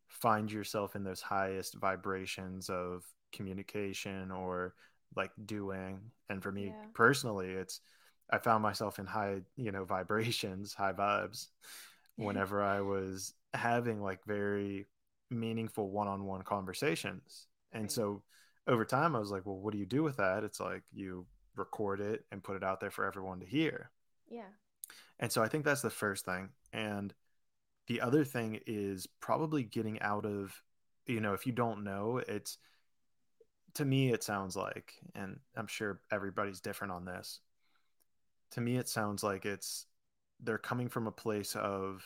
find 0.08 0.50
yourself 0.50 0.96
in 0.96 1.04
those 1.04 1.20
highest 1.20 1.74
vibrations 1.74 2.68
of 2.68 3.04
communication 3.32 4.30
or 4.30 4.74
like 5.16 5.30
doing 5.46 5.98
and 6.28 6.42
for 6.42 6.52
me 6.52 6.66
yeah. 6.66 6.84
personally 6.94 7.48
it's 7.48 7.80
i 8.30 8.38
found 8.38 8.62
myself 8.62 8.98
in 8.98 9.06
high 9.06 9.40
you 9.56 9.72
know 9.72 9.84
vibrations 9.96 10.74
high 10.74 10.92
vibes 10.92 11.46
whenever 12.16 12.62
i 12.62 12.80
was 12.80 13.32
having 13.54 14.02
like 14.02 14.22
very 14.26 14.86
meaningful 15.30 15.90
one-on-one 15.90 16.42
conversations 16.42 17.46
and 17.72 17.84
right. 17.84 17.92
so 17.92 18.22
over 18.70 18.84
time, 18.84 19.16
I 19.16 19.18
was 19.18 19.32
like, 19.32 19.44
well, 19.44 19.58
what 19.58 19.72
do 19.72 19.78
you 19.78 19.86
do 19.86 20.02
with 20.04 20.16
that? 20.18 20.44
It's 20.44 20.60
like 20.60 20.82
you 20.92 21.26
record 21.56 22.00
it 22.00 22.24
and 22.30 22.42
put 22.42 22.56
it 22.56 22.62
out 22.62 22.80
there 22.80 22.90
for 22.90 23.04
everyone 23.04 23.40
to 23.40 23.46
hear. 23.46 23.90
Yeah. 24.30 24.48
And 25.18 25.30
so 25.30 25.42
I 25.42 25.48
think 25.48 25.64
that's 25.64 25.82
the 25.82 25.90
first 25.90 26.24
thing. 26.24 26.50
And 26.72 27.12
the 27.88 28.00
other 28.00 28.24
thing 28.24 28.60
is 28.66 29.08
probably 29.18 29.64
getting 29.64 30.00
out 30.00 30.24
of, 30.24 30.54
you 31.06 31.20
know, 31.20 31.34
if 31.34 31.46
you 31.46 31.52
don't 31.52 31.82
know, 31.82 32.22
it's 32.28 32.58
to 33.74 33.84
me, 33.84 34.12
it 34.12 34.22
sounds 34.22 34.56
like, 34.56 34.94
and 35.14 35.40
I'm 35.56 35.66
sure 35.66 36.00
everybody's 36.10 36.60
different 36.60 36.92
on 36.92 37.04
this. 37.04 37.40
To 38.52 38.60
me, 38.60 38.76
it 38.76 38.88
sounds 38.88 39.22
like 39.24 39.44
it's 39.44 39.86
they're 40.42 40.58
coming 40.58 40.88
from 40.88 41.08
a 41.08 41.12
place 41.12 41.56
of 41.56 42.04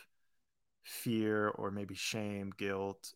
fear 0.83 1.49
or 1.49 1.71
maybe 1.71 1.95
shame, 1.95 2.53
guilt, 2.57 3.13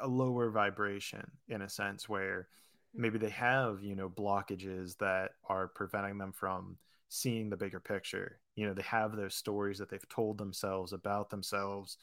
a 0.00 0.06
lower 0.06 0.50
vibration 0.50 1.30
in 1.48 1.62
a 1.62 1.68
sense 1.68 2.08
where 2.08 2.48
maybe 2.94 3.18
they 3.18 3.30
have, 3.30 3.82
you 3.82 3.94
know, 3.94 4.08
blockages 4.08 4.96
that 4.98 5.32
are 5.48 5.68
preventing 5.68 6.18
them 6.18 6.32
from 6.32 6.76
seeing 7.08 7.50
the 7.50 7.56
bigger 7.56 7.80
picture. 7.80 8.40
You 8.56 8.66
know, 8.66 8.74
they 8.74 8.82
have 8.82 9.16
those 9.16 9.34
stories 9.34 9.78
that 9.78 9.90
they've 9.90 10.08
told 10.08 10.38
themselves 10.38 10.92
about 10.92 11.30
themselves. 11.30 11.98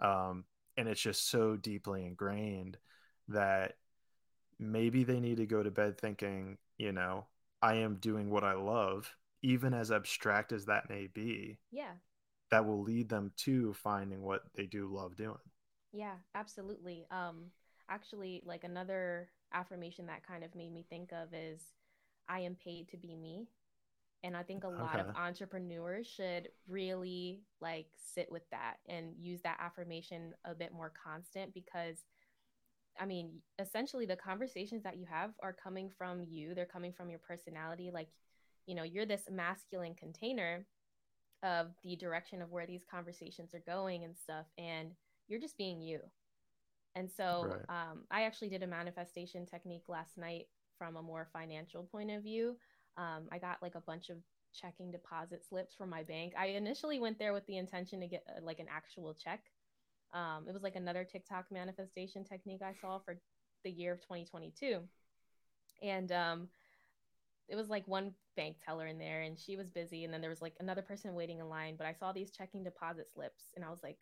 Um, 0.00 0.44
and 0.76 0.88
it's 0.88 1.00
just 1.00 1.28
so 1.30 1.56
deeply 1.56 2.04
ingrained 2.06 2.78
that 3.28 3.74
maybe 4.58 5.04
they 5.04 5.20
need 5.20 5.38
to 5.38 5.46
go 5.46 5.62
to 5.62 5.70
bed 5.70 5.98
thinking, 5.98 6.58
you 6.76 6.92
know, 6.92 7.26
I 7.62 7.76
am 7.76 7.96
doing 7.96 8.30
what 8.30 8.44
I 8.44 8.54
love, 8.54 9.12
even 9.42 9.74
as 9.74 9.90
abstract 9.90 10.52
as 10.52 10.66
that 10.66 10.88
may 10.88 11.08
be. 11.08 11.58
Yeah. 11.70 11.92
That 12.50 12.64
will 12.64 12.82
lead 12.82 13.08
them 13.08 13.32
to 13.38 13.74
finding 13.74 14.22
what 14.22 14.42
they 14.54 14.66
do 14.66 14.88
love 14.88 15.16
doing. 15.16 15.36
Yeah, 15.92 16.14
absolutely. 16.34 17.06
Um 17.10 17.50
actually 17.90 18.42
like 18.44 18.64
another 18.64 19.30
affirmation 19.52 20.06
that 20.06 20.26
kind 20.26 20.44
of 20.44 20.54
made 20.54 20.72
me 20.72 20.84
think 20.88 21.12
of 21.12 21.28
is 21.32 21.60
I 22.28 22.40
am 22.40 22.56
paid 22.56 22.88
to 22.90 22.96
be 22.96 23.16
me. 23.16 23.48
And 24.24 24.36
I 24.36 24.42
think 24.42 24.64
a 24.64 24.68
lot 24.68 24.96
okay. 24.96 25.08
of 25.08 25.14
entrepreneurs 25.14 26.06
should 26.06 26.48
really 26.66 27.42
like 27.60 27.86
sit 28.14 28.30
with 28.32 28.42
that 28.50 28.76
and 28.88 29.14
use 29.16 29.40
that 29.42 29.58
affirmation 29.60 30.34
a 30.44 30.54
bit 30.54 30.72
more 30.72 30.92
constant 31.04 31.54
because 31.54 32.04
I 33.00 33.06
mean, 33.06 33.30
essentially 33.60 34.06
the 34.06 34.16
conversations 34.16 34.82
that 34.82 34.96
you 34.96 35.06
have 35.08 35.30
are 35.40 35.52
coming 35.52 35.88
from 35.96 36.24
you. 36.28 36.54
They're 36.54 36.66
coming 36.66 36.92
from 36.92 37.10
your 37.10 37.20
personality. 37.20 37.90
Like, 37.92 38.08
you 38.66 38.74
know, 38.74 38.82
you're 38.82 39.06
this 39.06 39.22
masculine 39.30 39.94
container 39.94 40.66
of 41.42 41.68
the 41.84 41.94
direction 41.94 42.42
of 42.42 42.50
where 42.50 42.66
these 42.66 42.84
conversations 42.90 43.54
are 43.54 43.62
going 43.66 44.04
and 44.04 44.16
stuff. 44.16 44.46
And 44.58 44.90
you're 45.28 45.40
just 45.40 45.56
being 45.56 45.80
you. 45.80 46.00
And 46.94 47.10
so 47.10 47.48
right. 47.48 47.60
um, 47.68 48.04
I 48.10 48.22
actually 48.22 48.48
did 48.48 48.62
a 48.62 48.66
manifestation 48.66 49.46
technique 49.46 49.84
last 49.88 50.18
night 50.18 50.46
from 50.78 50.96
a 50.96 51.02
more 51.02 51.28
financial 51.32 51.84
point 51.84 52.10
of 52.10 52.22
view. 52.22 52.56
Um, 52.96 53.28
I 53.30 53.38
got 53.38 53.62
like 53.62 53.74
a 53.74 53.80
bunch 53.80 54.10
of 54.10 54.18
checking 54.52 54.90
deposit 54.90 55.44
slips 55.48 55.74
from 55.74 55.90
my 55.90 56.02
bank. 56.02 56.32
I 56.36 56.46
initially 56.46 56.98
went 56.98 57.18
there 57.18 57.32
with 57.32 57.46
the 57.46 57.58
intention 57.58 58.00
to 58.00 58.08
get 58.08 58.24
uh, 58.28 58.40
like 58.42 58.58
an 58.58 58.66
actual 58.70 59.14
check 59.14 59.44
um, 60.12 60.46
it 60.48 60.52
was 60.52 60.62
like 60.62 60.76
another 60.76 61.04
TikTok 61.04 61.46
manifestation 61.50 62.24
technique 62.24 62.62
I 62.62 62.72
saw 62.80 62.98
for 62.98 63.18
the 63.64 63.70
year 63.70 63.92
of 63.92 64.00
2022. 64.00 64.80
And 65.82 66.10
um, 66.12 66.48
it 67.48 67.56
was 67.56 67.68
like 67.68 67.86
one 67.86 68.12
bank 68.36 68.56
teller 68.64 68.86
in 68.86 68.98
there 68.98 69.22
and 69.22 69.38
she 69.38 69.56
was 69.56 69.70
busy. 69.70 70.04
And 70.04 70.12
then 70.12 70.20
there 70.20 70.30
was 70.30 70.42
like 70.42 70.54
another 70.60 70.82
person 70.82 71.14
waiting 71.14 71.40
in 71.40 71.48
line. 71.48 71.76
But 71.76 71.86
I 71.86 71.92
saw 71.92 72.12
these 72.12 72.30
checking 72.30 72.64
deposit 72.64 73.08
slips 73.12 73.52
and 73.54 73.64
I 73.64 73.70
was 73.70 73.82
like, 73.82 73.98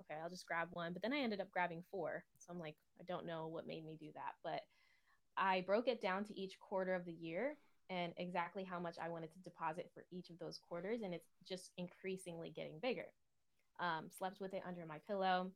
okay, 0.00 0.20
I'll 0.22 0.30
just 0.30 0.46
grab 0.46 0.68
one. 0.72 0.92
But 0.92 1.02
then 1.02 1.12
I 1.12 1.20
ended 1.20 1.40
up 1.40 1.50
grabbing 1.50 1.84
four. 1.90 2.24
So 2.38 2.52
I'm 2.52 2.58
like, 2.58 2.76
I 3.00 3.04
don't 3.04 3.26
know 3.26 3.46
what 3.48 3.66
made 3.66 3.84
me 3.84 3.96
do 3.98 4.08
that. 4.14 4.34
But 4.42 4.60
I 5.36 5.62
broke 5.66 5.88
it 5.88 6.02
down 6.02 6.24
to 6.24 6.38
each 6.38 6.58
quarter 6.60 6.94
of 6.94 7.04
the 7.04 7.12
year 7.12 7.56
and 7.88 8.12
exactly 8.18 8.64
how 8.64 8.78
much 8.78 8.96
I 9.02 9.08
wanted 9.08 9.32
to 9.32 9.38
deposit 9.40 9.90
for 9.94 10.04
each 10.10 10.30
of 10.30 10.38
those 10.38 10.60
quarters. 10.68 11.00
And 11.02 11.14
it's 11.14 11.28
just 11.48 11.70
increasingly 11.76 12.50
getting 12.50 12.78
bigger 12.82 13.06
um, 13.80 14.06
slept 14.16 14.40
with 14.40 14.54
it 14.54 14.62
under 14.66 14.86
my 14.86 14.98
pillow. 15.08 15.50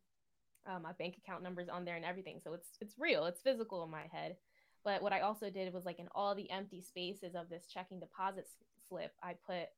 Um, 0.66 0.82
my 0.82 0.92
bank 0.92 1.16
account 1.18 1.42
numbers 1.42 1.68
on 1.68 1.84
there 1.84 1.96
and 1.96 2.04
everything. 2.04 2.40
So 2.42 2.54
it's 2.54 2.70
it's 2.80 2.94
real. 2.98 3.26
It's 3.26 3.42
physical 3.42 3.84
in 3.84 3.90
my 3.90 4.06
head. 4.10 4.36
But 4.82 5.02
what 5.02 5.12
I 5.12 5.20
also 5.20 5.50
did 5.50 5.72
was 5.72 5.84
like 5.84 5.98
in 5.98 6.08
all 6.14 6.34
the 6.34 6.50
empty 6.50 6.80
spaces 6.80 7.34
of 7.34 7.48
this 7.48 7.66
checking 7.66 8.00
deposit 8.00 8.46
slip, 8.88 9.12
I 9.22 9.34
put 9.46 9.68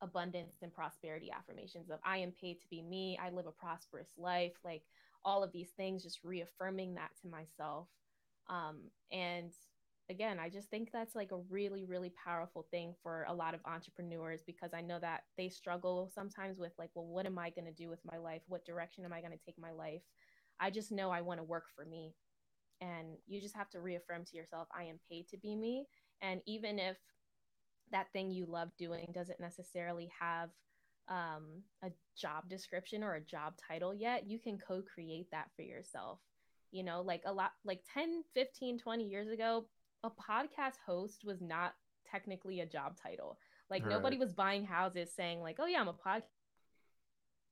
abundance 0.00 0.56
and 0.62 0.72
prosperity 0.72 1.30
affirmations 1.30 1.90
of 1.90 1.98
I 2.04 2.18
am 2.18 2.32
paid 2.32 2.60
to 2.60 2.68
be 2.70 2.82
me. 2.82 3.18
I 3.22 3.30
live 3.30 3.46
a 3.46 3.52
prosperous 3.52 4.10
life. 4.16 4.54
Like 4.64 4.82
all 5.24 5.42
of 5.42 5.52
these 5.52 5.70
things, 5.76 6.02
just 6.02 6.24
reaffirming 6.24 6.94
that 6.94 7.10
to 7.22 7.28
myself. 7.28 7.88
Um, 8.48 8.90
and 9.12 9.52
again, 10.10 10.38
I 10.38 10.48
just 10.48 10.70
think 10.70 10.90
that's 10.92 11.14
like 11.14 11.32
a 11.32 11.40
really, 11.50 11.84
really 11.84 12.12
powerful 12.24 12.66
thing 12.70 12.94
for 13.02 13.26
a 13.28 13.34
lot 13.34 13.54
of 13.54 13.60
entrepreneurs 13.66 14.42
because 14.46 14.72
I 14.72 14.80
know 14.80 14.98
that 15.00 15.22
they 15.36 15.48
struggle 15.48 16.10
sometimes 16.14 16.58
with, 16.58 16.72
like, 16.78 16.90
well, 16.94 17.06
what 17.06 17.26
am 17.26 17.38
I 17.38 17.50
going 17.50 17.66
to 17.66 17.72
do 17.72 17.88
with 17.88 18.00
my 18.10 18.18
life? 18.18 18.42
What 18.48 18.64
direction 18.64 19.04
am 19.04 19.12
I 19.12 19.20
going 19.20 19.32
to 19.32 19.44
take 19.44 19.58
my 19.58 19.72
life? 19.72 20.02
I 20.60 20.70
just 20.70 20.92
know 20.92 21.10
I 21.10 21.20
want 21.20 21.40
to 21.40 21.44
work 21.44 21.64
for 21.74 21.84
me. 21.84 22.14
And 22.80 23.16
you 23.26 23.40
just 23.40 23.56
have 23.56 23.68
to 23.70 23.80
reaffirm 23.80 24.24
to 24.24 24.36
yourself, 24.36 24.68
I 24.76 24.84
am 24.84 25.00
paid 25.10 25.28
to 25.28 25.36
be 25.36 25.56
me. 25.56 25.86
And 26.22 26.40
even 26.46 26.78
if 26.78 26.96
that 27.92 28.12
thing 28.12 28.30
you 28.30 28.46
love 28.46 28.70
doing 28.78 29.10
doesn't 29.12 29.40
necessarily 29.40 30.10
have 30.18 30.50
um, 31.08 31.62
a 31.82 31.90
job 32.16 32.48
description 32.48 33.02
or 33.02 33.14
a 33.14 33.20
job 33.20 33.54
title 33.68 33.94
yet, 33.94 34.28
you 34.28 34.38
can 34.38 34.58
co 34.58 34.82
create 34.82 35.30
that 35.30 35.48
for 35.56 35.62
yourself 35.62 36.18
you 36.70 36.82
know 36.82 37.00
like 37.00 37.22
a 37.24 37.32
lot 37.32 37.52
like 37.64 37.80
10 37.94 38.22
15 38.34 38.78
20 38.78 39.04
years 39.04 39.30
ago 39.30 39.64
a 40.04 40.10
podcast 40.10 40.74
host 40.86 41.24
was 41.24 41.40
not 41.40 41.74
technically 42.10 42.60
a 42.60 42.66
job 42.66 42.96
title. 43.00 43.38
Like 43.70 43.82
right. 43.82 43.90
nobody 43.90 44.18
was 44.18 44.32
buying 44.32 44.64
houses 44.64 45.10
saying 45.14 45.40
like, 45.40 45.56
"Oh 45.58 45.66
yeah, 45.66 45.80
I'm 45.80 45.88
a 45.88 45.92
podcast." 45.92 46.22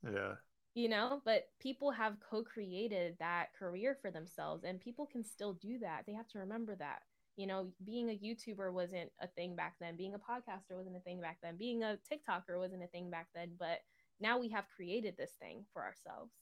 Yeah. 0.03 0.35
You 0.75 0.89
know, 0.89 1.23
but 1.25 1.49
people 1.59 1.91
have 1.91 2.21
co-created 2.21 3.17
that 3.19 3.49
career 3.59 3.97
for 4.01 4.11
themselves 4.11 4.63
and 4.63 4.79
people 4.79 5.07
can 5.07 5.25
still 5.25 5.55
do 5.55 5.79
that. 5.79 6.03
They 6.07 6.13
have 6.13 6.29
to 6.29 6.39
remember 6.39 6.77
that. 6.77 7.01
You 7.37 7.47
know, 7.47 7.69
being 7.85 8.09
a 8.11 8.19
YouTuber 8.19 8.73
wasn't 8.73 9.11
a 9.21 9.27
thing 9.27 9.57
back 9.57 9.75
then. 9.81 9.97
Being 9.97 10.15
a 10.15 10.19
podcaster 10.19 10.77
wasn't 10.77 10.97
a 10.97 11.01
thing 11.01 11.21
back 11.21 11.39
then. 11.43 11.57
Being 11.57 11.83
a 11.83 11.99
TikToker 12.11 12.59
wasn't 12.59 12.83
a 12.83 12.89
thing 12.89 13.11
back 13.11 13.29
then, 13.35 13.51
but 13.59 13.81
now 14.21 14.39
we 14.39 14.49
have 14.51 14.65
created 14.75 15.17
this 15.17 15.33
thing 15.39 15.65
for 15.73 15.83
ourselves. 15.83 16.33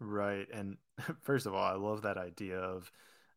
Right. 0.00 0.46
And 0.52 0.76
first 1.22 1.46
of 1.46 1.54
all, 1.54 1.64
I 1.64 1.74
love 1.74 2.02
that 2.02 2.16
idea 2.16 2.58
of 2.58 2.90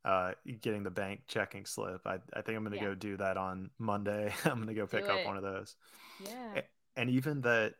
uh, 0.05 0.31
getting 0.61 0.83
the 0.83 0.91
bank 0.91 1.21
checking 1.27 1.65
slip. 1.65 2.01
I, 2.05 2.19
I 2.33 2.41
think 2.41 2.57
I'm 2.57 2.63
going 2.63 2.77
to 2.77 2.77
yeah. 2.77 2.89
go 2.89 2.95
do 2.95 3.17
that 3.17 3.37
on 3.37 3.69
Monday. 3.79 4.33
I'm 4.45 4.55
going 4.55 4.67
to 4.67 4.73
go 4.73 4.87
pick 4.87 5.07
up 5.09 5.25
one 5.25 5.37
of 5.37 5.43
those. 5.43 5.75
Yeah. 6.23 6.61
And 6.95 7.09
even 7.09 7.41
that, 7.41 7.73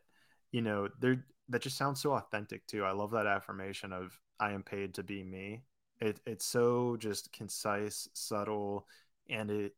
you 0.50 0.62
know, 0.62 0.88
there 1.00 1.24
that 1.48 1.62
just 1.62 1.76
sounds 1.76 2.00
so 2.00 2.12
authentic 2.12 2.66
too. 2.66 2.84
I 2.84 2.92
love 2.92 3.10
that 3.12 3.26
affirmation 3.26 3.92
of 3.92 4.18
I 4.40 4.52
am 4.52 4.62
paid 4.62 4.94
to 4.94 5.02
be 5.02 5.22
me. 5.22 5.62
It 6.02 6.20
it's 6.26 6.44
so 6.44 6.96
just 6.98 7.32
concise, 7.32 8.08
subtle, 8.12 8.86
and 9.30 9.50
it 9.50 9.74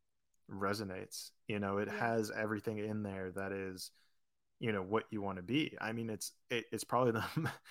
resonates. 0.50 1.30
You 1.48 1.58
know, 1.58 1.78
it 1.78 1.88
yeah. 1.92 1.98
has 1.98 2.32
everything 2.34 2.78
in 2.78 3.02
there 3.02 3.30
that 3.32 3.52
is, 3.52 3.90
you 4.58 4.72
know, 4.72 4.82
what 4.82 5.04
you 5.10 5.20
want 5.20 5.36
to 5.36 5.42
be. 5.42 5.76
I 5.80 5.92
mean, 5.92 6.08
it's 6.08 6.32
it, 6.48 6.64
it's 6.72 6.84
probably 6.84 7.12
the 7.12 7.24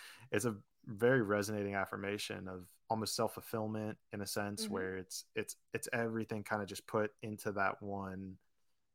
it's 0.31 0.45
a 0.45 0.55
very 0.85 1.23
resonating 1.23 1.73
affirmation 1.73 2.47
of 2.47 2.67
almost 2.89 3.15
self-fulfillment 3.15 3.97
in 4.11 4.21
a 4.21 4.27
sense 4.27 4.65
mm-hmm. 4.65 4.73
where 4.73 4.97
it's 4.97 5.25
it's 5.35 5.55
it's 5.73 5.89
everything 5.93 6.43
kind 6.43 6.61
of 6.61 6.67
just 6.67 6.85
put 6.85 7.11
into 7.23 7.51
that 7.53 7.81
one 7.81 8.35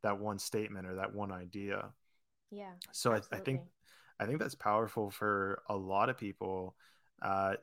that 0.04 0.20
one 0.20 0.38
statement 0.38 0.86
or 0.86 0.94
that 0.96 1.12
one 1.12 1.32
idea 1.32 1.88
yeah 2.50 2.72
so 2.92 3.12
I, 3.12 3.20
I, 3.32 3.38
think 3.38 3.62
i 4.20 4.26
think 4.26 4.38
that's 4.38 4.54
powerful 4.54 5.10
for 5.10 5.62
a 5.68 5.74
lot 5.74 6.10
of 6.10 6.18
people 6.18 6.76
uh 7.22 7.54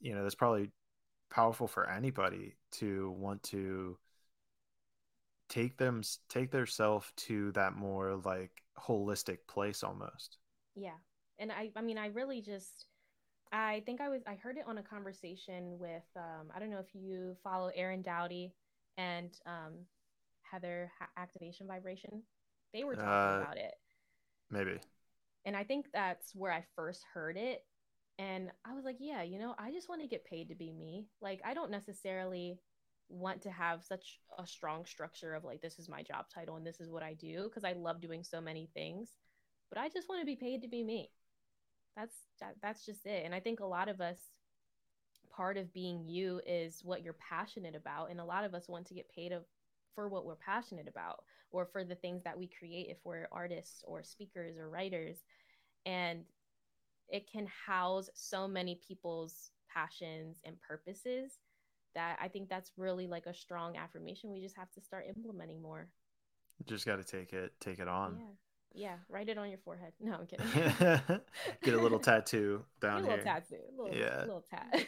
you 0.00 0.14
know 0.14 0.22
that's 0.22 0.34
probably 0.34 0.70
powerful 1.34 1.66
for 1.66 1.88
anybody 1.90 2.54
to 2.70 3.10
want 3.18 3.42
to 3.42 3.98
take 5.48 5.76
them 5.76 6.02
take 6.28 6.50
their 6.50 6.66
self 6.66 7.12
to 7.16 7.52
that 7.52 7.74
more 7.74 8.16
like 8.24 8.62
holistic 8.78 9.38
place 9.46 9.82
almost 9.82 10.38
yeah 10.74 10.96
and 11.38 11.50
i 11.52 11.70
i 11.76 11.82
mean 11.82 11.98
i 11.98 12.06
really 12.06 12.40
just 12.40 12.86
I 13.54 13.84
think 13.86 14.00
I 14.00 14.08
was 14.08 14.20
I 14.26 14.34
heard 14.34 14.56
it 14.56 14.64
on 14.66 14.78
a 14.78 14.82
conversation 14.82 15.78
with 15.78 16.02
um, 16.16 16.50
I 16.54 16.58
don't 16.58 16.70
know 16.70 16.80
if 16.80 16.92
you 16.92 17.36
follow 17.44 17.70
Aaron 17.76 18.02
Doughty 18.02 18.52
and 18.96 19.30
um, 19.46 19.74
Heather 20.42 20.90
Activation 21.16 21.68
Vibration. 21.68 22.22
They 22.72 22.82
were 22.82 22.96
talking 22.96 23.08
uh, 23.08 23.42
about 23.42 23.56
it. 23.56 23.74
Maybe. 24.50 24.80
And 25.44 25.56
I 25.56 25.62
think 25.62 25.86
that's 25.92 26.34
where 26.34 26.52
I 26.52 26.64
first 26.74 27.04
heard 27.12 27.36
it. 27.36 27.64
And 28.18 28.50
I 28.64 28.74
was 28.74 28.84
like, 28.84 28.98
yeah, 29.00 29.22
you 29.22 29.38
know, 29.38 29.54
I 29.58 29.72
just 29.72 29.88
want 29.88 30.02
to 30.02 30.08
get 30.08 30.24
paid 30.24 30.48
to 30.48 30.54
be 30.54 30.72
me. 30.72 31.06
Like, 31.20 31.40
I 31.44 31.54
don't 31.54 31.70
necessarily 31.70 32.58
want 33.08 33.42
to 33.42 33.50
have 33.50 33.82
such 33.82 34.20
a 34.38 34.46
strong 34.46 34.84
structure 34.86 35.34
of 35.34 35.44
like, 35.44 35.60
this 35.60 35.78
is 35.78 35.88
my 35.88 36.02
job 36.02 36.26
title 36.32 36.56
and 36.56 36.66
this 36.66 36.80
is 36.80 36.90
what 36.90 37.02
I 37.02 37.14
do 37.14 37.44
because 37.44 37.64
I 37.64 37.72
love 37.72 38.00
doing 38.00 38.22
so 38.22 38.40
many 38.40 38.68
things. 38.72 39.10
But 39.68 39.78
I 39.78 39.88
just 39.88 40.08
want 40.08 40.20
to 40.20 40.26
be 40.26 40.36
paid 40.36 40.62
to 40.62 40.68
be 40.68 40.84
me 40.84 41.10
that's 41.96 42.14
that, 42.40 42.56
that's 42.62 42.84
just 42.84 43.06
it 43.06 43.24
and 43.24 43.34
i 43.34 43.40
think 43.40 43.60
a 43.60 43.66
lot 43.66 43.88
of 43.88 44.00
us 44.00 44.18
part 45.34 45.56
of 45.56 45.72
being 45.72 46.04
you 46.06 46.40
is 46.46 46.80
what 46.84 47.02
you're 47.02 47.14
passionate 47.14 47.74
about 47.74 48.10
and 48.10 48.20
a 48.20 48.24
lot 48.24 48.44
of 48.44 48.54
us 48.54 48.68
want 48.68 48.86
to 48.86 48.94
get 48.94 49.08
paid 49.08 49.32
of, 49.32 49.42
for 49.94 50.08
what 50.08 50.24
we're 50.24 50.36
passionate 50.36 50.86
about 50.86 51.24
or 51.50 51.66
for 51.66 51.82
the 51.82 51.94
things 51.96 52.22
that 52.22 52.38
we 52.38 52.48
create 52.48 52.86
if 52.88 52.98
we're 53.04 53.26
artists 53.32 53.82
or 53.86 54.02
speakers 54.04 54.56
or 54.56 54.70
writers 54.70 55.24
and 55.86 56.20
it 57.08 57.30
can 57.30 57.46
house 57.66 58.08
so 58.14 58.48
many 58.48 58.80
people's 58.86 59.50
passions 59.72 60.38
and 60.44 60.56
purposes 60.60 61.38
that 61.94 62.18
I 62.20 62.28
think 62.28 62.48
that's 62.48 62.72
really 62.76 63.06
like 63.06 63.26
a 63.26 63.34
strong 63.34 63.76
affirmation. 63.76 64.32
We 64.32 64.40
just 64.40 64.56
have 64.56 64.70
to 64.72 64.80
start 64.80 65.06
implementing 65.08 65.62
more. 65.62 65.88
Just 66.66 66.86
got 66.86 66.96
to 66.96 67.04
take 67.04 67.32
it, 67.32 67.52
take 67.60 67.78
it 67.78 67.88
on. 67.88 68.16
Yeah. 68.18 68.24
Yeah, 68.76 68.96
write 69.08 69.28
it 69.28 69.38
on 69.38 69.48
your 69.50 69.58
forehead. 69.58 69.92
No, 70.00 70.14
I'm 70.14 70.26
kidding. 70.26 70.46
Get 71.62 71.74
a 71.74 71.78
little 71.80 72.00
tattoo 72.00 72.64
down 72.80 72.98
a 72.98 73.00
little 73.02 73.14
here. 73.16 73.24
tattoo. 73.24 73.56
A 73.78 73.82
little, 73.82 73.96
Yeah. 73.96 74.20
little 74.22 74.44
tat. 74.50 74.84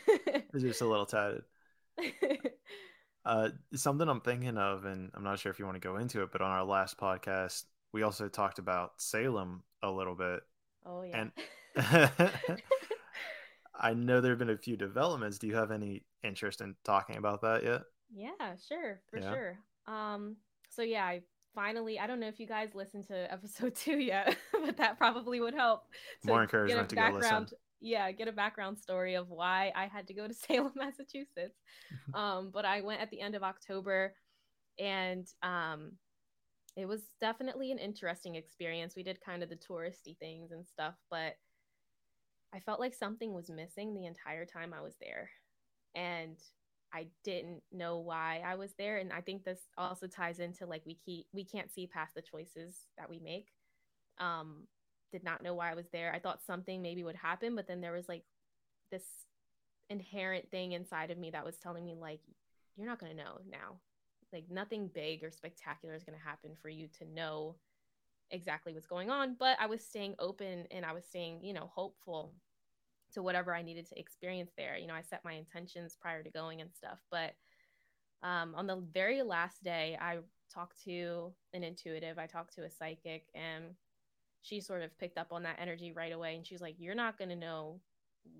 Just 0.58 0.80
a 0.80 0.86
little 0.88 1.06
tatted. 1.06 1.44
Uh, 3.24 3.48
something 3.74 4.08
I'm 4.08 4.20
thinking 4.20 4.56
of, 4.56 4.84
and 4.84 5.10
I'm 5.14 5.24
not 5.24 5.40
sure 5.40 5.50
if 5.50 5.58
you 5.58 5.64
want 5.64 5.74
to 5.80 5.88
go 5.88 5.96
into 5.96 6.22
it, 6.22 6.30
but 6.30 6.40
on 6.40 6.50
our 6.50 6.64
last 6.64 6.96
podcast, 6.96 7.64
we 7.92 8.02
also 8.02 8.28
talked 8.28 8.58
about 8.60 9.00
Salem 9.00 9.62
a 9.82 9.90
little 9.90 10.14
bit. 10.14 10.40
oh 10.84 11.02
yeah. 11.02 11.22
And- 11.22 11.32
I 13.78 13.92
know 13.94 14.20
there 14.20 14.32
have 14.32 14.38
been 14.38 14.50
a 14.50 14.56
few 14.56 14.76
developments. 14.76 15.38
Do 15.38 15.46
you 15.46 15.54
have 15.56 15.70
any 15.70 16.04
interest 16.22 16.60
in 16.60 16.74
talking 16.84 17.16
about 17.16 17.42
that 17.42 17.62
yet? 17.62 17.82
Yeah, 18.14 18.54
sure, 18.68 19.00
for 19.10 19.20
Yeah. 19.20 19.32
sure. 19.32 19.58
Um, 19.86 20.36
so 20.70 20.82
yeah, 20.82 21.04
I 21.04 21.22
finally 21.54 21.98
I 21.98 22.06
don't 22.06 22.20
know 22.20 22.28
if 22.28 22.40
you 22.40 22.46
guys 22.46 22.74
listened 22.74 23.06
to 23.08 23.14
episode 23.32 23.74
two 23.74 23.98
yet, 23.98 24.36
but 24.52 24.76
that 24.78 24.98
probably 24.98 25.40
would 25.40 25.54
help. 25.54 25.84
More 26.24 26.42
encouragement 26.42 26.88
to 26.90 26.96
go 26.96 27.10
listen. 27.10 27.46
Yeah, 27.80 28.10
get 28.12 28.26
a 28.28 28.32
background 28.32 28.78
story 28.78 29.14
of 29.14 29.28
why 29.28 29.70
I 29.76 29.86
had 29.86 30.06
to 30.08 30.14
go 30.14 30.26
to 30.26 30.34
Salem, 30.34 30.72
Massachusetts. 30.74 31.58
um, 32.14 32.50
but 32.52 32.64
I 32.64 32.80
went 32.80 33.02
at 33.02 33.10
the 33.10 33.20
end 33.20 33.34
of 33.34 33.42
October, 33.42 34.14
and 34.78 35.26
um, 35.42 35.92
it 36.76 36.86
was 36.86 37.02
definitely 37.20 37.72
an 37.72 37.78
interesting 37.78 38.34
experience. 38.34 38.96
We 38.96 39.02
did 39.02 39.20
kind 39.20 39.42
of 39.42 39.50
the 39.50 39.56
touristy 39.56 40.16
things 40.18 40.52
and 40.52 40.66
stuff, 40.66 40.94
but 41.10 41.34
I 42.54 42.60
felt 42.60 42.80
like 42.80 42.94
something 42.94 43.32
was 43.34 43.50
missing 43.50 43.94
the 43.94 44.06
entire 44.06 44.46
time 44.46 44.72
I 44.72 44.82
was 44.82 44.94
there. 45.00 45.30
And 45.94 46.36
I 46.92 47.08
didn't 47.24 47.62
know 47.72 47.98
why 47.98 48.42
I 48.44 48.54
was 48.54 48.72
there. 48.78 48.98
And 48.98 49.12
I 49.12 49.20
think 49.20 49.44
this 49.44 49.60
also 49.76 50.06
ties 50.06 50.38
into 50.38 50.66
like 50.66 50.82
we 50.86 50.94
keep 50.94 51.26
we 51.32 51.44
can't 51.44 51.72
see 51.72 51.86
past 51.86 52.14
the 52.14 52.22
choices 52.22 52.74
that 52.96 53.10
we 53.10 53.18
make. 53.18 53.48
Um, 54.18 54.66
did 55.12 55.24
not 55.24 55.42
know 55.42 55.54
why 55.54 55.70
I 55.70 55.74
was 55.74 55.88
there. 55.92 56.12
I 56.14 56.18
thought 56.18 56.44
something 56.44 56.82
maybe 56.82 57.04
would 57.04 57.16
happen, 57.16 57.54
but 57.54 57.66
then 57.66 57.80
there 57.80 57.92
was 57.92 58.08
like 58.08 58.24
this 58.90 59.04
inherent 59.88 60.50
thing 60.50 60.72
inside 60.72 61.10
of 61.10 61.18
me 61.18 61.30
that 61.30 61.44
was 61.44 61.56
telling 61.58 61.84
me 61.84 61.94
like 61.94 62.20
you're 62.76 62.86
not 62.86 62.98
gonna 62.98 63.14
know 63.14 63.40
now. 63.50 63.80
Like 64.32 64.44
nothing 64.50 64.90
big 64.92 65.22
or 65.22 65.30
spectacular 65.30 65.94
is 65.94 66.04
gonna 66.04 66.18
happen 66.22 66.52
for 66.60 66.68
you 66.68 66.88
to 66.98 67.04
know 67.04 67.56
exactly 68.30 68.72
what's 68.72 68.86
going 68.86 69.10
on. 69.10 69.36
But 69.38 69.56
I 69.60 69.66
was 69.66 69.84
staying 69.84 70.14
open 70.18 70.66
and 70.70 70.84
I 70.84 70.92
was 70.92 71.04
staying, 71.04 71.44
you 71.44 71.52
know, 71.52 71.70
hopeful 71.74 72.34
to 73.12 73.22
whatever 73.22 73.54
I 73.54 73.62
needed 73.62 73.88
to 73.88 73.98
experience 73.98 74.52
there. 74.56 74.76
You 74.76 74.86
know, 74.86 74.94
I 74.94 75.02
set 75.02 75.24
my 75.24 75.32
intentions 75.32 75.96
prior 76.00 76.22
to 76.22 76.30
going 76.30 76.60
and 76.60 76.70
stuff. 76.74 76.98
But 77.10 77.34
um, 78.22 78.54
on 78.54 78.66
the 78.66 78.82
very 78.92 79.22
last 79.22 79.62
day, 79.62 79.96
I 80.00 80.18
talked 80.52 80.82
to 80.84 81.32
an 81.52 81.62
intuitive, 81.62 82.18
I 82.18 82.26
talked 82.26 82.54
to 82.54 82.64
a 82.64 82.70
psychic, 82.70 83.26
and 83.34 83.64
she 84.42 84.60
sort 84.60 84.82
of 84.82 84.96
picked 84.98 85.18
up 85.18 85.28
on 85.32 85.42
that 85.44 85.58
energy 85.60 85.92
right 85.92 86.12
away. 86.12 86.36
And 86.36 86.46
she's 86.46 86.60
like, 86.60 86.76
You're 86.78 86.94
not 86.94 87.18
going 87.18 87.30
to 87.30 87.36
know 87.36 87.80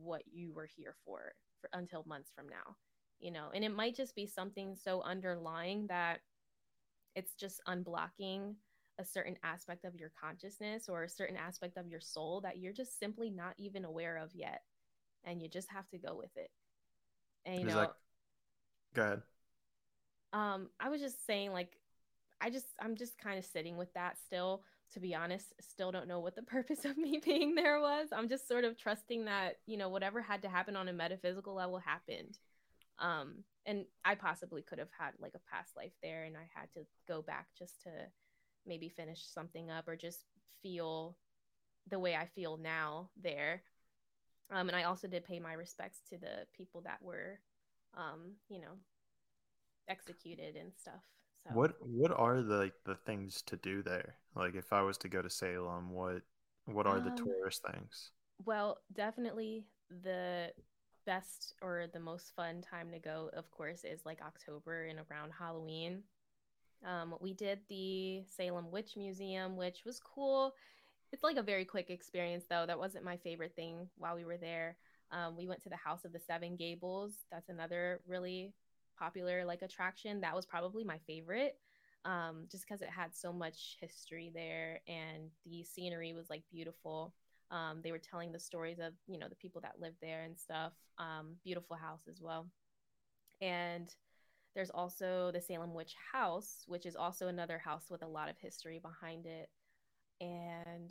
what 0.01 0.23
you 0.33 0.53
were 0.53 0.69
here 0.77 0.95
for, 1.05 1.33
for 1.61 1.71
until 1.73 2.05
months 2.07 2.31
from 2.35 2.49
now, 2.49 2.77
you 3.21 3.31
know, 3.31 3.49
and 3.55 3.65
it 3.65 3.75
might 3.75 3.95
just 3.95 4.15
be 4.15 4.27
something 4.27 4.75
so 4.75 5.03
underlying 5.03 5.87
that 5.89 6.21
it's 7.15 7.35
just 7.35 7.61
unblocking 7.69 8.55
a 8.99 9.05
certain 9.05 9.37
aspect 9.43 9.85
of 9.85 9.95
your 9.95 10.11
consciousness 10.21 10.89
or 10.89 11.03
a 11.05 11.09
certain 11.09 11.37
aspect 11.37 11.77
of 11.77 11.87
your 11.87 12.01
soul 12.01 12.41
that 12.43 12.59
you're 12.59 12.73
just 12.73 12.99
simply 12.99 13.31
not 13.31 13.55
even 13.59 13.85
aware 13.85 14.17
of 14.17 14.35
yet 14.35 14.63
and 15.25 15.43
you 15.43 15.49
just 15.49 15.71
have 15.71 15.89
to 15.91 15.99
go 15.99 16.15
with 16.17 16.35
it. 16.37 16.51
And 17.45 17.61
you 17.61 17.67
Is 17.67 17.75
know 17.75 17.81
that- 17.81 17.97
Go 18.95 19.03
ahead. 19.03 19.23
um 20.33 20.71
i 20.81 20.89
was 20.89 21.01
just 21.03 21.27
saying 21.27 21.53
like 21.53 21.77
i 22.41 22.49
just 22.49 22.67
i'm 22.81 22.97
just 22.97 23.19
kind 23.19 23.39
of 23.39 23.45
sitting 23.45 23.77
with 23.77 23.93
that 23.95 24.17
still. 24.25 24.63
To 24.93 25.01
be 25.01 25.17
honest 25.17 25.53
still 25.61 25.91
don't 25.91 26.07
know 26.07 26.21
what 26.21 26.37
the 26.37 26.43
purpose 26.57 26.85
of 26.85 26.97
me 26.97 27.21
being 27.23 27.57
there 27.57 27.81
was. 27.81 28.09
I'm 28.13 28.29
just 28.29 28.47
sort 28.49 28.65
of 28.65 28.79
trusting 28.79 29.25
that 29.25 29.57
you 29.67 29.77
know 29.77 29.89
whatever 29.89 30.23
had 30.23 30.43
to 30.43 30.49
happen 30.49 30.77
on 30.77 30.89
a 30.89 30.93
metaphysical 30.93 31.55
level 31.55 31.79
happened. 31.79 32.39
Um 33.01 33.43
and 33.67 33.85
i 34.05 34.15
possibly 34.15 34.63
could 34.63 34.79
have 34.79 34.93
had 34.97 35.11
like 35.21 35.35
a 35.35 35.51
past 35.53 35.77
life 35.77 35.93
there 36.03 36.23
and 36.25 36.37
i 36.37 36.49
had 36.55 36.73
to 36.75 36.87
go 37.09 37.21
back 37.21 37.49
just 37.59 37.83
to 37.83 37.91
maybe 38.67 38.89
finish 38.89 39.25
something 39.27 39.71
up 39.71 39.89
or 39.89 39.97
just 39.97 40.21
feel 40.63 41.17
the 41.91 41.99
way 41.99 42.17
i 42.17 42.27
feel 42.27 42.57
now 42.57 43.11
there 43.23 43.63
um 44.51 44.69
and 44.69 44.77
i 44.77 44.85
also 44.85 45.09
did 45.09 45.25
pay 45.25 45.41
my 45.41 45.53
respects 45.55 46.01
to 46.09 46.19
the 46.19 46.47
people 46.57 46.81
that 46.83 47.03
were 47.03 47.41
um 47.97 48.33
you 48.49 48.61
know 48.61 48.79
executed 49.89 50.57
and 50.57 50.73
stuff 50.75 51.03
so 51.45 51.51
What 51.51 51.83
What 51.83 52.13
are 52.13 52.41
the 52.41 52.57
like, 52.57 52.85
the 52.85 52.95
things 52.95 53.43
to 53.43 53.57
do 53.57 53.83
there? 53.83 54.19
Like, 54.37 54.55
if 54.55 54.73
I 54.73 54.83
was 54.83 54.97
to 54.99 55.09
go 55.09 55.23
to 55.23 55.31
Salem, 55.31 55.91
what 55.91 56.23
What 56.67 56.87
are 56.87 57.01
the 57.01 57.11
Um, 57.11 57.11
tourist 57.11 57.63
things? 57.65 58.13
Well, 58.45 58.79
definitely 58.93 59.65
the 59.91 60.53
best 61.05 61.55
or 61.63 61.87
the 61.93 62.01
most 62.01 62.35
fun 62.35 62.61
time 62.63 62.91
to 62.93 62.99
go, 62.99 63.31
of 63.35 63.51
course, 63.51 63.85
is 63.85 64.05
like 64.05 64.21
October 64.23 64.85
and 64.85 65.01
around 65.11 65.33
Halloween. 65.33 66.03
Um, 66.85 67.15
we 67.21 67.33
did 67.33 67.61
the 67.69 68.23
Salem 68.37 68.71
Witch 68.71 68.97
Museum, 68.97 69.57
which 69.57 69.83
was 69.85 70.01
cool. 70.01 70.55
It's 71.13 71.23
like 71.23 71.37
a 71.37 71.43
very 71.43 71.65
quick 71.65 71.91
experience, 71.91 72.45
though. 72.49 72.65
That 72.67 72.79
wasn't 72.79 73.05
my 73.05 73.17
favorite 73.17 73.55
thing 73.55 73.89
while 73.97 74.17
we 74.17 74.25
were 74.25 74.37
there. 74.37 74.77
Um, 75.13 75.37
we 75.37 75.47
went 75.47 75.63
to 75.63 75.69
the 75.69 75.77
House 75.77 76.05
of 76.05 76.13
the 76.13 76.21
Seven 76.21 76.57
Gables. 76.57 77.25
That's 77.31 77.49
another 77.49 78.01
really 78.07 78.53
popular 78.99 79.45
like 79.45 79.63
attraction. 79.63 80.21
That 80.21 80.35
was 80.35 80.47
probably 80.47 80.85
my 80.85 80.99
favorite, 81.07 81.57
um, 82.05 82.47
just 82.51 82.67
because 82.67 82.83
it 82.83 82.89
had 82.89 83.15
so 83.15 83.33
much 83.33 83.77
history 83.81 84.31
there 84.35 84.81
and 84.89 85.31
the 85.45 85.63
scenery 85.65 86.13
was 86.13 86.31
like 86.31 86.43
beautiful. 86.51 87.15
Um, 87.51 87.81
they 87.83 87.93
were 87.93 87.99
telling 87.99 88.33
the 88.33 88.41
stories 88.41 88.79
of 88.81 88.93
you 89.07 89.19
know 89.19 89.29
the 89.29 89.37
people 89.37 89.61
that 89.61 89.81
lived 89.81 89.99
there 90.03 90.25
and 90.25 90.37
stuff. 90.37 90.73
Um, 90.99 91.37
beautiful 91.45 91.77
house 91.77 92.09
as 92.11 92.21
well, 92.21 92.47
and 93.41 93.89
there's 94.57 94.71
also 94.71 95.31
the 95.33 95.41
Salem 95.41 95.75
Witch 95.75 95.95
House, 96.13 96.65
which 96.67 96.87
is 96.87 96.97
also 96.97 97.29
another 97.29 97.59
house 97.59 97.91
with 97.91 98.03
a 98.03 98.09
lot 98.09 98.31
of 98.31 98.39
history 98.39 98.81
behind 98.81 99.27
it. 99.27 99.51
And 100.19 100.91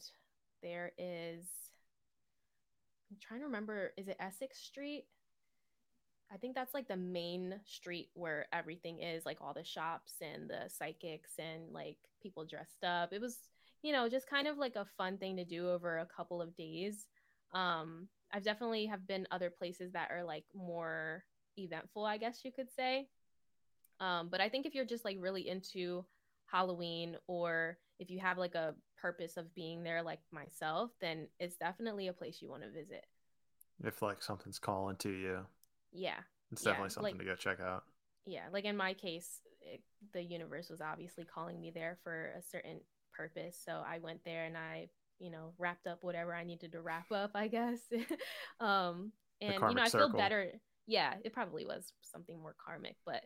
there 0.62 0.92
is, 1.00 1.48
I'm 3.10 3.18
trying 3.20 3.40
to 3.40 3.48
remember, 3.48 3.92
is 3.98 4.08
it 4.08 4.18
Essex 4.20 4.60
Street? 4.60 5.06
I 6.32 6.38
think 6.38 6.54
that's 6.54 6.76
like 6.76 6.88
the 6.88 6.96
main 6.96 7.56
street 7.66 8.10
where 8.14 8.46
everything 8.54 9.00
is, 9.00 9.26
like 9.26 9.40
all 9.42 9.56
the 9.56 9.64
shops 9.64 10.14
and 10.22 10.48
the 10.48 10.70
psychics 10.70 11.32
and 11.40 11.74
like 11.74 11.98
people 12.22 12.46
dressed 12.46 12.84
up. 12.84 13.14
It 13.14 13.22
was, 13.22 13.40
you 13.82 13.92
know, 13.92 14.08
just 14.08 14.30
kind 14.30 14.48
of 14.48 14.60
like 14.60 14.76
a 14.76 14.86
fun 14.96 15.18
thing 15.18 15.38
to 15.38 15.44
do 15.44 15.72
over 15.72 15.98
a 15.98 16.08
couple 16.16 16.40
of 16.40 16.56
days. 16.56 17.08
Um, 17.52 18.10
I've 18.32 18.44
definitely 18.44 18.86
have 18.86 19.08
been 19.08 19.28
other 19.32 19.50
places 19.50 19.94
that 19.94 20.12
are 20.12 20.24
like 20.24 20.46
more 20.54 21.24
eventful, 21.58 22.06
I 22.06 22.18
guess 22.18 22.46
you 22.46 22.52
could 22.52 22.72
say. 22.72 23.08
Um, 24.00 24.30
but 24.30 24.42
I 24.42 24.50
think 24.50 24.66
if 24.66 24.76
you're 24.76 24.86
just 24.86 25.06
like 25.06 25.18
really 25.20 25.48
into 25.48 26.06
Halloween 26.48 27.16
or 27.28 27.78
if 28.00 28.10
you 28.10 28.20
have 28.20 28.38
like 28.38 28.56
a 28.56 28.76
purpose 29.02 29.38
of 29.38 29.54
being 29.56 29.84
there 29.84 30.02
like 30.04 30.20
myself, 30.32 30.92
then 31.00 31.28
it's 31.40 31.58
definitely 31.58 32.08
a 32.08 32.14
place 32.14 32.42
you 32.42 32.50
want 32.50 32.64
to 32.64 32.70
visit. 32.70 33.06
If 33.84 34.02
like 34.02 34.22
something's 34.22 34.60
calling 34.60 34.96
to 34.98 35.10
you, 35.10 35.46
Yeah. 35.92 36.20
it's 36.52 36.64
Yeah, 36.64 36.72
definitely 36.72 36.90
something 36.92 37.14
like- 37.14 37.20
to 37.20 37.26
go 37.26 37.36
check 37.36 37.60
out. 37.60 37.84
Yeah. 38.26 38.48
Like 38.52 38.66
in 38.66 38.76
my 38.76 38.94
case, 38.94 39.42
it, 39.62 39.82
the 40.14 40.22
universe 40.22 40.70
was 40.70 40.82
obviously 40.82 41.26
calling 41.26 41.60
me 41.60 41.72
there 41.72 41.98
for 42.04 42.34
a 42.38 42.42
certain 42.42 42.82
purpose. 43.14 43.58
So 43.64 43.84
I 43.86 44.00
went 44.00 44.24
there 44.26 44.46
and 44.46 44.58
I, 44.58 44.90
you 45.20 45.30
know, 45.32 45.54
wrapped 45.58 45.88
up 45.88 46.04
whatever 46.04 46.34
I 46.34 46.44
needed 46.44 46.72
to 46.74 46.82
wrap 46.82 47.12
up, 47.12 47.32
I 47.36 47.48
guess. 47.48 47.80
um, 48.60 49.12
and, 49.42 49.54
you 49.54 49.60
know, 49.76 49.82
I 49.82 49.90
feel 49.90 50.10
better. 50.10 50.52
Yeah. 50.88 51.14
It 51.24 51.34
probably 51.34 51.66
was 51.66 51.92
something 52.02 52.40
more 52.40 52.56
karmic, 52.64 52.96
but 53.06 53.24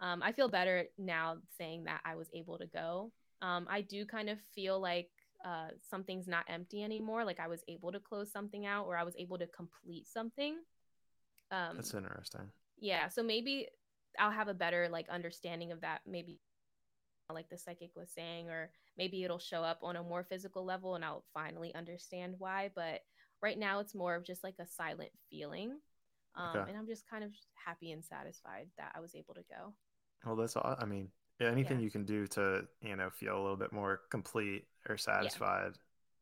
um, 0.00 0.22
I 0.22 0.32
feel 0.32 0.48
better 0.48 0.84
now 0.98 1.36
saying 1.58 1.84
that 1.84 2.00
I 2.04 2.16
was 2.16 2.28
able 2.34 2.58
to 2.58 2.66
go. 2.66 3.12
Um, 3.42 3.66
I 3.70 3.82
do 3.82 4.04
kind 4.06 4.28
of 4.30 4.38
feel 4.54 4.80
like 4.80 5.10
uh, 5.44 5.68
something's 5.90 6.28
not 6.28 6.44
empty 6.48 6.82
anymore. 6.84 7.24
Like 7.24 7.40
I 7.40 7.48
was 7.48 7.62
able 7.68 7.92
to 7.92 8.00
close 8.00 8.30
something 8.32 8.66
out 8.66 8.86
or 8.86 8.96
I 8.96 9.04
was 9.04 9.14
able 9.18 9.38
to 9.38 9.46
complete 9.46 10.08
something. 10.08 10.56
Um, 11.50 11.76
That's 11.76 11.94
interesting. 11.94 12.50
yeah 12.78 13.08
so 13.08 13.22
maybe 13.22 13.66
i'll 14.18 14.30
have 14.30 14.48
a 14.48 14.54
better 14.54 14.88
like 14.90 15.08
understanding 15.08 15.72
of 15.72 15.80
that 15.82 16.00
maybe 16.06 16.38
like 17.32 17.48
the 17.48 17.58
psychic 17.58 17.90
was 17.94 18.10
saying 18.12 18.48
or 18.48 18.70
maybe 18.98 19.22
it'll 19.24 19.38
show 19.38 19.62
up 19.62 19.78
on 19.82 19.96
a 19.96 20.02
more 20.02 20.24
physical 20.24 20.64
level 20.64 20.94
and 20.96 21.04
i'll 21.04 21.24
finally 21.32 21.74
understand 21.74 22.34
why 22.38 22.70
but 22.74 23.00
right 23.42 23.58
now 23.58 23.80
it's 23.80 23.94
more 23.94 24.14
of 24.14 24.24
just 24.24 24.42
like 24.44 24.56
a 24.60 24.66
silent 24.66 25.10
feeling 25.30 25.78
um, 26.36 26.50
Okay. 26.56 26.70
and 26.70 26.76
i'm 26.78 26.86
just 26.86 27.08
kind 27.08 27.24
of 27.24 27.30
happy 27.54 27.92
and 27.92 28.04
satisfied 28.04 28.66
that 28.78 28.92
i 28.96 29.00
was 29.00 29.14
able 29.14 29.34
to 29.34 29.44
go 29.48 29.74
Well, 30.24 30.36
that's 30.36 30.56
all. 30.56 30.76
I 30.78 30.84
mean, 30.84 31.08
anything 31.40 31.78
Yeah. 31.78 31.84
you 31.84 31.90
can 31.90 32.04
do 32.04 32.26
to 32.28 32.66
you 32.82 32.96
know 32.96 33.10
feel 33.10 33.36
a 33.38 33.40
little 33.42 33.56
bit 33.56 33.72
more 33.72 34.02
complete 34.10 34.66
or 34.88 34.96
satisfied. 34.96 35.72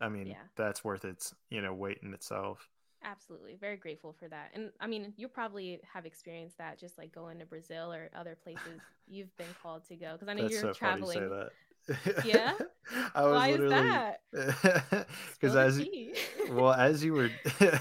I 0.01 0.09
mean, 0.09 0.29
Yeah. 0.29 0.43
that's 0.57 0.85
worth 0.85 1.05
its, 1.05 1.35
you 1.51 1.61
know, 1.61 1.75
weight 1.75 1.99
in 2.03 2.15
itself. 2.15 2.69
Absolutely. 3.05 3.57
Very 3.57 3.77
grateful 3.77 4.13
for 4.13 4.29
that. 4.29 4.51
And 4.55 4.71
I 4.81 4.87
mean, 4.87 5.13
you 5.17 5.29
probably 5.29 5.81
have 5.93 6.07
experienced 6.07 6.59
that 6.59 6.79
just 6.79 6.99
like 6.99 7.13
going 7.13 7.39
to 7.41 7.47
Brazil 7.47 7.93
or 7.93 8.09
other 8.15 8.37
places 8.37 8.81
you've 9.09 9.37
been 9.37 9.55
called 9.63 9.85
to 9.89 9.97
go. 9.97 10.13
Because 10.13 10.29
I 10.29 10.35
know 10.35 10.43
That's 10.43 10.53
you're 10.55 10.63
so 10.63 10.73
traveling. 10.73 11.19
you 11.23 11.29
say 11.29 11.29
that. 11.29 12.25
Yeah? 12.25 12.53
I 13.15 13.25
was 13.25 13.35
Why 13.35 13.49
is 13.49 13.71
that? 13.71 14.21
because 15.41 15.57
as 15.57 15.79
tea. 15.79 16.15
well 16.51 16.73
as 16.73 17.03
you 17.05 17.13
were 17.15 17.31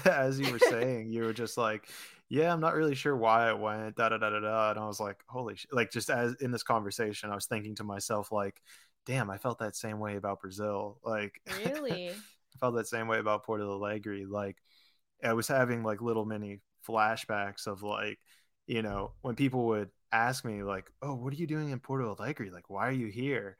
as 0.04 0.40
you 0.40 0.50
were 0.52 0.58
saying, 0.58 1.12
you 1.12 1.24
were 1.24 1.32
just 1.32 1.56
like, 1.58 1.88
yeah, 2.28 2.52
I'm 2.52 2.60
not 2.60 2.74
really 2.74 2.94
sure 2.94 3.16
why 3.16 3.50
it 3.50 3.58
went 3.58 3.96
da 3.96 4.10
da 4.10 4.18
da 4.18 4.30
da 4.30 4.40
da, 4.40 4.70
and 4.70 4.78
I 4.78 4.86
was 4.86 5.00
like, 5.00 5.16
holy 5.28 5.56
shit! 5.56 5.72
Like 5.72 5.90
just 5.90 6.10
as 6.10 6.34
in 6.40 6.50
this 6.50 6.62
conversation, 6.62 7.30
I 7.30 7.34
was 7.34 7.46
thinking 7.46 7.74
to 7.76 7.84
myself 7.84 8.30
like, 8.30 8.60
damn, 9.06 9.30
I 9.30 9.38
felt 9.38 9.58
that 9.60 9.76
same 9.76 9.98
way 9.98 10.16
about 10.16 10.40
Brazil. 10.40 10.98
Like 11.02 11.40
really? 11.64 12.10
I 12.10 12.58
felt 12.60 12.74
that 12.76 12.86
same 12.86 13.08
way 13.08 13.18
about 13.18 13.44
Porto 13.44 13.70
Alegre. 13.72 14.26
Like 14.28 14.56
I 15.24 15.32
was 15.32 15.48
having 15.48 15.82
like 15.82 16.02
little 16.02 16.26
mini 16.26 16.60
flashbacks 16.86 17.66
of 17.66 17.82
like, 17.82 18.18
you 18.66 18.82
know, 18.82 19.12
when 19.22 19.34
people 19.34 19.66
would 19.68 19.90
ask 20.12 20.44
me 20.44 20.62
like, 20.62 20.90
"Oh, 21.02 21.14
what 21.14 21.32
are 21.32 21.36
you 21.36 21.46
doing 21.46 21.70
in 21.70 21.80
Porto 21.80 22.14
Alegre? 22.14 22.50
Like, 22.52 22.68
why 22.68 22.88
are 22.88 22.92
you 22.92 23.06
here?" 23.08 23.56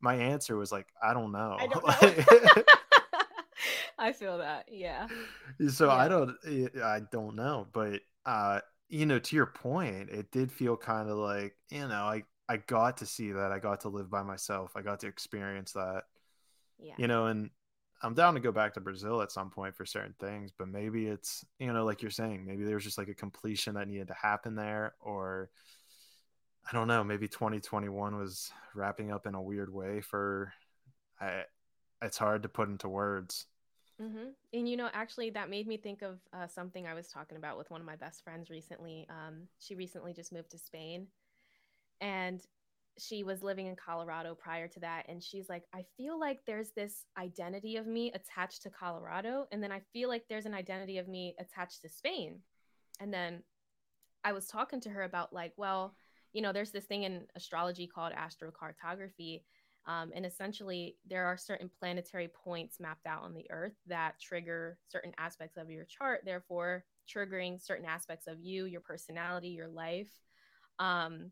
My 0.00 0.14
answer 0.14 0.56
was 0.56 0.70
like, 0.70 0.88
"I 1.02 1.14
don't 1.14 1.32
know." 1.32 1.56
I 1.58 1.66
don't 1.66 1.86
know. 2.56 2.62
I 3.98 4.12
feel 4.12 4.38
that. 4.38 4.66
Yeah. 4.70 5.08
so 5.68 5.90
I 5.90 6.08
don't, 6.08 6.34
eh, 6.46 6.68
I 6.82 7.00
don't 7.12 7.36
know, 7.36 7.66
but 7.70 8.00
uh, 8.30 8.60
you 8.88 9.06
know, 9.06 9.18
to 9.18 9.36
your 9.36 9.46
point, 9.46 10.08
it 10.08 10.30
did 10.30 10.52
feel 10.52 10.76
kind 10.76 11.10
of 11.10 11.18
like, 11.18 11.56
you 11.68 11.88
know, 11.88 12.04
I 12.04 12.22
I 12.48 12.58
got 12.58 12.98
to 12.98 13.06
see 13.06 13.32
that. 13.32 13.50
I 13.50 13.58
got 13.58 13.80
to 13.80 13.88
live 13.88 14.08
by 14.08 14.22
myself. 14.22 14.72
I 14.76 14.82
got 14.82 15.00
to 15.00 15.08
experience 15.08 15.72
that. 15.72 16.04
Yeah. 16.78 16.94
you 16.96 17.08
know, 17.08 17.26
and 17.26 17.50
I'm 18.02 18.14
down 18.14 18.34
to 18.34 18.40
go 18.40 18.52
back 18.52 18.74
to 18.74 18.80
Brazil 18.80 19.20
at 19.20 19.32
some 19.32 19.50
point 19.50 19.74
for 19.74 19.84
certain 19.84 20.14
things, 20.18 20.50
but 20.56 20.68
maybe 20.68 21.06
it's, 21.06 21.44
you 21.58 21.72
know, 21.72 21.84
like 21.84 22.02
you're 22.02 22.10
saying, 22.10 22.46
maybe 22.46 22.64
there's 22.64 22.84
just 22.84 22.96
like 22.98 23.08
a 23.08 23.14
completion 23.14 23.74
that 23.74 23.88
needed 23.88 24.08
to 24.08 24.14
happen 24.14 24.54
there, 24.54 24.94
or 25.00 25.50
I 26.68 26.74
don't 26.74 26.88
know, 26.88 27.04
maybe 27.04 27.28
2021 27.28 28.16
was 28.16 28.50
wrapping 28.74 29.12
up 29.12 29.26
in 29.26 29.34
a 29.34 29.42
weird 29.42 29.72
way 29.72 30.00
for, 30.00 30.52
I, 31.20 31.42
it's 32.00 32.16
hard 32.16 32.44
to 32.44 32.48
put 32.48 32.68
into 32.68 32.88
words. 32.88 33.46
Hmm 34.00 34.30
And 34.54 34.68
you 34.68 34.76
know, 34.76 34.88
actually, 34.92 35.30
that 35.30 35.50
made 35.50 35.66
me 35.66 35.76
think 35.76 36.02
of 36.02 36.18
uh, 36.32 36.46
something 36.46 36.86
I 36.86 36.94
was 36.94 37.08
talking 37.08 37.36
about 37.36 37.58
with 37.58 37.70
one 37.70 37.80
of 37.80 37.86
my 37.86 37.96
best 37.96 38.24
friends 38.24 38.50
recently. 38.50 39.06
Um, 39.10 39.48
she 39.58 39.74
recently 39.74 40.14
just 40.14 40.32
moved 40.32 40.50
to 40.52 40.58
Spain, 40.58 41.08
and 42.00 42.40
she 42.98 43.24
was 43.24 43.42
living 43.42 43.66
in 43.66 43.76
Colorado 43.76 44.34
prior 44.34 44.68
to 44.68 44.80
that. 44.80 45.06
And 45.08 45.22
she's 45.22 45.48
like, 45.48 45.64
I 45.74 45.84
feel 45.96 46.18
like 46.18 46.40
there's 46.46 46.72
this 46.72 47.04
identity 47.18 47.76
of 47.76 47.86
me 47.86 48.12
attached 48.12 48.62
to 48.62 48.70
Colorado, 48.70 49.46
and 49.52 49.62
then 49.62 49.72
I 49.72 49.82
feel 49.92 50.08
like 50.08 50.24
there's 50.28 50.46
an 50.46 50.54
identity 50.54 50.98
of 50.98 51.08
me 51.08 51.34
attached 51.38 51.82
to 51.82 51.88
Spain. 51.88 52.40
And 53.00 53.12
then 53.12 53.42
I 54.24 54.32
was 54.32 54.46
talking 54.46 54.80
to 54.82 54.90
her 54.90 55.02
about 55.02 55.32
like, 55.32 55.52
well, 55.56 55.94
you 56.32 56.42
know, 56.42 56.52
there's 56.52 56.70
this 56.72 56.84
thing 56.84 57.04
in 57.04 57.26
astrology 57.36 57.86
called 57.86 58.12
astrocartography. 58.12 59.42
Um, 59.86 60.10
and 60.14 60.26
essentially, 60.26 60.96
there 61.08 61.26
are 61.26 61.36
certain 61.36 61.70
planetary 61.80 62.28
points 62.28 62.78
mapped 62.80 63.06
out 63.06 63.22
on 63.22 63.34
the 63.34 63.50
Earth 63.50 63.74
that 63.86 64.20
trigger 64.20 64.78
certain 64.88 65.12
aspects 65.18 65.56
of 65.56 65.70
your 65.70 65.84
chart, 65.84 66.20
therefore, 66.24 66.84
triggering 67.08 67.60
certain 67.60 67.86
aspects 67.86 68.26
of 68.26 68.40
you, 68.40 68.66
your 68.66 68.82
personality, 68.82 69.48
your 69.48 69.68
life. 69.68 70.10
Um, 70.78 71.30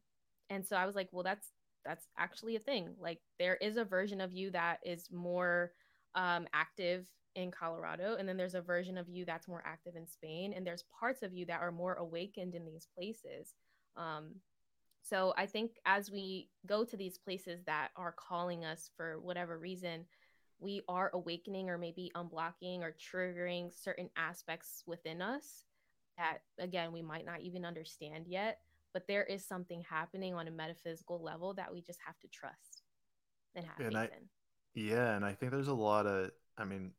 and 0.51 0.66
so 0.66 0.77
I 0.77 0.87
was 0.87 0.95
like, 0.95 1.09
well, 1.12 1.23
that's 1.23 1.49
that's 1.85 2.07
actually 2.19 2.57
a 2.57 2.61
thing. 2.61 2.95
Like, 3.01 3.20
there 3.39 3.57
is 3.57 3.77
a 3.77 3.85
version 3.85 4.20
of 4.20 4.33
you 4.33 4.51
that 4.51 4.79
is 4.85 5.09
more 5.12 5.73
um, 6.15 6.47
active 6.53 7.07
in 7.35 7.51
Colorado, 7.51 8.16
and 8.19 8.29
then 8.29 8.37
there's 8.37 8.55
a 8.55 8.61
version 8.61 8.99
of 8.99 9.09
you 9.09 9.25
that's 9.25 9.47
more 9.47 9.62
active 9.65 9.95
in 9.95 10.07
Spain, 10.07 10.53
and 10.57 10.66
there's 10.66 10.85
parts 10.99 11.23
of 11.23 11.33
you 11.33 11.47
that 11.47 11.61
are 11.61 11.70
more 11.70 11.95
awakened 11.95 12.55
in 12.55 12.65
these 12.65 12.89
places. 12.97 13.55
Um, 13.97 14.35
so 15.09 15.33
I 15.37 15.47
think 15.47 15.73
as 15.87 16.11
we 16.11 16.49
go 16.67 16.85
to 16.85 16.97
these 16.97 17.19
places 17.19 17.63
that 17.67 17.91
are 17.97 18.13
calling 18.13 18.65
us 18.65 18.91
for 18.97 19.19
whatever 19.21 19.59
reason, 19.59 20.05
we 20.61 20.83
are 20.89 21.11
awakening 21.15 21.71
or 21.71 21.79
maybe 21.79 22.11
unblocking 22.15 22.81
or 22.81 22.95
triggering 22.99 23.73
certain 23.73 24.11
aspects 24.17 24.83
within 24.87 25.23
us 25.23 25.65
that, 26.17 26.39
again, 26.59 26.93
we 26.93 27.01
might 27.03 27.25
not 27.25 27.41
even 27.41 27.65
understand 27.65 28.27
yet. 28.27 28.59
But 28.93 29.07
there 29.07 29.25
is 29.25 29.45
something 29.45 29.83
happening 29.89 30.35
on 30.35 30.49
a 30.49 30.51
metaphysical 30.51 31.23
level 31.23 31.55
that 31.55 31.73
we 31.73 31.81
just 31.81 32.01
have 32.05 32.19
to 32.21 32.29
trust 32.29 32.83
and 33.55 33.65
have 33.65 33.79
And 33.79 33.95
faith 33.95 34.11
I- 34.13 34.17
in. 34.17 34.29
Yeah. 34.75 35.15
And 35.15 35.25
I 35.25 35.35
think 35.35 35.53
there's 35.53 35.69
a 35.69 35.75
lot 35.75 36.07
of, 36.07 36.31
I 36.57 36.65
mean, 36.65 36.93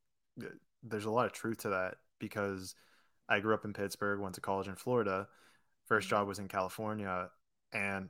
there's 0.84 1.06
a 1.06 1.12
lot 1.12 1.26
of 1.26 1.34
truth 1.34 1.60
to 1.60 1.70
that 1.70 1.96
because 2.20 2.76
I 3.28 3.40
grew 3.40 3.54
up 3.54 3.66
in 3.66 3.74
Pittsburgh, 3.74 4.20
went 4.20 4.36
to 4.36 4.42
college 4.42 4.68
in 4.68 4.76
Florida. 4.76 5.28
First 5.86 6.08
Mhm. 6.08 6.12
job 6.12 6.28
was 6.28 6.40
in 6.40 6.48
California. 6.48 7.32
And 7.74 8.10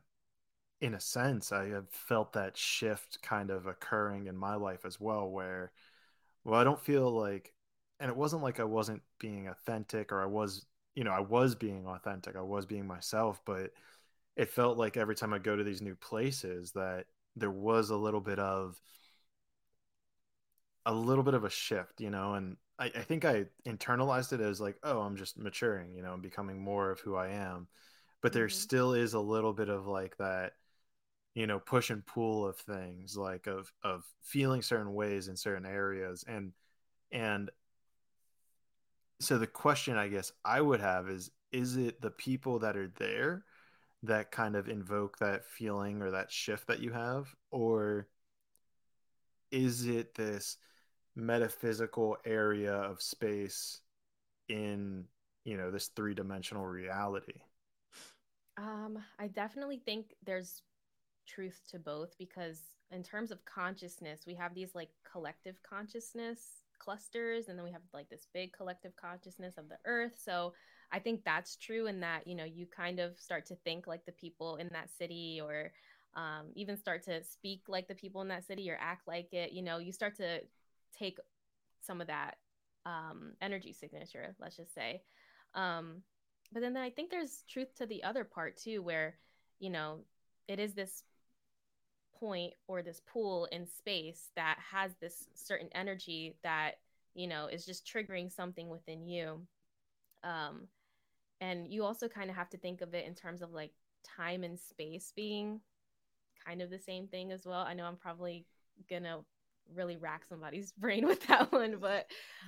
in 0.81 0.93
a 0.95 0.99
sense, 0.99 1.51
I 1.51 1.67
have 1.69 1.89
felt 1.91 2.33
that 2.33 2.57
shift 2.57 3.21
kind 3.21 3.49
of 3.51 3.67
occurring 3.67 4.27
in 4.27 4.37
my 4.37 4.55
life 4.55 4.85
as 4.85 4.99
well, 4.99 5.29
where, 5.29 5.71
well, 6.43 6.59
I 6.59 6.63
don't 6.63 6.81
feel 6.81 7.11
like, 7.11 7.53
and 7.99 8.09
it 8.09 8.17
wasn't 8.17 8.43
like 8.43 8.59
I 8.59 8.65
wasn't 8.65 9.01
being 9.19 9.47
authentic 9.47 10.11
or 10.11 10.21
I 10.23 10.27
was, 10.27 10.65
you 10.95 11.03
know, 11.03 11.11
I 11.11 11.21
was 11.21 11.55
being 11.55 11.87
authentic, 11.87 12.35
I 12.35 12.41
was 12.41 12.65
being 12.65 12.87
myself, 12.87 13.41
but 13.45 13.71
it 14.37 14.49
felt 14.49 14.77
like 14.77 14.97
every 14.97 15.15
time 15.15 15.33
I 15.33 15.39
go 15.39 15.55
to 15.55 15.63
these 15.63 15.81
new 15.81 15.95
places 15.95 16.71
that 16.73 17.07
there 17.35 17.51
was 17.51 17.89
a 17.91 17.97
little 17.97 18.21
bit 18.21 18.39
of, 18.39 18.81
a 20.85 20.93
little 20.93 21.23
bit 21.23 21.33
of 21.33 21.43
a 21.43 21.49
shift, 21.49 22.01
you 22.01 22.09
know, 22.09 22.33
and 22.33 22.57
I, 22.77 22.85
I 22.85 23.01
think 23.01 23.25
I 23.25 23.45
internalized 23.67 24.33
it 24.33 24.41
as 24.41 24.59
like, 24.61 24.77
oh, 24.83 25.01
I'm 25.01 25.15
just 25.15 25.37
maturing, 25.37 25.93
you 25.93 26.01
know, 26.01 26.13
and 26.13 26.21
becoming 26.23 26.59
more 26.61 26.89
of 26.91 26.99
who 27.01 27.15
I 27.15 27.29
am. 27.29 27.67
But 28.21 28.33
there 28.33 28.47
Mhm. 28.47 28.51
still 28.51 28.93
is 28.93 29.13
a 29.13 29.19
little 29.19 29.53
bit 29.53 29.69
of 29.69 29.87
like 29.87 30.17
that, 30.17 30.53
you 31.35 31.47
know, 31.47 31.59
push 31.59 31.89
and 31.91 32.05
pull 32.05 32.45
of 32.47 32.57
things, 32.59 33.17
like 33.17 33.47
of 33.47 33.71
of 33.83 34.05
feeling 34.21 34.61
certain 34.61 34.93
ways 34.93 35.27
in 35.29 35.37
certain 35.37 35.65
areas. 35.65 36.23
And 36.27 36.53
and 37.11 37.51
so 39.19 39.37
the 39.37 39.47
question 39.47 39.97
I 39.97 40.07
guess 40.07 40.31
I 40.45 40.61
would 40.61 40.79
have 40.79 41.09
is 41.09 41.31
is 41.51 41.77
it 41.77 42.01
the 42.01 42.11
people 42.11 42.59
that 42.59 42.77
are 42.77 42.89
there 42.97 43.45
that 44.03 44.31
kind 44.31 44.55
of 44.55 44.69
invoke 44.69 45.17
that 45.19 45.45
feeling 45.47 46.01
or 46.01 46.11
that 46.11 46.31
shift 46.31 46.67
that 46.67 46.79
you 46.79 46.91
have? 46.91 47.33
Or 47.51 48.07
is 49.51 49.85
it 49.85 50.13
this 50.15 50.57
metaphysical 51.15 52.17
area 52.25 52.73
of 52.73 53.01
space 53.01 53.81
in 54.49 55.05
you 55.45 55.57
know 55.57 55.71
this 55.71 55.87
three-dimensional 55.89 56.65
reality 56.65 57.41
Um, 58.59 58.99
I 59.17 59.27
definitely 59.27 59.81
think 59.85 60.15
there's 60.25 60.63
truth 61.25 61.61
to 61.71 61.79
both 61.79 62.17
because 62.17 62.59
in 62.91 63.03
terms 63.03 63.31
of 63.31 63.45
consciousness, 63.45 64.25
we 64.27 64.33
have 64.35 64.53
these 64.53 64.75
like 64.75 64.89
collective 65.09 65.61
consciousness 65.63 66.63
clusters, 66.77 67.47
and 67.47 67.57
then 67.57 67.63
we 67.63 67.71
have 67.71 67.81
like 67.93 68.09
this 68.09 68.27
big 68.33 68.51
collective 68.51 68.95
consciousness 68.97 69.57
of 69.57 69.69
the 69.69 69.77
earth. 69.85 70.19
So 70.21 70.53
I 70.91 70.99
think 70.99 71.23
that's 71.23 71.55
true 71.55 71.87
in 71.87 72.01
that, 72.01 72.27
you 72.27 72.35
know, 72.35 72.43
you 72.43 72.65
kind 72.65 72.99
of 72.99 73.17
start 73.19 73.45
to 73.47 73.55
think 73.55 73.87
like 73.87 74.05
the 74.05 74.11
people 74.11 74.57
in 74.57 74.69
that 74.73 74.89
city 74.89 75.39
or 75.41 75.71
um, 76.15 76.47
even 76.55 76.75
start 76.75 77.03
to 77.03 77.23
speak 77.23 77.63
like 77.67 77.87
the 77.87 77.95
people 77.95 78.21
in 78.21 78.27
that 78.29 78.45
city 78.45 78.69
or 78.69 78.77
act 78.81 79.07
like 79.07 79.31
it. 79.33 79.53
You 79.53 79.61
know, 79.61 79.77
you 79.77 79.91
start 79.93 80.17
to 80.17 80.41
take 80.97 81.17
some 81.79 82.01
of 82.01 82.07
that 82.07 82.37
um, 82.85 83.33
energy 83.41 83.71
signature, 83.71 84.35
let's 84.39 84.57
just 84.57 84.73
say. 84.73 85.01
Um, 85.53 86.01
but 86.51 86.61
then 86.61 86.77
I 86.77 86.89
think 86.89 87.11
there's 87.11 87.43
truth 87.49 87.75
to 87.75 87.85
the 87.85 88.03
other 88.03 88.23
part 88.23 88.57
too, 88.57 88.81
where, 88.81 89.17
you 89.59 89.69
know, 89.69 89.99
it 90.47 90.59
is 90.59 90.73
this 90.73 91.03
point 92.19 92.53
or 92.67 92.81
this 92.81 93.01
pool 93.07 93.47
in 93.51 93.65
space 93.65 94.29
that 94.35 94.57
has 94.71 94.91
this 94.99 95.27
certain 95.35 95.69
energy 95.73 96.35
that, 96.43 96.73
you 97.13 97.27
know, 97.27 97.47
is 97.47 97.65
just 97.65 97.87
triggering 97.87 98.31
something 98.31 98.69
within 98.69 99.07
you. 99.07 99.41
Um, 100.23 100.67
and 101.41 101.67
you 101.67 101.83
also 101.85 102.07
kind 102.07 102.29
of 102.29 102.35
have 102.35 102.49
to 102.49 102.57
think 102.57 102.81
of 102.81 102.93
it 102.93 103.05
in 103.07 103.15
terms 103.15 103.41
of 103.41 103.51
like 103.53 103.71
time 104.03 104.43
and 104.43 104.59
space 104.59 105.13
being 105.15 105.61
kind 106.45 106.61
of 106.61 106.69
the 106.69 106.79
same 106.79 107.07
thing 107.07 107.31
as 107.31 107.45
well. 107.45 107.61
I 107.61 107.73
know 107.73 107.85
I'm 107.85 107.97
probably 107.97 108.45
gonna 108.89 109.19
really 109.75 109.97
rack 109.97 110.25
somebody's 110.25 110.71
brain 110.77 111.05
with 111.07 111.25
that 111.27 111.51
one, 111.51 111.77
but 111.79 112.07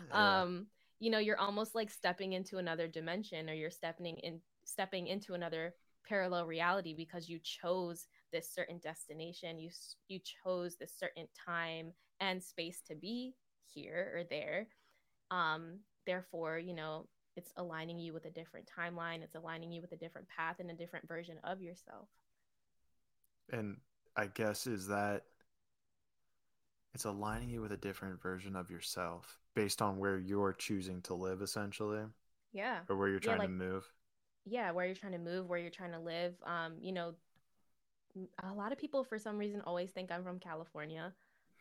Yeah. 0.09 0.41
You 1.01 1.09
know 1.09 1.17
you're 1.17 1.39
almost 1.39 1.73
like 1.73 1.89
stepping 1.89 2.33
into 2.33 2.59
another 2.59 2.87
dimension 2.87 3.49
or 3.49 3.53
you're 3.53 3.71
stepping 3.71 4.17
in 4.17 4.39
stepping 4.63 5.07
into 5.07 5.33
another 5.33 5.73
parallel 6.07 6.45
reality 6.45 6.93
because 6.95 7.27
you 7.27 7.39
chose 7.43 8.07
this 8.31 8.47
certain 8.47 8.79
destination 8.79 9.59
you 9.59 9.69
you 10.07 10.19
chose 10.43 10.77
this 10.77 10.93
certain 10.97 11.27
time 11.45 11.91
and 12.21 12.41
space 12.41 12.81
to 12.87 12.95
be 12.95 13.33
here 13.73 14.13
or 14.15 14.23
there. 14.29 14.67
Um 15.31 15.79
therefore 16.05 16.59
you 16.59 16.73
know 16.73 17.07
it's 17.35 17.51
aligning 17.57 17.97
you 17.97 18.13
with 18.13 18.25
a 18.25 18.29
different 18.29 18.69
timeline 18.79 19.23
it's 19.23 19.35
aligning 19.35 19.71
you 19.71 19.81
with 19.81 19.91
a 19.93 19.97
different 19.97 20.27
path 20.27 20.57
and 20.59 20.69
a 20.69 20.75
different 20.75 21.07
version 21.07 21.37
of 21.43 21.61
yourself. 21.61 22.07
And 23.51 23.77
i 24.15 24.27
guess 24.27 24.67
is 24.67 24.87
that 24.87 25.23
it's 26.93 27.05
aligning 27.05 27.49
you 27.49 27.61
with 27.61 27.71
a 27.71 27.77
different 27.77 28.21
version 28.21 28.55
of 28.55 28.69
yourself 28.69 29.40
based 29.55 29.81
on 29.81 29.97
where 29.97 30.17
you're 30.17 30.53
choosing 30.53 31.01
to 31.03 31.13
live 31.13 31.41
essentially 31.41 32.03
Yeah. 32.53 32.79
or 32.89 32.95
where 32.97 33.07
you're 33.07 33.17
Yeah, 33.17 33.35
trying 33.35 33.39
like- 33.39 33.47
to 33.49 33.53
move? 33.53 33.93
Yeah 34.45 34.71
where 34.71 34.85
you're 34.87 34.95
trying 34.95 35.11
to 35.11 35.19
move 35.19 35.47
where 35.47 35.59
you're 35.59 35.69
trying 35.69 35.91
to 35.91 35.99
live 35.99 36.33
um 36.43 36.77
you 36.81 36.91
know 36.91 37.13
a 38.43 38.53
lot 38.53 38.71
of 38.71 38.77
people 38.77 39.03
for 39.03 39.17
some 39.17 39.37
reason 39.37 39.61
always 39.61 39.89
think 39.91 40.11
i'm 40.11 40.23
from 40.23 40.39
california. 40.39 41.13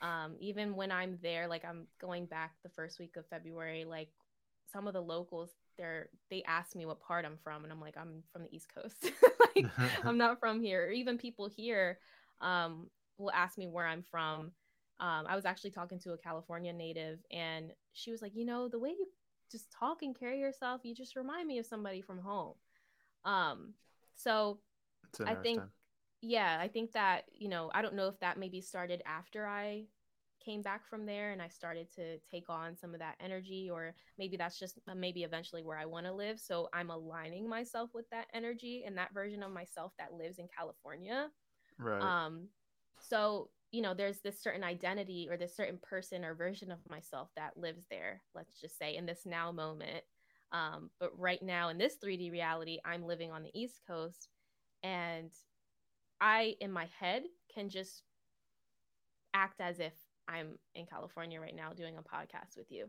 Um 0.02 0.34
even 0.40 0.74
when 0.74 0.90
i'm 0.90 1.18
there 1.22 1.46
like 1.46 1.64
i'm 1.64 1.86
going 2.00 2.24
back 2.26 2.54
the 2.62 2.70
first 2.70 2.98
week 2.98 3.16
of 3.16 3.26
february 3.26 3.84
like 3.84 4.08
some 4.72 4.86
of 4.86 4.94
the 4.94 5.00
locals 5.02 5.50
they're 5.76 6.08
they 6.30 6.42
ask 6.44 6.74
me 6.74 6.86
what 6.86 7.00
part 7.00 7.24
i'm 7.26 7.36
from 7.44 7.64
and 7.64 7.72
i'm 7.72 7.80
like 7.80 7.96
i'm 7.98 8.22
from 8.32 8.42
the 8.44 8.54
east 8.54 8.68
coast. 8.74 9.12
Like 9.56 9.66
i'm 10.04 10.16
not 10.16 10.38
from 10.38 10.60
here. 10.62 10.86
Or 10.86 10.90
even 10.92 11.18
people 11.18 11.48
here 11.48 11.98
um 12.40 12.88
will 13.18 13.32
ask 13.32 13.58
me 13.58 13.66
where 13.66 13.86
i'm 13.86 14.02
from. 14.10 14.52
Um 15.00 15.26
i 15.28 15.34
was 15.36 15.44
actually 15.44 15.70
talking 15.72 15.98
to 16.00 16.12
a 16.12 16.18
california 16.18 16.72
native 16.72 17.18
and 17.32 17.72
she 17.92 18.10
was 18.10 18.22
like 18.22 18.34
you 18.34 18.44
know 18.44 18.68
the 18.68 18.78
way 18.78 18.90
you 18.90 19.06
just 19.50 19.70
talk 19.72 20.02
and 20.02 20.18
carry 20.18 20.38
yourself 20.40 20.80
you 20.84 20.94
just 20.94 21.16
remind 21.16 21.46
me 21.46 21.58
of 21.58 21.66
somebody 21.66 22.00
from 22.00 22.18
home. 22.20 22.54
Um 23.24 23.74
so 24.14 24.60
I 25.28 25.34
think- 25.42 25.60
yeah 26.22 26.58
i 26.60 26.68
think 26.68 26.92
that 26.92 27.24
you 27.32 27.48
know 27.48 27.70
i 27.72 27.80
don't 27.80 27.94
know 27.94 28.06
if 28.08 28.20
that 28.20 28.38
maybe 28.38 28.60
started 28.60 29.00
after 29.06 29.46
i 29.46 29.86
came 30.44 30.60
back 30.60 30.86
from 30.86 31.06
there 31.06 31.32
and 31.32 31.40
i 31.40 31.48
started 31.48 31.86
to 31.94 32.18
take 32.30 32.50
on 32.50 32.76
some 32.76 32.92
of 32.92 33.00
that 33.00 33.14
energy 33.20 33.70
or 33.70 33.94
maybe 34.18 34.36
that's 34.36 34.58
just 34.58 34.78
uh, 34.86 34.94
maybe 34.94 35.22
eventually 35.22 35.62
where 35.62 35.78
i 35.78 35.86
want 35.86 36.04
to 36.04 36.12
live. 36.12 36.38
So 36.38 36.68
i'm 36.74 36.90
aligning 36.90 37.48
myself 37.48 37.90
with 37.94 38.08
that 38.10 38.26
energy 38.34 38.84
and 38.86 38.96
that 38.98 39.14
version 39.14 39.42
of 39.42 39.50
myself 39.50 39.92
that 39.98 40.12
lives 40.12 40.38
in 40.38 40.46
california. 40.54 41.30
Right. 41.78 42.02
Um 42.02 42.48
so 42.98 43.48
you 43.72 43.82
know 43.82 43.94
there's 43.94 44.20
this 44.20 44.40
certain 44.40 44.64
identity 44.64 45.28
or 45.30 45.36
this 45.36 45.56
certain 45.56 45.78
person 45.82 46.24
or 46.24 46.34
version 46.34 46.70
of 46.70 46.78
myself 46.88 47.28
that 47.36 47.56
lives 47.56 47.86
there 47.90 48.22
let's 48.34 48.60
just 48.60 48.78
say 48.78 48.96
in 48.96 49.06
this 49.06 49.22
now 49.26 49.52
moment. 49.52 50.02
Um 50.52 50.90
but 50.98 51.10
right 51.18 51.42
now 51.42 51.68
in 51.68 51.78
this 51.78 51.96
3d 52.04 52.32
reality 52.32 52.78
i'm 52.84 53.06
living 53.06 53.30
on 53.30 53.42
the 53.42 53.50
east 53.54 53.80
coast 53.86 54.28
and 54.82 55.30
i 56.20 56.54
in 56.60 56.72
my 56.72 56.88
head 56.98 57.22
can 57.54 57.68
just 57.68 58.02
act 59.34 59.60
as 59.60 59.78
if 59.78 59.92
i'm 60.26 60.58
in 60.74 60.86
california 60.86 61.40
right 61.40 61.54
now 61.54 61.72
doing 61.72 61.96
a 61.98 62.02
podcast 62.02 62.56
with 62.56 62.70
you. 62.70 62.86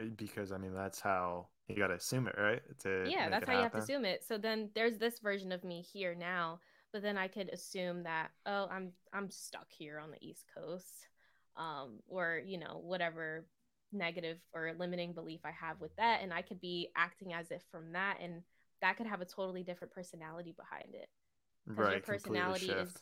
Uh, 0.00 0.04
because 0.16 0.50
i 0.52 0.56
mean 0.56 0.74
that's 0.74 1.00
how 1.00 1.46
you 1.68 1.76
got 1.76 1.88
to 1.88 1.94
assume 1.94 2.26
it 2.26 2.34
right? 2.38 2.62
To 2.80 3.04
yeah 3.06 3.28
that's 3.28 3.46
how 3.46 3.52
you 3.54 3.62
have 3.62 3.72
to 3.72 3.78
assume 3.78 4.04
it. 4.04 4.24
So 4.26 4.38
then 4.38 4.70
there's 4.74 4.96
this 4.98 5.18
version 5.18 5.52
of 5.52 5.64
me 5.64 5.82
here 5.82 6.14
now 6.14 6.60
but 6.92 7.02
then 7.02 7.16
i 7.16 7.28
could 7.28 7.48
assume 7.50 8.02
that 8.02 8.28
oh 8.46 8.66
i'm 8.70 8.90
i'm 9.12 9.30
stuck 9.30 9.66
here 9.70 9.98
on 9.98 10.10
the 10.10 10.26
east 10.26 10.44
coast 10.56 11.08
um 11.56 11.98
or 12.08 12.40
you 12.44 12.58
know 12.58 12.80
whatever 12.82 13.46
negative 13.92 14.38
or 14.52 14.72
limiting 14.78 15.12
belief 15.12 15.40
i 15.44 15.50
have 15.50 15.80
with 15.80 15.94
that 15.96 16.20
and 16.22 16.32
i 16.32 16.42
could 16.42 16.60
be 16.60 16.88
acting 16.96 17.32
as 17.32 17.50
if 17.50 17.62
from 17.70 17.92
that 17.92 18.18
and 18.22 18.42
that 18.80 18.96
could 18.96 19.06
have 19.06 19.20
a 19.20 19.24
totally 19.24 19.62
different 19.62 19.92
personality 19.92 20.54
behind 20.56 20.94
it 20.94 21.08
right 21.66 21.92
your 21.92 22.00
personality 22.00 22.70
is 22.70 22.98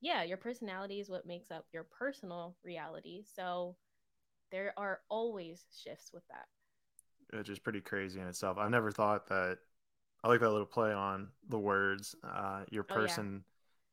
yeah 0.00 0.22
your 0.22 0.36
personality 0.36 1.00
is 1.00 1.08
what 1.08 1.26
makes 1.26 1.50
up 1.50 1.64
your 1.72 1.84
personal 1.84 2.54
reality 2.64 3.22
so 3.34 3.76
there 4.52 4.74
are 4.76 5.00
always 5.08 5.64
shifts 5.82 6.10
with 6.12 6.22
that 6.28 6.46
which 7.32 7.48
is 7.48 7.58
pretty 7.58 7.80
crazy 7.80 8.20
in 8.20 8.28
itself. 8.28 8.58
I've 8.58 8.70
never 8.70 8.90
thought 8.90 9.28
that. 9.28 9.58
I 10.26 10.28
like 10.28 10.40
that 10.40 10.50
little 10.50 10.66
play 10.66 10.92
on 10.92 11.28
the 11.48 11.58
words. 11.58 12.14
Uh, 12.24 12.64
your 12.70 12.82
Oh, 12.90 12.94
yeah. 12.94 13.04
person, 13.04 13.44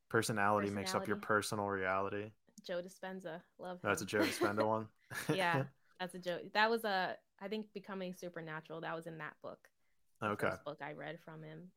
personality, 0.10 0.70
makes 0.70 0.96
up 0.96 1.08
your 1.08 1.18
personal 1.18 1.68
reality. 1.68 2.32
joe 2.66 2.82
dispenza 2.82 3.42
love 3.60 3.78
him. 3.78 3.80
That's 3.84 4.02
a 4.02 4.06
Joe 4.06 4.22
Dispenza 4.22 4.68
one. 4.68 4.88
yeah 5.34 5.64
that's 6.00 6.16
a 6.16 6.20
joke 6.20 6.42
that 6.54 6.70
was 6.70 6.84
a 6.86 7.16
i 7.42 7.48
think 7.48 7.68
becoming 7.74 8.14
supernatural 8.14 8.82
that 8.82 8.96
was 8.96 9.08
in 9.08 9.18
that 9.18 9.34
book 9.42 9.70
okay. 10.22 10.52
book 10.66 10.80
i 10.82 10.92
read 10.94 11.20
from 11.24 11.44
him 11.44 11.72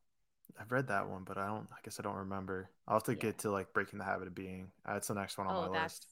I've 0.60 0.72
read 0.72 0.88
that 0.88 1.08
one, 1.08 1.24
but 1.24 1.38
I 1.38 1.46
don't. 1.46 1.68
I 1.72 1.76
guess 1.82 1.98
I 2.00 2.02
don't 2.02 2.16
remember. 2.16 2.70
I'll 2.88 2.96
have 2.96 3.04
to 3.04 3.14
Yeah. 3.14 3.16
get 3.16 3.38
to 3.40 3.50
like 3.50 3.72
breaking 3.72 3.98
the 3.98 4.04
habit 4.04 4.28
of 4.28 4.34
being. 4.34 4.70
That's 4.84 5.08
the 5.08 5.14
next 5.14 5.38
one 5.38 5.46
on 5.46 5.56
oh 5.56 5.60
my 5.60 5.68
that's 5.72 5.84
list. 5.84 6.06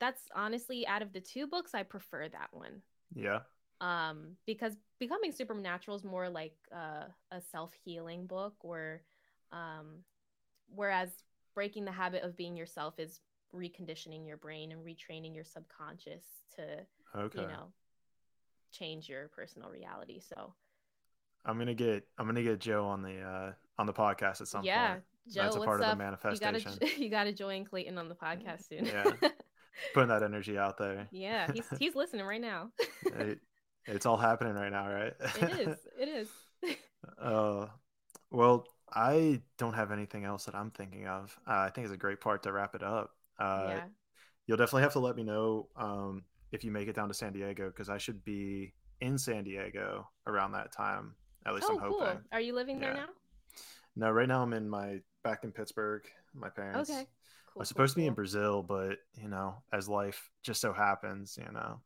that's 0.00 0.22
honestly 0.34 0.86
out 0.86 1.02
of 1.02 1.12
the 1.12 1.20
two 1.20 1.46
books 1.46 1.74
i 1.74 1.82
prefer 1.82 2.28
that 2.28 2.48
one 2.52 2.82
Yeah. 3.14 3.40
Um 3.80 4.36
because 4.46 4.76
becoming 4.98 5.32
supernatural 5.32 5.96
is 5.96 6.04
more 6.04 6.28
like 6.28 6.54
uh, 6.74 7.04
a 7.30 7.40
self-healing 7.52 8.26
book 8.26 8.54
or 8.60 9.02
um 9.52 9.98
whereas 10.74 11.10
breaking 11.54 11.84
the 11.84 11.92
habit 11.92 12.22
of 12.22 12.36
being 12.36 12.56
yourself 12.56 12.94
is 12.98 13.20
reconditioning 13.54 14.26
your 14.26 14.36
brain 14.38 14.72
and 14.72 14.84
retraining 14.84 15.34
your 15.34 15.44
subconscious 15.44 16.24
to 16.56 16.62
Okay. 17.18 17.40
you 17.42 17.46
know 17.48 17.72
change 18.72 19.08
your 19.08 19.28
personal 19.28 19.70
reality 19.70 20.20
so 20.20 20.52
I'm 21.44 21.58
gonna 21.58 21.74
get. 21.74 22.04
I'm 22.18 22.26
gonna 22.26 22.42
get 22.42 22.58
Joe 22.58 22.86
on 22.86 23.02
the 23.02 23.20
uh 23.20 23.52
on 23.78 23.86
the 23.86 23.92
podcast 23.92 24.40
at 24.40 24.48
some 24.48 24.64
yeah 24.64 24.94
point. 24.94 25.04
joe 25.28 25.42
That's 25.42 25.54
a 25.56 25.58
what's 25.60 25.66
part 25.68 25.80
of 25.80 25.86
up 25.86 25.96
the 25.98 26.04
you 26.04 26.10
manifestation. 26.10 26.72
gotta 26.80 27.00
you 27.04 27.08
gotta 27.08 27.32
join 27.32 27.64
clayton 27.64 27.98
on 27.98 28.08
the 28.08 28.16
podcast 28.16 28.68
soon 28.68 28.84
Yeah. 28.86 29.12
Putting 29.94 30.08
that 30.08 30.22
energy 30.24 30.58
out 30.58 30.76
there. 30.78 31.06
yeah 31.12 31.52
he's 31.52 31.66
he's 31.78 31.94
listening 31.94 32.26
right 32.26 32.40
now 32.40 32.70
it's 33.86 34.06
all 34.06 34.16
happening 34.16 34.54
right 34.54 34.72
now, 34.72 34.88
right? 34.92 35.14
it 35.34 35.68
is 35.68 35.78
it 36.00 36.08
is 36.08 36.28
Uh, 37.20 37.66
well, 38.30 38.66
I 38.92 39.42
don't 39.58 39.74
have 39.74 39.92
anything 39.92 40.24
else 40.24 40.44
that 40.44 40.54
I'm 40.54 40.70
thinking 40.70 41.06
of. 41.06 41.38
Uh, 41.46 41.58
I 41.60 41.70
think 41.70 41.84
it's 41.86 41.94
a 41.94 41.98
great 41.98 42.20
part 42.20 42.42
to 42.44 42.52
wrap 42.52 42.74
it 42.74 42.82
up. 42.82 43.10
Uh, 43.38 43.66
yeah 43.70 43.84
You'll 44.46 44.56
definitely 44.58 44.82
have 44.82 44.92
to 44.92 45.00
let 45.00 45.16
me 45.16 45.24
know 45.24 45.68
um, 45.76 46.24
if 46.52 46.62
you 46.64 46.70
make 46.70 46.88
it 46.88 46.94
down 46.94 47.08
to 47.08 47.14
San 47.14 47.32
Diego 47.32 47.68
because 47.68 47.88
I 47.88 47.98
should 47.98 48.24
be 48.24 48.74
in 49.00 49.18
San 49.18 49.44
Diego 49.44 50.08
around 50.26 50.52
that 50.52 50.72
time. 50.72 51.14
At 51.44 51.54
least 51.54 51.68
oh 51.68 51.74
I'm 51.74 51.78
hoping. 51.78 51.98
cool 51.98 52.20
are 52.32 52.40
you 52.40 52.54
living 52.54 52.78
there 52.80 52.94
now 52.94 53.08
No, 53.96 54.10
right 54.10 54.28
now 54.28 54.42
I'm 54.42 54.52
in 54.52 54.68
my 54.68 55.00
back 55.24 55.44
in 55.44 55.52
Pittsburgh. 55.52 56.04
My 56.34 56.48
parents. 56.50 56.90
okay 56.90 57.00
I 57.00 57.06
cool 57.52 57.60
was 57.60 57.68
cool, 57.68 57.68
supposed 57.68 57.94
to 57.94 58.00
be 58.00 58.06
in. 58.06 58.14
Brazil, 58.14 58.62
but 58.62 58.98
you 59.14 59.28
know, 59.28 59.62
as 59.72 59.88
life 59.88 60.30
just 60.42 60.60
so 60.60 60.72
happens, 60.72 61.38
you 61.38 61.50
know, 61.52 61.80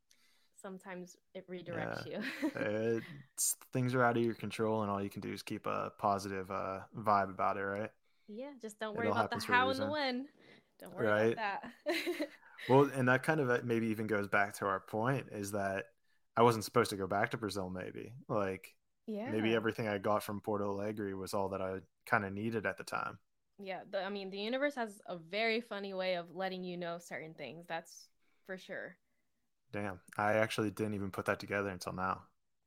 sometimes 0.61 1.17
it 1.35 1.49
redirects 1.49 2.05
you 2.05 2.19
it's, 2.55 3.57
things 3.73 3.95
are 3.95 4.03
out 4.05 4.17
of 4.17 4.23
your 4.23 4.35
control, 4.35 4.83
and 4.83 4.91
all 4.91 5.03
you 5.03 5.11
can 5.11 5.21
do 5.21 5.33
is 5.33 5.43
keep 5.43 5.67
a 5.67 5.93
positive 5.99 6.51
uh, 6.51 6.81
vibe 6.97 7.31
about 7.31 7.57
it, 7.57 7.63
right? 7.63 7.91
yeah 8.29 8.51
just 8.61 8.79
don't 8.79 8.97
worry 8.97 9.11
about 9.11 9.31
the 9.31 9.37
happens 9.37 9.45
for 9.45 9.53
a 9.53 9.57
how 9.57 9.71
and 9.71 9.81
the 9.81 9.87
when 9.91 10.27
don't 10.81 10.95
worry 10.95 11.09
Right. 11.09 11.33
about 11.33 11.35
that 11.37 11.71
Well, 12.67 12.91
and 12.95 13.09
that 13.09 13.23
kind 13.23 13.41
of 13.41 13.51
uh, 13.51 13.59
maybe 13.65 13.89
even 13.89 14.07
goes 14.07 14.29
back 14.29 14.55
to 14.55 14.67
our 14.67 14.81
point 14.81 15.27
is 15.33 15.53
that 15.53 15.87
I 16.37 16.43
wasn't 16.43 16.65
supposed 16.65 16.91
to 16.91 16.97
go 16.97 17.07
back 17.07 17.31
to 17.31 17.37
Brazil. 17.37 17.69
Maybe 17.71 18.13
like 18.29 18.75
yeah 19.07 19.33
maybe 19.33 19.55
everything 19.55 19.89
I 19.89 19.99
got 19.99 20.23
from 20.23 20.41
Porto 20.41 20.71
Alegre 20.73 21.17
was 21.17 21.35
all 21.35 21.49
that 21.51 21.61
I 21.63 21.79
kind 22.07 22.25
of 22.25 22.33
needed 22.33 22.67
at 22.67 22.77
the 22.77 22.85
time. 22.85 23.19
yeah 23.59 23.81
the, 23.91 24.03
i 24.03 24.09
mean 24.09 24.31
the 24.31 24.39
universe 24.39 24.75
has 24.75 25.01
a 25.07 25.17
very 25.17 25.61
funny 25.61 25.93
way 25.95 26.15
of 26.15 26.35
letting 26.35 26.65
you 26.65 26.77
know 26.77 26.99
certain 26.99 27.35
things 27.35 27.67
that's 27.67 28.09
for 28.47 28.57
sure 28.57 28.97
Damn, 29.73 30.01
I 30.17 30.35
actually 30.35 30.71
didn't 30.71 30.95
even 30.95 31.11
put 31.11 31.27
that 31.27 31.39
together 31.41 31.69
until 31.69 31.93
now. 31.93 32.23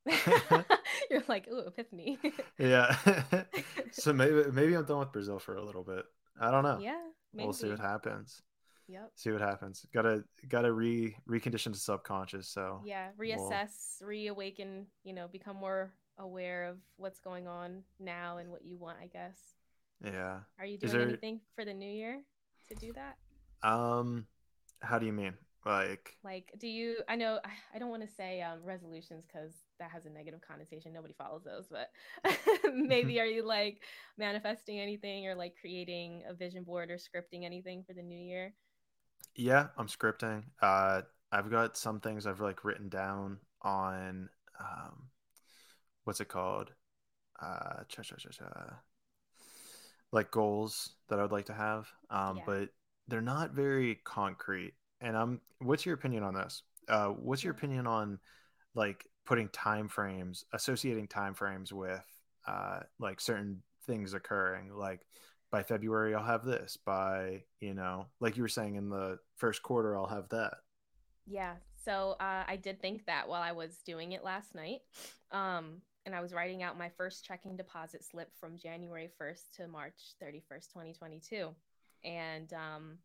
you're 1.10 1.24
like 1.30 1.48
ooh 1.50 1.60
epiphany 1.60 2.20
Yeah, 2.60 2.96
so 3.92 4.12
maybe 4.12 4.52
maybe 4.52 4.74
I'm 4.76 4.84
done 4.86 5.00
with 5.00 5.14
Brazil 5.14 5.40
for 5.40 5.56
a 5.56 5.64
little 5.64 5.84
bit. 5.84 6.04
I 6.40 6.52
don't 6.52 6.64
know. 6.64 6.80
yeah 6.82 7.00
maybe. 7.34 7.46
we'll 7.46 7.54
see 7.54 7.70
what 7.70 7.80
happens. 7.80 8.42
yep 8.88 9.12
See 9.16 9.32
what 9.32 9.40
happens. 9.42 9.86
Gotta 9.94 10.24
gotta 10.50 10.72
re 10.74 11.16
recondition 11.30 11.72
the 11.72 11.78
subconscious. 11.78 12.50
So 12.50 12.82
yeah 12.86 13.10
reassess 13.18 14.02
reawaken 14.02 14.88
you 15.04 15.14
know 15.14 15.28
become 15.28 15.56
more 15.56 15.94
aware 16.20 16.66
of 16.66 16.78
what's 16.98 17.20
going 17.20 17.48
on 17.48 17.82
now 18.00 18.38
and 18.38 18.52
what 18.52 18.64
you 18.64 18.78
want 18.78 18.98
i 19.02 19.08
guess 19.08 19.36
yeah. 20.06 20.42
are 20.60 20.66
you 20.66 20.78
doing 20.78 20.94
there- 20.94 21.02
anything 21.02 21.40
for 21.56 21.66
the 21.66 21.74
new 21.74 21.90
year 21.90 22.22
to 22.70 22.76
do 22.76 22.94
that 22.94 23.18
Um, 23.68 24.28
how 24.82 25.00
do 25.00 25.06
you 25.08 25.14
mean? 25.14 25.34
Like, 25.66 26.18
like 26.24 26.52
do 26.60 26.68
you 26.68 26.98
i 27.10 27.16
know 27.16 27.40
i 27.76 27.80
don't 27.80 27.90
want 27.90 28.02
to 28.02 28.16
say 28.16 28.42
um, 28.42 28.60
resolutions 28.64 29.26
because 29.28 29.54
that 29.80 29.92
has 29.92 30.06
a 30.06 30.10
negative 30.10 30.40
connotation 30.48 30.94
nobody 30.94 31.14
follows 31.18 31.44
those 31.44 31.68
but 31.70 31.90
maybe 32.74 33.20
are 33.20 33.26
you 33.26 33.46
like 33.46 33.82
manifesting 34.18 34.80
anything 34.80 35.28
or 35.28 35.36
like 35.36 35.54
creating 35.60 36.24
a 36.30 36.34
vision 36.34 36.64
board 36.64 36.90
or 36.90 36.98
scripting 36.98 37.46
anything 37.46 37.84
for 37.86 37.94
the 37.94 38.02
new 38.02 38.18
year 38.20 38.54
Yeah, 39.36 39.68
I'm 39.78 39.88
scripting. 39.88 40.44
Uh, 40.62 41.02
I've 41.32 41.50
got 41.50 41.78
some 41.78 42.00
things 42.00 42.28
I've 42.28 42.42
like 42.42 42.64
written 42.64 42.90
down 42.90 43.40
on 43.62 44.30
um, 44.60 45.10
what's 46.04 46.22
it 46.22 46.30
called? 46.30 46.72
Uh, 47.42 47.84
cha 47.90 48.04
cha 48.04 48.16
cha 48.18 48.30
cha. 48.30 48.80
Like 50.12 50.32
goals 50.32 50.96
that 51.10 51.20
I'd 51.20 51.32
like 51.32 51.48
to 51.48 51.54
have. 51.54 51.90
Um, 52.10 52.38
Yeah. 52.38 52.44
but 52.46 52.70
they're 53.08 53.22
not 53.22 53.52
very 53.52 53.96
concrete. 54.04 54.76
And 55.04 55.16
I'm. 55.16 55.42
What's 55.60 55.86
your 55.86 55.96
opinion 55.96 56.24
on 56.24 56.34
this? 56.34 56.64
Uh, 56.88 57.10
what's 57.10 57.44
your 57.44 57.52
opinion 57.52 57.88
on 57.88 58.20
like 58.76 59.06
putting 59.26 59.50
time 59.50 59.88
frames, 59.88 60.46
associating 60.54 61.08
time 61.08 61.34
frames 61.34 61.72
with 61.72 62.06
uh, 62.48 62.80
like 63.00 63.22
certain 63.22 63.62
things 63.86 64.14
occurring, 64.14 64.74
like 64.74 65.06
by 65.52 65.62
February 65.62 66.16
I'll 66.16 66.26
have 66.26 66.44
this. 66.44 66.78
By 66.84 67.44
you 67.60 67.74
know, 67.74 68.08
like 68.20 68.38
you 68.38 68.44
were 68.44 68.50
saying 68.50 68.76
in 68.76 68.90
the 68.90 69.20
first 69.36 69.62
quarter, 69.62 69.98
I'll 69.98 70.08
have 70.08 70.30
that. 70.30 70.56
Yeah. 71.26 71.54
So 71.84 72.16
uh, 72.20 72.44
I 72.48 72.56
did 72.56 72.82
think 72.82 73.06
that 73.06 73.28
while 73.28 73.42
I 73.42 73.52
was 73.52 73.78
doing 73.86 74.14
it 74.14 74.24
last 74.24 74.56
night. 74.56 74.80
Um, 75.32 75.82
and 76.06 76.14
I 76.14 76.22
was 76.22 76.34
writing 76.34 76.64
out 76.64 76.78
my 76.78 76.90
first 76.90 77.26
checking 77.26 77.56
deposit 77.56 78.04
slip 78.04 78.30
from 78.38 78.58
January 78.58 79.10
1st 79.22 79.52
to 79.58 79.68
March 79.68 80.16
31st, 80.22 80.68
2022. 80.74 81.50
And 82.04 82.52
um, 82.54 82.98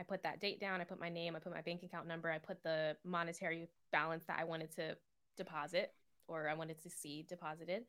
I 0.00 0.02
put 0.02 0.22
that 0.22 0.40
date 0.40 0.60
down. 0.60 0.80
I 0.80 0.84
put 0.84 0.98
my 0.98 1.10
name, 1.10 1.36
I 1.36 1.40
put 1.40 1.52
my 1.52 1.60
bank 1.60 1.82
account 1.82 2.08
number, 2.08 2.30
I 2.30 2.38
put 2.38 2.62
the 2.62 2.96
monetary 3.04 3.68
balance 3.92 4.24
that 4.26 4.38
I 4.40 4.44
wanted 4.44 4.74
to 4.76 4.96
deposit 5.36 5.92
or 6.26 6.48
I 6.48 6.54
wanted 6.54 6.82
to 6.82 6.90
see 6.90 7.26
deposited. 7.28 7.82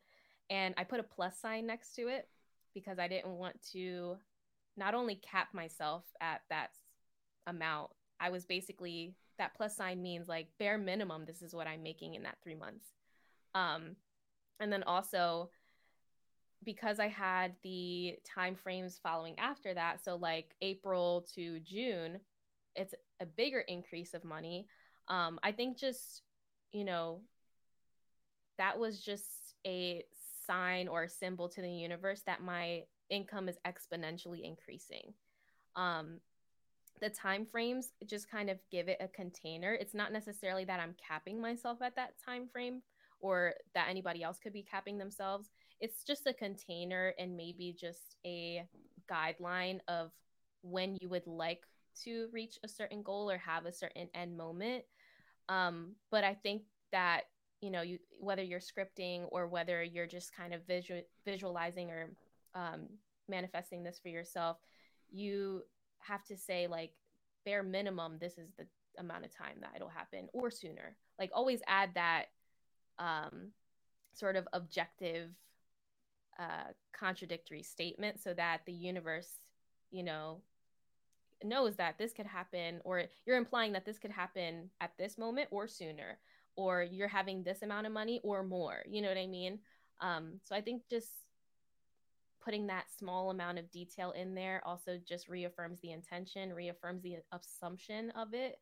And 0.50 0.74
I 0.76 0.84
put 0.84 1.00
a 1.00 1.04
plus 1.04 1.40
sign 1.40 1.66
next 1.66 1.94
to 1.94 2.08
it 2.08 2.28
because 2.74 2.98
I 2.98 3.08
didn't 3.08 3.38
want 3.38 3.56
to 3.72 4.16
not 4.76 4.94
only 4.94 5.14
cap 5.14 5.48
myself 5.54 6.04
at 6.20 6.42
that 6.50 6.70
amount, 7.46 7.90
I 8.20 8.28
was 8.28 8.44
basically 8.44 9.14
that 9.38 9.54
plus 9.54 9.74
sign 9.74 10.02
means 10.02 10.28
like 10.28 10.48
bare 10.58 10.78
minimum, 10.78 11.24
this 11.24 11.40
is 11.40 11.54
what 11.54 11.66
I'm 11.66 11.82
making 11.82 12.14
in 12.14 12.24
that 12.24 12.36
three 12.42 12.54
months. 12.54 12.84
Um, 13.54 13.96
and 14.60 14.70
then 14.70 14.82
also 14.82 15.50
because 16.64 17.00
I 17.00 17.08
had 17.08 17.54
the 17.62 18.16
time 18.24 18.54
frames 18.54 19.00
following 19.02 19.38
after 19.38 19.74
that, 19.74 20.02
so 20.04 20.16
like 20.16 20.54
April 20.60 21.26
to 21.34 21.60
June, 21.60 22.20
it's 22.74 22.94
a 23.20 23.26
bigger 23.26 23.60
increase 23.60 24.14
of 24.14 24.24
money. 24.24 24.66
Um, 25.08 25.38
I 25.42 25.52
think 25.52 25.78
just, 25.78 26.22
you 26.72 26.84
know, 26.84 27.20
that 28.58 28.78
was 28.78 29.00
just 29.00 29.54
a 29.66 30.04
sign 30.46 30.88
or 30.88 31.04
a 31.04 31.08
symbol 31.08 31.48
to 31.48 31.60
the 31.60 31.70
universe 31.70 32.22
that 32.26 32.42
my 32.42 32.82
income 33.10 33.48
is 33.48 33.58
exponentially 33.66 34.42
increasing. 34.42 35.14
Um, 35.76 36.20
the 37.00 37.10
time 37.10 37.44
frames 37.44 37.92
just 38.06 38.30
kind 38.30 38.48
of 38.48 38.58
give 38.70 38.88
it 38.88 38.98
a 39.00 39.08
container. 39.08 39.74
It's 39.74 39.94
not 39.94 40.12
necessarily 40.12 40.64
that 40.66 40.80
I'm 40.80 40.94
capping 41.08 41.40
myself 41.40 41.82
at 41.82 41.96
that 41.96 42.14
time 42.24 42.46
frame 42.46 42.82
or 43.20 43.54
that 43.74 43.88
anybody 43.88 44.22
else 44.22 44.38
could 44.38 44.52
be 44.52 44.62
capping 44.62 44.98
themselves. 44.98 45.50
It's 45.82 46.04
just 46.04 46.26
a 46.26 46.32
container 46.32 47.12
and 47.18 47.36
maybe 47.36 47.76
just 47.78 48.16
a 48.24 48.64
guideline 49.10 49.80
of 49.88 50.12
when 50.62 50.96
you 51.00 51.08
would 51.08 51.26
like 51.26 51.64
to 52.04 52.28
reach 52.32 52.58
a 52.64 52.68
certain 52.68 53.02
goal 53.02 53.30
or 53.30 53.36
have 53.36 53.66
a 53.66 53.72
certain 53.72 54.08
end 54.14 54.36
moment. 54.36 54.84
Um, 55.48 55.96
but 56.10 56.24
I 56.24 56.34
think 56.34 56.62
that 56.92 57.22
you 57.60 57.70
know 57.70 57.82
you 57.82 57.98
whether 58.20 58.42
you're 58.42 58.60
scripting 58.60 59.26
or 59.30 59.48
whether 59.48 59.82
you're 59.82 60.06
just 60.06 60.34
kind 60.34 60.54
of 60.54 60.66
visual, 60.66 61.02
visualizing 61.26 61.90
or 61.90 62.10
um, 62.54 62.86
manifesting 63.28 63.82
this 63.82 63.98
for 64.00 64.08
yourself, 64.08 64.58
you 65.10 65.62
have 65.98 66.24
to 66.24 66.36
say 66.36 66.66
like 66.66 66.92
bare 67.44 67.62
minimum 67.62 68.18
this 68.20 68.38
is 68.38 68.50
the 68.56 68.66
amount 68.98 69.24
of 69.24 69.36
time 69.36 69.56
that 69.60 69.72
it'll 69.74 69.88
happen 69.88 70.28
or 70.32 70.50
sooner. 70.50 70.96
Like 71.18 71.30
always 71.34 71.60
add 71.66 71.90
that 71.94 72.26
um, 72.98 73.50
sort 74.14 74.36
of 74.36 74.46
objective 74.52 75.30
uh, 76.38 76.72
contradictory 76.92 77.62
statement 77.62 78.20
so 78.20 78.34
that 78.34 78.60
the 78.66 78.72
universe, 78.72 79.28
you 79.90 80.02
know, 80.02 80.40
knows 81.44 81.76
that 81.76 81.98
this 81.98 82.12
could 82.12 82.26
happen, 82.26 82.80
or 82.84 83.04
you're 83.26 83.36
implying 83.36 83.72
that 83.72 83.84
this 83.84 83.98
could 83.98 84.10
happen 84.10 84.70
at 84.80 84.92
this 84.98 85.18
moment 85.18 85.48
or 85.50 85.66
sooner, 85.66 86.18
or 86.56 86.82
you're 86.82 87.08
having 87.08 87.42
this 87.42 87.62
amount 87.62 87.86
of 87.86 87.92
money 87.92 88.20
or 88.22 88.42
more. 88.42 88.82
You 88.88 89.02
know 89.02 89.08
what 89.08 89.18
I 89.18 89.26
mean? 89.26 89.58
Um, 90.00 90.40
so 90.44 90.54
I 90.54 90.60
think 90.60 90.82
just 90.88 91.08
putting 92.44 92.66
that 92.66 92.84
small 92.98 93.30
amount 93.30 93.58
of 93.58 93.70
detail 93.70 94.10
in 94.12 94.34
there 94.34 94.62
also 94.66 94.98
just 95.06 95.28
reaffirms 95.28 95.80
the 95.80 95.92
intention, 95.92 96.52
reaffirms 96.52 97.02
the 97.02 97.16
assumption 97.32 98.10
of 98.10 98.34
it. 98.34 98.58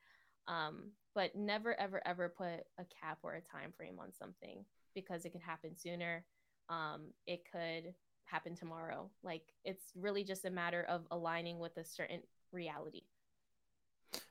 Um, 0.49 0.91
but 1.15 1.35
never, 1.35 1.79
ever, 1.79 2.03
ever 2.07 2.29
put 2.29 2.65
a 2.79 2.85
cap 3.01 3.19
or 3.23 3.35
a 3.35 3.41
time 3.41 3.73
frame 3.77 3.99
on 4.01 4.13
something 4.13 4.65
because 4.95 5.25
it 5.25 5.33
could 5.33 5.41
happen 5.41 5.77
sooner. 5.77 6.25
Um, 6.71 7.13
it 7.27 7.43
could 7.53 7.95
happen 8.25 8.55
tomorrow. 8.55 9.11
Like 9.23 9.43
it's 9.65 9.93
really 9.95 10.25
just 10.25 10.47
a 10.47 10.51
matter 10.51 10.85
of 10.89 11.07
aligning 11.11 11.59
with 11.59 11.77
a 11.77 11.85
certain 11.85 12.21
reality. 12.53 13.03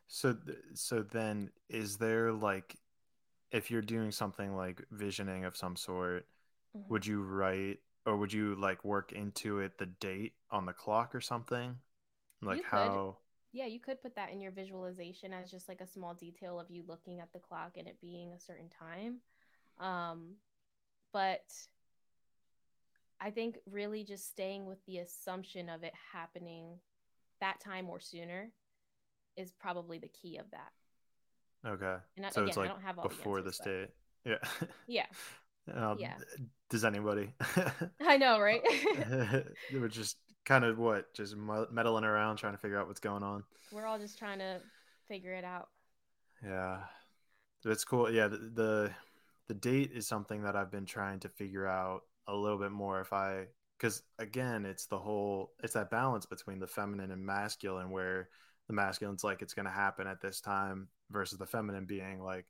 So, 0.07 0.33
th- 0.33 0.57
so 0.73 1.03
then, 1.03 1.51
is 1.69 1.97
there 1.97 2.31
like, 2.31 2.75
if 3.51 3.69
you're 3.69 3.81
doing 3.81 4.11
something 4.11 4.55
like 4.55 4.81
visioning 4.89 5.45
of 5.45 5.55
some 5.55 5.75
sort, 5.75 6.25
mm-hmm. 6.75 6.91
would 6.91 7.05
you 7.05 7.21
write 7.21 7.79
or 8.05 8.17
would 8.17 8.33
you 8.33 8.55
like 8.55 8.83
work 8.83 9.11
into 9.11 9.59
it 9.59 9.77
the 9.77 9.85
date 9.85 10.33
on 10.49 10.65
the 10.65 10.73
clock 10.73 11.13
or 11.13 11.21
something? 11.21 11.75
Like 12.41 12.63
how? 12.63 13.17
Yeah, 13.51 13.65
you 13.65 13.79
could 13.79 14.01
put 14.01 14.15
that 14.15 14.31
in 14.31 14.41
your 14.41 14.51
visualization 14.51 15.33
as 15.33 15.51
just 15.51 15.67
like 15.67 15.81
a 15.81 15.87
small 15.87 16.13
detail 16.13 16.59
of 16.59 16.69
you 16.69 16.83
looking 16.87 17.19
at 17.19 17.31
the 17.33 17.39
clock 17.39 17.73
and 17.77 17.87
it 17.87 17.97
being 18.01 18.33
a 18.33 18.39
certain 18.39 18.69
time. 18.69 19.17
Um, 19.79 20.35
but 21.11 21.43
I 23.21 23.31
think 23.31 23.57
really 23.69 24.03
just 24.03 24.29
staying 24.29 24.65
with 24.65 24.83
the 24.85 24.99
assumption 24.99 25.69
of 25.69 25.83
it 25.83 25.93
happening 26.13 26.79
that 27.41 27.59
time 27.59 27.89
or 27.89 27.99
sooner 27.99 28.51
is 29.37 29.51
probably 29.51 29.99
the 29.99 30.07
key 30.07 30.37
of 30.37 30.45
that. 30.51 30.71
Okay. 31.67 31.95
And 32.17 32.25
so 32.31 32.41
again, 32.41 32.49
it's 32.49 32.57
like 32.57 32.69
I 32.69 32.73
don't 32.73 32.81
have 32.81 32.99
all 32.99 33.03
before 33.07 33.41
the, 33.41 33.47
answers, 33.47 33.57
the 33.57 33.63
state. 33.63 33.89
Yeah. 34.25 34.67
Yeah. 34.87 35.05
Um, 35.73 35.97
yeah. 35.99 36.15
Does 36.69 36.83
anybody? 36.83 37.33
I 38.01 38.17
know, 38.17 38.39
right? 38.39 38.61
They 39.71 39.77
were 39.77 39.87
just 39.87 40.17
kind 40.45 40.65
of 40.65 40.79
what, 40.79 41.13
just 41.13 41.35
meddling 41.37 42.05
around, 42.05 42.37
trying 42.37 42.53
to 42.53 42.57
figure 42.57 42.79
out 42.79 42.87
what's 42.87 42.99
going 42.99 43.23
on. 43.23 43.43
We're 43.71 43.85
all 43.85 43.99
just 43.99 44.17
trying 44.17 44.39
to 44.39 44.61
figure 45.07 45.33
it 45.33 45.43
out. 45.43 45.69
Yeah, 46.43 46.79
that's 47.63 47.83
cool. 47.83 48.11
Yeah, 48.11 48.29
the, 48.29 48.37
the 48.37 48.91
the 49.47 49.53
date 49.53 49.91
is 49.93 50.07
something 50.07 50.43
that 50.43 50.55
I've 50.55 50.71
been 50.71 50.85
trying 50.85 51.19
to 51.21 51.29
figure 51.29 51.67
out 51.67 52.03
a 52.29 52.35
little 52.35 52.57
bit 52.57 52.71
more. 52.71 53.01
If 53.01 53.13
I, 53.13 53.47
because 53.77 54.03
again, 54.17 54.65
it's 54.65 54.85
the 54.85 54.99
whole, 54.99 55.51
it's 55.63 55.73
that 55.73 55.91
balance 55.91 56.25
between 56.25 56.59
the 56.59 56.67
feminine 56.67 57.11
and 57.11 57.25
masculine, 57.25 57.91
where 57.91 58.29
the 58.69 58.73
masculine's 58.73 59.23
like 59.23 59.41
it's 59.41 59.53
going 59.53 59.65
to 59.65 59.71
happen 59.71 60.07
at 60.07 60.21
this 60.21 60.39
time 60.39 60.87
versus 61.09 61.37
the 61.39 61.45
feminine 61.45 61.85
being 61.85 62.21
like 62.21 62.45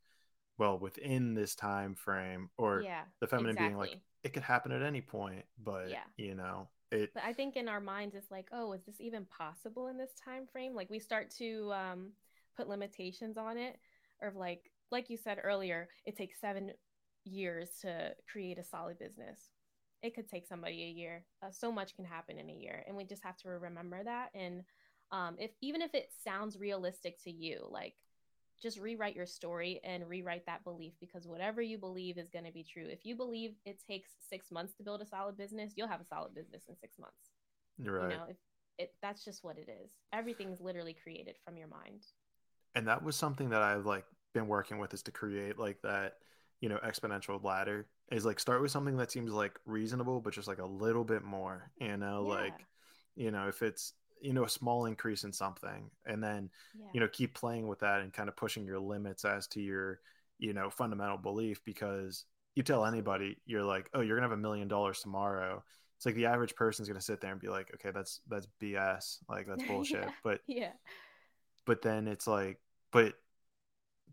well 0.60 0.77
within 0.77 1.34
this 1.34 1.56
time 1.56 1.95
frame 1.95 2.49
or 2.57 2.81
yeah, 2.81 3.03
the 3.22 3.27
feminine 3.27 3.51
exactly. 3.51 3.68
being 3.69 3.77
like 3.80 4.01
it 4.23 4.34
could 4.34 4.43
happen 4.43 4.72
at 4.72 4.84
any 4.84 5.01
point 5.01 5.45
but 5.64 5.89
yeah. 5.89 6.03
you 6.18 6.35
know 6.35 6.68
it 6.91 7.10
but 7.14 7.23
i 7.23 7.31
think 7.31 7.56
in 7.56 7.69
our 7.69 7.80
minds 7.80 8.15
it's 8.15 8.30
like 8.30 8.49
oh 8.51 8.73
is 8.73 8.84
this 8.85 8.99
even 8.99 9.26
possible 9.26 9.88
in 9.88 9.97
this 9.97 10.11
time 10.23 10.45
frame 10.51 10.76
like 10.76 10.89
we 10.89 10.99
start 10.99 11.31
to 11.31 11.72
um 11.73 12.11
put 12.57 12.68
limitations 12.68 13.38
on 13.38 13.57
it 13.57 13.77
or 14.22 14.34
like 14.35 14.69
like 14.91 15.10
you 15.10 15.15
said 15.15 15.39
earlier 15.41 15.88
it 16.06 16.18
takes 16.18 16.41
seven 16.41 16.72
years 17.23 17.69
to 17.81 18.11
create 18.30 18.57
a 18.57 18.64
solid 18.64 18.99
business 18.99 19.39
it 20.01 20.15
could 20.15 20.27
take 20.27 20.47
somebody 20.47 20.84
a 20.84 20.88
year 20.88 21.23
uh, 21.43 21.51
so 21.51 21.71
much 21.71 21.95
can 21.95 22.05
happen 22.05 22.38
in 22.38 22.49
a 22.49 22.53
year 22.53 22.84
and 22.88 22.95
we 22.95 23.03
just 23.03 23.23
have 23.23 23.38
to 23.38 23.49
remember 23.49 24.03
that 24.03 24.30
and 24.34 24.63
um, 25.11 25.35
if 25.39 25.51
even 25.61 25.81
if 25.81 25.93
it 25.93 26.09
sounds 26.23 26.57
realistic 26.57 27.21
to 27.23 27.31
you 27.31 27.65
like 27.69 27.95
just 28.61 28.80
rewrite 28.80 29.15
your 29.15 29.26
story 29.26 29.80
and 29.84 30.07
rewrite 30.07 30.45
that 30.45 30.63
belief 30.63 30.93
because 30.99 31.26
whatever 31.26 31.61
you 31.61 31.77
believe 31.77 32.17
is 32.17 32.30
going 32.30 32.45
to 32.45 32.51
be 32.51 32.63
true. 32.63 32.88
If 32.89 33.05
you 33.05 33.15
believe 33.15 33.51
it 33.65 33.81
takes 33.88 34.09
six 34.30 34.51
months 34.51 34.73
to 34.76 34.84
build 34.84 35.01
a 35.01 35.05
solid 35.05 35.38
business, 35.38 35.73
you'll 35.76 35.88
have 35.88 36.01
a 36.01 36.05
solid 36.05 36.35
business 36.35 36.63
in 36.67 36.76
six 36.76 36.99
months. 36.99 37.31
Right. 37.80 38.11
You 38.11 38.17
know, 38.17 38.26
if 38.27 38.38
it 38.77 38.93
that's 39.01 39.23
just 39.23 39.43
what 39.43 39.57
it 39.57 39.69
is. 39.84 39.91
Everything's 40.13 40.59
literally 40.59 40.95
created 41.01 41.35
from 41.45 41.57
your 41.57 41.67
mind. 41.67 42.05
And 42.76 42.88
that 42.88 43.03
was 43.03 43.15
something 43.15 43.49
that 43.49 43.61
I've 43.61 43.85
like 43.85 44.05
been 44.34 44.47
working 44.47 44.77
with 44.77 44.93
is 44.93 45.03
to 45.03 45.11
create 45.11 45.57
like 45.57 45.81
that, 45.84 46.15
you 46.61 46.69
know, 46.69 46.80
exponential 46.85 47.43
ladder. 47.43 47.88
Is 48.11 48.26
like 48.26 48.40
start 48.40 48.61
with 48.61 48.72
something 48.72 48.98
that 48.98 49.11
seems 49.11 49.31
like 49.31 49.60
reasonable, 49.65 50.19
but 50.19 50.34
just 50.34 50.48
like 50.48 50.60
a 50.60 50.65
little 50.65 51.03
bit 51.03 51.23
more. 51.23 51.72
You 51.80 51.98
know, 51.98 52.26
yeah. 52.27 52.34
like 52.34 52.65
you 53.15 53.31
know, 53.31 53.48
if 53.48 53.61
it's 53.61 53.94
you 54.22 54.34
know 54.34 54.44
a 54.44 54.49
small 54.49 54.86
increase 54.86 55.23
in 55.23 55.31
something 55.31 55.90
and 56.06 56.23
then 56.23 56.49
yeah. 56.77 56.88
you 56.94 56.99
know 56.99 57.07
keep 57.07 57.34
playing 57.34 57.68
with 57.68 57.80
that 57.80 58.02
and 58.02 58.14
kind 58.14 58.30
of 58.30 58.36
pushing 58.36 58.65
your 58.65 58.80
limits 58.80 59.26
as 59.26 59.48
to 59.48 59.61
your 59.61 59.99
you 60.38 60.53
know 60.53 60.69
fundamental 60.69 61.18
belief 61.18 61.64
because 61.64 62.26
you 62.56 62.64
tell 62.64 62.86
anybody 62.86 63.38
you're 63.45 63.64
like 63.64 63.90
oh 63.94 64.02
you're 64.02 64.18
gonna 64.18 64.27
have 64.27 64.38
a 64.38 64.41
million 64.41 64.68
dollars 64.68 64.99
tomorrow 64.99 65.64
it's 65.95 66.06
like 66.06 66.15
the 66.15 66.26
average 66.26 66.56
person's 66.56 66.88
gonna 66.88 67.02
sit 67.02 67.22
there 67.22 67.31
and 67.31 67.41
be 67.41 67.48
like 67.48 67.72
okay 67.73 67.91
that's 67.91 68.22
that's 68.27 68.48
bs 68.61 69.18
like 69.30 69.48
that's 69.48 69.64
bullshit 69.68 70.03
yeah. 70.03 70.11
but 70.23 70.41
yeah 70.48 70.72
but 71.65 71.81
then 71.81 72.07
it's 72.07 72.27
like 72.27 72.60
but 72.91 73.14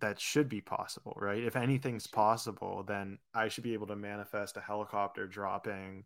that 0.00 0.20
should 0.20 0.48
be 0.48 0.60
possible 0.60 1.16
right 1.16 1.42
if 1.42 1.56
anything's 1.56 2.06
possible 2.06 2.84
then 2.86 3.18
i 3.34 3.48
should 3.48 3.64
be 3.64 3.74
able 3.74 3.86
to 3.86 3.96
manifest 3.96 4.56
a 4.56 4.60
helicopter 4.60 5.26
dropping 5.26 6.04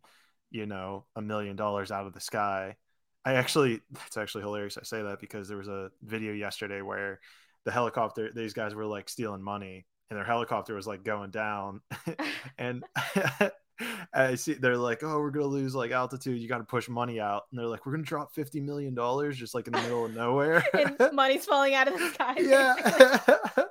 you 0.51 0.67
know 0.67 1.05
a 1.17 1.23
million 1.23 1.57
dollars 1.57 1.91
out 1.91 2.07
of 2.07 2.13
the 2.13 2.21
sky 2.21 2.77
I 3.25 3.35
actually, 3.35 3.81
that's 3.91 4.17
actually 4.17 4.43
hilarious. 4.43 4.79
I 4.79 4.83
say 4.85 5.03
that 5.03 5.21
because 5.21 5.49
there 5.49 5.59
was 5.59 5.69
a 5.69 5.91
video 6.03 6.33
yesterday 6.33 6.83
where 6.83 7.21
the 7.65 7.71
helicopter, 7.71 8.31
these 8.35 8.55
guys 8.55 8.75
were 8.75 8.87
like 8.87 9.09
stealing 9.09 9.43
money 9.43 9.87
and 10.09 10.17
their 10.17 10.25
helicopter 10.25 10.75
was 10.75 10.87
like 10.87 11.05
going 11.05 11.31
down. 11.31 11.81
and 12.59 12.85
I 14.15 14.35
see 14.35 14.55
they're 14.55 14.77
like, 14.77 15.03
oh, 15.03 15.19
we're 15.21 15.31
going 15.31 15.45
to 15.45 15.51
lose 15.51 15.75
like 15.75 15.91
altitude. 15.91 16.41
You 16.41 16.49
got 16.49 16.59
to 16.59 16.65
push 16.65 16.89
money 16.89 17.21
out. 17.21 17.45
And 17.51 17.59
they're 17.59 17.67
like, 17.67 17.87
we're 17.87 17.93
going 17.93 18.05
to 18.05 18.09
drop 18.09 18.35
$50 18.35 18.63
million 18.63 18.95
just 19.33 19.55
like 19.55 19.67
in 19.67 19.73
the 19.73 19.81
middle 19.83 20.05
of 20.07 20.15
nowhere. 20.15 20.65
and 20.75 20.99
money's 21.13 21.47
falling 21.47 21.75
out 21.75 21.89
of 21.89 21.99
the 21.99 22.09
sky. 22.11 22.35
yeah. 22.39 23.65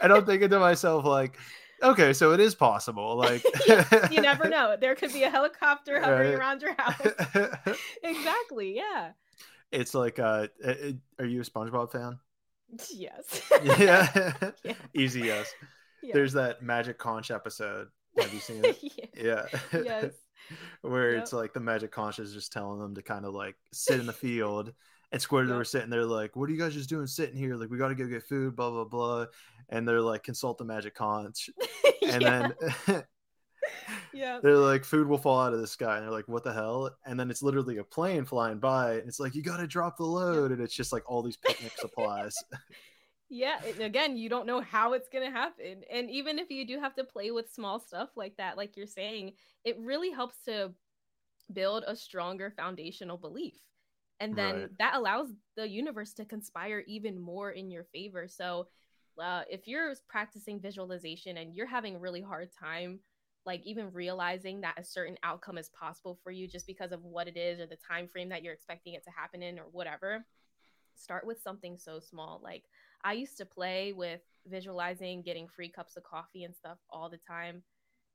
And 0.00 0.12
I'm 0.12 0.24
thinking 0.26 0.50
to 0.50 0.58
myself, 0.58 1.04
like, 1.04 1.38
okay, 1.82 2.12
so 2.12 2.32
it 2.32 2.40
is 2.40 2.54
possible. 2.54 3.16
Like, 3.16 3.44
you 4.10 4.20
never 4.20 4.48
know. 4.48 4.76
There 4.78 4.94
could 4.94 5.12
be 5.12 5.22
a 5.22 5.30
helicopter 5.30 6.00
hovering 6.00 6.30
right. 6.30 6.38
around 6.38 6.62
your 6.62 6.74
house. 6.76 7.76
exactly. 8.02 8.76
Yeah. 8.76 9.12
It's 9.72 9.94
like, 9.94 10.18
uh, 10.18 10.48
are 11.18 11.24
you 11.24 11.40
a 11.40 11.44
SpongeBob 11.44 11.92
fan? 11.92 12.18
Yes. 12.94 13.50
yeah. 13.64 14.32
yeah. 14.62 14.74
Easy 14.94 15.22
yes. 15.22 15.52
Yeah. 16.04 16.12
There's 16.14 16.34
that 16.34 16.62
Magic 16.62 16.98
Conch 16.98 17.32
episode. 17.32 17.88
Have 18.16 18.32
you 18.32 18.38
seen 18.38 18.64
it? 18.64 18.78
yeah. 19.16 19.46
yeah. 19.72 19.82
Yes. 19.82 20.12
Where 20.82 21.14
yep. 21.14 21.22
it's 21.22 21.32
like 21.32 21.52
the 21.52 21.58
Magic 21.58 21.90
Conch 21.90 22.20
is 22.20 22.32
just 22.32 22.52
telling 22.52 22.78
them 22.78 22.94
to 22.94 23.02
kind 23.02 23.24
of 23.24 23.34
like 23.34 23.56
sit 23.72 23.98
in 23.98 24.06
the 24.06 24.12
field. 24.12 24.72
And 25.12 25.20
Squidward 25.20 25.48
yep. 25.48 25.56
were 25.56 25.64
sitting 25.64 25.90
there 25.90 26.04
like, 26.04 26.36
"What 26.36 26.48
are 26.48 26.52
you 26.52 26.58
guys 26.58 26.74
just 26.74 26.88
doing 26.88 27.06
sitting 27.06 27.36
here? 27.36 27.56
Like, 27.56 27.70
we 27.70 27.78
got 27.78 27.88
to 27.88 27.94
go 27.94 28.06
get 28.06 28.22
food, 28.22 28.54
blah 28.54 28.70
blah 28.70 28.84
blah." 28.84 29.26
And 29.68 29.86
they're 29.86 30.00
like, 30.00 30.22
"Consult 30.22 30.58
the 30.58 30.64
Magic 30.64 30.94
Conch," 30.94 31.50
and 32.08 32.22
then 32.22 32.54
yeah, 34.12 34.38
they're 34.40 34.56
like, 34.56 34.84
"Food 34.84 35.08
will 35.08 35.18
fall 35.18 35.40
out 35.40 35.52
of 35.52 35.60
the 35.60 35.66
sky," 35.66 35.96
and 35.96 36.04
they're 36.04 36.12
like, 36.12 36.28
"What 36.28 36.44
the 36.44 36.52
hell?" 36.52 36.90
And 37.04 37.18
then 37.18 37.30
it's 37.30 37.42
literally 37.42 37.78
a 37.78 37.84
plane 37.84 38.24
flying 38.24 38.58
by, 38.58 38.94
and 38.94 39.08
it's 39.08 39.18
like, 39.18 39.34
"You 39.34 39.42
got 39.42 39.56
to 39.56 39.66
drop 39.66 39.96
the 39.96 40.04
load," 40.04 40.52
and 40.52 40.60
it's 40.60 40.74
just 40.74 40.92
like 40.92 41.08
all 41.10 41.22
these 41.22 41.36
picnic 41.36 41.72
supplies. 41.76 42.36
yeah 43.32 43.64
again 43.78 44.16
you 44.16 44.28
don't 44.28 44.44
know 44.44 44.60
how 44.60 44.92
it's 44.92 45.08
going 45.08 45.24
to 45.24 45.30
happen 45.30 45.82
and 45.88 46.10
even 46.10 46.36
if 46.36 46.50
you 46.50 46.66
do 46.66 46.80
have 46.80 46.96
to 46.96 47.04
play 47.04 47.30
with 47.30 47.48
small 47.48 47.78
stuff 47.78 48.08
like 48.16 48.36
that 48.36 48.56
like 48.56 48.76
you're 48.76 48.86
saying 48.86 49.30
it 49.64 49.78
really 49.78 50.10
helps 50.10 50.42
to 50.44 50.72
build 51.52 51.84
a 51.86 51.94
stronger 51.94 52.52
foundational 52.56 53.16
belief 53.16 53.54
and 54.20 54.36
then 54.36 54.54
right. 54.54 54.78
that 54.78 54.94
allows 54.94 55.28
the 55.56 55.68
universe 55.68 56.12
to 56.12 56.24
conspire 56.24 56.84
even 56.86 57.18
more 57.18 57.50
in 57.50 57.70
your 57.70 57.84
favor 57.84 58.26
so 58.28 58.66
uh, 59.20 59.42
if 59.50 59.66
you're 59.66 59.92
practicing 60.08 60.60
visualization 60.60 61.38
and 61.38 61.54
you're 61.54 61.66
having 61.66 61.96
a 61.96 61.98
really 61.98 62.22
hard 62.22 62.48
time 62.52 63.00
like 63.46 63.62
even 63.64 63.90
realizing 63.92 64.60
that 64.60 64.78
a 64.78 64.84
certain 64.84 65.16
outcome 65.22 65.58
is 65.58 65.70
possible 65.70 66.18
for 66.22 66.30
you 66.30 66.46
just 66.46 66.66
because 66.66 66.92
of 66.92 67.02
what 67.02 67.26
it 67.26 67.36
is 67.36 67.58
or 67.58 67.66
the 67.66 67.76
time 67.76 68.06
frame 68.06 68.28
that 68.28 68.42
you're 68.42 68.52
expecting 68.52 68.94
it 68.94 69.02
to 69.04 69.10
happen 69.10 69.42
in 69.42 69.58
or 69.58 69.64
whatever 69.72 70.24
start 70.94 71.26
with 71.26 71.40
something 71.42 71.76
so 71.78 71.98
small 71.98 72.40
like 72.44 72.64
I 73.02 73.14
used 73.14 73.38
to 73.38 73.46
play 73.46 73.92
with 73.92 74.20
visualizing 74.46 75.22
getting 75.22 75.48
free 75.48 75.68
cups 75.68 75.96
of 75.96 76.04
coffee 76.04 76.44
and 76.44 76.54
stuff 76.54 76.78
all 76.90 77.08
the 77.08 77.18
time. 77.18 77.62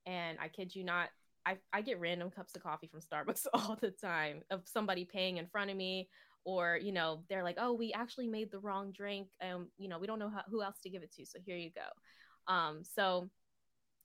And 0.06 0.38
I 0.40 0.48
kid 0.48 0.74
you 0.74 0.84
not, 0.84 1.08
I, 1.46 1.56
I 1.72 1.80
get 1.80 2.00
random 2.00 2.30
cups 2.30 2.56
of 2.56 2.62
coffee 2.62 2.88
from 2.88 3.00
Starbucks 3.00 3.46
all 3.54 3.78
the 3.80 3.92
time 3.92 4.42
of 4.50 4.62
somebody 4.66 5.04
paying 5.04 5.36
in 5.36 5.46
front 5.46 5.70
of 5.70 5.76
me 5.76 6.08
or 6.44 6.78
you 6.80 6.92
know 6.92 7.22
they're 7.28 7.42
like 7.42 7.56
oh 7.58 7.72
we 7.72 7.92
actually 7.92 8.28
made 8.28 8.50
the 8.50 8.58
wrong 8.58 8.92
drink 8.92 9.28
and 9.40 9.66
you 9.78 9.88
know 9.88 9.98
we 9.98 10.06
don't 10.06 10.18
know 10.18 10.30
how, 10.30 10.42
who 10.48 10.62
else 10.62 10.76
to 10.82 10.90
give 10.90 11.02
it 11.02 11.12
to 11.12 11.26
so 11.26 11.38
here 11.44 11.56
you 11.56 11.70
go 11.74 12.52
um 12.52 12.82
so 12.84 13.28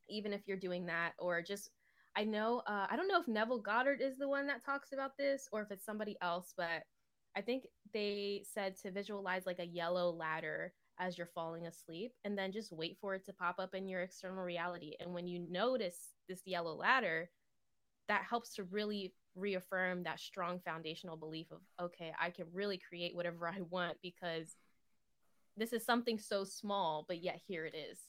even 0.09 0.33
if 0.33 0.41
you're 0.47 0.57
doing 0.57 0.87
that 0.87 1.11
or 1.19 1.43
just 1.43 1.69
i 2.15 2.23
know 2.23 2.63
uh, 2.65 2.87
i 2.89 2.95
don't 2.95 3.07
know 3.07 3.19
if 3.21 3.27
neville 3.27 3.59
goddard 3.59 4.01
is 4.01 4.17
the 4.17 4.27
one 4.27 4.47
that 4.47 4.65
talks 4.65 4.91
about 4.91 5.15
this 5.19 5.47
or 5.51 5.61
if 5.61 5.69
it's 5.69 5.85
somebody 5.85 6.17
else 6.19 6.53
but 6.57 6.81
I 7.35 7.41
think 7.41 7.63
they 7.93 8.43
said 8.51 8.75
to 8.77 8.91
visualize 8.91 9.45
like 9.45 9.59
a 9.59 9.65
yellow 9.65 10.11
ladder 10.11 10.73
as 10.99 11.17
you're 11.17 11.27
falling 11.27 11.67
asleep 11.67 12.11
and 12.25 12.37
then 12.37 12.51
just 12.51 12.71
wait 12.71 12.97
for 12.99 13.15
it 13.15 13.25
to 13.25 13.33
pop 13.33 13.55
up 13.59 13.73
in 13.73 13.87
your 13.87 14.01
external 14.01 14.43
reality. 14.43 14.93
And 14.99 15.13
when 15.13 15.27
you 15.27 15.45
notice 15.49 16.09
this 16.31 16.41
yellow 16.45 16.75
ladder, 16.75 17.29
that 18.07 18.23
helps 18.29 18.55
to 18.55 18.63
really 18.63 19.13
reaffirm 19.35 20.03
that 20.03 20.19
strong 20.19 20.59
foundational 20.59 21.17
belief 21.17 21.47
of, 21.51 21.59
okay, 21.81 22.11
I 22.19 22.29
can 22.29 22.45
really 22.53 22.77
create 22.77 23.15
whatever 23.15 23.47
I 23.47 23.61
want 23.69 23.97
because 24.01 24.55
this 25.57 25.73
is 25.73 25.85
something 25.85 26.17
so 26.17 26.43
small, 26.43 27.05
but 27.07 27.21
yet 27.21 27.39
here 27.47 27.65
it 27.65 27.75
is. 27.75 27.99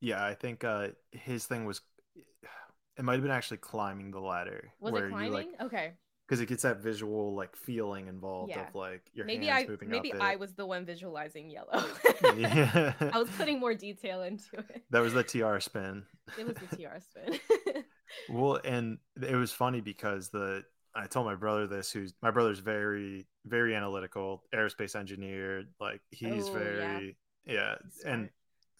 Yeah, 0.00 0.24
I 0.24 0.34
think 0.34 0.64
uh, 0.64 0.88
his 1.10 1.46
thing 1.46 1.64
was, 1.64 1.80
it 2.14 3.04
might 3.04 3.14
have 3.14 3.22
been 3.22 3.30
actually 3.30 3.58
climbing 3.58 4.10
the 4.10 4.20
ladder. 4.20 4.72
Was 4.80 4.94
it 4.94 5.08
climbing? 5.08 5.32
like, 5.32 5.48
okay 5.62 5.92
because 6.28 6.42
it 6.42 6.46
gets 6.46 6.62
that 6.62 6.80
visual 6.80 7.34
like 7.34 7.56
feeling 7.56 8.06
involved 8.06 8.50
yeah. 8.50 8.68
of 8.68 8.74
like 8.74 9.02
your 9.14 9.24
maybe 9.24 9.46
hands 9.46 9.64
I, 9.66 9.70
moving 9.70 9.88
maybe 9.88 10.12
up 10.12 10.20
I 10.20 10.36
was 10.36 10.52
the 10.52 10.66
one 10.66 10.84
visualizing 10.84 11.48
yellow. 11.48 11.86
yeah. 12.36 12.92
I 13.00 13.18
was 13.18 13.30
putting 13.30 13.58
more 13.58 13.72
detail 13.74 14.22
into 14.22 14.58
it. 14.58 14.82
That 14.90 15.00
was 15.00 15.14
the 15.14 15.22
TR 15.22 15.58
spin. 15.58 16.04
It 16.38 16.46
was 16.46 16.56
the 16.56 16.76
TR 16.76 17.00
spin. 17.00 17.84
well, 18.28 18.60
and 18.62 18.98
it 19.22 19.34
was 19.34 19.52
funny 19.52 19.80
because 19.80 20.28
the 20.28 20.64
I 20.94 21.06
told 21.06 21.24
my 21.24 21.34
brother 21.34 21.66
this, 21.66 21.90
who's 21.90 22.12
my 22.20 22.30
brother's 22.30 22.58
very 22.58 23.26
very 23.46 23.74
analytical, 23.74 24.44
aerospace 24.54 24.96
engineer. 24.96 25.64
Like 25.80 26.02
he's 26.10 26.48
oh, 26.48 26.52
very 26.52 27.16
yeah, 27.46 27.54
yeah 27.54 27.74
and 28.04 28.28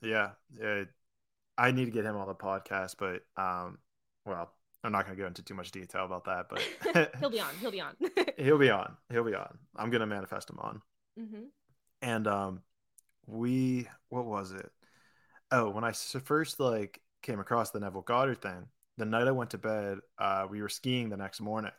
yeah, 0.02 0.30
it, 0.58 0.88
I 1.56 1.70
need 1.70 1.86
to 1.86 1.90
get 1.90 2.04
him 2.04 2.16
on 2.16 2.28
the 2.28 2.34
podcast, 2.34 2.96
but 2.98 3.22
um, 3.42 3.78
well, 4.26 4.52
I'm 4.84 4.92
not 4.92 5.06
going 5.06 5.16
to 5.16 5.22
go 5.22 5.26
into 5.26 5.42
too 5.42 5.54
much 5.54 5.72
detail 5.72 6.04
about 6.04 6.24
that, 6.26 6.46
but 6.48 7.12
he'll 7.20 7.30
be 7.30 7.40
on. 7.40 7.50
He'll 7.60 7.70
be 7.70 7.80
on. 7.80 7.96
he'll 8.36 8.58
be 8.58 8.70
on. 8.70 8.96
He'll 9.10 9.24
be 9.24 9.34
on. 9.34 9.58
I'm 9.76 9.90
going 9.90 10.00
to 10.00 10.06
manifest 10.06 10.50
him 10.50 10.58
on. 10.60 10.82
Mm-hmm. 11.18 11.42
And 12.02 12.26
um, 12.28 12.62
we, 13.26 13.88
what 14.08 14.24
was 14.24 14.52
it? 14.52 14.70
Oh, 15.50 15.70
when 15.70 15.82
I 15.82 15.92
first 15.92 16.60
like 16.60 17.00
came 17.22 17.40
across 17.40 17.70
the 17.70 17.80
Neville 17.80 18.02
Goddard 18.02 18.40
thing, 18.40 18.68
the 18.98 19.04
night 19.04 19.26
I 19.26 19.32
went 19.32 19.50
to 19.50 19.58
bed, 19.58 19.98
uh, 20.18 20.46
we 20.48 20.62
were 20.62 20.68
skiing 20.68 21.08
the 21.08 21.16
next 21.16 21.40
morning, 21.40 21.72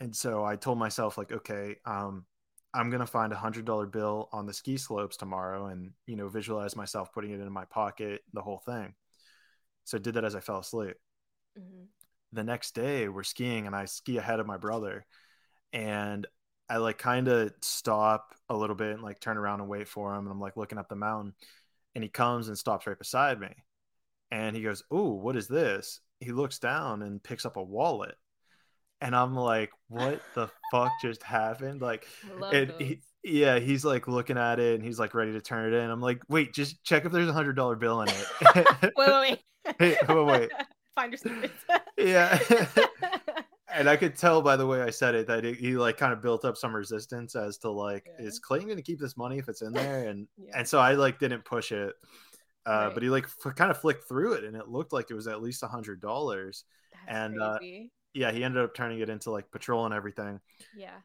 and 0.00 0.14
so 0.14 0.44
I 0.44 0.56
told 0.56 0.78
myself 0.78 1.18
like, 1.18 1.30
okay, 1.30 1.76
um, 1.84 2.24
I'm 2.72 2.88
gonna 2.88 3.06
find 3.06 3.32
a 3.32 3.36
hundred 3.36 3.66
dollar 3.66 3.84
bill 3.84 4.30
on 4.32 4.46
the 4.46 4.54
ski 4.54 4.78
slopes 4.78 5.16
tomorrow, 5.16 5.66
and 5.66 5.90
you 6.06 6.16
know, 6.16 6.28
visualize 6.28 6.74
myself 6.74 7.12
putting 7.12 7.32
it 7.32 7.40
in 7.40 7.52
my 7.52 7.64
pocket, 7.66 8.22
the 8.32 8.40
whole 8.40 8.62
thing. 8.64 8.94
So 9.84 9.98
I 9.98 10.00
did 10.00 10.14
that 10.14 10.24
as 10.24 10.34
I 10.34 10.40
fell 10.40 10.58
asleep. 10.58 10.96
Mm-hmm 11.58 11.84
the 12.32 12.44
next 12.44 12.74
day 12.74 13.08
we're 13.08 13.22
skiing 13.22 13.66
and 13.66 13.74
I 13.74 13.84
ski 13.84 14.18
ahead 14.18 14.40
of 14.40 14.46
my 14.46 14.56
brother 14.56 15.06
and 15.72 16.26
I 16.68 16.78
like 16.78 16.98
kind 16.98 17.28
of 17.28 17.52
stop 17.60 18.34
a 18.48 18.56
little 18.56 18.76
bit 18.76 18.94
and 18.94 19.02
like 19.02 19.20
turn 19.20 19.36
around 19.36 19.60
and 19.60 19.68
wait 19.68 19.88
for 19.88 20.12
him 20.12 20.20
and 20.20 20.30
I'm 20.30 20.40
like 20.40 20.56
looking 20.56 20.78
up 20.78 20.88
the 20.88 20.96
mountain 20.96 21.34
and 21.94 22.02
he 22.02 22.10
comes 22.10 22.48
and 22.48 22.58
stops 22.58 22.86
right 22.86 22.98
beside 22.98 23.40
me 23.40 23.54
and 24.30 24.56
he 24.56 24.62
goes, 24.62 24.82
"Oh, 24.90 25.12
what 25.12 25.36
is 25.36 25.48
this?" 25.48 26.00
He 26.20 26.32
looks 26.32 26.58
down 26.58 27.02
and 27.02 27.22
picks 27.22 27.44
up 27.44 27.56
a 27.56 27.62
wallet. 27.62 28.16
And 29.00 29.14
I'm 29.14 29.34
like, 29.34 29.70
"What 29.88 30.20
the 30.34 30.48
fuck 30.70 30.90
just 31.02 31.22
happened?" 31.22 31.82
Like 31.82 32.06
and 32.52 32.72
he, 32.78 33.00
yeah, 33.22 33.58
he's 33.58 33.84
like 33.84 34.08
looking 34.08 34.38
at 34.38 34.58
it 34.58 34.74
and 34.74 34.84
he's 34.84 34.98
like 34.98 35.14
ready 35.14 35.32
to 35.32 35.40
turn 35.40 35.72
it 35.72 35.76
in. 35.76 35.90
I'm 35.90 36.00
like, 36.00 36.22
"Wait, 36.28 36.52
just 36.52 36.82
check 36.82 37.04
if 37.04 37.12
there's 37.12 37.28
a 37.28 37.32
$100 37.32 37.78
bill 37.78 38.02
in 38.02 38.08
it." 38.08 38.26
wait, 38.96 39.08
wait, 39.08 39.20
wait. 39.20 39.76
hey, 39.78 39.96
wait, 40.08 40.26
wait 40.26 40.50
find 40.96 41.16
secrets. 41.16 41.64
yeah. 41.96 42.38
and 43.72 43.88
I 43.88 43.96
could 43.96 44.16
tell 44.16 44.42
by 44.42 44.56
the 44.56 44.66
way 44.66 44.80
I 44.80 44.90
said 44.90 45.14
it 45.14 45.26
that 45.28 45.44
it, 45.44 45.56
he 45.56 45.76
like 45.76 45.98
kind 45.98 46.12
of 46.12 46.22
built 46.22 46.44
up 46.44 46.56
some 46.56 46.74
resistance 46.74 47.36
as 47.36 47.58
to 47.58 47.70
like, 47.70 48.08
yeah. 48.18 48.26
is 48.26 48.38
Clayton 48.38 48.66
going 48.66 48.78
to 48.78 48.82
keep 48.82 48.98
this 48.98 49.16
money 49.16 49.38
if 49.38 49.48
it's 49.48 49.62
in 49.62 49.72
there? 49.72 50.08
And 50.08 50.26
yeah. 50.36 50.52
and 50.56 50.66
so 50.66 50.80
I 50.80 50.94
like 50.94 51.18
didn't 51.18 51.44
push 51.44 51.70
it, 51.70 51.94
uh, 52.66 52.70
right. 52.70 52.94
but 52.94 53.02
he 53.02 53.10
like 53.10 53.24
f- 53.24 53.54
kind 53.54 53.70
of 53.70 53.78
flicked 53.78 54.08
through 54.08 54.32
it, 54.34 54.44
and 54.44 54.56
it 54.56 54.68
looked 54.68 54.92
like 54.92 55.10
it 55.10 55.14
was 55.14 55.28
at 55.28 55.42
least 55.42 55.62
a 55.62 55.68
hundred 55.68 56.00
dollars. 56.00 56.64
And 57.06 57.40
uh, 57.40 57.58
yeah, 58.14 58.32
he 58.32 58.42
ended 58.42 58.64
up 58.64 58.74
turning 58.74 59.00
it 59.00 59.10
into 59.10 59.30
like 59.30 59.50
patrol 59.50 59.84
and 59.84 59.94
everything. 59.94 60.40
Yeah. 60.76 60.96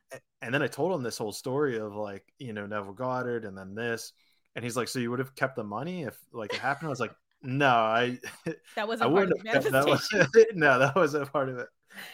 And 0.41 0.53
then 0.53 0.63
I 0.63 0.67
told 0.67 0.93
him 0.93 1.03
this 1.03 1.17
whole 1.17 1.33
story 1.33 1.77
of 1.77 1.93
like 1.93 2.23
you 2.39 2.53
know 2.53 2.65
Neville 2.65 2.93
Goddard, 2.93 3.45
and 3.45 3.57
then 3.57 3.75
this, 3.75 4.13
and 4.55 4.63
he's 4.63 4.77
like, 4.77 4.87
"So 4.87 4.99
you 4.99 5.11
would 5.11 5.19
have 5.19 5.35
kept 5.35 5.57
the 5.57 5.63
money 5.63 6.03
if 6.03 6.17
like 6.31 6.53
it 6.53 6.59
happened?" 6.59 6.87
I 6.87 6.89
was 6.89 6.99
like, 6.99 7.13
no, 7.43 7.67
I 7.67 8.19
that 8.75 8.87
wasn't 8.87 9.11
I 9.11 9.13
part 9.13 9.31
of 9.31 9.43
manifestation. 9.43 9.71
That 9.71 9.87
was, 9.87 10.45
no, 10.53 10.79
that 10.79 10.95
wasn't 10.95 11.31
part 11.31 11.49
of 11.49 11.57
it. 11.57 11.67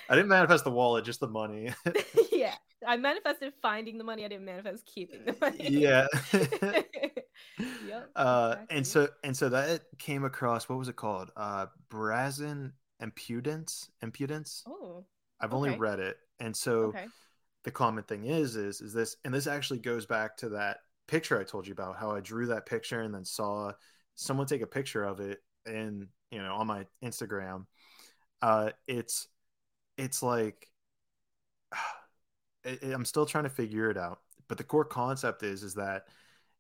I 0.09 0.15
didn't 0.15 0.29
manifest 0.29 0.63
the 0.63 0.71
wallet, 0.71 1.05
just 1.05 1.19
the 1.19 1.27
money. 1.27 1.71
yeah, 2.31 2.55
I 2.85 2.97
manifested 2.97 3.53
finding 3.61 3.97
the 3.97 4.03
money. 4.03 4.25
I 4.25 4.27
didn't 4.27 4.45
manifest 4.45 4.85
keeping 4.85 5.25
the 5.25 5.35
money. 5.39 5.69
Yeah. 5.69 6.07
yep. 7.87 8.09
Uh, 8.15 8.55
exactly. 8.55 8.77
and 8.77 8.87
so 8.87 9.07
and 9.23 9.37
so 9.37 9.49
that 9.49 9.81
came 9.99 10.23
across. 10.23 10.67
What 10.67 10.79
was 10.79 10.89
it 10.89 10.95
called? 10.95 11.31
Uh, 11.35 11.67
Brazen 11.89 12.73
impudence. 12.99 13.89
Impudence. 14.01 14.63
Oh. 14.67 15.05
I've 15.39 15.53
okay. 15.53 15.55
only 15.55 15.77
read 15.77 15.99
it, 15.99 16.17
and 16.39 16.55
so 16.55 16.85
okay. 16.85 17.05
the 17.63 17.71
common 17.71 18.03
thing 18.03 18.25
is 18.25 18.55
is 18.55 18.81
is 18.81 18.93
this, 18.93 19.17
and 19.23 19.33
this 19.33 19.45
actually 19.45 19.79
goes 19.79 20.05
back 20.05 20.37
to 20.37 20.49
that 20.49 20.77
picture 21.07 21.39
I 21.39 21.43
told 21.43 21.67
you 21.67 21.73
about. 21.73 21.97
How 21.97 22.11
I 22.11 22.21
drew 22.21 22.47
that 22.47 22.65
picture 22.65 23.01
and 23.01 23.13
then 23.13 23.25
saw 23.25 23.73
someone 24.17 24.47
take 24.47 24.61
a 24.61 24.67
picture 24.67 25.03
of 25.03 25.19
it 25.19 25.39
and 25.65 26.07
you 26.31 26.41
know 26.41 26.55
on 26.55 26.67
my 26.67 26.85
Instagram. 27.03 27.65
Uh, 28.41 28.71
it's 28.87 29.27
it's 29.97 30.21
like 30.21 30.67
it, 32.65 32.83
I'm 32.83 33.05
still 33.05 33.25
trying 33.25 33.45
to 33.45 33.49
figure 33.49 33.89
it 33.89 33.97
out, 33.97 34.19
but 34.49 34.57
the 34.57 34.63
core 34.63 34.85
concept 34.85 35.43
is 35.43 35.63
is 35.63 35.75
that 35.75 36.07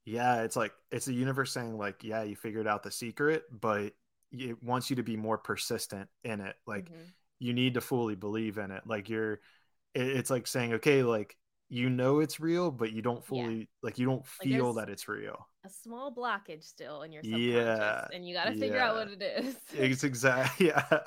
yeah, 0.05 0.43
it's 0.43 0.55
like 0.55 0.71
it's 0.91 1.05
the 1.05 1.13
universe 1.13 1.51
saying 1.51 1.77
like 1.77 2.03
yeah, 2.03 2.23
you 2.23 2.35
figured 2.35 2.67
out 2.67 2.83
the 2.83 2.91
secret, 2.91 3.43
but 3.51 3.93
it 4.31 4.61
wants 4.63 4.89
you 4.89 4.95
to 4.97 5.03
be 5.03 5.17
more 5.17 5.37
persistent 5.37 6.07
in 6.23 6.39
it. 6.39 6.55
Like 6.65 6.85
mm-hmm. 6.85 7.01
you 7.39 7.53
need 7.53 7.73
to 7.73 7.81
fully 7.81 8.15
believe 8.15 8.57
in 8.57 8.71
it. 8.71 8.83
Like 8.85 9.09
you're, 9.09 9.41
it's 9.93 10.29
like 10.29 10.47
saying 10.47 10.75
okay, 10.75 11.03
like 11.03 11.35
you 11.69 11.89
know 11.89 12.19
it's 12.19 12.39
real, 12.39 12.71
but 12.71 12.93
you 12.93 13.01
don't 13.01 13.25
fully 13.25 13.57
yeah. 13.57 13.65
like 13.83 13.99
you 13.99 14.05
don't 14.05 14.25
feel 14.25 14.73
like 14.73 14.85
that 14.85 14.91
it's 14.91 15.07
real. 15.09 15.47
A 15.67 15.69
small 15.69 16.15
blockage 16.15 16.63
still 16.63 17.01
in 17.01 17.11
your 17.11 17.21
subconscious, 17.23 17.53
yeah, 17.53 18.07
and 18.13 18.25
you 18.25 18.33
got 18.33 18.45
to 18.45 18.53
figure 18.53 18.77
yeah. 18.77 18.89
out 18.89 18.95
what 18.95 19.09
it 19.09 19.21
is. 19.21 19.57
It's 19.73 20.05
exactly 20.05 20.67
yeah. 20.67 20.99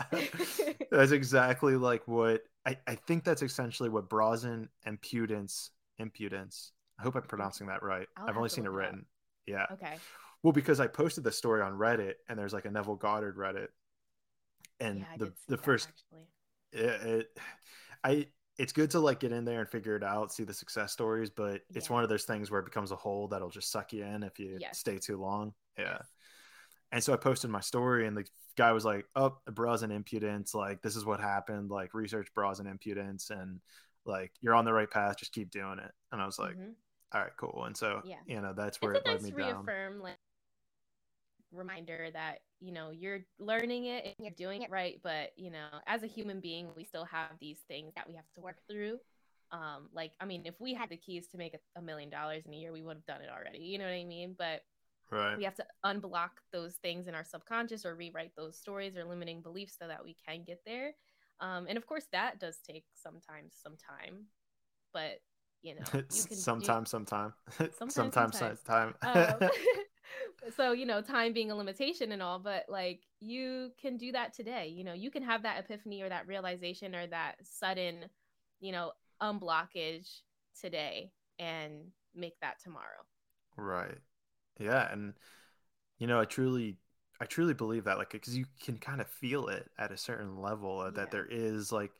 that's 0.90 1.12
exactly 1.12 1.76
like 1.76 2.06
what 2.06 2.42
I, 2.66 2.76
I 2.86 2.94
think 2.94 3.24
that's 3.24 3.40
essentially 3.40 3.88
what 3.88 4.10
Brazen 4.10 4.68
impudence 4.84 5.70
impudence. 5.98 6.72
I 6.98 7.04
hope 7.04 7.16
I'm 7.16 7.22
pronouncing 7.22 7.68
that 7.68 7.82
right. 7.82 8.06
i 8.18 8.26
have 8.26 8.36
only 8.36 8.50
seen 8.50 8.66
it 8.66 8.70
written. 8.70 9.06
It 9.46 9.52
yeah. 9.52 9.64
Okay. 9.72 9.96
Well, 10.42 10.52
because 10.52 10.78
I 10.78 10.88
posted 10.88 11.24
the 11.24 11.32
story 11.32 11.62
on 11.62 11.72
Reddit, 11.72 12.14
and 12.28 12.38
there's 12.38 12.52
like 12.52 12.66
a 12.66 12.70
Neville 12.70 12.96
Goddard 12.96 13.38
Reddit, 13.38 13.68
and 14.78 14.98
yeah, 14.98 15.04
the 15.16 15.24
the 15.48 15.56
that, 15.56 15.64
first 15.64 15.88
actually. 15.88 16.26
It, 16.72 17.08
it, 17.08 17.38
I 18.04 18.26
it's 18.60 18.72
good 18.74 18.90
to 18.90 19.00
like 19.00 19.20
get 19.20 19.32
in 19.32 19.46
there 19.46 19.60
and 19.60 19.68
figure 19.68 19.96
it 19.96 20.04
out, 20.04 20.34
see 20.34 20.44
the 20.44 20.52
success 20.52 20.92
stories, 20.92 21.30
but 21.30 21.62
yeah. 21.70 21.78
it's 21.78 21.88
one 21.88 22.02
of 22.02 22.10
those 22.10 22.24
things 22.24 22.50
where 22.50 22.60
it 22.60 22.66
becomes 22.66 22.90
a 22.90 22.96
hole 22.96 23.26
that'll 23.28 23.48
just 23.48 23.72
suck 23.72 23.90
you 23.94 24.04
in 24.04 24.22
if 24.22 24.38
you 24.38 24.58
yes. 24.60 24.78
stay 24.78 24.98
too 24.98 25.16
long. 25.16 25.54
Yeah. 25.78 25.96
Yes. 25.96 26.06
And 26.92 27.02
so 27.02 27.14
I 27.14 27.16
posted 27.16 27.48
my 27.48 27.60
story 27.60 28.06
and 28.06 28.14
the 28.14 28.26
guy 28.58 28.72
was 28.72 28.84
like, 28.84 29.06
Oh, 29.16 29.38
brazen 29.46 29.90
impudence, 29.90 30.54
like 30.54 30.82
this 30.82 30.94
is 30.94 31.06
what 31.06 31.20
happened, 31.20 31.70
like 31.70 31.94
research 31.94 32.28
brazen 32.34 32.66
impudence 32.66 33.30
and 33.30 33.60
like 34.04 34.30
you're 34.42 34.54
on 34.54 34.66
the 34.66 34.74
right 34.74 34.90
path, 34.90 35.16
just 35.16 35.32
keep 35.32 35.50
doing 35.50 35.78
it. 35.78 35.92
And 36.12 36.20
I 36.20 36.26
was 36.26 36.38
like, 36.38 36.52
mm-hmm. 36.52 36.72
All 37.12 37.20
right, 37.22 37.36
cool. 37.38 37.64
And 37.64 37.76
so 37.76 38.02
yeah. 38.04 38.16
you 38.26 38.42
know, 38.42 38.52
that's 38.54 38.82
where 38.82 38.92
it's 38.92 39.08
it 39.08 39.08
led 39.08 39.22
nice 39.22 39.32
me 39.32 39.36
reaffirm, 39.36 39.66
down. 39.66 40.00
Like 40.00 40.18
reminder 41.52 42.08
that 42.12 42.40
you 42.60 42.72
know 42.72 42.90
you're 42.90 43.20
learning 43.38 43.86
it 43.86 44.04
and 44.04 44.14
you're 44.18 44.34
doing 44.36 44.62
it 44.62 44.70
right 44.70 45.00
but 45.02 45.30
you 45.36 45.50
know 45.50 45.66
as 45.86 46.02
a 46.02 46.06
human 46.06 46.40
being 46.40 46.68
we 46.76 46.84
still 46.84 47.04
have 47.04 47.30
these 47.40 47.60
things 47.68 47.92
that 47.96 48.06
we 48.08 48.14
have 48.14 48.30
to 48.34 48.40
work 48.40 48.58
through. 48.70 48.98
Um 49.50 49.88
like 49.92 50.12
i 50.20 50.24
mean 50.24 50.42
if 50.44 50.54
we 50.60 50.74
had 50.74 50.90
the 50.90 50.96
keys 50.96 51.26
to 51.28 51.38
make 51.38 51.54
a, 51.54 51.78
a 51.78 51.82
million 51.82 52.08
dollars 52.10 52.44
in 52.46 52.54
a 52.54 52.56
year 52.56 52.72
we 52.72 52.82
would 52.82 52.96
have 52.96 53.06
done 53.06 53.20
it 53.20 53.30
already 53.30 53.64
you 53.64 53.78
know 53.78 53.84
what 53.84 53.94
i 53.94 54.04
mean? 54.04 54.34
But 54.38 54.62
right. 55.10 55.36
we 55.36 55.44
have 55.44 55.56
to 55.56 55.64
unblock 55.84 56.30
those 56.52 56.76
things 56.76 57.08
in 57.08 57.14
our 57.14 57.24
subconscious 57.24 57.84
or 57.84 57.96
rewrite 57.96 58.32
those 58.36 58.56
stories 58.56 58.96
or 58.96 59.04
limiting 59.04 59.42
beliefs 59.42 59.76
so 59.80 59.88
that 59.88 60.04
we 60.04 60.16
can 60.26 60.44
get 60.44 60.60
there. 60.64 60.92
Um 61.40 61.66
and 61.68 61.76
of 61.76 61.86
course 61.86 62.06
that 62.12 62.38
does 62.38 62.58
take 62.64 62.84
sometimes 62.94 63.54
some 63.60 63.76
time 63.76 64.26
but 64.92 65.20
you 65.62 65.74
know 65.74 65.84
you 66.14 66.24
can 66.24 66.36
sometime 66.36 66.86
sometime. 66.86 67.32
Sometimes 67.76 68.14
sometimes 68.14 68.62
time 68.62 68.94
um, 69.02 69.50
so 70.56 70.72
you 70.72 70.86
know 70.86 71.00
time 71.00 71.32
being 71.32 71.50
a 71.50 71.54
limitation 71.54 72.12
and 72.12 72.22
all 72.22 72.38
but 72.38 72.64
like 72.68 73.00
you 73.20 73.70
can 73.80 73.96
do 73.96 74.10
that 74.12 74.32
today 74.32 74.68
you 74.68 74.84
know 74.84 74.92
you 74.92 75.10
can 75.10 75.22
have 75.22 75.42
that 75.42 75.58
epiphany 75.58 76.02
or 76.02 76.08
that 76.08 76.26
realization 76.26 76.94
or 76.94 77.06
that 77.06 77.34
sudden 77.42 78.06
you 78.60 78.72
know 78.72 78.92
unblockage 79.22 80.22
today 80.58 81.10
and 81.38 81.72
make 82.14 82.38
that 82.40 82.60
tomorrow. 82.62 83.04
Right. 83.56 83.98
Yeah 84.58 84.90
and 84.92 85.14
you 85.98 86.06
know 86.06 86.20
i 86.20 86.24
truly 86.24 86.76
i 87.20 87.24
truly 87.24 87.54
believe 87.54 87.84
that 87.84 87.98
like 87.98 88.10
because 88.10 88.36
you 88.36 88.46
can 88.62 88.76
kind 88.78 89.00
of 89.00 89.06
feel 89.06 89.48
it 89.48 89.70
at 89.78 89.92
a 89.92 89.96
certain 89.96 90.40
level 90.40 90.80
uh, 90.80 90.90
that 90.90 91.10
there 91.10 91.26
is 91.30 91.70
like 91.70 91.92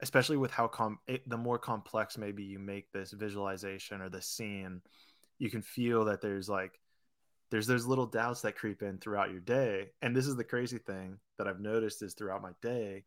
especially 0.00 0.36
with 0.36 0.50
how 0.50 0.68
com 0.68 0.98
it, 1.06 1.28
the 1.28 1.36
more 1.36 1.58
complex 1.58 2.16
maybe 2.16 2.44
you 2.44 2.58
make 2.58 2.92
this 2.92 3.12
visualization 3.12 4.00
or 4.00 4.08
the 4.08 4.22
scene 4.22 4.80
you 5.38 5.50
can 5.50 5.62
feel 5.62 6.04
that 6.04 6.20
there's 6.20 6.48
like 6.48 6.78
there's 7.50 7.66
those 7.66 7.86
little 7.86 8.06
doubts 8.06 8.42
that 8.42 8.56
creep 8.56 8.82
in 8.82 8.98
throughout 8.98 9.30
your 9.30 9.40
day 9.40 9.90
and 10.02 10.14
this 10.14 10.26
is 10.26 10.36
the 10.36 10.44
crazy 10.44 10.78
thing 10.78 11.18
that 11.38 11.46
i've 11.46 11.60
noticed 11.60 12.02
is 12.02 12.14
throughout 12.14 12.42
my 12.42 12.50
day 12.62 13.04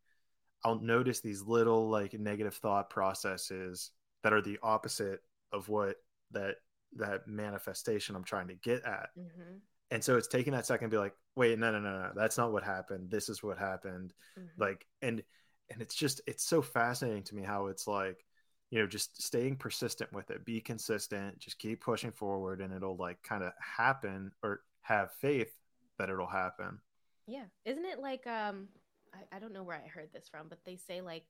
i'll 0.64 0.80
notice 0.80 1.20
these 1.20 1.42
little 1.42 1.88
like 1.88 2.12
negative 2.14 2.54
thought 2.54 2.90
processes 2.90 3.90
that 4.22 4.32
are 4.32 4.42
the 4.42 4.58
opposite 4.62 5.20
of 5.52 5.68
what 5.68 5.96
that 6.32 6.56
that 6.96 7.26
manifestation 7.26 8.16
i'm 8.16 8.24
trying 8.24 8.48
to 8.48 8.54
get 8.54 8.84
at 8.84 9.10
mm-hmm. 9.18 9.56
and 9.90 10.02
so 10.02 10.16
it's 10.16 10.28
taking 10.28 10.52
that 10.52 10.66
second 10.66 10.90
to 10.90 10.94
be 10.94 10.98
like 10.98 11.14
wait 11.36 11.58
no 11.58 11.70
no 11.70 11.78
no 11.78 11.90
no 11.90 12.10
that's 12.14 12.38
not 12.38 12.52
what 12.52 12.64
happened 12.64 13.10
this 13.10 13.28
is 13.28 13.42
what 13.42 13.58
happened 13.58 14.12
mm-hmm. 14.38 14.60
like 14.60 14.86
and 15.02 15.22
and 15.70 15.80
it's 15.80 15.94
just 15.94 16.20
it's 16.26 16.44
so 16.44 16.60
fascinating 16.60 17.22
to 17.22 17.34
me 17.34 17.42
how 17.42 17.66
it's 17.66 17.86
like 17.86 18.24
you 18.70 18.78
know 18.78 18.86
just 18.86 19.20
staying 19.22 19.56
persistent 19.56 20.12
with 20.12 20.30
it 20.30 20.44
be 20.44 20.60
consistent 20.60 21.38
just 21.38 21.58
keep 21.58 21.80
pushing 21.82 22.12
forward 22.12 22.60
and 22.60 22.72
it'll 22.72 22.96
like 22.96 23.20
kind 23.22 23.42
of 23.42 23.52
happen 23.60 24.30
or 24.42 24.60
have 24.82 25.10
faith 25.20 25.52
that 25.98 26.08
it'll 26.08 26.26
happen. 26.26 26.78
Yeah 27.26 27.44
isn't 27.64 27.84
it 27.84 27.98
like 28.00 28.26
um 28.26 28.68
I, 29.12 29.36
I 29.36 29.38
don't 29.40 29.52
know 29.52 29.62
where 29.64 29.82
i 29.84 29.88
heard 29.88 30.08
this 30.12 30.28
from 30.28 30.48
but 30.48 30.58
they 30.64 30.76
say 30.76 31.00
like 31.00 31.24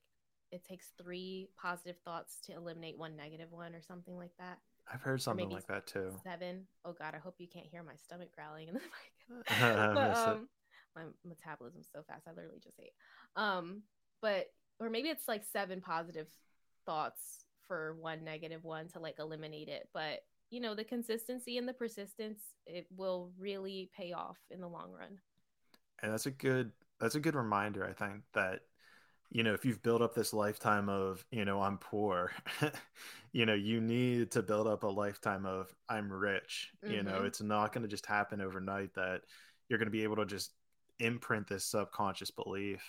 it 0.51 0.63
takes 0.65 0.91
three 1.01 1.47
positive 1.57 1.95
thoughts 2.03 2.37
to 2.45 2.53
eliminate 2.53 2.97
one 2.97 3.15
negative 3.15 3.51
one 3.51 3.73
or 3.73 3.81
something 3.81 4.17
like 4.17 4.35
that? 4.37 4.59
I've 4.93 5.01
heard 5.01 5.21
something 5.21 5.49
like 5.49 5.67
that 5.67 5.87
too. 5.87 6.11
seven. 6.23 6.67
Oh 6.85 6.93
god 6.93 7.15
i 7.15 7.17
hope 7.19 7.35
you 7.37 7.47
can't 7.47 7.65
hear 7.65 7.83
my 7.83 7.95
stomach 8.03 8.29
growling 8.35 8.67
in 8.67 8.73
the 8.75 8.79
mic. 9.39 9.45
But, 9.59 10.17
um, 10.17 10.49
my 10.95 11.03
metabolism's 11.25 11.87
so 11.93 12.03
fast 12.07 12.27
i 12.27 12.31
literally 12.31 12.59
just 12.63 12.79
ate. 12.79 12.91
Um 13.35 13.83
but 14.21 14.47
or 14.79 14.89
maybe 14.89 15.09
it's 15.09 15.27
like 15.27 15.43
seven 15.51 15.79
positive 15.81 16.27
thoughts 16.85 17.45
for 17.67 17.95
one 17.99 18.23
negative 18.23 18.63
one 18.63 18.87
to 18.87 18.99
like 18.99 19.19
eliminate 19.19 19.69
it 19.69 19.87
but 19.93 20.21
you 20.49 20.59
know 20.59 20.75
the 20.75 20.83
consistency 20.83 21.57
and 21.57 21.67
the 21.67 21.73
persistence 21.73 22.41
it 22.65 22.85
will 22.95 23.31
really 23.39 23.89
pay 23.95 24.11
off 24.11 24.37
in 24.49 24.59
the 24.59 24.67
long 24.67 24.91
run 24.91 25.17
and 26.01 26.11
that's 26.11 26.25
a 26.25 26.31
good 26.31 26.71
that's 26.99 27.15
a 27.15 27.19
good 27.19 27.35
reminder 27.35 27.85
i 27.85 27.93
think 27.93 28.21
that 28.33 28.59
you 29.31 29.43
know 29.43 29.53
if 29.53 29.65
you've 29.65 29.81
built 29.81 30.01
up 30.01 30.13
this 30.13 30.33
lifetime 30.33 30.89
of 30.89 31.25
you 31.31 31.45
know 31.45 31.61
i'm 31.61 31.77
poor 31.77 32.31
you 33.31 33.45
know 33.45 33.53
you 33.53 33.79
need 33.79 34.29
to 34.29 34.41
build 34.41 34.67
up 34.67 34.83
a 34.83 34.87
lifetime 34.87 35.45
of 35.45 35.73
i'm 35.89 36.11
rich 36.11 36.71
mm-hmm. 36.83 36.93
you 36.93 37.03
know 37.03 37.13
mm-hmm. 37.13 37.25
it's 37.25 37.41
not 37.41 37.73
going 37.73 37.81
to 37.81 37.89
just 37.89 38.05
happen 38.05 38.41
overnight 38.41 38.93
that 38.93 39.21
you're 39.69 39.79
going 39.79 39.87
to 39.87 39.91
be 39.91 40.03
able 40.03 40.17
to 40.17 40.25
just 40.25 40.51
imprint 40.99 41.47
this 41.47 41.63
subconscious 41.63 42.29
belief 42.29 42.83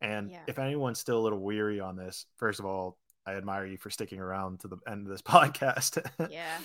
and 0.00 0.30
yeah. 0.30 0.40
if 0.46 0.58
anyone's 0.58 0.98
still 0.98 1.18
a 1.18 1.24
little 1.24 1.40
weary 1.40 1.80
on 1.80 1.96
this 1.96 2.26
first 2.36 2.60
of 2.60 2.66
all 2.66 2.96
I 3.26 3.34
admire 3.34 3.66
you 3.66 3.76
for 3.76 3.90
sticking 3.90 4.20
around 4.20 4.60
to 4.60 4.68
the 4.68 4.78
end 4.88 5.06
of 5.06 5.12
this 5.12 5.22
podcast. 5.22 6.04
yeah. 6.30 6.58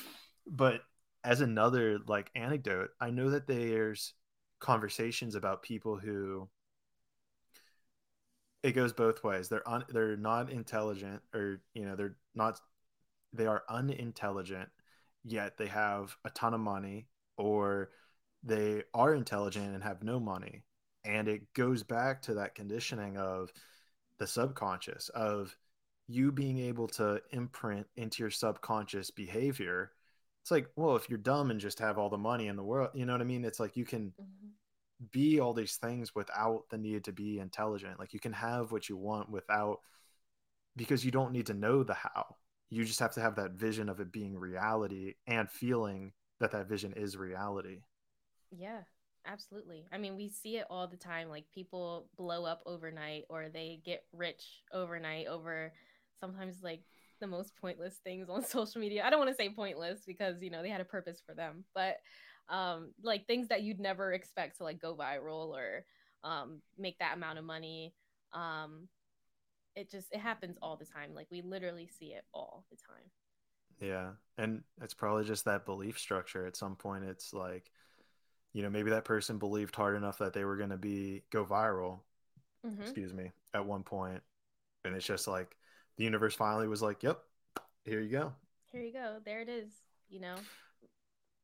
But 0.48 0.82
as 1.24 1.42
another 1.42 2.00
like 2.08 2.32
anecdote, 2.36 2.90
I 3.00 3.10
know 3.10 3.32
that 3.32 3.48
there's 3.48 4.14
conversations 4.60 5.36
about 5.36 5.64
people 5.64 5.98
who 5.98 6.50
it 8.62 8.74
goes 8.74 8.92
both 8.92 9.24
ways. 9.24 9.48
They're 9.48 9.68
un, 9.68 9.86
they're 9.90 10.18
not 10.18 10.52
intelligent 10.52 11.22
or 11.34 11.62
you 11.74 11.86
know, 11.86 11.96
they're 11.96 12.18
not 12.36 12.60
they 13.34 13.46
are 13.46 13.64
unintelligent 13.70 14.70
yet 15.24 15.58
they 15.58 15.68
have 15.68 16.16
a 16.26 16.30
ton 16.32 16.54
of 16.54 16.60
money 16.60 17.08
or 17.38 17.90
they 18.44 18.84
are 18.94 19.14
intelligent 19.14 19.74
and 19.74 19.84
have 19.84 20.04
no 20.04 20.20
money. 20.20 20.64
And 21.04 21.28
it 21.28 21.54
goes 21.54 21.84
back 21.84 22.22
to 22.24 22.36
that 22.36 22.56
conditioning 22.56 23.18
of 23.18 23.52
the 24.18 24.28
subconscious 24.28 25.10
of 25.10 25.56
you 26.10 26.32
being 26.32 26.58
able 26.58 26.88
to 26.88 27.22
imprint 27.32 27.86
into 27.96 28.24
your 28.24 28.32
subconscious 28.32 29.12
behavior 29.12 29.92
it's 30.42 30.52
like 30.52 30.68
well 30.76 30.96
if 30.96 31.08
you're 31.10 31.20
dumb 31.20 31.52
and 31.52 31.60
just 31.60 31.78
have 31.78 32.00
all 32.00 32.10
the 32.10 32.18
money 32.18 32.48
in 32.48 32.56
the 32.56 32.64
world 32.64 32.90
you 32.96 33.06
know 33.06 33.14
what 33.14 33.22
i 33.22 33.26
mean? 33.26 33.46
It's 33.46 33.60
like 33.60 33.78
you 33.78 33.86
can 33.86 34.14
mm-hmm. 34.20 34.48
be 35.12 35.40
all 35.40 35.54
these 35.54 35.76
things 35.76 36.16
without 36.16 36.64
the 36.72 36.78
need 36.78 37.04
to 37.06 37.12
be 37.12 37.40
intelligent. 37.40 38.00
Like 38.00 38.14
you 38.14 38.20
can 38.20 38.34
have 38.34 38.72
what 38.72 38.90
you 38.90 38.98
want 38.98 39.30
without 39.30 39.82
because 40.76 41.06
you 41.06 41.12
don't 41.12 41.32
need 41.32 41.46
to 41.48 41.54
know 41.54 41.84
the 41.84 41.94
how. 41.94 42.36
You 42.70 42.86
just 42.86 43.00
have 43.00 43.14
to 43.14 43.22
have 43.22 43.36
that 43.36 43.52
vision 43.52 43.90
of 43.90 44.00
it 44.00 44.12
being 44.12 44.38
reality 44.38 45.16
and 45.28 45.50
feeling 45.50 46.14
that 46.40 46.52
that 46.52 46.68
vision 46.68 46.94
is 46.94 47.18
reality. 47.18 47.82
Yeah 48.52 48.82
absolutely. 49.26 49.86
I 49.92 49.98
mean 49.98 50.16
we 50.16 50.30
see 50.30 50.58
it 50.58 50.66
all 50.70 50.88
the 50.88 50.98
time. 50.98 51.30
Like 51.30 51.46
people 51.54 52.08
blow 52.18 52.46
up 52.46 52.62
overnight 52.66 53.26
or 53.30 53.50
they 53.50 53.82
get 53.86 54.06
rich 54.14 54.44
overnight 54.74 55.28
over 55.28 55.74
sometimes 56.20 56.58
like 56.64 56.82
the 57.20 57.28
most 57.28 57.56
pointless 57.56 58.00
things 58.04 58.30
on 58.30 58.44
social 58.46 58.82
media. 58.82 59.04
I 59.06 59.10
don't 59.10 59.20
want 59.20 59.32
to 59.32 59.36
say 59.36 59.50
pointless 59.50 60.02
because 60.06 60.42
you 60.42 60.50
know 60.50 60.62
they 60.62 60.70
had 60.70 60.82
a 60.82 60.86
purpose 60.86 61.22
for 61.26 61.34
them, 61.34 61.66
but 61.74 61.98
um, 62.50 62.92
like 63.04 63.28
things 63.28 63.48
that 63.50 63.62
you'd 63.62 63.80
never 63.80 64.14
expect 64.14 64.58
to 64.58 64.64
like 64.64 64.82
go 64.82 64.96
viral 64.96 65.50
or 65.50 65.86
um, 66.24 66.62
make 66.78 66.98
that 67.00 67.16
amount 67.16 67.38
of 67.38 67.46
money. 67.46 67.94
Um, 68.34 68.88
it 69.76 69.90
just 69.90 70.08
it 70.12 70.20
happens 70.20 70.58
all 70.62 70.76
the 70.76 70.86
time. 70.86 71.14
Like 71.14 71.28
we 71.32 71.42
literally 71.42 71.90
see 72.00 72.08
it 72.08 72.24
all 72.34 72.66
the 72.70 72.78
time. 72.78 73.10
Yeah, 73.80 74.12
and 74.38 74.64
it's 74.82 74.94
probably 74.94 75.24
just 75.24 75.46
that 75.46 75.66
belief 75.66 75.98
structure. 75.98 76.46
At 76.46 76.58
some 76.58 76.76
point, 76.76 77.06
it's 77.06 77.34
like, 77.34 77.72
you 78.52 78.62
know, 78.62 78.70
maybe 78.70 78.90
that 78.90 79.06
person 79.06 79.38
believed 79.38 79.76
hard 79.76 79.96
enough 79.96 80.18
that 80.18 80.34
they 80.34 80.44
were 80.44 80.58
going 80.58 80.72
to 80.72 80.78
be 80.78 81.24
go 81.32 81.46
viral. 81.46 82.00
Mm-hmm. 82.66 82.82
Excuse 82.82 83.14
me. 83.14 83.32
At 83.54 83.66
one 83.66 83.84
point, 83.84 84.22
and 84.84 84.96
it's 84.96 85.06
just 85.06 85.28
like 85.28 85.56
the 86.00 86.06
universe 86.06 86.34
finally 86.34 86.70
was 86.70 86.82
like, 86.82 87.04
"Yep, 87.04 87.22
here 87.84 88.00
you 88.00 88.10
go. 88.10 88.34
Here 88.72 88.82
you 88.82 88.94
go. 88.94 89.18
There 89.26 89.42
it 89.42 89.50
is." 89.50 89.70
You 90.10 90.22
know. 90.22 90.36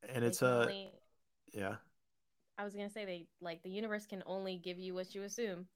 And 0.08 0.24
it's 0.24 0.42
a, 0.42 0.48
uh, 0.48 0.72
yeah. 1.54 1.76
I 2.58 2.64
was 2.64 2.74
gonna 2.74 2.90
say 2.90 3.04
they 3.04 3.28
like 3.42 3.62
the 3.64 3.70
universe 3.70 4.06
can 4.06 4.24
only 4.26 4.58
give 4.58 4.80
you 4.80 4.94
what 4.94 5.14
you 5.14 5.24
assume. 5.24 5.68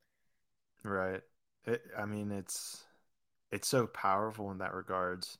Right. 0.84 1.22
It, 1.66 1.84
I 1.98 2.06
mean, 2.06 2.32
it's 2.32 2.86
it's 3.52 3.68
so 3.68 3.86
powerful 3.86 4.50
in 4.52 4.60
that 4.60 4.74
regards, 4.74 5.38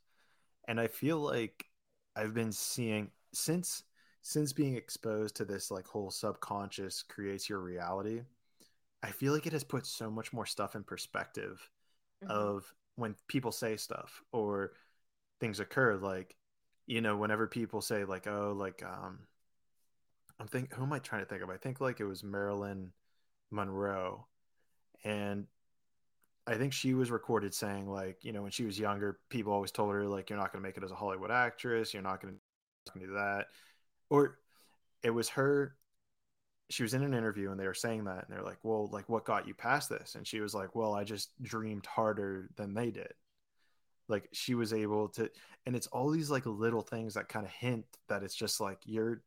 and 0.68 0.78
I 0.78 0.88
feel 0.88 1.20
like 1.20 1.66
I've 2.18 2.34
been 2.34 2.52
seeing 2.52 3.10
since 3.32 3.84
since 4.22 4.52
being 4.52 4.76
exposed 4.76 5.38
to 5.38 5.46
this 5.46 5.72
like 5.72 5.88
whole 5.88 6.12
subconscious 6.12 7.04
creates 7.04 7.48
your 7.48 7.60
reality. 7.60 8.24
I 9.02 9.12
feel 9.12 9.32
like 9.32 9.48
it 9.48 9.54
has 9.54 9.64
put 9.64 9.86
so 9.86 10.12
much 10.12 10.34
more 10.34 10.46
stuff 10.46 10.76
in 10.76 10.84
perspective 10.84 11.72
mm-hmm. 12.22 12.30
of 12.30 12.74
when 13.00 13.16
people 13.28 13.52
say 13.52 13.78
stuff 13.78 14.22
or 14.32 14.74
things 15.40 15.60
occur 15.60 15.96
like 15.96 16.36
you 16.86 17.02
know 17.02 17.16
whenever 17.16 17.48
people 17.48 17.82
say 17.82 18.04
like 18.04 18.28
oh 18.28 18.54
like 18.56 18.84
um 18.84 19.20
i'm 20.40 20.48
think 20.48 20.74
who 20.74 20.84
am 20.84 20.94
i 20.94 21.00
trying 21.00 21.22
to 21.22 21.28
think 21.28 21.42
of? 21.42 21.50
I 21.50 21.58
think 21.58 21.80
like 21.82 22.00
it 22.00 22.06
was 22.06 22.24
marilyn 22.24 22.92
monroe. 23.52 24.26
And 25.04 25.48
i 26.48 26.56
think 26.56 26.74
she 26.74 26.94
was 26.94 27.12
recorded 27.12 27.54
saying 27.54 27.88
like 27.90 28.18
you 28.24 28.34
know 28.34 28.42
when 28.42 28.52
she 28.52 28.66
was 28.66 28.80
younger 28.80 29.20
people 29.30 29.54
always 29.54 29.72
told 29.72 29.94
her 29.94 30.06
like 30.08 30.30
you're 30.30 30.40
not 30.40 30.52
going 30.52 30.62
to 30.62 30.68
make 30.68 30.78
it 30.78 30.84
as 30.84 30.92
a 30.92 30.96
hollywood 30.96 31.32
actress. 31.32 31.94
You're 31.94 32.04
not 32.04 32.22
going 32.22 32.36
to 32.36 33.00
do 33.00 33.14
that. 33.14 33.48
Or 34.10 34.40
it 35.04 35.12
was 35.12 35.30
her 35.30 35.76
she 36.70 36.84
was 36.84 36.94
in 36.94 37.04
an 37.04 37.14
interview 37.14 37.52
and 37.52 37.60
they 37.60 37.66
were 37.66 37.74
saying 37.74 38.04
that 38.06 38.28
and 38.28 38.36
they're 38.36 38.44
like 38.44 38.60
well 38.64 38.90
like 38.92 39.10
what 39.10 39.26
got 39.26 39.48
you 39.48 39.54
past 39.54 39.90
this? 39.90 40.16
And 40.16 40.26
she 40.26 40.40
was 40.40 40.54
like 40.54 40.76
well 40.76 40.94
i 40.94 41.04
just 41.04 41.32
dreamed 41.42 41.86
harder 41.86 42.50
than 42.56 42.74
they 42.74 42.92
did. 42.92 43.14
Like 44.08 44.30
she 44.32 44.56
was 44.56 44.74
able 44.74 45.10
to 45.10 45.30
and 45.66 45.76
it's 45.76 45.88
all 45.88 46.10
these 46.10 46.32
like 46.32 46.46
little 46.46 46.82
things 46.82 47.14
that 47.14 47.30
kind 47.30 47.46
of 47.46 47.52
hint 47.52 47.86
that 48.08 48.24
it's 48.24 48.36
just 48.36 48.60
like 48.60 48.80
you're 48.86 49.22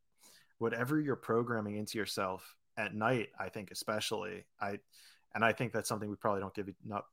whatever 0.59 1.01
you're 1.01 1.16
programming 1.16 1.77
into 1.77 1.98
yourself 1.98 2.55
at 2.77 2.94
night 2.94 3.28
i 3.39 3.48
think 3.48 3.70
especially 3.70 4.44
i 4.60 4.78
and 5.35 5.44
i 5.44 5.52
think 5.52 5.73
that's 5.73 5.89
something 5.89 6.09
we 6.09 6.16
probably 6.16 6.40
don't 6.40 6.55
give 6.55 6.70
not 6.85 7.05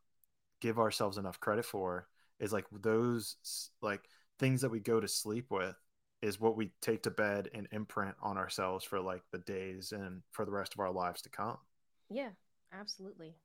give 0.62 0.80
ourselves 0.80 1.18
enough 1.18 1.40
credit 1.40 1.66
for 1.66 2.08
is 2.40 2.54
like 2.54 2.66
those 2.72 3.36
like 3.82 4.02
things 4.38 4.62
that 4.62 4.70
we 4.72 4.80
go 4.80 5.00
to 5.00 5.08
sleep 5.08 5.48
with 5.50 5.76
is 6.22 6.40
what 6.40 6.58
we 6.58 6.72
take 6.82 7.04
to 7.04 7.12
bed 7.12 7.50
and 7.54 7.68
imprint 7.72 8.16
on 8.22 8.38
ourselves 8.38 8.84
for 8.86 9.00
like 9.00 9.24
the 9.32 9.38
days 9.40 9.92
and 9.92 10.22
for 10.32 10.46
the 10.46 10.52
rest 10.52 10.74
of 10.74 10.80
our 10.80 10.92
lives 10.92 11.22
to 11.24 11.30
come. 11.30 11.58
Yeah, 12.10 12.30
absolutely. 12.74 13.36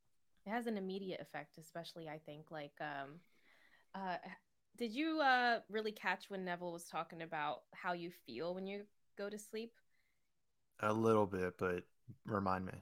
It 0.47 0.51
has 0.51 0.67
an 0.67 0.77
immediate 0.77 1.21
effect, 1.21 1.59
especially 1.59 2.09
I 2.09 2.19
think 2.27 2.51
like 2.51 2.73
um 2.81 3.21
uh 3.95 4.17
did 4.77 4.93
you 4.93 5.21
uh 5.21 5.61
really 5.69 5.93
catch 5.93 6.31
when 6.31 6.45
Neville 6.45 6.73
was 6.73 6.85
talking 6.85 7.23
about 7.23 7.63
how 7.73 7.93
you 7.93 8.11
feel 8.27 8.55
when 8.55 8.67
you 8.67 8.83
go 9.17 9.31
to 9.31 9.39
sleep? 9.39 9.73
A 10.81 10.93
little 10.93 11.27
bit, 11.27 11.57
but 11.59 11.85
remind 12.25 12.67
me. 12.67 12.73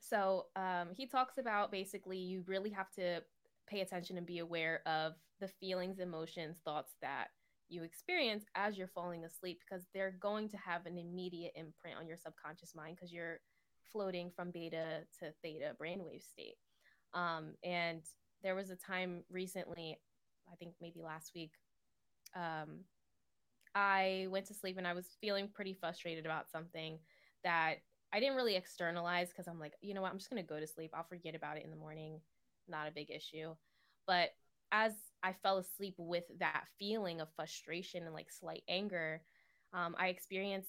So, 0.00 0.46
um 0.56 0.88
he 0.96 1.06
talks 1.06 1.38
about 1.38 1.70
basically 1.70 2.18
you 2.18 2.42
really 2.46 2.70
have 2.70 2.90
to 2.92 3.22
pay 3.66 3.80
attention 3.80 4.18
and 4.18 4.26
be 4.26 4.38
aware 4.38 4.82
of 4.86 5.14
the 5.40 5.48
feelings, 5.48 5.98
emotions, 5.98 6.58
thoughts 6.64 6.94
that 7.00 7.28
you 7.74 7.82
experience 7.82 8.44
as 8.54 8.78
you're 8.78 8.88
falling 8.88 9.24
asleep 9.24 9.60
because 9.60 9.84
they're 9.92 10.16
going 10.20 10.48
to 10.48 10.56
have 10.56 10.86
an 10.86 10.96
immediate 10.96 11.52
imprint 11.54 11.98
on 11.98 12.06
your 12.06 12.16
subconscious 12.16 12.74
mind 12.74 12.96
because 12.96 13.12
you're 13.12 13.40
floating 13.92 14.30
from 14.34 14.50
beta 14.50 15.00
to 15.18 15.32
theta 15.42 15.72
brainwave 15.80 16.22
state. 16.22 16.56
Um, 17.12 17.54
and 17.62 18.02
there 18.42 18.54
was 18.54 18.70
a 18.70 18.76
time 18.76 19.24
recently, 19.30 19.98
I 20.50 20.56
think 20.56 20.74
maybe 20.80 21.02
last 21.02 21.32
week, 21.34 21.52
um, 22.34 22.80
I 23.74 24.26
went 24.30 24.46
to 24.46 24.54
sleep 24.54 24.78
and 24.78 24.86
I 24.86 24.92
was 24.92 25.16
feeling 25.20 25.48
pretty 25.52 25.74
frustrated 25.74 26.26
about 26.26 26.50
something 26.50 26.98
that 27.42 27.76
I 28.12 28.20
didn't 28.20 28.36
really 28.36 28.54
externalize 28.54 29.28
because 29.28 29.48
I'm 29.48 29.58
like, 29.58 29.72
you 29.80 29.94
know 29.94 30.02
what, 30.02 30.12
I'm 30.12 30.18
just 30.18 30.30
going 30.30 30.42
to 30.42 30.48
go 30.48 30.60
to 30.60 30.66
sleep. 30.66 30.92
I'll 30.94 31.04
forget 31.04 31.34
about 31.34 31.56
it 31.56 31.64
in 31.64 31.70
the 31.70 31.76
morning. 31.76 32.20
Not 32.68 32.88
a 32.88 32.92
big 32.92 33.10
issue. 33.10 33.54
But 34.06 34.30
as 34.70 34.92
I 35.24 35.32
fell 35.42 35.56
asleep 35.56 35.94
with 35.96 36.24
that 36.38 36.64
feeling 36.78 37.22
of 37.22 37.28
frustration 37.34 38.04
and 38.04 38.12
like 38.12 38.30
slight 38.30 38.62
anger, 38.68 39.22
um, 39.72 39.96
I 39.98 40.08
experienced 40.08 40.68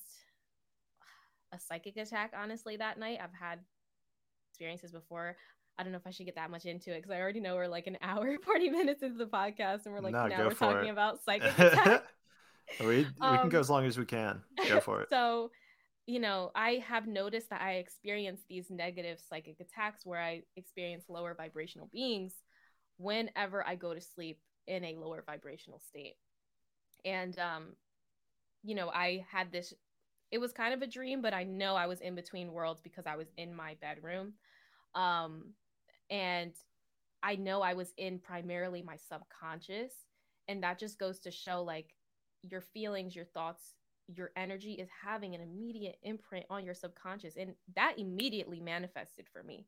a 1.54 1.60
psychic 1.60 1.98
attack. 1.98 2.32
Honestly, 2.36 2.78
that 2.78 2.98
night 2.98 3.20
I've 3.22 3.38
had 3.38 3.60
experiences 4.50 4.94
before. 4.94 5.36
I 5.78 5.84
don't 5.84 5.92
know 5.92 5.98
if 5.98 6.08
I 6.08 6.12
should 6.12 6.26
get 6.26 6.36
that 6.36 6.50
much 6.50 6.64
into 6.64 6.94
it 6.94 7.00
because 7.00 7.12
I 7.12 7.20
already 7.20 7.42
know 7.42 7.56
we're 7.56 7.68
like 7.68 7.88
an 7.88 7.98
hour, 8.02 8.38
forty 8.44 8.70
minutes 8.70 9.04
into 9.04 9.18
the 9.18 9.26
podcast, 9.26 9.86
and 9.86 9.94
we're 9.94 10.00
like 10.00 10.14
no, 10.14 10.28
now 10.28 10.46
we're 10.46 10.54
talking 10.54 10.88
it. 10.88 10.92
about 10.92 11.22
psychic 11.26 11.60
attack. 11.60 12.04
we 12.80 12.86
we 12.86 13.06
um, 13.20 13.40
can 13.40 13.50
go 13.50 13.58
um, 13.58 13.62
as 13.62 13.70
long 13.70 13.86
as 13.86 13.98
we 13.98 14.06
can. 14.06 14.42
Go 14.70 14.80
for 14.80 15.02
it. 15.02 15.10
so, 15.12 15.52
you 16.08 16.22
know, 16.22 16.52
I 16.56 16.84
have 16.88 17.08
noticed 17.08 17.50
that 17.50 17.62
I 17.62 17.74
experience 17.74 18.40
these 18.48 18.72
negative 18.72 19.20
psychic 19.20 19.60
attacks 19.60 20.06
where 20.06 20.22
I 20.22 20.44
experience 20.56 21.04
lower 21.10 21.36
vibrational 21.36 21.90
beings 21.92 22.34
whenever 22.98 23.66
I 23.66 23.76
go 23.76 23.94
to 23.94 24.02
sleep 24.02 24.40
in 24.68 24.84
a 24.84 24.96
lower 24.96 25.24
vibrational 25.26 25.80
state. 25.80 26.16
And 27.04 27.38
um 27.40 27.76
you 28.64 28.74
know, 28.76 28.90
I 28.90 29.26
had 29.32 29.52
this 29.52 29.74
it 30.32 30.40
was 30.40 30.52
kind 30.52 30.74
of 30.74 30.82
a 30.82 30.88
dream, 30.88 31.22
but 31.22 31.34
I 31.34 31.44
know 31.44 31.76
I 31.76 31.86
was 31.86 32.02
in 32.02 32.16
between 32.16 32.52
worlds 32.52 32.82
because 32.82 33.06
I 33.06 33.16
was 33.16 33.28
in 33.38 33.54
my 33.56 33.76
bedroom. 33.82 34.34
Um 34.94 35.54
and 36.10 36.54
I 37.24 37.36
know 37.36 37.62
I 37.62 37.74
was 37.74 37.94
in 37.98 38.20
primarily 38.20 38.82
my 38.82 38.98
subconscious 38.98 39.94
and 40.48 40.62
that 40.64 40.80
just 40.80 41.00
goes 41.00 41.20
to 41.22 41.32
show 41.32 41.64
like 41.64 41.96
your 42.44 42.62
feelings, 42.62 43.16
your 43.16 43.26
thoughts, 43.26 43.74
your 44.08 44.32
energy 44.36 44.74
is 44.74 44.88
having 45.04 45.34
an 45.34 45.42
immediate 45.42 45.98
imprint 46.04 46.46
on 46.50 46.64
your 46.64 46.76
subconscious 46.76 47.36
and 47.36 47.56
that 47.76 47.96
immediately 47.98 48.60
manifested 48.60 49.26
for 49.32 49.42
me 49.42 49.66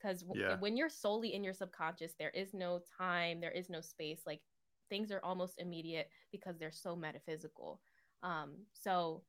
because 0.00 0.22
w- 0.22 0.40
yeah. 0.40 0.56
when 0.60 0.76
you're 0.76 0.88
solely 0.88 1.34
in 1.34 1.42
your 1.44 1.54
subconscious 1.54 2.14
there 2.18 2.30
is 2.30 2.54
no 2.54 2.80
time 2.98 3.40
there 3.40 3.50
is 3.50 3.68
no 3.68 3.80
space 3.80 4.20
like 4.26 4.40
things 4.88 5.10
are 5.10 5.20
almost 5.22 5.60
immediate 5.60 6.08
because 6.32 6.58
they're 6.58 6.72
so 6.72 6.96
metaphysical. 6.96 7.80
Um 8.22 8.54
so 8.72 9.22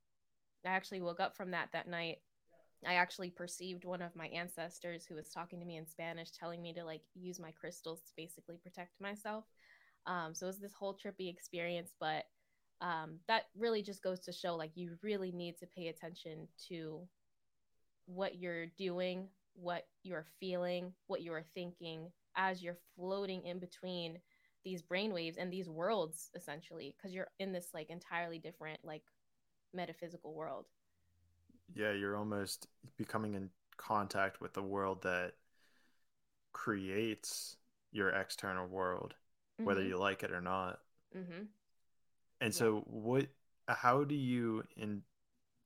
i 0.65 0.69
actually 0.69 1.01
woke 1.01 1.19
up 1.19 1.35
from 1.35 1.51
that 1.51 1.69
that 1.73 1.87
night. 1.87 2.17
I 2.85 2.93
actually 2.93 3.29
perceived 3.29 3.83
one 3.83 4.01
of 4.01 4.15
my 4.15 4.27
ancestors 4.27 5.05
who 5.05 5.15
was 5.15 5.29
talking 5.29 5.59
to 5.59 5.65
me 5.65 5.77
in 5.77 5.85
spanish 5.87 6.31
telling 6.31 6.61
me 6.61 6.73
to 6.73 6.83
like 6.83 7.01
use 7.13 7.39
my 7.39 7.51
crystals 7.51 8.01
to 8.01 8.13
basically 8.15 8.57
protect 8.57 8.99
myself. 9.01 9.45
Um 10.05 10.33
so 10.33 10.45
it 10.45 10.49
was 10.49 10.59
this 10.59 10.73
whole 10.73 10.95
trippy 10.95 11.29
experience 11.29 11.93
but 11.99 12.23
um 12.81 13.19
that 13.27 13.43
really 13.57 13.81
just 13.83 14.01
goes 14.01 14.19
to 14.21 14.31
show 14.31 14.55
like 14.55 14.71
you 14.75 14.97
really 15.03 15.31
need 15.31 15.57
to 15.57 15.67
pay 15.67 15.87
attention 15.87 16.47
to 16.69 17.01
what 18.05 18.39
you're 18.39 18.67
doing 18.77 19.27
what 19.53 19.87
you're 20.03 20.25
feeling, 20.39 20.93
what 21.07 21.21
you're 21.21 21.45
thinking 21.53 22.11
as 22.35 22.61
you're 22.61 22.77
floating 22.95 23.43
in 23.45 23.59
between 23.59 24.19
these 24.63 24.81
brainwaves 24.81 25.35
and 25.37 25.51
these 25.51 25.69
worlds 25.69 26.29
essentially 26.35 26.95
because 26.97 27.13
you're 27.13 27.29
in 27.39 27.51
this 27.51 27.69
like 27.73 27.89
entirely 27.89 28.39
different 28.39 28.79
like 28.83 29.03
metaphysical 29.73 30.33
world. 30.33 30.65
Yeah, 31.75 31.93
you're 31.93 32.17
almost 32.17 32.67
becoming 32.97 33.35
in 33.35 33.49
contact 33.77 34.41
with 34.41 34.53
the 34.53 34.63
world 34.63 35.03
that 35.03 35.33
creates 36.51 37.57
your 37.91 38.09
external 38.09 38.67
world, 38.67 39.13
mm-hmm. 39.59 39.65
whether 39.65 39.83
you 39.83 39.97
like 39.97 40.23
it 40.23 40.31
or 40.31 40.41
not. 40.41 40.79
Mm-hmm. 41.15 41.43
And 42.41 42.53
yeah. 42.53 42.57
so, 42.57 42.83
what? 42.85 43.27
How 43.67 44.03
do 44.03 44.15
you 44.15 44.63
in? 44.77 45.03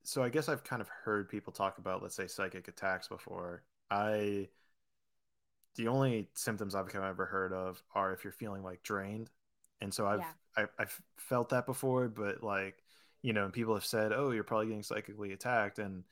So 0.02 0.22
I 0.22 0.28
guess 0.28 0.50
I've 0.50 0.64
kind 0.64 0.82
of 0.82 0.88
heard 0.88 1.30
people 1.30 1.52
talk 1.52 1.78
about, 1.78 2.02
let's 2.02 2.14
say, 2.14 2.26
psychic 2.26 2.68
attacks 2.68 3.08
before, 3.08 3.62
I 3.90 4.48
the 5.76 5.88
only 5.88 6.28
symptoms 6.34 6.74
I've 6.74 6.94
ever 6.94 7.26
heard 7.26 7.52
of 7.52 7.82
are 7.94 8.12
if 8.12 8.22
you're 8.24 8.32
feeling 8.32 8.62
like 8.62 8.82
drained, 8.82 9.30
and 9.80 9.92
so 9.92 10.06
I've 10.06 10.20
yeah. 10.20 10.32
I, 10.56 10.66
I've 10.78 11.00
felt 11.16 11.48
that 11.50 11.66
before, 11.66 12.08
but 12.08 12.42
like 12.42 12.82
you 13.22 13.32
know, 13.32 13.48
people 13.50 13.74
have 13.74 13.84
said, 13.84 14.12
"Oh, 14.12 14.30
you're 14.30 14.44
probably 14.44 14.66
getting 14.68 14.82
psychically 14.82 15.32
attacked," 15.32 15.78
and 15.78 16.04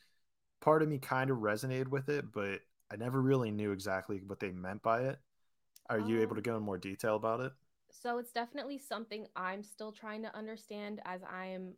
part 0.61 0.82
of 0.82 0.89
me 0.89 0.99
kind 0.99 1.31
of 1.31 1.39
resonated 1.39 1.89
with 1.89 2.09
it, 2.09 2.32
but 2.32 2.61
I 2.90 2.97
never 2.97 3.20
really 3.23 3.51
knew 3.51 3.73
exactly 3.73 4.23
what 4.27 4.40
they 4.40 4.51
meant 4.53 4.82
by 4.82 5.03
it. 5.03 5.20
Are 5.90 6.01
um, 6.01 6.09
you 6.09 6.23
able 6.23 6.36
to 6.36 6.39
um, 6.39 6.43
go 6.43 6.57
in 6.57 6.62
more 6.62 6.78
detail 6.78 7.16
about 7.16 7.40
it? 7.40 7.53
So 7.90 8.19
it's 8.19 8.32
definitely 8.32 8.78
something 8.78 9.27
I'm 9.36 9.62
still 9.62 9.93
trying 9.93 10.23
to 10.23 10.36
understand 10.36 11.01
as 11.05 11.23
I'm 11.23 11.74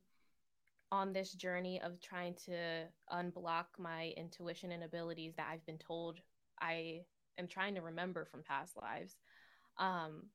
on 0.95 1.13
this 1.13 1.33
journey 1.33 1.81
of 1.83 2.01
trying 2.01 2.35
to 2.47 2.85
unblock 3.13 3.65
my 3.79 4.15
intuition 4.17 4.71
and 4.71 4.85
abilities 4.85 5.35
that 5.37 5.49
I've 5.51 5.67
been 5.67 5.79
told 5.79 6.21
I 6.61 7.01
am 7.37 7.49
trying 7.49 7.75
to 7.75 7.81
remember 7.81 8.25
from 8.25 8.45
past 8.45 8.77
lives. 8.77 9.17
Um, 9.77 10.27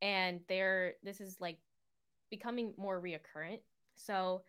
and 0.00 0.40
there, 0.48 0.94
this 1.02 1.20
is 1.20 1.40
like 1.40 1.58
becoming 2.30 2.74
more 2.78 3.02
reoccurrent. 3.02 3.58
So 3.96 4.42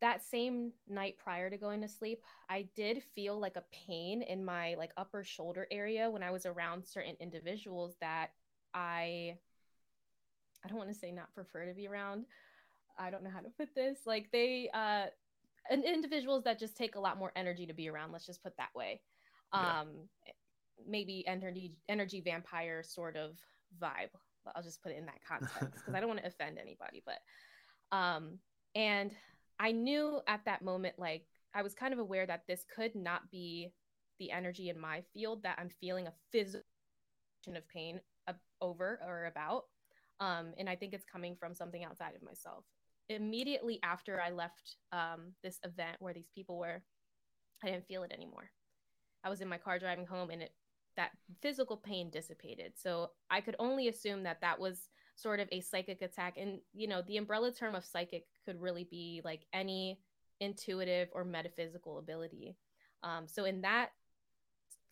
that 0.00 0.22
same 0.22 0.72
night 0.88 1.16
prior 1.18 1.50
to 1.50 1.58
going 1.58 1.82
to 1.82 1.88
sleep, 1.88 2.22
I 2.48 2.66
did 2.74 3.02
feel 3.14 3.38
like 3.38 3.56
a 3.56 3.64
pain 3.86 4.22
in 4.22 4.42
my 4.42 4.74
like 4.76 4.92
upper 4.96 5.22
shoulder 5.22 5.66
area 5.70 6.10
when 6.10 6.22
I 6.22 6.30
was 6.30 6.46
around 6.46 6.86
certain 6.86 7.16
individuals 7.20 7.96
that 8.00 8.28
I 8.72 9.36
I 10.64 10.68
don't 10.68 10.78
want 10.78 10.90
to 10.90 10.98
say 10.98 11.12
not 11.12 11.34
prefer 11.34 11.66
to 11.66 11.74
be 11.74 11.86
around, 11.86 12.24
I 12.98 13.10
don't 13.10 13.22
know 13.22 13.30
how 13.30 13.40
to 13.40 13.50
put 13.56 13.74
this. 13.74 13.98
Like 14.06 14.30
they 14.32 14.70
uh 14.74 15.06
and 15.70 15.84
individuals 15.84 16.44
that 16.44 16.58
just 16.58 16.76
take 16.76 16.94
a 16.94 17.00
lot 17.00 17.18
more 17.18 17.32
energy 17.34 17.66
to 17.66 17.74
be 17.74 17.88
around, 17.88 18.12
let's 18.12 18.26
just 18.26 18.42
put 18.42 18.56
that 18.56 18.74
way. 18.74 19.00
Um 19.52 20.08
yeah. 20.26 20.32
maybe 20.88 21.26
energy 21.26 21.74
energy 21.88 22.20
vampire 22.20 22.82
sort 22.82 23.16
of 23.16 23.36
vibe, 23.82 24.10
I'll 24.54 24.62
just 24.62 24.82
put 24.82 24.92
it 24.92 24.98
in 24.98 25.06
that 25.06 25.20
context 25.26 25.74
because 25.74 25.94
I 25.94 26.00
don't 26.00 26.08
want 26.08 26.20
to 26.20 26.26
offend 26.28 26.58
anybody. 26.58 27.02
But, 27.04 27.96
um, 27.96 28.38
and 28.74 29.12
I 29.58 29.72
knew 29.72 30.20
at 30.26 30.44
that 30.44 30.62
moment, 30.62 30.94
like, 30.98 31.26
I 31.54 31.62
was 31.62 31.74
kind 31.74 31.92
of 31.92 31.98
aware 31.98 32.26
that 32.26 32.44
this 32.46 32.64
could 32.74 32.94
not 32.94 33.30
be 33.30 33.72
the 34.18 34.30
energy 34.30 34.68
in 34.68 34.78
my 34.78 35.02
field 35.12 35.42
that 35.42 35.58
I'm 35.58 35.70
feeling 35.80 36.06
a 36.06 36.12
physical 36.30 36.64
sensation 37.44 37.56
of 37.56 37.68
pain 37.68 38.00
over 38.60 39.00
or 39.06 39.26
about. 39.26 39.64
Um, 40.18 40.54
and 40.58 40.68
I 40.68 40.76
think 40.76 40.94
it's 40.94 41.04
coming 41.04 41.36
from 41.38 41.54
something 41.54 41.84
outside 41.84 42.14
of 42.14 42.22
myself. 42.22 42.64
Immediately 43.08 43.78
after 43.82 44.20
I 44.20 44.30
left 44.30 44.76
um, 44.92 45.32
this 45.42 45.58
event 45.64 45.96
where 46.00 46.14
these 46.14 46.30
people 46.34 46.58
were, 46.58 46.82
I 47.62 47.68
didn't 47.68 47.86
feel 47.86 48.02
it 48.02 48.12
anymore. 48.12 48.50
I 49.24 49.28
was 49.28 49.40
in 49.40 49.48
my 49.48 49.58
car 49.58 49.78
driving 49.78 50.06
home, 50.06 50.30
and 50.30 50.42
it 50.42 50.52
that 50.96 51.10
physical 51.42 51.76
pain 51.76 52.10
dissipated. 52.10 52.72
So 52.74 53.10
I 53.30 53.40
could 53.42 53.56
only 53.58 53.88
assume 53.88 54.22
that 54.22 54.40
that 54.40 54.58
was 54.58 54.88
sort 55.14 55.40
of 55.40 55.48
a 55.52 55.60
psychic 55.60 56.00
attack. 56.02 56.36
And 56.38 56.60
you 56.74 56.88
know, 56.88 57.02
the 57.06 57.18
umbrella 57.18 57.52
term 57.52 57.74
of 57.74 57.84
psychic 57.84 58.24
could 58.44 58.60
really 58.60 58.84
be 58.84 59.20
like 59.24 59.46
any 59.52 60.00
intuitive 60.40 61.08
or 61.12 61.24
metaphysical 61.24 61.98
ability. 61.98 62.56
Um, 63.02 63.28
so 63.28 63.44
in 63.44 63.60
that 63.62 63.90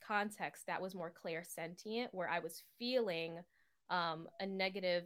context, 0.06 0.66
that 0.66 0.82
was 0.82 0.94
more 0.94 1.12
clairsentient, 1.12 2.08
where 2.12 2.28
I 2.28 2.38
was 2.38 2.62
feeling 2.78 3.38
um, 3.90 4.28
a 4.40 4.46
negative 4.46 5.04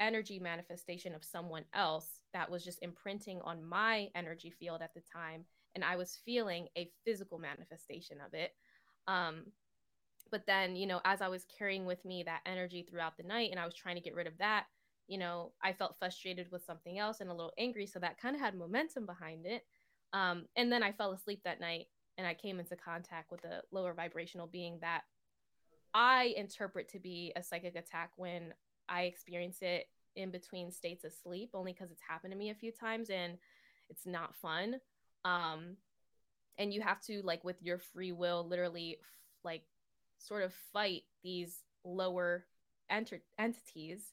energy 0.00 0.38
manifestation 0.38 1.14
of 1.14 1.24
someone 1.24 1.64
else 1.74 2.17
that 2.32 2.50
was 2.50 2.64
just 2.64 2.82
imprinting 2.82 3.40
on 3.42 3.64
my 3.64 4.08
energy 4.14 4.50
field 4.50 4.82
at 4.82 4.94
the 4.94 5.02
time. 5.12 5.44
And 5.74 5.84
I 5.84 5.96
was 5.96 6.18
feeling 6.24 6.68
a 6.76 6.90
physical 7.04 7.38
manifestation 7.38 8.18
of 8.24 8.34
it. 8.34 8.52
Um, 9.06 9.44
but 10.30 10.46
then, 10.46 10.76
you 10.76 10.86
know, 10.86 11.00
as 11.04 11.22
I 11.22 11.28
was 11.28 11.46
carrying 11.56 11.86
with 11.86 12.04
me 12.04 12.22
that 12.24 12.40
energy 12.46 12.82
throughout 12.88 13.16
the 13.16 13.22
night 13.22 13.50
and 13.50 13.58
I 13.58 13.64
was 13.64 13.74
trying 13.74 13.96
to 13.96 14.02
get 14.02 14.14
rid 14.14 14.26
of 14.26 14.36
that, 14.38 14.66
you 15.06 15.18
know, 15.18 15.52
I 15.62 15.72
felt 15.72 15.96
frustrated 15.98 16.50
with 16.52 16.64
something 16.64 16.98
else 16.98 17.20
and 17.20 17.30
a 17.30 17.34
little 17.34 17.52
angry. 17.58 17.86
So 17.86 17.98
that 18.00 18.20
kind 18.20 18.36
of 18.36 18.42
had 18.42 18.54
momentum 18.54 19.06
behind 19.06 19.46
it. 19.46 19.64
Um, 20.12 20.44
and 20.56 20.70
then 20.70 20.82
I 20.82 20.92
fell 20.92 21.12
asleep 21.12 21.40
that 21.44 21.60
night 21.60 21.86
and 22.18 22.26
I 22.26 22.34
came 22.34 22.60
into 22.60 22.76
contact 22.76 23.30
with 23.30 23.44
a 23.44 23.62
lower 23.72 23.94
vibrational 23.94 24.46
being 24.46 24.78
that 24.80 25.02
I 25.94 26.34
interpret 26.36 26.90
to 26.90 26.98
be 26.98 27.32
a 27.36 27.42
psychic 27.42 27.76
attack 27.76 28.10
when 28.16 28.52
I 28.88 29.02
experience 29.02 29.58
it 29.62 29.86
in 30.18 30.30
between 30.30 30.70
states 30.70 31.04
of 31.04 31.12
sleep, 31.12 31.50
only 31.54 31.72
because 31.72 31.90
it's 31.90 32.02
happened 32.06 32.32
to 32.32 32.38
me 32.38 32.50
a 32.50 32.54
few 32.54 32.72
times 32.72 33.08
and 33.08 33.38
it's 33.88 34.04
not 34.04 34.34
fun. 34.36 34.76
Um, 35.24 35.76
and 36.58 36.74
you 36.74 36.82
have 36.82 37.00
to 37.02 37.22
like 37.22 37.44
with 37.44 37.62
your 37.62 37.78
free 37.78 38.12
will, 38.12 38.46
literally 38.46 38.98
like 39.44 39.62
sort 40.18 40.42
of 40.42 40.52
fight 40.72 41.04
these 41.22 41.62
lower 41.84 42.44
enter- 42.90 43.22
entities. 43.38 44.12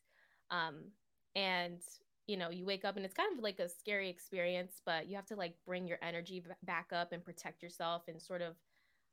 Um, 0.51 0.91
and 1.35 1.79
you 2.27 2.37
know 2.37 2.49
you 2.49 2.65
wake 2.65 2.85
up 2.85 2.95
and 2.95 3.05
it's 3.05 3.13
kind 3.13 3.35
of 3.37 3.43
like 3.43 3.59
a 3.59 3.69
scary 3.69 4.09
experience 4.09 4.81
but 4.85 5.07
you 5.07 5.15
have 5.15 5.25
to 5.27 5.35
like 5.35 5.53
bring 5.65 5.87
your 5.87 5.99
energy 6.01 6.39
b- 6.39 6.49
back 6.63 6.87
up 6.91 7.11
and 7.11 7.23
protect 7.23 7.61
yourself 7.61 8.03
and 8.07 8.21
sort 8.21 8.41
of 8.41 8.55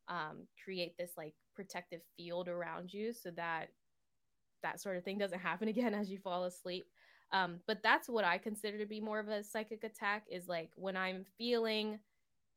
um, 0.08 0.46
create 0.62 0.96
this 0.96 1.12
like 1.16 1.34
protective 1.54 2.00
field 2.16 2.48
around 2.48 2.92
you 2.92 3.12
so 3.12 3.30
that 3.32 3.68
that 4.62 4.80
sort 4.80 4.96
of 4.96 5.04
thing 5.04 5.18
doesn't 5.18 5.40
happen 5.40 5.68
again 5.74 5.94
as 5.94 6.10
you 6.10 6.18
fall 6.18 6.44
asleep 6.44 6.86
um, 7.32 7.60
but 7.66 7.82
that's 7.82 8.08
what 8.08 8.24
i 8.24 8.38
consider 8.38 8.78
to 8.78 8.86
be 8.86 9.00
more 9.00 9.20
of 9.20 9.28
a 9.28 9.42
psychic 9.42 9.84
attack 9.84 10.24
is 10.30 10.48
like 10.48 10.70
when 10.76 10.96
i'm 10.96 11.24
feeling 11.38 11.98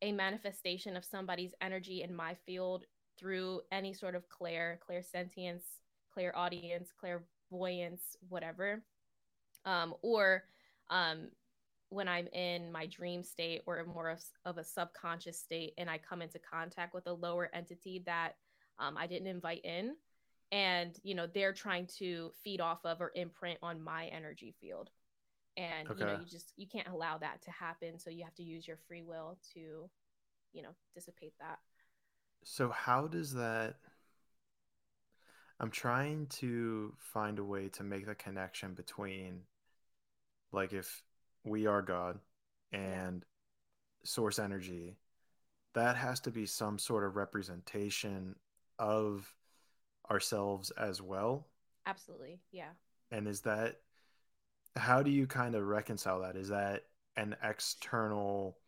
a 0.02 0.12
manifestation 0.12 0.96
of 0.96 1.04
somebody's 1.04 1.54
energy 1.60 2.02
in 2.02 2.14
my 2.14 2.34
field 2.46 2.84
through 3.18 3.60
any 3.72 3.94
sort 3.94 4.14
of 4.14 4.28
clair 4.28 4.78
clairsentience 4.88 5.62
clairaudience 6.12 6.90
clairvoyance 6.98 8.16
whatever 8.28 8.82
um, 9.64 9.94
or 10.02 10.44
um, 10.90 11.28
when 11.88 12.08
I'm 12.08 12.26
in 12.28 12.72
my 12.72 12.86
dream 12.86 13.22
state 13.22 13.62
or 13.66 13.84
more 13.84 14.10
of, 14.10 14.22
of, 14.44 14.58
a 14.58 14.64
subconscious 14.64 15.38
state 15.38 15.74
and 15.78 15.88
I 15.88 15.98
come 15.98 16.22
into 16.22 16.38
contact 16.38 16.94
with 16.94 17.06
a 17.06 17.12
lower 17.12 17.50
entity 17.52 18.02
that 18.06 18.32
um, 18.78 18.96
I 18.96 19.06
didn't 19.06 19.28
invite 19.28 19.64
in. 19.64 19.94
And, 20.52 20.96
you 21.02 21.14
know, 21.14 21.26
they're 21.26 21.52
trying 21.52 21.88
to 21.98 22.30
feed 22.44 22.60
off 22.60 22.84
of 22.84 23.00
or 23.00 23.10
imprint 23.14 23.58
on 23.62 23.82
my 23.82 24.06
energy 24.06 24.54
field. 24.60 24.90
And, 25.56 25.88
okay. 25.88 26.00
you 26.00 26.06
know, 26.06 26.18
you 26.20 26.26
just, 26.26 26.52
you 26.56 26.66
can't 26.66 26.88
allow 26.88 27.18
that 27.18 27.42
to 27.42 27.50
happen. 27.50 27.98
So 27.98 28.10
you 28.10 28.24
have 28.24 28.34
to 28.36 28.42
use 28.42 28.66
your 28.66 28.78
free 28.86 29.02
will 29.02 29.38
to, 29.54 29.90
you 30.52 30.62
know, 30.62 30.74
dissipate 30.94 31.34
that. 31.40 31.58
So 32.44 32.68
how 32.68 33.08
does 33.08 33.32
that, 33.34 33.76
I'm 35.58 35.70
trying 35.70 36.26
to 36.26 36.92
find 36.98 37.38
a 37.38 37.44
way 37.44 37.68
to 37.70 37.82
make 37.82 38.06
the 38.06 38.14
connection 38.14 38.74
between 38.74 39.40
like 40.52 40.72
if 40.72 41.02
we 41.44 41.66
are 41.66 41.82
God 41.82 42.18
and 42.72 43.24
source 44.04 44.38
energy, 44.38 44.96
that 45.74 45.96
has 45.96 46.20
to 46.20 46.30
be 46.30 46.46
some 46.46 46.78
sort 46.78 47.04
of 47.04 47.16
representation 47.16 48.36
of 48.78 49.34
ourselves 50.10 50.70
as 50.72 51.00
well. 51.02 51.46
Absolutely. 51.86 52.40
Yeah. 52.52 52.70
And 53.10 53.28
is 53.28 53.40
that 53.42 53.76
how 54.76 55.02
do 55.02 55.10
you 55.10 55.26
kind 55.26 55.54
of 55.54 55.66
reconcile 55.66 56.20
that? 56.20 56.36
Is 56.36 56.48
that 56.48 56.82
an 57.16 57.34
external 57.42 58.58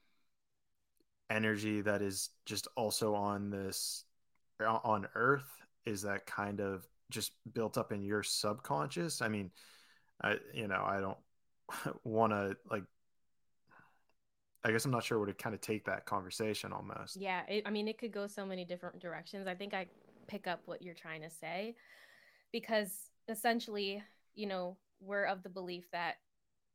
energy 1.31 1.83
that 1.83 2.01
is 2.01 2.31
just 2.47 2.69
also 2.77 3.15
on 3.15 3.51
this 3.51 4.05
on 4.61 5.07
earth? 5.15 5.49
Is 5.85 6.03
that 6.03 6.27
kind 6.27 6.61
of 6.61 6.87
just 7.11 7.33
built 7.53 7.79
up 7.79 7.93
in 7.93 8.03
your 8.03 8.23
subconscious? 8.23 9.21
I 9.21 9.29
mean, 9.29 9.51
I 10.23 10.37
you 10.55 10.69
know, 10.69 10.83
I 10.85 11.01
don't 11.01 11.19
want 12.05 12.33
to 12.33 12.57
like 12.71 12.85
I 14.65 14.73
guess 14.73 14.85
I'm 14.85 14.91
not 14.91 15.05
sure 15.05 15.19
where 15.19 15.27
to 15.27 15.35
kind 15.35 15.55
of 15.55 15.61
take 15.61 15.85
that 15.85 16.05
conversation 16.05 16.73
almost. 16.73 17.17
Yeah, 17.17 17.43
it, 17.49 17.63
I 17.65 17.71
mean, 17.71 17.87
it 17.87 17.97
could 17.97 18.13
go 18.13 18.27
so 18.27 18.45
many 18.45 18.65
different 18.65 18.99
directions. 18.99 19.47
I 19.47 19.55
think 19.55 19.73
I 19.73 19.87
pick 20.29 20.47
up 20.47 20.63
what 20.67 20.83
you're 20.83 20.95
trying 20.95 21.23
to 21.23 21.31
say 21.31 21.75
because 22.53 23.11
essentially, 23.29 24.03
you 24.35 24.47
know, 24.47 24.77
we're 25.01 25.25
of 25.25 25.43
the 25.43 25.49
belief 25.49 25.85
that 25.93 26.17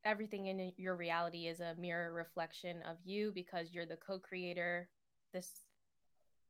everything 0.06 0.48
in 0.48 0.72
your 0.78 0.96
reality 0.96 1.48
is 1.48 1.60
a 1.60 1.76
mirror 1.80 2.14
reflection 2.14 2.82
of 2.90 2.98
you 3.06 3.32
because 3.34 3.72
you're 3.72 3.86
the 3.86 3.98
co-creator. 3.98 4.90
This 5.34 5.50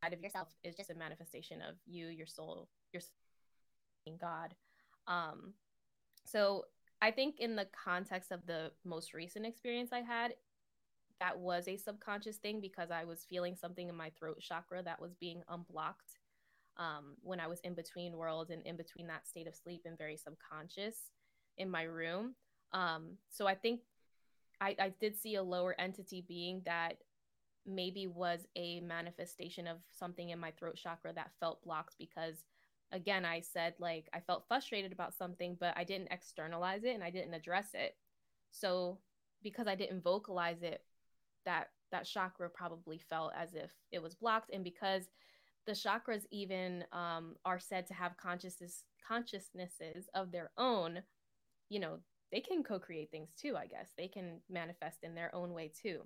side 0.04 0.14
of 0.14 0.22
yourself 0.22 0.50
is 0.64 0.76
just 0.76 0.90
a 0.90 0.96
manifestation 0.96 1.62
of 1.62 1.76
you, 1.86 2.08
your 2.08 2.28
soul, 2.28 2.68
your 2.92 3.02
God. 4.20 4.54
Um, 5.08 5.54
so 6.26 6.66
I 7.02 7.12
think 7.12 7.40
in 7.40 7.56
the 7.56 7.68
context 7.86 8.32
of 8.32 8.46
the 8.46 8.72
most 8.84 9.14
recent 9.14 9.46
experience 9.46 9.92
I 9.94 10.02
had, 10.02 10.34
that 11.20 11.38
was 11.38 11.68
a 11.68 11.78
subconscious 11.78 12.38
thing 12.38 12.60
because 12.60 12.92
I 12.92 13.06
was 13.06 13.26
feeling 13.30 13.56
something 13.56 13.88
in 13.88 13.96
my 13.96 14.12
throat 14.18 14.40
chakra 14.42 14.84
that 14.84 15.02
was 15.02 15.14
being 15.14 15.42
unblocked 15.48 16.20
um, 16.78 17.16
when 17.22 17.40
I 17.40 17.48
was 17.48 17.60
in 17.62 17.74
between 17.74 18.18
worlds 18.18 18.50
and 18.50 18.62
in 18.64 18.76
between 18.76 19.08
that 19.08 19.28
state 19.28 19.48
of 19.48 19.56
sleep 19.56 19.82
and 19.86 19.98
very 19.98 20.18
subconscious 20.18 20.96
in 21.58 21.70
my 21.70 21.84
room. 21.84 22.36
Um, 22.72 23.18
so 23.30 23.48
I 23.48 23.56
think 23.56 23.82
I, 24.60 24.76
I 24.80 24.94
did 25.00 25.18
see 25.18 25.36
a 25.36 25.44
lower 25.44 25.76
entity 25.80 26.24
being 26.28 26.62
that 26.66 26.98
maybe 27.66 28.08
was 28.08 28.42
a 28.56 28.80
manifestation 28.82 29.68
of 29.68 29.78
something 29.92 30.30
in 30.30 30.40
my 30.40 30.52
throat 30.52 30.76
chakra 30.76 31.14
that 31.14 31.32
felt 31.40 31.64
blocked 31.64 31.96
because 31.98 32.44
again 32.92 33.24
i 33.24 33.40
said 33.40 33.74
like 33.80 34.10
i 34.14 34.20
felt 34.20 34.44
frustrated 34.48 34.92
about 34.92 35.14
something 35.14 35.56
but 35.60 35.74
i 35.78 35.84
didn't 35.84 36.12
externalize 36.12 36.84
it 36.84 36.94
and 36.94 37.04
i 37.04 37.10
didn't 37.10 37.34
address 37.34 37.70
it 37.74 37.96
so 38.52 38.98
because 39.44 39.66
i 39.66 39.76
didn't 39.76 40.04
vocalize 40.04 40.62
it 40.62 40.82
that 41.46 41.70
that 41.92 42.06
chakra 42.06 42.50
probably 42.50 43.00
felt 43.10 43.32
as 43.38 43.54
if 43.54 43.72
it 43.92 44.02
was 44.02 44.16
blocked 44.16 44.52
and 44.52 44.64
because 44.64 45.04
the 45.66 45.74
chakras 45.74 46.26
even 46.32 46.84
um, 46.92 47.36
are 47.46 47.60
said 47.60 47.88
to 47.88 47.94
have 47.94 48.18
consciousness 48.18 48.84
consciousnesses 49.06 50.08
of 50.16 50.32
their 50.32 50.52
own 50.58 51.02
you 51.70 51.80
know 51.80 52.00
they 52.32 52.40
can 52.40 52.64
co-create 52.64 53.12
things 53.12 53.30
too 53.40 53.58
i 53.58 53.68
guess 53.68 53.90
they 53.98 54.08
can 54.08 54.40
manifest 54.50 55.04
in 55.04 55.14
their 55.14 55.34
own 55.36 55.54
way 55.54 55.70
too 55.82 56.00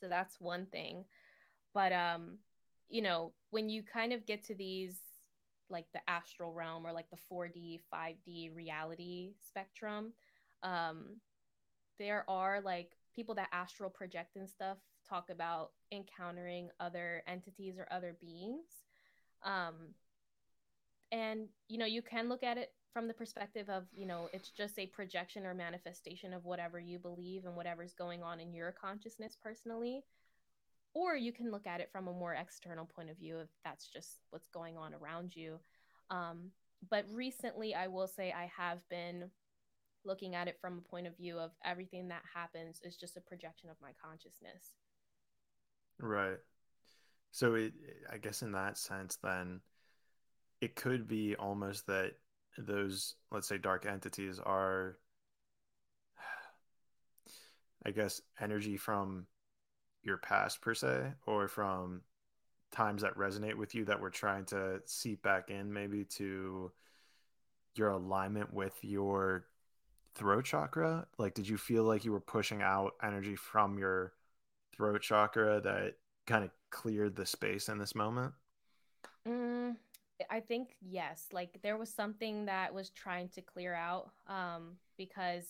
so 0.00 0.08
that's 0.08 0.40
one 0.40 0.64
thing 0.66 1.04
but 1.74 1.92
um 1.92 2.38
you 2.88 3.02
know 3.02 3.32
when 3.50 3.68
you 3.68 3.82
kind 3.82 4.14
of 4.14 4.24
get 4.24 4.42
to 4.42 4.54
these 4.54 4.98
like 5.68 5.86
the 5.92 6.00
astral 6.08 6.52
realm 6.52 6.86
or 6.86 6.92
like 6.92 7.10
the 7.10 7.18
4D, 7.32 7.80
5D 7.92 8.54
reality 8.54 9.32
spectrum. 9.46 10.12
Um, 10.62 11.16
there 11.98 12.24
are 12.28 12.60
like 12.60 12.92
people 13.14 13.34
that 13.36 13.48
astral 13.52 13.90
project 13.90 14.36
and 14.36 14.48
stuff 14.48 14.78
talk 15.08 15.30
about 15.30 15.70
encountering 15.92 16.70
other 16.80 17.22
entities 17.26 17.78
or 17.78 17.86
other 17.90 18.16
beings. 18.20 18.66
Um, 19.44 19.94
and 21.12 21.48
you 21.68 21.78
know, 21.78 21.86
you 21.86 22.02
can 22.02 22.28
look 22.28 22.42
at 22.42 22.58
it 22.58 22.72
from 22.92 23.08
the 23.08 23.14
perspective 23.14 23.68
of, 23.68 23.84
you 23.94 24.06
know, 24.06 24.28
it's 24.32 24.50
just 24.50 24.78
a 24.78 24.86
projection 24.86 25.44
or 25.44 25.54
manifestation 25.54 26.32
of 26.32 26.44
whatever 26.44 26.80
you 26.80 26.98
believe 26.98 27.44
and 27.44 27.54
whatever's 27.54 27.94
going 27.94 28.22
on 28.22 28.40
in 28.40 28.54
your 28.54 28.72
consciousness 28.72 29.36
personally 29.40 30.02
or 30.94 31.14
you 31.14 31.30
can 31.30 31.50
look 31.50 31.66
at 31.66 31.80
it 31.80 31.90
from 31.92 32.08
a 32.08 32.12
more 32.12 32.32
external 32.32 32.86
point 32.86 33.10
of 33.10 33.18
view 33.18 33.38
if 33.38 33.48
that's 33.62 33.86
just 33.86 34.20
what's 34.30 34.48
going 34.48 34.78
on 34.78 34.94
around 34.94 35.36
you 35.36 35.58
um, 36.10 36.50
but 36.88 37.04
recently, 37.12 37.74
I 37.74 37.88
will 37.88 38.06
say 38.06 38.32
I 38.32 38.50
have 38.56 38.86
been 38.88 39.30
looking 40.04 40.34
at 40.34 40.48
it 40.48 40.58
from 40.60 40.78
a 40.78 40.88
point 40.88 41.06
of 41.06 41.16
view 41.16 41.38
of 41.38 41.50
everything 41.64 42.08
that 42.08 42.22
happens 42.32 42.80
is 42.84 42.96
just 42.96 43.16
a 43.16 43.20
projection 43.20 43.70
of 43.70 43.76
my 43.82 43.90
consciousness. 44.02 44.74
Right. 45.98 46.38
So 47.32 47.54
it, 47.54 47.72
I 48.12 48.18
guess 48.18 48.42
in 48.42 48.52
that 48.52 48.78
sense, 48.78 49.16
then 49.22 49.60
it 50.60 50.76
could 50.76 51.06
be 51.06 51.36
almost 51.36 51.86
that 51.86 52.12
those, 52.58 53.14
let's 53.30 53.48
say, 53.48 53.58
dark 53.58 53.86
entities 53.86 54.38
are, 54.38 54.98
I 57.86 57.90
guess, 57.90 58.20
energy 58.40 58.76
from 58.76 59.26
your 60.02 60.18
past 60.18 60.60
per 60.60 60.74
se, 60.74 61.12
or 61.26 61.48
from 61.48 62.02
times 62.72 63.02
that 63.02 63.16
resonate 63.16 63.56
with 63.56 63.74
you 63.74 63.84
that 63.86 64.00
we're 64.00 64.10
trying 64.10 64.44
to 64.46 64.80
seep 64.86 65.22
back 65.22 65.50
in, 65.50 65.72
maybe 65.72 66.04
to 66.04 66.72
your 67.74 67.90
alignment 67.90 68.52
with 68.52 68.76
your 68.82 69.46
throat 70.14 70.44
chakra? 70.44 71.06
Like, 71.18 71.34
did 71.34 71.48
you 71.48 71.58
feel 71.58 71.84
like 71.84 72.04
you 72.04 72.12
were 72.12 72.20
pushing 72.20 72.62
out 72.62 72.94
energy 73.02 73.36
from 73.36 73.78
your 73.78 74.12
throat 74.76 75.02
chakra 75.02 75.60
that 75.62 75.94
kind 76.26 76.44
of 76.44 76.50
cleared 76.70 77.16
the 77.16 77.26
space 77.26 77.68
in 77.68 77.78
this 77.78 77.94
moment? 77.94 78.32
Mm, 79.26 79.76
I 80.30 80.40
think 80.40 80.76
yes. 80.80 81.26
Like 81.32 81.60
there 81.62 81.76
was 81.76 81.92
something 81.92 82.46
that 82.46 82.72
was 82.72 82.90
trying 82.90 83.28
to 83.30 83.42
clear 83.42 83.74
out 83.74 84.10
um, 84.26 84.76
because 84.96 85.44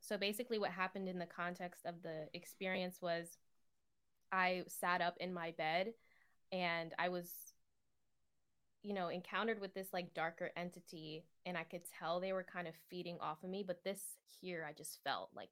so 0.00 0.16
basically 0.16 0.58
what 0.58 0.70
happened 0.70 1.08
in 1.08 1.18
the 1.18 1.26
context 1.26 1.84
of 1.84 2.02
the 2.02 2.28
experience 2.34 2.98
was 3.02 3.36
I 4.32 4.64
sat 4.68 5.00
up 5.00 5.16
in 5.20 5.34
my 5.34 5.52
bed 5.52 5.92
and 6.52 6.94
I 6.98 7.08
was 7.08 7.30
you 8.82 8.94
know 8.94 9.08
encountered 9.08 9.60
with 9.60 9.74
this 9.74 9.88
like 9.92 10.14
darker 10.14 10.50
entity 10.56 11.24
and 11.44 11.58
I 11.58 11.64
could 11.64 11.82
tell 11.98 12.20
they 12.20 12.32
were 12.32 12.44
kind 12.44 12.68
of 12.68 12.74
feeding 12.88 13.18
off 13.20 13.42
of 13.42 13.50
me 13.50 13.64
but 13.66 13.82
this 13.84 14.00
here 14.40 14.64
I 14.68 14.72
just 14.72 15.02
felt 15.02 15.30
like 15.34 15.50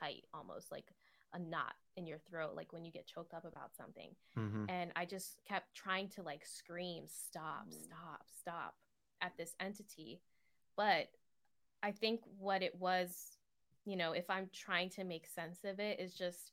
tight 0.00 0.24
almost 0.32 0.70
like 0.70 0.86
a 1.32 1.38
knot 1.38 1.74
in 1.96 2.06
your 2.06 2.18
throat 2.30 2.52
like 2.54 2.72
when 2.72 2.84
you 2.84 2.92
get 2.92 3.06
choked 3.06 3.34
up 3.34 3.44
about 3.44 3.74
something. 3.76 4.10
Mm-hmm. 4.38 4.64
and 4.68 4.90
i 4.96 5.04
just 5.04 5.40
kept 5.46 5.74
trying 5.74 6.08
to 6.08 6.22
like 6.22 6.44
scream 6.44 7.04
stop 7.06 7.66
stop 7.70 8.26
stop 8.38 8.74
at 9.20 9.36
this 9.36 9.54
entity. 9.60 10.20
But 10.76 11.08
i 11.82 11.90
think 11.90 12.20
what 12.38 12.62
it 12.62 12.74
was 12.78 13.36
you 13.84 13.96
know 13.96 14.12
if 14.12 14.28
i'm 14.28 14.48
trying 14.52 14.90
to 14.90 15.04
make 15.04 15.26
sense 15.26 15.58
of 15.64 15.80
it 15.80 15.98
is 16.00 16.14
just 16.14 16.52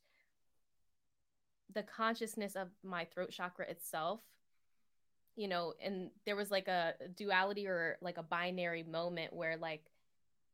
the 1.74 1.82
consciousness 1.82 2.56
of 2.56 2.68
my 2.82 3.04
throat 3.04 3.30
chakra 3.30 3.66
itself 3.68 4.20
you 5.36 5.48
know 5.48 5.74
and 5.82 6.10
there 6.24 6.36
was 6.36 6.50
like 6.50 6.68
a 6.68 6.94
duality 7.16 7.66
or 7.66 7.96
like 8.00 8.18
a 8.18 8.22
binary 8.22 8.82
moment 8.82 9.32
where 9.32 9.56
like 9.56 9.84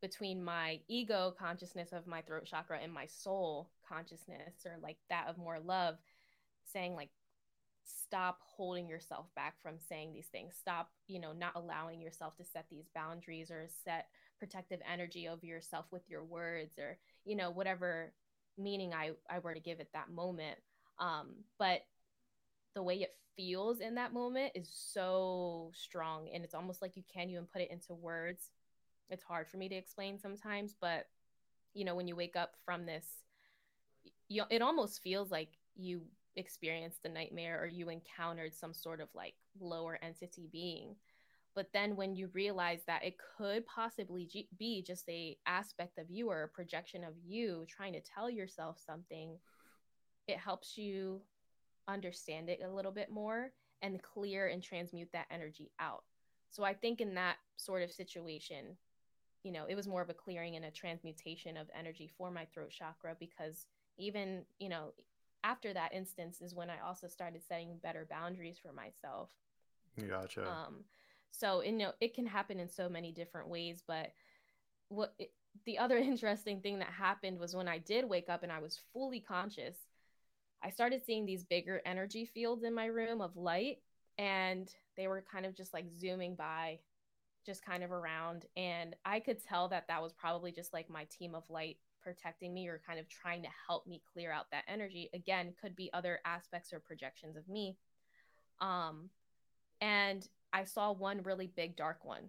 between 0.03 0.45
my 0.45 0.81
ego 0.89 1.35
consciousness 1.39 1.93
of 1.93 2.07
my 2.07 2.21
throat 2.23 2.45
chakra 2.45 2.79
and 2.83 2.93
my 2.93 3.07
soul 3.07 3.71
consciousness 3.89 4.65
or 4.67 4.77
like 4.83 4.97
that 5.11 5.27
of 5.29 5.39
more 5.39 5.59
love 5.61 5.97
saying 6.73 6.95
like 6.95 7.11
stop 7.85 8.39
holding 8.43 8.89
yourself 8.89 9.27
back 9.37 9.55
from 9.63 9.75
saying 9.79 10.13
these 10.13 10.27
things. 10.27 10.55
Stop 10.59 10.91
you 11.07 11.21
know 11.21 11.33
not 11.33 11.53
allowing 11.55 12.01
yourself 12.01 12.37
to 12.37 12.45
set 12.45 12.67
these 12.71 12.89
boundaries 12.95 13.51
or 13.51 13.67
set 13.85 14.07
protective 14.39 14.81
energy 14.91 15.29
over 15.29 15.45
yourself 15.47 15.87
with 15.91 16.09
your 16.09 16.25
words 16.25 16.79
or 16.79 16.99
you 17.25 17.37
know 17.37 17.51
whatever 17.51 18.13
meaning 18.59 18.93
i 18.93 19.11
i 19.31 19.39
were 19.39 19.55
to 19.55 19.61
give 19.61 19.81
at 19.81 19.93
that 19.93 20.11
moment. 20.11 20.59
Um 20.99 21.29
but 21.59 21.83
the 22.75 22.83
way 22.83 22.97
it 22.97 23.15
feels 23.37 23.81
in 23.81 23.97
that 23.97 24.13
moment 24.13 24.53
is 24.55 24.69
so 24.73 25.71
strong 25.75 26.29
and 26.33 26.45
it's 26.45 26.55
almost 26.55 26.83
like 26.83 26.97
you 26.97 27.03
can't 27.13 27.31
even 27.31 27.47
put 27.47 27.63
it 27.63 27.71
into 27.71 27.95
words. 27.95 28.51
It's 29.11 29.25
hard 29.25 29.49
for 29.49 29.59
me 29.59 29.69
to 29.69 29.75
explain 29.75 30.19
sometimes 30.19 30.75
but 30.81 31.07
you 31.75 31.85
know 31.85 31.95
when 31.95 32.09
you 32.09 32.17
wake 32.17 32.37
up 32.37 32.55
from 32.65 32.87
this 32.87 33.24
you, 34.29 34.45
it 34.51 34.63
almost 34.63 35.03
feels 35.03 35.31
like 35.31 35.51
you 35.77 36.03
experienced 36.37 37.05
a 37.05 37.09
nightmare 37.09 37.61
or 37.63 37.67
you 37.67 37.89
encountered 37.89 38.55
some 38.55 38.75
sort 38.75 39.01
of 39.01 39.09
like 39.15 39.35
lower 39.61 39.99
entity 40.03 40.49
being. 40.51 40.97
But 41.55 41.69
then 41.73 41.95
when 41.95 42.17
you 42.17 42.31
realize 42.33 42.81
that 42.87 43.05
it 43.05 43.15
could 43.39 43.65
possibly 43.67 44.27
g- 44.27 44.49
be 44.59 44.83
just 44.83 45.09
a 45.09 45.37
aspect 45.47 45.99
of 45.99 46.11
you 46.11 46.29
or 46.29 46.43
a 46.43 46.49
projection 46.49 47.05
of 47.05 47.15
you 47.25 47.65
trying 47.69 47.93
to 47.93 48.01
tell 48.01 48.29
yourself 48.29 48.79
something 48.85 49.39
it 50.27 50.39
helps 50.39 50.79
you 50.79 51.21
understand 51.87 52.49
it 52.49 52.61
a 52.65 52.75
little 52.75 52.91
bit 52.91 53.11
more 53.11 53.53
and 53.83 54.03
clear 54.03 54.49
and 54.49 54.63
transmute 54.63 55.11
that 55.13 55.27
energy 55.31 55.71
out. 55.79 56.03
So 56.51 56.65
i 56.65 56.73
think 56.73 57.01
in 57.01 57.15
that 57.15 57.37
sort 57.57 57.83
of 57.83 57.93
situation 57.93 58.77
you 59.45 59.53
know, 59.53 59.67
it 59.69 59.75
was 59.75 59.87
more 59.87 60.01
of 60.01 60.09
a 60.09 60.15
clearing 60.15 60.57
and 60.57 60.65
a 60.65 60.71
transmutation 60.71 61.57
of 61.57 61.69
energy 61.79 62.11
for 62.17 62.31
my 62.31 62.47
throat 62.47 62.71
chakra 62.71 63.15
because 63.21 63.67
even, 63.99 64.43
you 64.59 64.69
know, 64.69 64.93
after 65.43 65.73
that 65.73 65.93
instance 65.93 66.41
is 66.41 66.55
when 66.55 66.71
I 66.71 66.81
also 66.87 67.07
started 67.07 67.43
setting 67.47 67.79
better 67.83 68.07
boundaries 68.09 68.59
for 68.59 68.73
myself. 68.73 69.29
Gotcha. 70.09 70.47
Um, 70.47 70.85
so, 71.31 71.63
you 71.63 71.73
know, 71.73 71.93
it 72.01 72.15
can 72.15 72.27
happen 72.27 72.59
in 72.59 72.69
so 72.69 72.89
many 72.89 73.13
different 73.13 73.49
ways, 73.49 73.83
but 73.87 74.13
what 74.89 75.15
it, 75.19 75.33
the 75.67 75.79
other 75.79 75.97
interesting 75.99 76.61
thing 76.61 76.79
that 76.79 76.89
happened 76.89 77.39
was 77.39 77.55
when 77.55 77.69
I 77.69 77.79
did 77.79 78.09
wake 78.09 78.29
up 78.29 78.43
and 78.43 78.53
I 78.53 78.61
was 78.61 78.81
fully 78.93 79.21
conscious, 79.21 79.77
I 80.63 80.71
started 80.71 81.03
seeing 81.05 81.27
these 81.27 81.45
bigger 81.45 81.83
energy 81.85 82.25
fields 82.25 82.65
in 82.65 82.75
my 82.75 82.87
room 82.87 83.21
of 83.21 83.37
light 83.37 83.79
and 84.19 84.71
they 84.97 85.09
were 85.09 85.25
kind 85.31 85.47
of 85.47 85.55
just 85.55 85.75
like 85.75 85.91
zooming 85.91 86.35
by 86.35 86.79
just 87.45 87.65
kind 87.65 87.83
of 87.83 87.93
around 87.93 88.47
and 88.57 88.97
i 89.05 89.21
could 89.21 89.43
tell 89.43 89.69
that 89.69 89.87
that 89.89 90.03
was 90.03 90.13
probably 90.13 90.51
just 90.53 90.73
like 90.73 90.89
my 90.89 91.05
team 91.05 91.35
of 91.35 91.49
light 91.51 91.77
protecting 92.05 92.53
me 92.53 92.69
or 92.69 92.81
kind 92.87 93.01
of 93.01 93.09
trying 93.09 93.43
to 93.43 93.49
help 93.67 93.87
me 93.87 94.03
clear 94.13 94.31
out 94.31 94.47
that 94.51 94.65
energy 94.69 95.11
again 95.15 95.55
could 95.61 95.75
be 95.75 95.91
other 95.93 96.21
aspects 96.25 96.73
or 96.73 96.79
projections 96.79 97.37
of 97.37 97.49
me 97.49 97.77
um 98.61 99.09
and 99.81 100.29
i 100.53 100.63
saw 100.63 100.93
one 100.93 101.23
really 101.23 101.47
big 101.47 101.75
dark 101.77 102.05
one 102.05 102.29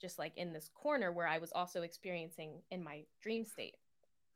just 0.00 0.18
like 0.18 0.36
in 0.36 0.52
this 0.52 0.70
corner 0.74 1.12
where 1.12 1.28
i 1.28 1.38
was 1.38 1.52
also 1.52 1.82
experiencing 1.82 2.62
in 2.70 2.82
my 2.82 3.02
dream 3.22 3.44
state 3.44 3.76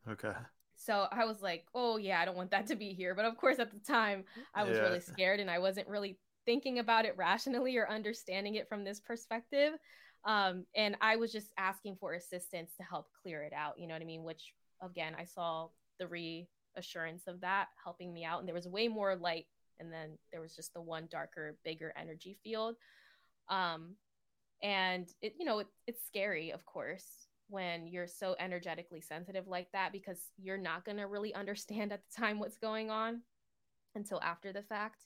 okay 0.08 0.34
so 0.76 1.06
i 1.10 1.24
was 1.24 1.42
like 1.42 1.66
oh 1.74 1.96
yeah 1.96 2.20
i 2.20 2.24
don't 2.24 2.36
want 2.36 2.50
that 2.50 2.66
to 2.66 2.76
be 2.76 2.92
here 2.92 3.14
but 3.14 3.24
of 3.24 3.36
course 3.36 3.58
at 3.58 3.72
the 3.72 3.92
time 3.92 4.22
i 4.54 4.62
was 4.62 4.76
yeah. 4.76 4.84
really 4.84 5.00
scared 5.00 5.40
and 5.40 5.50
i 5.50 5.58
wasn't 5.58 5.88
really 5.88 6.18
thinking 6.48 6.78
about 6.78 7.04
it 7.04 7.14
rationally 7.18 7.76
or 7.76 7.86
understanding 7.90 8.54
it 8.54 8.70
from 8.70 8.82
this 8.82 9.00
perspective. 9.00 9.74
Um, 10.24 10.64
and 10.74 10.96
I 11.00 11.16
was 11.16 11.32
just 11.32 11.52
asking 11.56 11.96
for 12.00 12.14
assistance 12.14 12.72
to 12.76 12.82
help 12.82 13.06
clear 13.22 13.42
it 13.42 13.52
out. 13.52 13.78
You 13.78 13.86
know 13.86 13.94
what 13.94 14.02
I 14.02 14.06
mean? 14.06 14.24
Which 14.24 14.52
again, 14.82 15.14
I 15.18 15.24
saw 15.24 15.68
the 15.98 16.06
reassurance 16.06 17.26
of 17.26 17.40
that 17.40 17.68
helping 17.82 18.12
me 18.12 18.24
out. 18.24 18.40
And 18.40 18.48
there 18.48 18.54
was 18.54 18.66
way 18.66 18.88
more 18.88 19.16
light, 19.16 19.46
and 19.78 19.92
then 19.92 20.18
there 20.32 20.40
was 20.40 20.54
just 20.54 20.74
the 20.74 20.80
one 20.80 21.08
darker, 21.10 21.56
bigger 21.64 21.92
energy 21.96 22.38
field. 22.42 22.76
Um, 23.48 23.94
and 24.62 25.08
it, 25.22 25.34
you 25.38 25.44
know, 25.44 25.60
it, 25.60 25.68
it's 25.86 26.04
scary, 26.06 26.50
of 26.50 26.64
course, 26.66 27.06
when 27.48 27.86
you're 27.86 28.08
so 28.08 28.34
energetically 28.38 29.00
sensitive 29.00 29.46
like 29.46 29.68
that 29.72 29.92
because 29.92 30.18
you're 30.36 30.58
not 30.58 30.84
going 30.84 30.98
to 30.98 31.06
really 31.06 31.34
understand 31.34 31.92
at 31.92 32.00
the 32.02 32.20
time 32.20 32.38
what's 32.38 32.58
going 32.58 32.90
on 32.90 33.22
until 33.94 34.20
after 34.20 34.52
the 34.52 34.62
fact. 34.62 35.04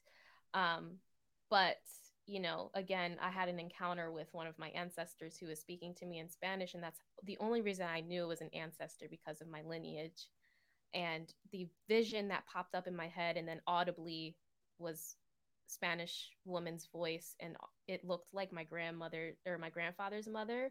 Um, 0.55 0.97
but, 1.51 1.77
you 2.27 2.41
know, 2.41 2.71
again, 2.75 3.17
I 3.21 3.31
had 3.31 3.49
an 3.49 3.59
encounter 3.59 4.11
with 4.11 4.29
one 4.33 4.47
of 4.47 4.59
my 4.59 4.69
ancestors 4.69 5.37
who 5.37 5.47
was 5.47 5.59
speaking 5.59 5.95
to 5.97 6.07
me 6.07 6.19
in 6.19 6.29
Spanish. 6.29 6.75
And 6.75 6.83
that's 6.83 7.01
the 7.25 7.39
only 7.41 7.63
reason 7.63 7.87
I 7.87 8.01
knew 8.01 8.25
it 8.25 8.29
was 8.29 8.41
an 8.41 8.51
ancestor 8.53 9.07
because 9.11 9.41
of 9.41 9.49
my 9.49 9.63
lineage. 9.63 10.29
And 10.95 11.33
the 11.51 11.69
vision 11.89 12.29
that 12.29 12.47
popped 12.47 12.75
up 12.75 12.87
in 12.87 12.95
my 12.95 13.09
head 13.09 13.37
and 13.37 13.49
then 13.49 13.61
audibly 13.67 14.37
was 14.79 15.17
Spanish 15.67 16.31
woman's 16.45 16.87
voice. 16.93 17.35
And 17.41 17.57
it 17.89 18.05
looked 18.05 18.33
like 18.33 18.53
my 18.53 18.65
grandmother 18.65 19.35
or 19.47 19.59
my 19.59 19.71
grandfather's 19.71 20.29
mother. 20.29 20.71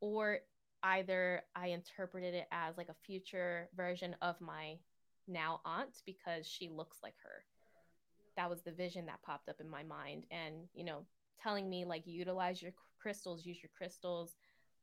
Or 0.00 0.40
either 0.82 1.42
I 1.54 1.68
interpreted 1.68 2.34
it 2.34 2.48
as 2.50 2.76
like 2.76 2.88
a 2.88 3.06
future 3.06 3.68
version 3.76 4.16
of 4.22 4.40
my 4.40 4.78
now 5.28 5.60
aunt 5.64 6.02
because 6.04 6.46
she 6.46 6.68
looks 6.68 6.98
like 7.02 7.14
her 7.22 7.44
that 8.36 8.50
was 8.50 8.62
the 8.62 8.72
vision 8.72 9.06
that 9.06 9.22
popped 9.22 9.48
up 9.48 9.60
in 9.60 9.68
my 9.68 9.82
mind. 9.82 10.24
And 10.30 10.68
you 10.74 10.84
know 10.84 11.04
telling 11.42 11.68
me 11.68 11.84
like 11.84 12.06
utilize 12.06 12.62
your 12.62 12.72
crystals 12.98 13.44
use 13.44 13.58
your 13.62 13.70
crystals 13.76 14.36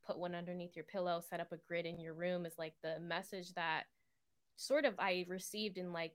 put 0.05 0.19
one 0.19 0.35
underneath 0.35 0.75
your 0.75 0.85
pillow 0.85 1.21
set 1.27 1.39
up 1.39 1.51
a 1.51 1.57
grid 1.67 1.85
in 1.85 1.99
your 1.99 2.13
room 2.13 2.45
is 2.45 2.53
like 2.57 2.73
the 2.83 2.99
message 2.99 3.53
that 3.53 3.83
sort 4.57 4.85
of 4.85 4.93
i 4.99 5.25
received 5.27 5.77
in 5.77 5.91
like 5.91 6.11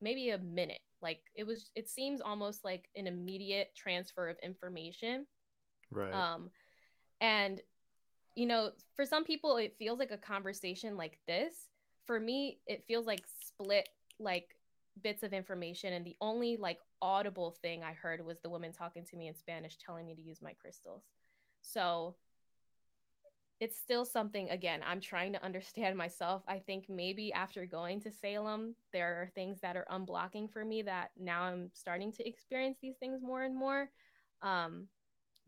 maybe 0.00 0.30
a 0.30 0.38
minute. 0.38 0.80
Like 1.02 1.20
it 1.34 1.46
was 1.46 1.70
it 1.74 1.88
seems 1.88 2.20
almost 2.20 2.64
like 2.64 2.88
an 2.96 3.06
immediate 3.06 3.70
transfer 3.76 4.28
of 4.28 4.36
information. 4.42 5.26
Right. 5.90 6.12
Um 6.12 6.50
and 7.20 7.60
you 8.34 8.46
know 8.46 8.70
for 8.94 9.04
some 9.04 9.24
people 9.24 9.56
it 9.56 9.76
feels 9.78 9.98
like 9.98 10.10
a 10.10 10.18
conversation 10.18 10.96
like 10.96 11.18
this. 11.26 11.68
For 12.06 12.20
me 12.20 12.58
it 12.66 12.84
feels 12.86 13.06
like 13.06 13.24
split 13.46 13.88
like 14.18 14.56
bits 15.02 15.22
of 15.22 15.32
information 15.32 15.92
and 15.92 16.04
the 16.04 16.16
only 16.20 16.56
like 16.56 16.78
audible 17.02 17.56
thing 17.62 17.82
i 17.82 17.92
heard 17.92 18.24
was 18.24 18.40
the 18.40 18.50
woman 18.50 18.72
talking 18.72 19.04
to 19.04 19.16
me 19.16 19.28
in 19.28 19.34
spanish 19.34 19.76
telling 19.78 20.06
me 20.06 20.14
to 20.14 20.22
use 20.22 20.40
my 20.42 20.52
crystals. 20.52 21.02
So 21.62 22.16
it's 23.60 23.78
still 23.78 24.06
something 24.06 24.48
again 24.48 24.80
i'm 24.86 25.00
trying 25.00 25.32
to 25.32 25.44
understand 25.44 25.96
myself. 26.04 26.42
I 26.48 26.58
think 26.58 26.86
maybe 26.88 27.32
after 27.32 27.66
going 27.66 28.00
to 28.02 28.10
salem 28.10 28.74
there 28.92 29.22
are 29.22 29.30
things 29.34 29.60
that 29.60 29.76
are 29.76 29.86
unblocking 29.90 30.50
for 30.50 30.64
me 30.64 30.82
that 30.82 31.10
now 31.18 31.42
i'm 31.42 31.70
starting 31.74 32.12
to 32.12 32.28
experience 32.28 32.78
these 32.80 32.96
things 32.96 33.20
more 33.22 33.42
and 33.44 33.56
more. 33.56 33.90
Um, 34.42 34.86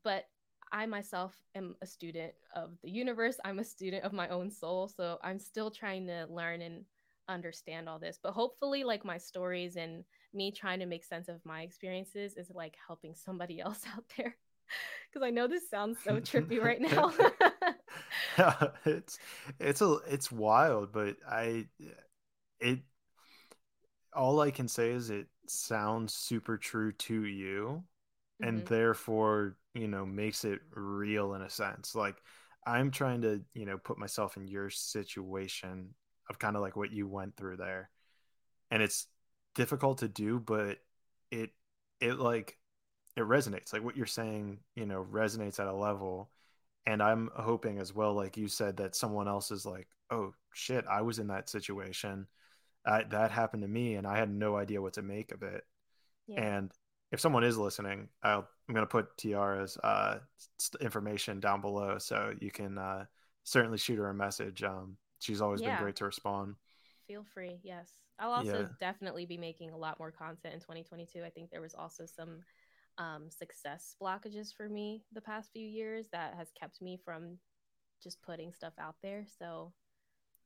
but 0.04 0.24
i 0.70 0.86
myself 0.86 1.34
am 1.54 1.76
a 1.82 1.86
student 1.86 2.32
of 2.54 2.70
the 2.82 2.90
universe. 2.90 3.36
I'm 3.44 3.58
a 3.58 3.64
student 3.64 4.04
of 4.04 4.12
my 4.12 4.28
own 4.28 4.50
soul. 4.50 4.88
So 4.88 5.18
i'm 5.22 5.38
still 5.38 5.70
trying 5.70 6.06
to 6.06 6.26
learn 6.28 6.62
and 6.62 6.84
understand 7.28 7.88
all 7.88 7.98
this 7.98 8.18
but 8.22 8.32
hopefully 8.32 8.84
like 8.84 9.04
my 9.04 9.18
stories 9.18 9.76
and 9.76 10.04
me 10.34 10.50
trying 10.50 10.78
to 10.78 10.86
make 10.86 11.04
sense 11.04 11.28
of 11.28 11.44
my 11.44 11.62
experiences 11.62 12.34
is 12.36 12.50
like 12.54 12.76
helping 12.86 13.14
somebody 13.14 13.60
else 13.60 13.82
out 13.94 14.04
there 14.16 14.36
because 15.08 15.26
i 15.26 15.30
know 15.30 15.46
this 15.46 15.68
sounds 15.68 15.98
so 16.02 16.20
trippy 16.20 16.60
right 16.60 16.80
now 16.92 17.12
yeah, 18.38 18.68
it's 18.84 19.18
it's 19.58 19.80
a 19.82 19.98
it's 20.08 20.32
wild, 20.32 20.92
but 20.92 21.16
I 21.28 21.66
it 22.60 22.80
all 24.14 24.40
I 24.40 24.50
can 24.50 24.68
say 24.68 24.90
is 24.90 25.10
it 25.10 25.26
sounds 25.46 26.14
super 26.14 26.58
true 26.58 26.92
to 26.92 27.24
you 27.24 27.84
mm-hmm. 28.42 28.48
and 28.48 28.66
therefore, 28.66 29.56
you 29.74 29.88
know, 29.88 30.04
makes 30.04 30.44
it 30.44 30.60
real 30.74 31.34
in 31.34 31.42
a 31.42 31.50
sense. 31.50 31.94
Like 31.94 32.16
I'm 32.66 32.90
trying 32.90 33.22
to, 33.22 33.42
you 33.54 33.66
know, 33.66 33.78
put 33.78 33.98
myself 33.98 34.36
in 34.36 34.46
your 34.46 34.70
situation 34.70 35.94
of 36.32 36.38
kind 36.38 36.56
of 36.56 36.62
like 36.62 36.76
what 36.76 36.92
you 36.92 37.06
went 37.06 37.36
through 37.36 37.58
there. 37.58 37.90
And 38.70 38.82
it's 38.82 39.06
difficult 39.54 39.98
to 39.98 40.08
do, 40.08 40.40
but 40.40 40.78
it 41.30 41.50
it 42.00 42.18
like 42.18 42.58
it 43.16 43.20
resonates. 43.20 43.72
Like 43.72 43.84
what 43.84 43.96
you're 43.96 44.06
saying, 44.06 44.58
you 44.74 44.86
know, 44.86 45.06
resonates 45.10 45.60
at 45.60 45.66
a 45.66 45.74
level 45.74 46.30
and 46.86 47.02
i'm 47.02 47.30
hoping 47.36 47.78
as 47.78 47.94
well 47.94 48.14
like 48.14 48.36
you 48.36 48.48
said 48.48 48.76
that 48.76 48.94
someone 48.94 49.28
else 49.28 49.50
is 49.50 49.64
like 49.64 49.88
oh 50.10 50.34
shit 50.52 50.84
i 50.90 51.00
was 51.00 51.18
in 51.18 51.28
that 51.28 51.48
situation 51.48 52.26
I, 52.84 53.04
that 53.04 53.30
happened 53.30 53.62
to 53.62 53.68
me 53.68 53.94
and 53.94 54.06
i 54.06 54.16
had 54.16 54.30
no 54.30 54.56
idea 54.56 54.82
what 54.82 54.94
to 54.94 55.02
make 55.02 55.32
of 55.32 55.42
it 55.42 55.64
yeah. 56.26 56.56
and 56.56 56.72
if 57.10 57.20
someone 57.20 57.44
is 57.44 57.58
listening 57.58 58.08
i 58.22 58.34
am 58.34 58.44
going 58.68 58.82
to 58.82 58.86
put 58.86 59.16
tiara's 59.16 59.76
uh, 59.78 60.18
information 60.80 61.40
down 61.40 61.60
below 61.60 61.98
so 61.98 62.34
you 62.40 62.50
can 62.50 62.78
uh, 62.78 63.04
certainly 63.44 63.78
shoot 63.78 63.98
her 63.98 64.10
a 64.10 64.14
message 64.14 64.62
um, 64.62 64.96
she's 65.22 65.40
always 65.40 65.60
yeah. 65.60 65.76
been 65.76 65.84
great 65.84 65.96
to 65.96 66.04
respond 66.04 66.54
feel 67.06 67.24
free 67.34 67.58
yes 67.62 67.88
i'll 68.18 68.32
also 68.32 68.60
yeah. 68.60 68.66
definitely 68.80 69.26
be 69.26 69.36
making 69.36 69.70
a 69.70 69.76
lot 69.76 69.98
more 69.98 70.10
content 70.10 70.54
in 70.54 70.60
2022 70.60 71.22
i 71.24 71.30
think 71.30 71.50
there 71.50 71.60
was 71.60 71.74
also 71.74 72.04
some 72.06 72.40
um, 72.98 73.30
success 73.30 73.96
blockages 74.00 74.54
for 74.54 74.68
me 74.68 75.02
the 75.12 75.20
past 75.20 75.50
few 75.52 75.66
years 75.66 76.08
that 76.12 76.34
has 76.34 76.48
kept 76.58 76.82
me 76.82 76.98
from 77.02 77.38
just 78.02 78.20
putting 78.22 78.52
stuff 78.52 78.72
out 78.78 78.96
there. 79.02 79.24
So 79.38 79.72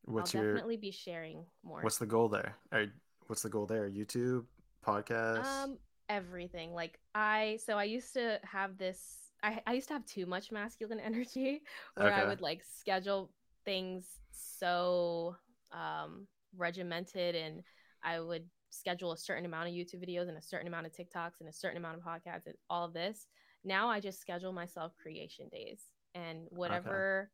what's 0.04 0.34
I'll 0.34 0.42
your, 0.42 0.52
definitely 0.52 0.76
be 0.76 0.90
sharing 0.90 1.44
more. 1.64 1.80
What's 1.82 1.98
the 1.98 2.06
goal 2.06 2.28
there? 2.28 2.56
Are, 2.72 2.86
what's 3.26 3.42
the 3.42 3.48
goal 3.48 3.66
there? 3.66 3.90
YouTube, 3.90 4.44
podcast? 4.86 5.44
Um, 5.44 5.78
everything. 6.08 6.72
Like 6.72 6.98
I, 7.14 7.58
so 7.64 7.76
I 7.78 7.84
used 7.84 8.14
to 8.14 8.40
have 8.44 8.78
this. 8.78 9.00
I, 9.42 9.60
I 9.66 9.74
used 9.74 9.88
to 9.88 9.94
have 9.94 10.06
too 10.06 10.26
much 10.26 10.52
masculine 10.52 11.00
energy 11.04 11.62
where 11.94 12.08
okay. 12.08 12.22
I 12.22 12.28
would 12.28 12.40
like 12.40 12.62
schedule 12.78 13.30
things 13.66 14.06
so 14.30 15.36
um 15.72 16.26
regimented 16.56 17.34
and 17.34 17.62
I 18.02 18.20
would 18.20 18.44
schedule 18.70 19.12
a 19.12 19.18
certain 19.18 19.44
amount 19.44 19.68
of 19.68 19.74
YouTube 19.74 20.06
videos 20.06 20.28
and 20.28 20.38
a 20.38 20.42
certain 20.42 20.68
amount 20.68 20.86
of 20.86 20.92
TikToks 20.92 21.40
and 21.40 21.48
a 21.48 21.52
certain 21.52 21.76
amount 21.76 21.98
of 21.98 22.04
podcasts 22.04 22.46
and 22.46 22.54
all 22.70 22.88
this. 22.88 23.26
Now 23.64 23.88
I 23.88 24.00
just 24.00 24.20
schedule 24.20 24.52
myself 24.52 24.92
creation 24.96 25.48
days 25.50 25.80
and 26.14 26.46
whatever 26.50 27.30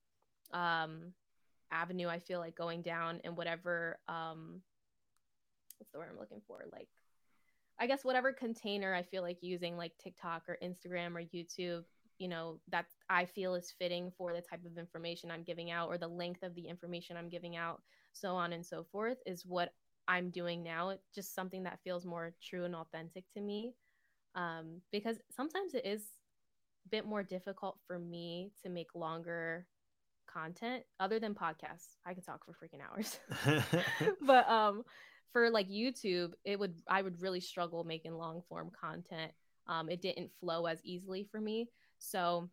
okay. 0.53 0.61
um 0.61 1.13
avenue 1.71 2.09
I 2.09 2.19
feel 2.19 2.41
like 2.41 2.57
going 2.57 2.83
down 2.83 3.21
and 3.25 3.37
whatever 3.37 3.99
um 4.09 4.61
what's 5.79 5.93
the 5.93 5.99
word 5.99 6.09
I'm 6.11 6.19
looking 6.19 6.43
for? 6.47 6.65
Like 6.73 6.89
I 7.79 7.87
guess 7.87 8.05
whatever 8.05 8.33
container 8.33 8.95
I 8.95 9.03
feel 9.03 9.23
like 9.23 9.39
using 9.43 9.77
like 9.77 9.93
TikTok 10.03 10.43
or 10.49 10.59
Instagram 10.63 11.17
or 11.17 11.23
YouTube, 11.23 11.85
you 12.19 12.29
know, 12.29 12.61
that 12.69 12.87
I 13.09 13.25
feel 13.25 13.55
is 13.55 13.75
fitting 13.79 14.13
for 14.17 14.33
the 14.33 14.41
type 14.41 14.65
of 14.65 14.79
information 14.79 15.31
I'm 15.31 15.43
giving 15.43 15.71
out 15.71 15.89
or 15.89 15.99
the 15.99 16.09
length 16.09 16.43
of 16.43 16.55
the 16.55 16.69
information 16.69 17.17
I'm 17.17 17.29
giving 17.29 17.57
out, 17.57 17.83
so 18.13 18.35
on 18.35 18.53
and 18.53 18.65
so 18.65 18.85
forth, 18.91 19.19
is 19.27 19.45
what 19.47 19.73
I'm 20.09 20.31
doing 20.31 20.63
now. 20.63 20.91
It's 20.91 21.09
just 21.15 21.35
something 21.35 21.63
that 21.65 21.81
feels 21.85 22.05
more 22.05 22.35
true 22.43 22.65
and 22.65 22.75
authentic 22.75 23.25
to 23.35 23.41
me. 23.41 23.75
Um, 24.35 24.81
because 24.91 25.19
sometimes 25.31 25.75
it 25.75 25.85
is 25.85 26.03
a 26.87 26.89
bit 26.89 27.07
more 27.07 27.23
difficult 27.23 27.79
for 27.87 27.99
me 27.99 28.53
to 28.63 28.71
make 28.71 28.95
longer 28.95 29.67
content 30.33 30.85
other 31.01 31.19
than 31.19 31.35
podcasts. 31.35 31.97
I 32.07 32.15
could 32.15 32.25
talk 32.25 32.45
for 32.45 32.53
freaking 32.53 32.81
hours. 32.83 33.19
but 34.27 34.49
um 34.49 34.83
for 35.33 35.51
like 35.51 35.69
YouTube, 35.69 36.33
it 36.45 36.59
would 36.59 36.75
I 36.89 37.03
would 37.03 37.21
really 37.21 37.41
struggle 37.41 37.85
making 37.85 38.15
long 38.15 38.43
form 38.49 38.71
content. 38.79 39.33
Um 39.67 39.89
it 39.89 40.01
didn't 40.03 40.31
flow 40.41 40.67
as 40.67 40.81
easily 40.85 41.27
for 41.31 41.41
me. 41.41 41.69
So 42.03 42.49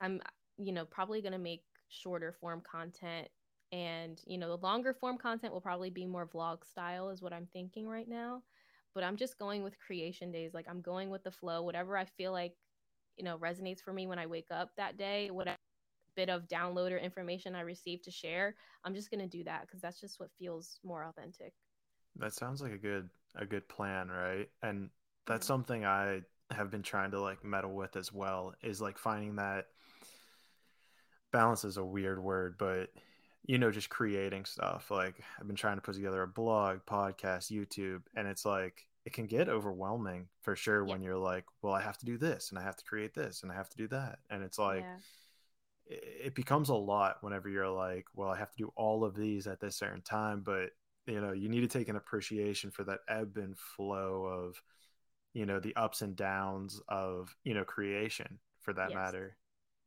I'm 0.00 0.20
you 0.58 0.72
know 0.72 0.84
probably 0.84 1.20
going 1.20 1.32
to 1.32 1.38
make 1.38 1.62
shorter 1.88 2.32
form 2.32 2.60
content 2.60 3.28
and 3.72 4.20
you 4.26 4.38
know 4.38 4.48
the 4.48 4.62
longer 4.62 4.94
form 4.94 5.18
content 5.18 5.52
will 5.52 5.60
probably 5.60 5.90
be 5.90 6.06
more 6.06 6.26
vlog 6.26 6.64
style 6.64 7.10
is 7.10 7.20
what 7.20 7.32
i'm 7.32 7.46
thinking 7.52 7.86
right 7.86 8.08
now 8.08 8.42
but 8.94 9.04
i'm 9.04 9.16
just 9.16 9.38
going 9.38 9.62
with 9.62 9.78
creation 9.78 10.32
days. 10.32 10.54
Like 10.54 10.66
i'm 10.68 10.80
going 10.80 11.10
with 11.10 11.22
the 11.22 11.30
flow. 11.30 11.62
Whatever 11.62 11.96
i 11.96 12.04
feel 12.04 12.32
like 12.32 12.54
you 13.16 13.24
know 13.24 13.38
resonates 13.38 13.80
for 13.80 13.92
me 13.92 14.06
when 14.06 14.18
i 14.18 14.26
wake 14.26 14.48
up 14.50 14.70
that 14.76 14.96
day 14.96 15.30
whatever 15.30 15.56
bit 16.16 16.28
of 16.30 16.48
downloader 16.48 17.00
information 17.02 17.54
i 17.54 17.60
receive 17.60 18.00
to 18.00 18.10
share 18.10 18.54
i'm 18.84 18.94
just 18.94 19.10
going 19.10 19.20
to 19.20 19.26
do 19.26 19.44
that 19.44 19.62
because 19.62 19.82
that's 19.82 20.00
just 20.00 20.18
what 20.18 20.30
feels 20.38 20.78
more 20.82 21.04
authentic. 21.04 21.52
That 22.18 22.32
sounds 22.32 22.62
like 22.62 22.72
a 22.72 22.78
good 22.78 23.10
a 23.34 23.44
good 23.44 23.68
plan 23.68 24.08
right? 24.08 24.48
And 24.62 24.88
that's 25.26 25.46
something 25.46 25.84
i 25.84 26.22
have 26.50 26.70
been 26.70 26.82
trying 26.82 27.10
to 27.10 27.20
like 27.20 27.44
meddle 27.44 27.74
with 27.74 27.96
as 27.96 28.12
well 28.12 28.54
is 28.62 28.80
like 28.80 28.98
finding 28.98 29.36
that 29.36 29.66
balance 31.32 31.64
is 31.64 31.76
a 31.76 31.84
weird 31.84 32.22
word 32.22 32.56
but 32.56 32.90
you 33.46 33.58
know, 33.58 33.70
just 33.70 33.88
creating 33.88 34.44
stuff. 34.44 34.90
Like 34.90 35.14
I've 35.40 35.46
been 35.46 35.56
trying 35.56 35.76
to 35.76 35.82
put 35.82 35.94
together 35.94 36.22
a 36.22 36.28
blog, 36.28 36.80
podcast, 36.84 37.50
YouTube, 37.50 38.02
and 38.14 38.26
it's 38.26 38.44
like 38.44 38.86
it 39.04 39.12
can 39.12 39.26
get 39.26 39.48
overwhelming 39.48 40.26
for 40.42 40.56
sure 40.56 40.84
yeah. 40.84 40.92
when 40.92 41.00
you're 41.00 41.16
like, 41.16 41.44
well, 41.62 41.72
I 41.72 41.80
have 41.80 41.96
to 41.98 42.06
do 42.06 42.18
this 42.18 42.50
and 42.50 42.58
I 42.58 42.62
have 42.62 42.76
to 42.76 42.84
create 42.84 43.14
this 43.14 43.42
and 43.42 43.52
I 43.52 43.54
have 43.54 43.70
to 43.70 43.76
do 43.76 43.86
that. 43.88 44.18
And 44.30 44.42
it's 44.42 44.58
like 44.58 44.84
yeah. 45.88 45.96
it 46.24 46.34
becomes 46.34 46.70
a 46.70 46.74
lot 46.74 47.18
whenever 47.20 47.48
you're 47.48 47.70
like, 47.70 48.06
well, 48.14 48.30
I 48.30 48.36
have 48.36 48.50
to 48.50 48.58
do 48.58 48.72
all 48.74 49.04
of 49.04 49.14
these 49.14 49.46
at 49.46 49.60
this 49.60 49.76
certain 49.76 50.02
time, 50.02 50.42
but 50.44 50.70
you 51.06 51.20
know, 51.20 51.32
you 51.32 51.48
need 51.48 51.60
to 51.60 51.68
take 51.68 51.88
an 51.88 51.94
appreciation 51.94 52.72
for 52.72 52.82
that 52.82 53.00
ebb 53.08 53.36
and 53.36 53.56
flow 53.56 54.24
of 54.24 54.60
you 55.36 55.44
know, 55.44 55.60
the 55.60 55.76
ups 55.76 56.00
and 56.00 56.16
downs 56.16 56.80
of, 56.88 57.36
you 57.44 57.52
know, 57.52 57.62
creation 57.62 58.38
for 58.60 58.72
that 58.72 58.88
yes. 58.88 58.96
matter. 58.96 59.36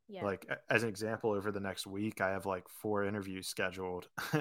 Yeah. 0.08 0.24
Like 0.24 0.46
as 0.70 0.84
an 0.84 0.88
example, 0.88 1.32
over 1.32 1.50
the 1.50 1.58
next 1.58 1.88
week, 1.88 2.20
I 2.20 2.30
have 2.30 2.46
like 2.46 2.68
four 2.68 3.04
interviews 3.04 3.48
scheduled. 3.48 4.08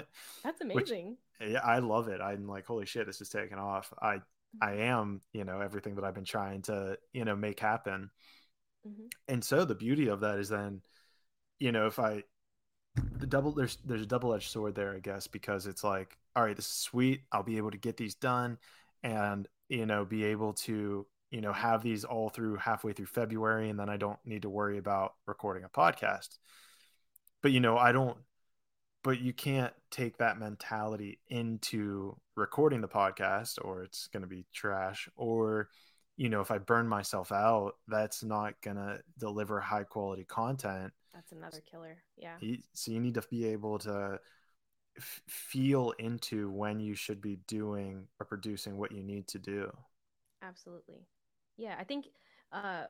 That's 0.44 0.61
amazing. 0.61 1.18
Which, 1.40 1.49
yeah, 1.49 1.61
I 1.64 1.80
love 1.80 2.10
it. 2.10 2.22
I'm 2.22 2.48
like, 2.48 2.68
holy 2.68 2.86
shit, 2.86 3.07
this 3.07 3.22
is 3.22 3.30
taking 3.30 3.57
off. 3.57 3.91
I 3.99 4.18
mm-hmm. 4.18 4.57
I 4.61 4.73
am, 4.84 5.22
you 5.34 5.45
know, 5.45 5.61
everything 5.61 5.95
that 5.95 6.03
I've 6.03 6.14
been 6.14 6.26
trying 6.26 6.61
to, 6.64 6.99
you 7.11 7.26
know, 7.26 7.36
make 7.36 7.60
happen. 7.60 8.11
Mm-hmm. 8.88 9.07
And 9.27 9.44
so 9.44 9.65
the 9.65 9.73
beauty 9.73 10.10
of 10.10 10.19
that 10.19 10.38
is 10.38 10.49
then, 10.49 10.81
you 11.57 11.72
know, 11.72 11.88
if 11.88 11.98
I 11.98 12.23
the 13.18 13.27
double 13.27 13.52
there's 13.52 13.80
there's 13.84 14.03
a 14.03 14.07
double 14.07 14.36
edged 14.36 14.52
sword 14.52 14.76
there, 14.76 14.94
I 14.94 14.99
guess, 14.99 15.26
because 15.26 15.65
it's 15.65 15.84
like, 15.84 16.15
all 16.36 16.44
right, 16.44 16.56
this 16.56 16.68
is 16.68 16.72
sweet. 16.72 17.22
I'll 17.31 17.41
be 17.41 17.57
able 17.57 17.72
to 17.72 17.77
get 17.77 17.98
these 17.98 18.14
done 18.14 18.60
and 19.02 19.48
you 19.70 19.86
know 19.86 20.04
be 20.04 20.26
able 20.26 20.54
to 20.54 21.06
you 21.32 21.41
know 21.41 21.54
have 21.54 21.82
these 21.82 22.04
all 22.04 22.30
through 22.30 22.58
halfway 22.58 22.91
through 22.91 23.06
february 23.06 23.70
and 23.70 23.80
then 23.80 23.90
i 23.90 23.96
don't 23.96 24.20
need 24.26 24.41
to 24.41 24.50
worry 24.50 24.78
about 24.78 25.14
recording 25.26 25.64
a 25.64 25.70
podcast. 25.70 26.38
But 27.41 27.52
you 27.52 27.62
know 27.62 27.78
i 27.78 27.91
don't 27.91 28.18
but 29.04 29.22
you 29.22 29.32
can't 29.32 29.74
take 29.91 30.18
that 30.18 30.38
mentality 30.38 31.20
into 31.30 32.18
recording 32.36 32.82
the 32.82 32.88
podcast 32.88 33.58
or 33.62 33.84
it's 33.84 34.08
going 34.08 34.24
to 34.24 34.28
be 34.28 34.46
trash 34.54 35.08
or 35.16 35.70
you 36.18 36.28
know 36.28 36.41
if 36.41 36.52
i 36.52 36.58
burn 36.58 36.88
myself 36.88 37.32
out 37.32 37.76
that's 37.88 38.24
not 38.24 38.60
going 38.62 38.76
to 38.76 39.00
deliver 39.18 39.60
high 39.60 39.84
quality 39.84 40.26
content. 40.26 40.91
That's 41.14 41.32
another 41.32 41.62
killer 41.72 42.04
yeah. 42.18 42.36
So 42.74 42.91
you 42.91 43.00
need 43.00 43.14
to 43.14 43.24
be 43.30 43.46
able 43.46 43.80
to 43.80 44.20
f- 45.00 45.22
feel 45.28 45.92
into 46.00 46.50
when 46.52 46.80
you 46.80 46.96
should 46.96 47.22
be 47.22 47.38
doing 47.48 48.08
or 48.20 48.26
producing 48.26 48.78
what 48.78 48.92
you 48.92 49.04
need 49.04 49.28
to 49.28 49.40
do 49.40 49.72
absolutely 50.42 51.06
yeah, 51.58 51.76
I 51.78 51.84
think 51.84 52.06
uh, 52.54 52.86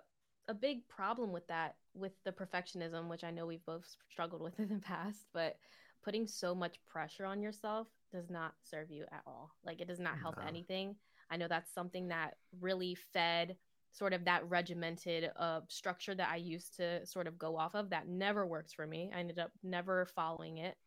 a 0.47 0.53
big 0.53 0.87
problem 0.87 1.31
with 1.31 1.47
that, 1.47 1.75
with 1.95 2.11
the 2.23 2.31
perfectionism, 2.31 3.09
which 3.09 3.23
I 3.23 3.31
know 3.31 3.47
we've 3.47 3.65
both 3.65 3.83
struggled 4.11 4.43
with 4.43 4.59
in 4.59 4.69
the 4.69 4.75
past, 4.77 5.25
but 5.33 5.57
putting 6.03 6.27
so 6.27 6.53
much 6.53 6.75
pressure 6.85 7.25
on 7.25 7.41
yourself 7.41 7.87
does 8.11 8.29
not 8.29 8.53
serve 8.63 8.91
you 8.91 9.05
at 9.11 9.23
all. 9.25 9.49
Like 9.65 9.81
it 9.81 9.87
does 9.87 9.99
not 9.99 10.19
help 10.19 10.37
No. 10.37 10.43
anything. 10.47 10.97
I 11.31 11.37
know 11.37 11.47
that's 11.49 11.73
something 11.73 12.09
that 12.09 12.35
really 12.61 12.95
fed 13.11 13.57
sort 13.91 14.13
of 14.13 14.25
that 14.25 14.47
regimented 14.47 15.31
uh, 15.35 15.61
structure 15.67 16.13
that 16.13 16.29
I 16.31 16.35
used 16.35 16.75
to 16.77 17.03
sort 17.07 17.25
of 17.25 17.39
go 17.39 17.57
off 17.57 17.73
of 17.73 17.89
that 17.89 18.07
never 18.07 18.45
works 18.45 18.71
for 18.71 18.85
me. 18.85 19.11
I 19.15 19.19
ended 19.19 19.39
up 19.39 19.51
never 19.63 20.05
following 20.15 20.59
it 20.59 20.77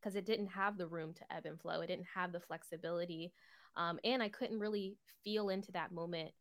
because 0.00 0.14
it 0.14 0.24
didn't 0.26 0.48
have 0.48 0.78
the 0.78 0.86
room 0.86 1.12
to 1.14 1.32
ebb 1.34 1.46
and 1.46 1.60
flow. 1.60 1.80
It 1.80 1.88
didn't 1.88 2.06
have 2.14 2.32
the 2.32 2.40
flexibility. 2.40 3.32
Um, 3.76 3.98
and 4.04 4.22
I 4.22 4.28
couldn't 4.28 4.58
really 4.60 4.96
feel 5.24 5.48
into 5.48 5.72
that 5.72 5.92
moment 5.92 6.32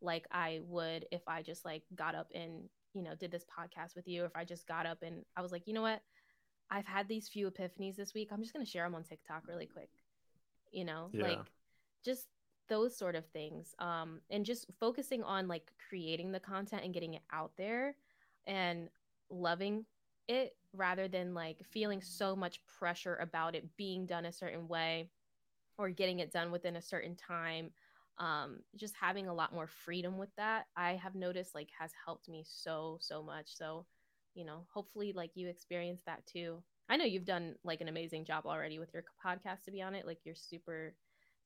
like 0.00 0.26
I 0.30 0.60
would 0.64 1.06
if 1.10 1.22
I 1.26 1.42
just 1.42 1.64
like 1.64 1.82
got 1.94 2.14
up 2.14 2.28
and, 2.34 2.68
you 2.94 3.02
know, 3.02 3.14
did 3.14 3.30
this 3.30 3.44
podcast 3.44 3.96
with 3.96 4.06
you. 4.06 4.24
If 4.24 4.32
I 4.34 4.44
just 4.44 4.66
got 4.66 4.86
up 4.86 5.02
and 5.02 5.24
I 5.36 5.42
was 5.42 5.52
like, 5.52 5.66
you 5.66 5.74
know 5.74 5.82
what? 5.82 6.02
I've 6.70 6.86
had 6.86 7.08
these 7.08 7.28
few 7.28 7.50
epiphanies 7.50 7.96
this 7.96 8.12
week. 8.12 8.28
I'm 8.30 8.42
just 8.42 8.52
going 8.52 8.64
to 8.64 8.70
share 8.70 8.84
them 8.84 8.94
on 8.94 9.04
TikTok 9.04 9.44
really 9.46 9.66
quick. 9.66 9.90
You 10.72 10.84
know, 10.84 11.10
Yeah. 11.12 11.22
like 11.22 11.46
just 12.04 12.26
those 12.68 12.96
sort 12.96 13.14
of 13.14 13.24
things. 13.26 13.74
Um, 13.78 14.20
and 14.30 14.44
just 14.44 14.66
focusing 14.80 15.22
on 15.22 15.48
like 15.48 15.70
creating 15.88 16.32
the 16.32 16.40
content 16.40 16.82
and 16.84 16.92
getting 16.92 17.14
it 17.14 17.22
out 17.32 17.52
there 17.56 17.96
and 18.46 18.88
loving 19.30 19.84
it 20.28 20.56
rather 20.72 21.08
than 21.08 21.34
like 21.34 21.64
feeling 21.64 22.02
so 22.02 22.36
much 22.36 22.60
pressure 22.66 23.16
about 23.16 23.54
it 23.54 23.76
being 23.76 24.06
done 24.06 24.26
a 24.26 24.32
certain 24.32 24.68
way 24.68 25.10
or 25.78 25.90
getting 25.90 26.20
it 26.20 26.32
done 26.32 26.50
within 26.50 26.76
a 26.76 26.82
certain 26.82 27.16
time 27.16 27.70
um 28.18 28.58
just 28.76 28.94
having 28.98 29.28
a 29.28 29.34
lot 29.34 29.52
more 29.52 29.66
freedom 29.66 30.16
with 30.16 30.34
that 30.36 30.66
i 30.76 30.92
have 30.92 31.14
noticed 31.14 31.54
like 31.54 31.68
has 31.78 31.90
helped 32.04 32.28
me 32.28 32.44
so 32.46 32.98
so 33.00 33.22
much 33.22 33.54
so 33.54 33.84
you 34.34 34.44
know 34.44 34.66
hopefully 34.72 35.12
like 35.12 35.30
you 35.34 35.48
experience 35.48 36.02
that 36.06 36.24
too 36.26 36.62
i 36.88 36.96
know 36.96 37.04
you've 37.04 37.24
done 37.26 37.54
like 37.62 37.80
an 37.80 37.88
amazing 37.88 38.24
job 38.24 38.44
already 38.46 38.78
with 38.78 38.92
your 38.94 39.04
podcast 39.24 39.62
to 39.64 39.70
be 39.70 39.82
on 39.82 39.94
it 39.94 40.06
like 40.06 40.18
you're 40.24 40.34
super 40.34 40.94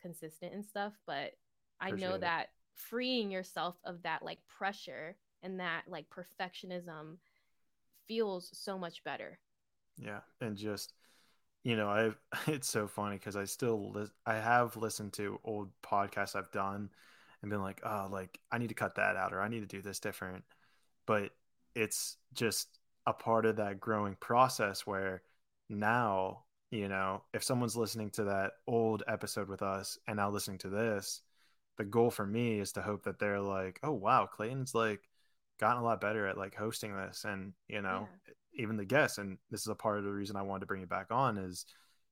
consistent 0.01 0.55
and 0.55 0.65
stuff 0.65 0.93
but 1.07 1.33
i 1.81 1.91
know 1.91 2.15
it. 2.15 2.21
that 2.21 2.49
freeing 2.75 3.31
yourself 3.31 3.77
of 3.85 4.03
that 4.03 4.23
like 4.23 4.39
pressure 4.47 5.17
and 5.43 5.59
that 5.59 5.83
like 5.89 6.07
perfectionism 6.09 7.17
feels 8.11 8.51
so 8.53 8.77
much 8.77 9.05
better 9.05 9.39
Yeah, 9.99 10.21
and 10.41 10.57
just 10.57 10.95
you 11.65 11.77
know, 11.77 11.89
I 11.89 12.13
it's 12.53 12.69
so 12.71 12.89
funny 12.89 13.17
because 13.19 13.37
I 13.37 13.47
still 13.47 13.93
lis- 13.93 14.13
I 14.27 14.37
have 14.37 14.77
listened 14.77 15.15
to 15.15 15.41
old 15.45 15.71
podcasts 15.83 16.37
I've 16.37 16.53
done 16.53 16.91
and 17.43 17.51
been 17.51 17.63
like, 17.63 17.83
oh, 17.85 18.09
like 18.13 18.41
I 18.53 18.59
need 18.59 18.71
to 18.71 18.77
cut 18.77 18.97
that 18.97 19.17
out 19.17 19.35
or 19.35 19.43
I 19.43 19.49
need 19.49 19.61
to 19.63 19.67
do 19.67 19.83
this 19.83 20.01
different. 20.01 20.45
But 21.07 21.33
it's 21.77 22.19
just 22.35 22.81
a 23.07 23.15
part 23.15 23.47
of 23.47 23.57
that 23.59 23.81
growing 23.81 24.17
process 24.21 24.87
where 24.87 25.23
now, 25.71 26.45
you 26.73 26.89
know, 26.89 27.25
if 27.35 27.45
someone's 27.45 27.77
listening 27.77 28.11
to 28.13 28.25
that 28.27 28.55
old 28.69 29.05
episode 29.09 29.49
with 29.51 29.63
us 29.63 29.99
and 30.09 30.19
now 30.19 30.31
listening 30.31 30.59
to 30.61 30.71
this, 30.71 31.23
the 31.79 31.85
goal 31.87 32.11
for 32.13 32.27
me 32.27 32.61
is 32.61 32.73
to 32.75 32.83
hope 32.83 33.05
that 33.05 33.21
they're 33.21 33.41
like, 33.43 33.81
oh 33.85 33.93
wow, 33.93 34.27
Clayton's 34.27 34.75
like 34.77 35.10
gotten 35.61 35.83
a 35.83 35.85
lot 35.85 36.01
better 36.01 36.27
at 36.27 36.39
like 36.39 36.55
hosting 36.55 36.97
this 36.97 37.25
and 37.25 37.53
you 37.69 37.83
know 37.83 38.09
even 38.55 38.77
the 38.77 38.85
guests 38.85 39.19
and 39.19 39.39
this 39.51 39.61
is 39.63 39.69
a 39.69 39.75
part 39.75 39.99
of 39.99 40.05
the 40.05 40.11
reason 40.13 40.37
i 40.37 40.43
wanted 40.43 40.61
to 40.61 40.67
bring 40.67 40.81
you 40.81 40.87
back 40.87 41.09
on 41.11 41.39
is 41.39 41.67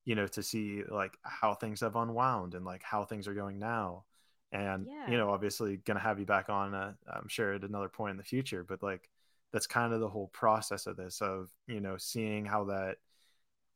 you 0.05 0.15
know 0.15 0.27
to 0.27 0.43
see 0.43 0.83
like 0.89 1.17
how 1.23 1.55
things 1.55 1.81
have 1.81 1.97
unwound 1.97 2.55
and 2.55 2.65
like 2.65 2.83
how 2.83 3.05
things 3.05 3.29
are 3.29 3.35
going 3.35 3.59
now. 3.59 4.05
And 4.53 4.87
Yeah. 4.87 5.11
you 5.11 5.19
know 5.19 5.31
obviously 5.31 5.77
gonna 5.79 6.01
have 6.01 6.19
you 6.19 6.27
back 6.27 6.49
on 6.49 6.75
uh, 6.75 6.95
i'm 7.13 7.29
sure 7.29 7.53
at 7.55 7.65
another 7.65 7.89
point 7.91 8.13
in 8.13 8.17
the 8.17 8.23
future 8.25 8.65
but 8.65 8.83
like 8.83 9.11
that's 9.53 9.67
kind 9.67 9.93
of 9.93 10.01
the 10.01 10.09
whole 10.09 10.29
process 10.29 10.87
of 10.87 10.97
this 10.97 11.21
of 11.21 11.51
you 11.67 11.81
know 11.81 11.97
seeing 11.99 12.47
how 12.47 12.65
that 12.65 12.97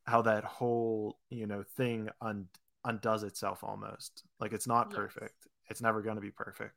how 0.07 0.23
that 0.23 0.45
whole 0.45 1.19
you 1.31 1.47
know 1.47 1.63
thing 1.77 2.09
un- 2.21 2.49
undoes 2.85 3.23
itself 3.23 3.63
almost. 3.63 4.25
Like 4.41 4.53
it's 4.53 4.67
not 4.67 4.91
Yes. 4.91 4.97
perfect. 4.97 5.47
It's 5.71 5.81
never 5.83 6.03
going 6.03 6.17
to 6.17 6.23
be 6.23 6.31
perfect 6.31 6.75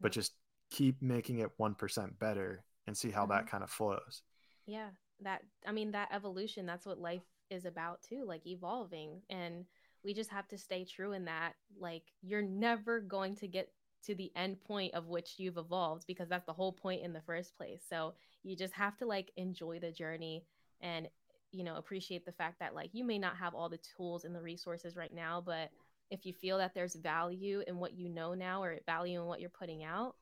but 0.00 0.12
just 0.12 0.34
keep 0.70 1.00
making 1.02 1.38
it 1.38 1.56
1% 1.58 2.18
better 2.18 2.64
and 2.86 2.96
see 2.96 3.10
how 3.10 3.26
that 3.26 3.40
mm-hmm. 3.40 3.48
kind 3.48 3.64
of 3.64 3.70
flows. 3.70 4.22
Yeah 4.66 4.88
that 5.22 5.42
i 5.64 5.70
mean 5.70 5.92
that 5.92 6.08
evolution 6.12 6.66
that's 6.66 6.84
what 6.84 6.98
life 6.98 7.22
is 7.50 7.64
about 7.64 8.02
too 8.02 8.24
like 8.26 8.46
evolving. 8.46 9.22
And 9.30 9.64
we 10.04 10.12
just 10.12 10.30
have 10.30 10.48
to 10.48 10.58
stay 10.58 10.84
true 10.84 11.12
in 11.12 11.24
that 11.26 11.54
like 11.78 12.02
you're 12.22 12.42
never 12.42 13.00
going 13.00 13.36
to 13.36 13.48
get 13.48 13.70
to 14.06 14.14
the 14.14 14.30
end 14.36 14.62
point 14.64 14.92
of 14.94 15.08
which 15.08 15.34
you've 15.38 15.56
evolved 15.56 16.04
because 16.06 16.28
that's 16.28 16.44
the 16.44 16.52
whole 16.52 16.72
point 16.72 17.02
in 17.02 17.12
the 17.12 17.22
first 17.22 17.56
place. 17.56 17.82
So 17.88 18.14
you 18.42 18.54
just 18.54 18.74
have 18.74 18.96
to 18.98 19.06
like 19.06 19.30
enjoy 19.36 19.78
the 19.78 19.92
journey 19.92 20.44
and 20.80 21.08
you 21.52 21.64
know 21.64 21.76
appreciate 21.76 22.26
the 22.26 22.32
fact 22.32 22.58
that 22.60 22.74
like 22.74 22.90
you 22.92 23.04
may 23.04 23.18
not 23.18 23.36
have 23.36 23.54
all 23.54 23.68
the 23.68 23.80
tools 23.96 24.24
and 24.24 24.34
the 24.34 24.42
resources 24.42 24.96
right 24.96 25.14
now 25.14 25.40
but 25.44 25.70
if 26.10 26.26
you 26.26 26.32
feel 26.32 26.58
that 26.58 26.74
there's 26.74 26.96
value 26.96 27.62
in 27.68 27.78
what 27.78 27.96
you 27.96 28.08
know 28.08 28.34
now 28.34 28.60
or 28.62 28.76
value 28.86 29.20
in 29.20 29.26
what 29.26 29.40
you're 29.40 29.48
putting 29.48 29.84
out 29.84 30.16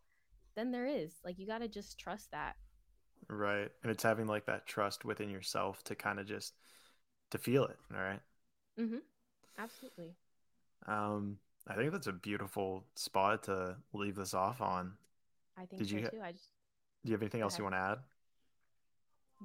then 0.55 0.71
there 0.73 0.87
is 0.87 1.15
like 1.25 1.39
you 1.39 1.47
got 1.47 1.59
to 1.59 1.69
just 1.69 1.99
trust 1.99 2.31
that 2.31 2.57
right 3.29 3.71
and 3.83 3.91
it's 3.91 4.03
having 4.03 4.27
like 4.27 4.47
that 4.47 4.67
trust 4.67 5.05
within 5.05 5.31
yourself 5.31 5.83
to 5.85 5.95
kind 5.95 6.19
of 6.19 6.27
just 6.27 6.55
to 7.31 7.39
feel 7.39 7.65
it 7.65 7.77
all 7.95 8.01
right 8.01 8.21
mm-hmm 8.79 8.99
absolutely 9.59 10.15
um 10.87 11.37
i 11.69 11.75
think 11.75 11.93
that's 11.93 12.07
a 12.07 12.13
beautiful 12.13 12.85
spot 12.97 13.43
to 13.45 13.77
leave 13.93 14.17
this 14.17 14.35
off 14.35 14.61
on 14.61 14.93
I 15.59 15.67
think 15.67 15.83
Did 15.83 15.91
so 15.91 15.97
you- 15.97 16.09
too. 16.09 16.21
I 16.23 16.33
just 16.33 16.49
do 17.05 17.11
you 17.11 17.15
have 17.15 17.23
anything 17.23 17.41
else 17.43 17.59
you 17.59 17.65
want 17.65 17.75
to 17.75 17.79
add 17.81 17.99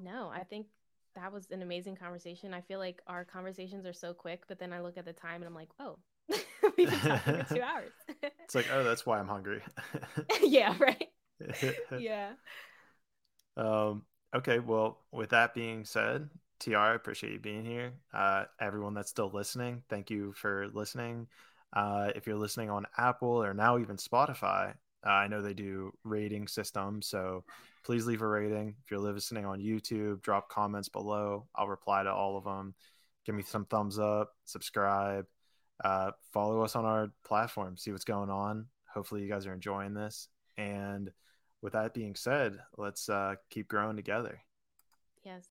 no. 0.02 0.30
I 0.34 0.44
think 0.44 0.68
that 1.16 1.32
was 1.32 1.50
an 1.52 1.62
amazing 1.62 1.96
conversation. 1.96 2.54
I 2.54 2.62
feel 2.62 2.80
like 2.80 3.02
our 3.08 3.26
conversations 3.26 3.86
are 3.86 3.94
so 3.94 4.14
quick, 4.14 4.44
but 4.48 4.60
then 4.60 4.72
I 4.72 4.80
look 4.82 4.98
at 4.98 5.06
the 5.06 5.14
time 5.14 5.42
and 5.42 5.46
I'm 5.46 5.56
like, 5.56 5.72
oh, 5.80 5.98
we've 6.90 6.90
been 6.90 7.00
talking 7.00 7.44
for 7.44 7.56
two 7.56 7.62
hours. 7.62 7.92
it's 8.44 8.56
like 8.56 8.68
oh 8.74 8.84
that's 8.84 9.06
why 9.06 9.20
i'm 9.20 9.28
hungry 9.28 9.62
yeah, 10.44 10.76
right. 10.80 11.10
Yeah. 11.98 12.32
Um, 13.56 14.04
okay, 14.36 14.60
well, 14.60 15.00
with 15.12 15.32
that 15.32 15.54
being 15.54 15.86
said, 15.86 16.30
TR, 16.60 16.78
I 16.78 16.96
appreciate 16.96 17.34
you 17.34 17.40
being 17.40 17.66
here. 17.66 17.94
Uh, 18.14 18.46
everyone 18.60 18.94
that's 18.94 19.10
still 19.10 19.32
listening, 19.34 19.84
thank 19.90 20.10
you 20.10 20.34
for 20.34 20.68
listening. 20.74 21.28
Uh, 21.74 22.12
if 22.16 22.26
you're 22.26 22.38
listening 22.38 22.70
on 22.70 22.86
Apple 22.98 23.44
or 23.44 23.54
now 23.54 23.78
even 23.78 23.98
Spotify, 23.98 24.74
uh, 25.06 25.10
I 25.10 25.28
know 25.28 25.42
they 25.42 25.54
do 25.54 25.92
rating 26.04 26.48
systems, 26.48 27.08
so 27.08 27.44
please 27.84 28.06
leave 28.06 28.22
a 28.22 28.28
rating. 28.28 28.76
If 28.84 28.92
you're 28.92 29.00
listening 29.00 29.46
on 29.46 29.60
YouTube, 29.60 30.22
drop 30.22 30.50
comments 30.50 30.90
below. 30.90 31.48
I'll 31.56 31.68
reply 31.68 32.04
to 32.04 32.12
all 32.12 32.38
of 32.38 32.46
them. 32.46 32.74
Give 33.26 33.36
me 33.36 33.44
some 33.44 33.66
thumbs 33.66 34.00
up, 34.00 34.32
subscribe, 34.46 35.26
uh, 35.84 36.12
follow 36.34 36.62
us 36.62 36.76
on 36.76 36.86
our 36.86 37.12
platform, 37.24 37.78
see 37.78 37.92
what's 37.92 38.04
going 38.04 38.30
on. 38.30 38.68
Hopefully, 38.94 39.22
you 39.22 39.30
guys 39.30 39.46
are 39.46 39.54
enjoying 39.54 39.94
this. 39.94 40.28
And 40.58 41.12
with 41.62 41.74
that 41.74 41.94
being 41.94 42.16
said, 42.16 42.60
let's 42.78 43.10
uh, 43.10 43.36
keep 43.50 43.68
growing 43.68 43.96
together. 43.96 44.42
Yes. 45.24 45.44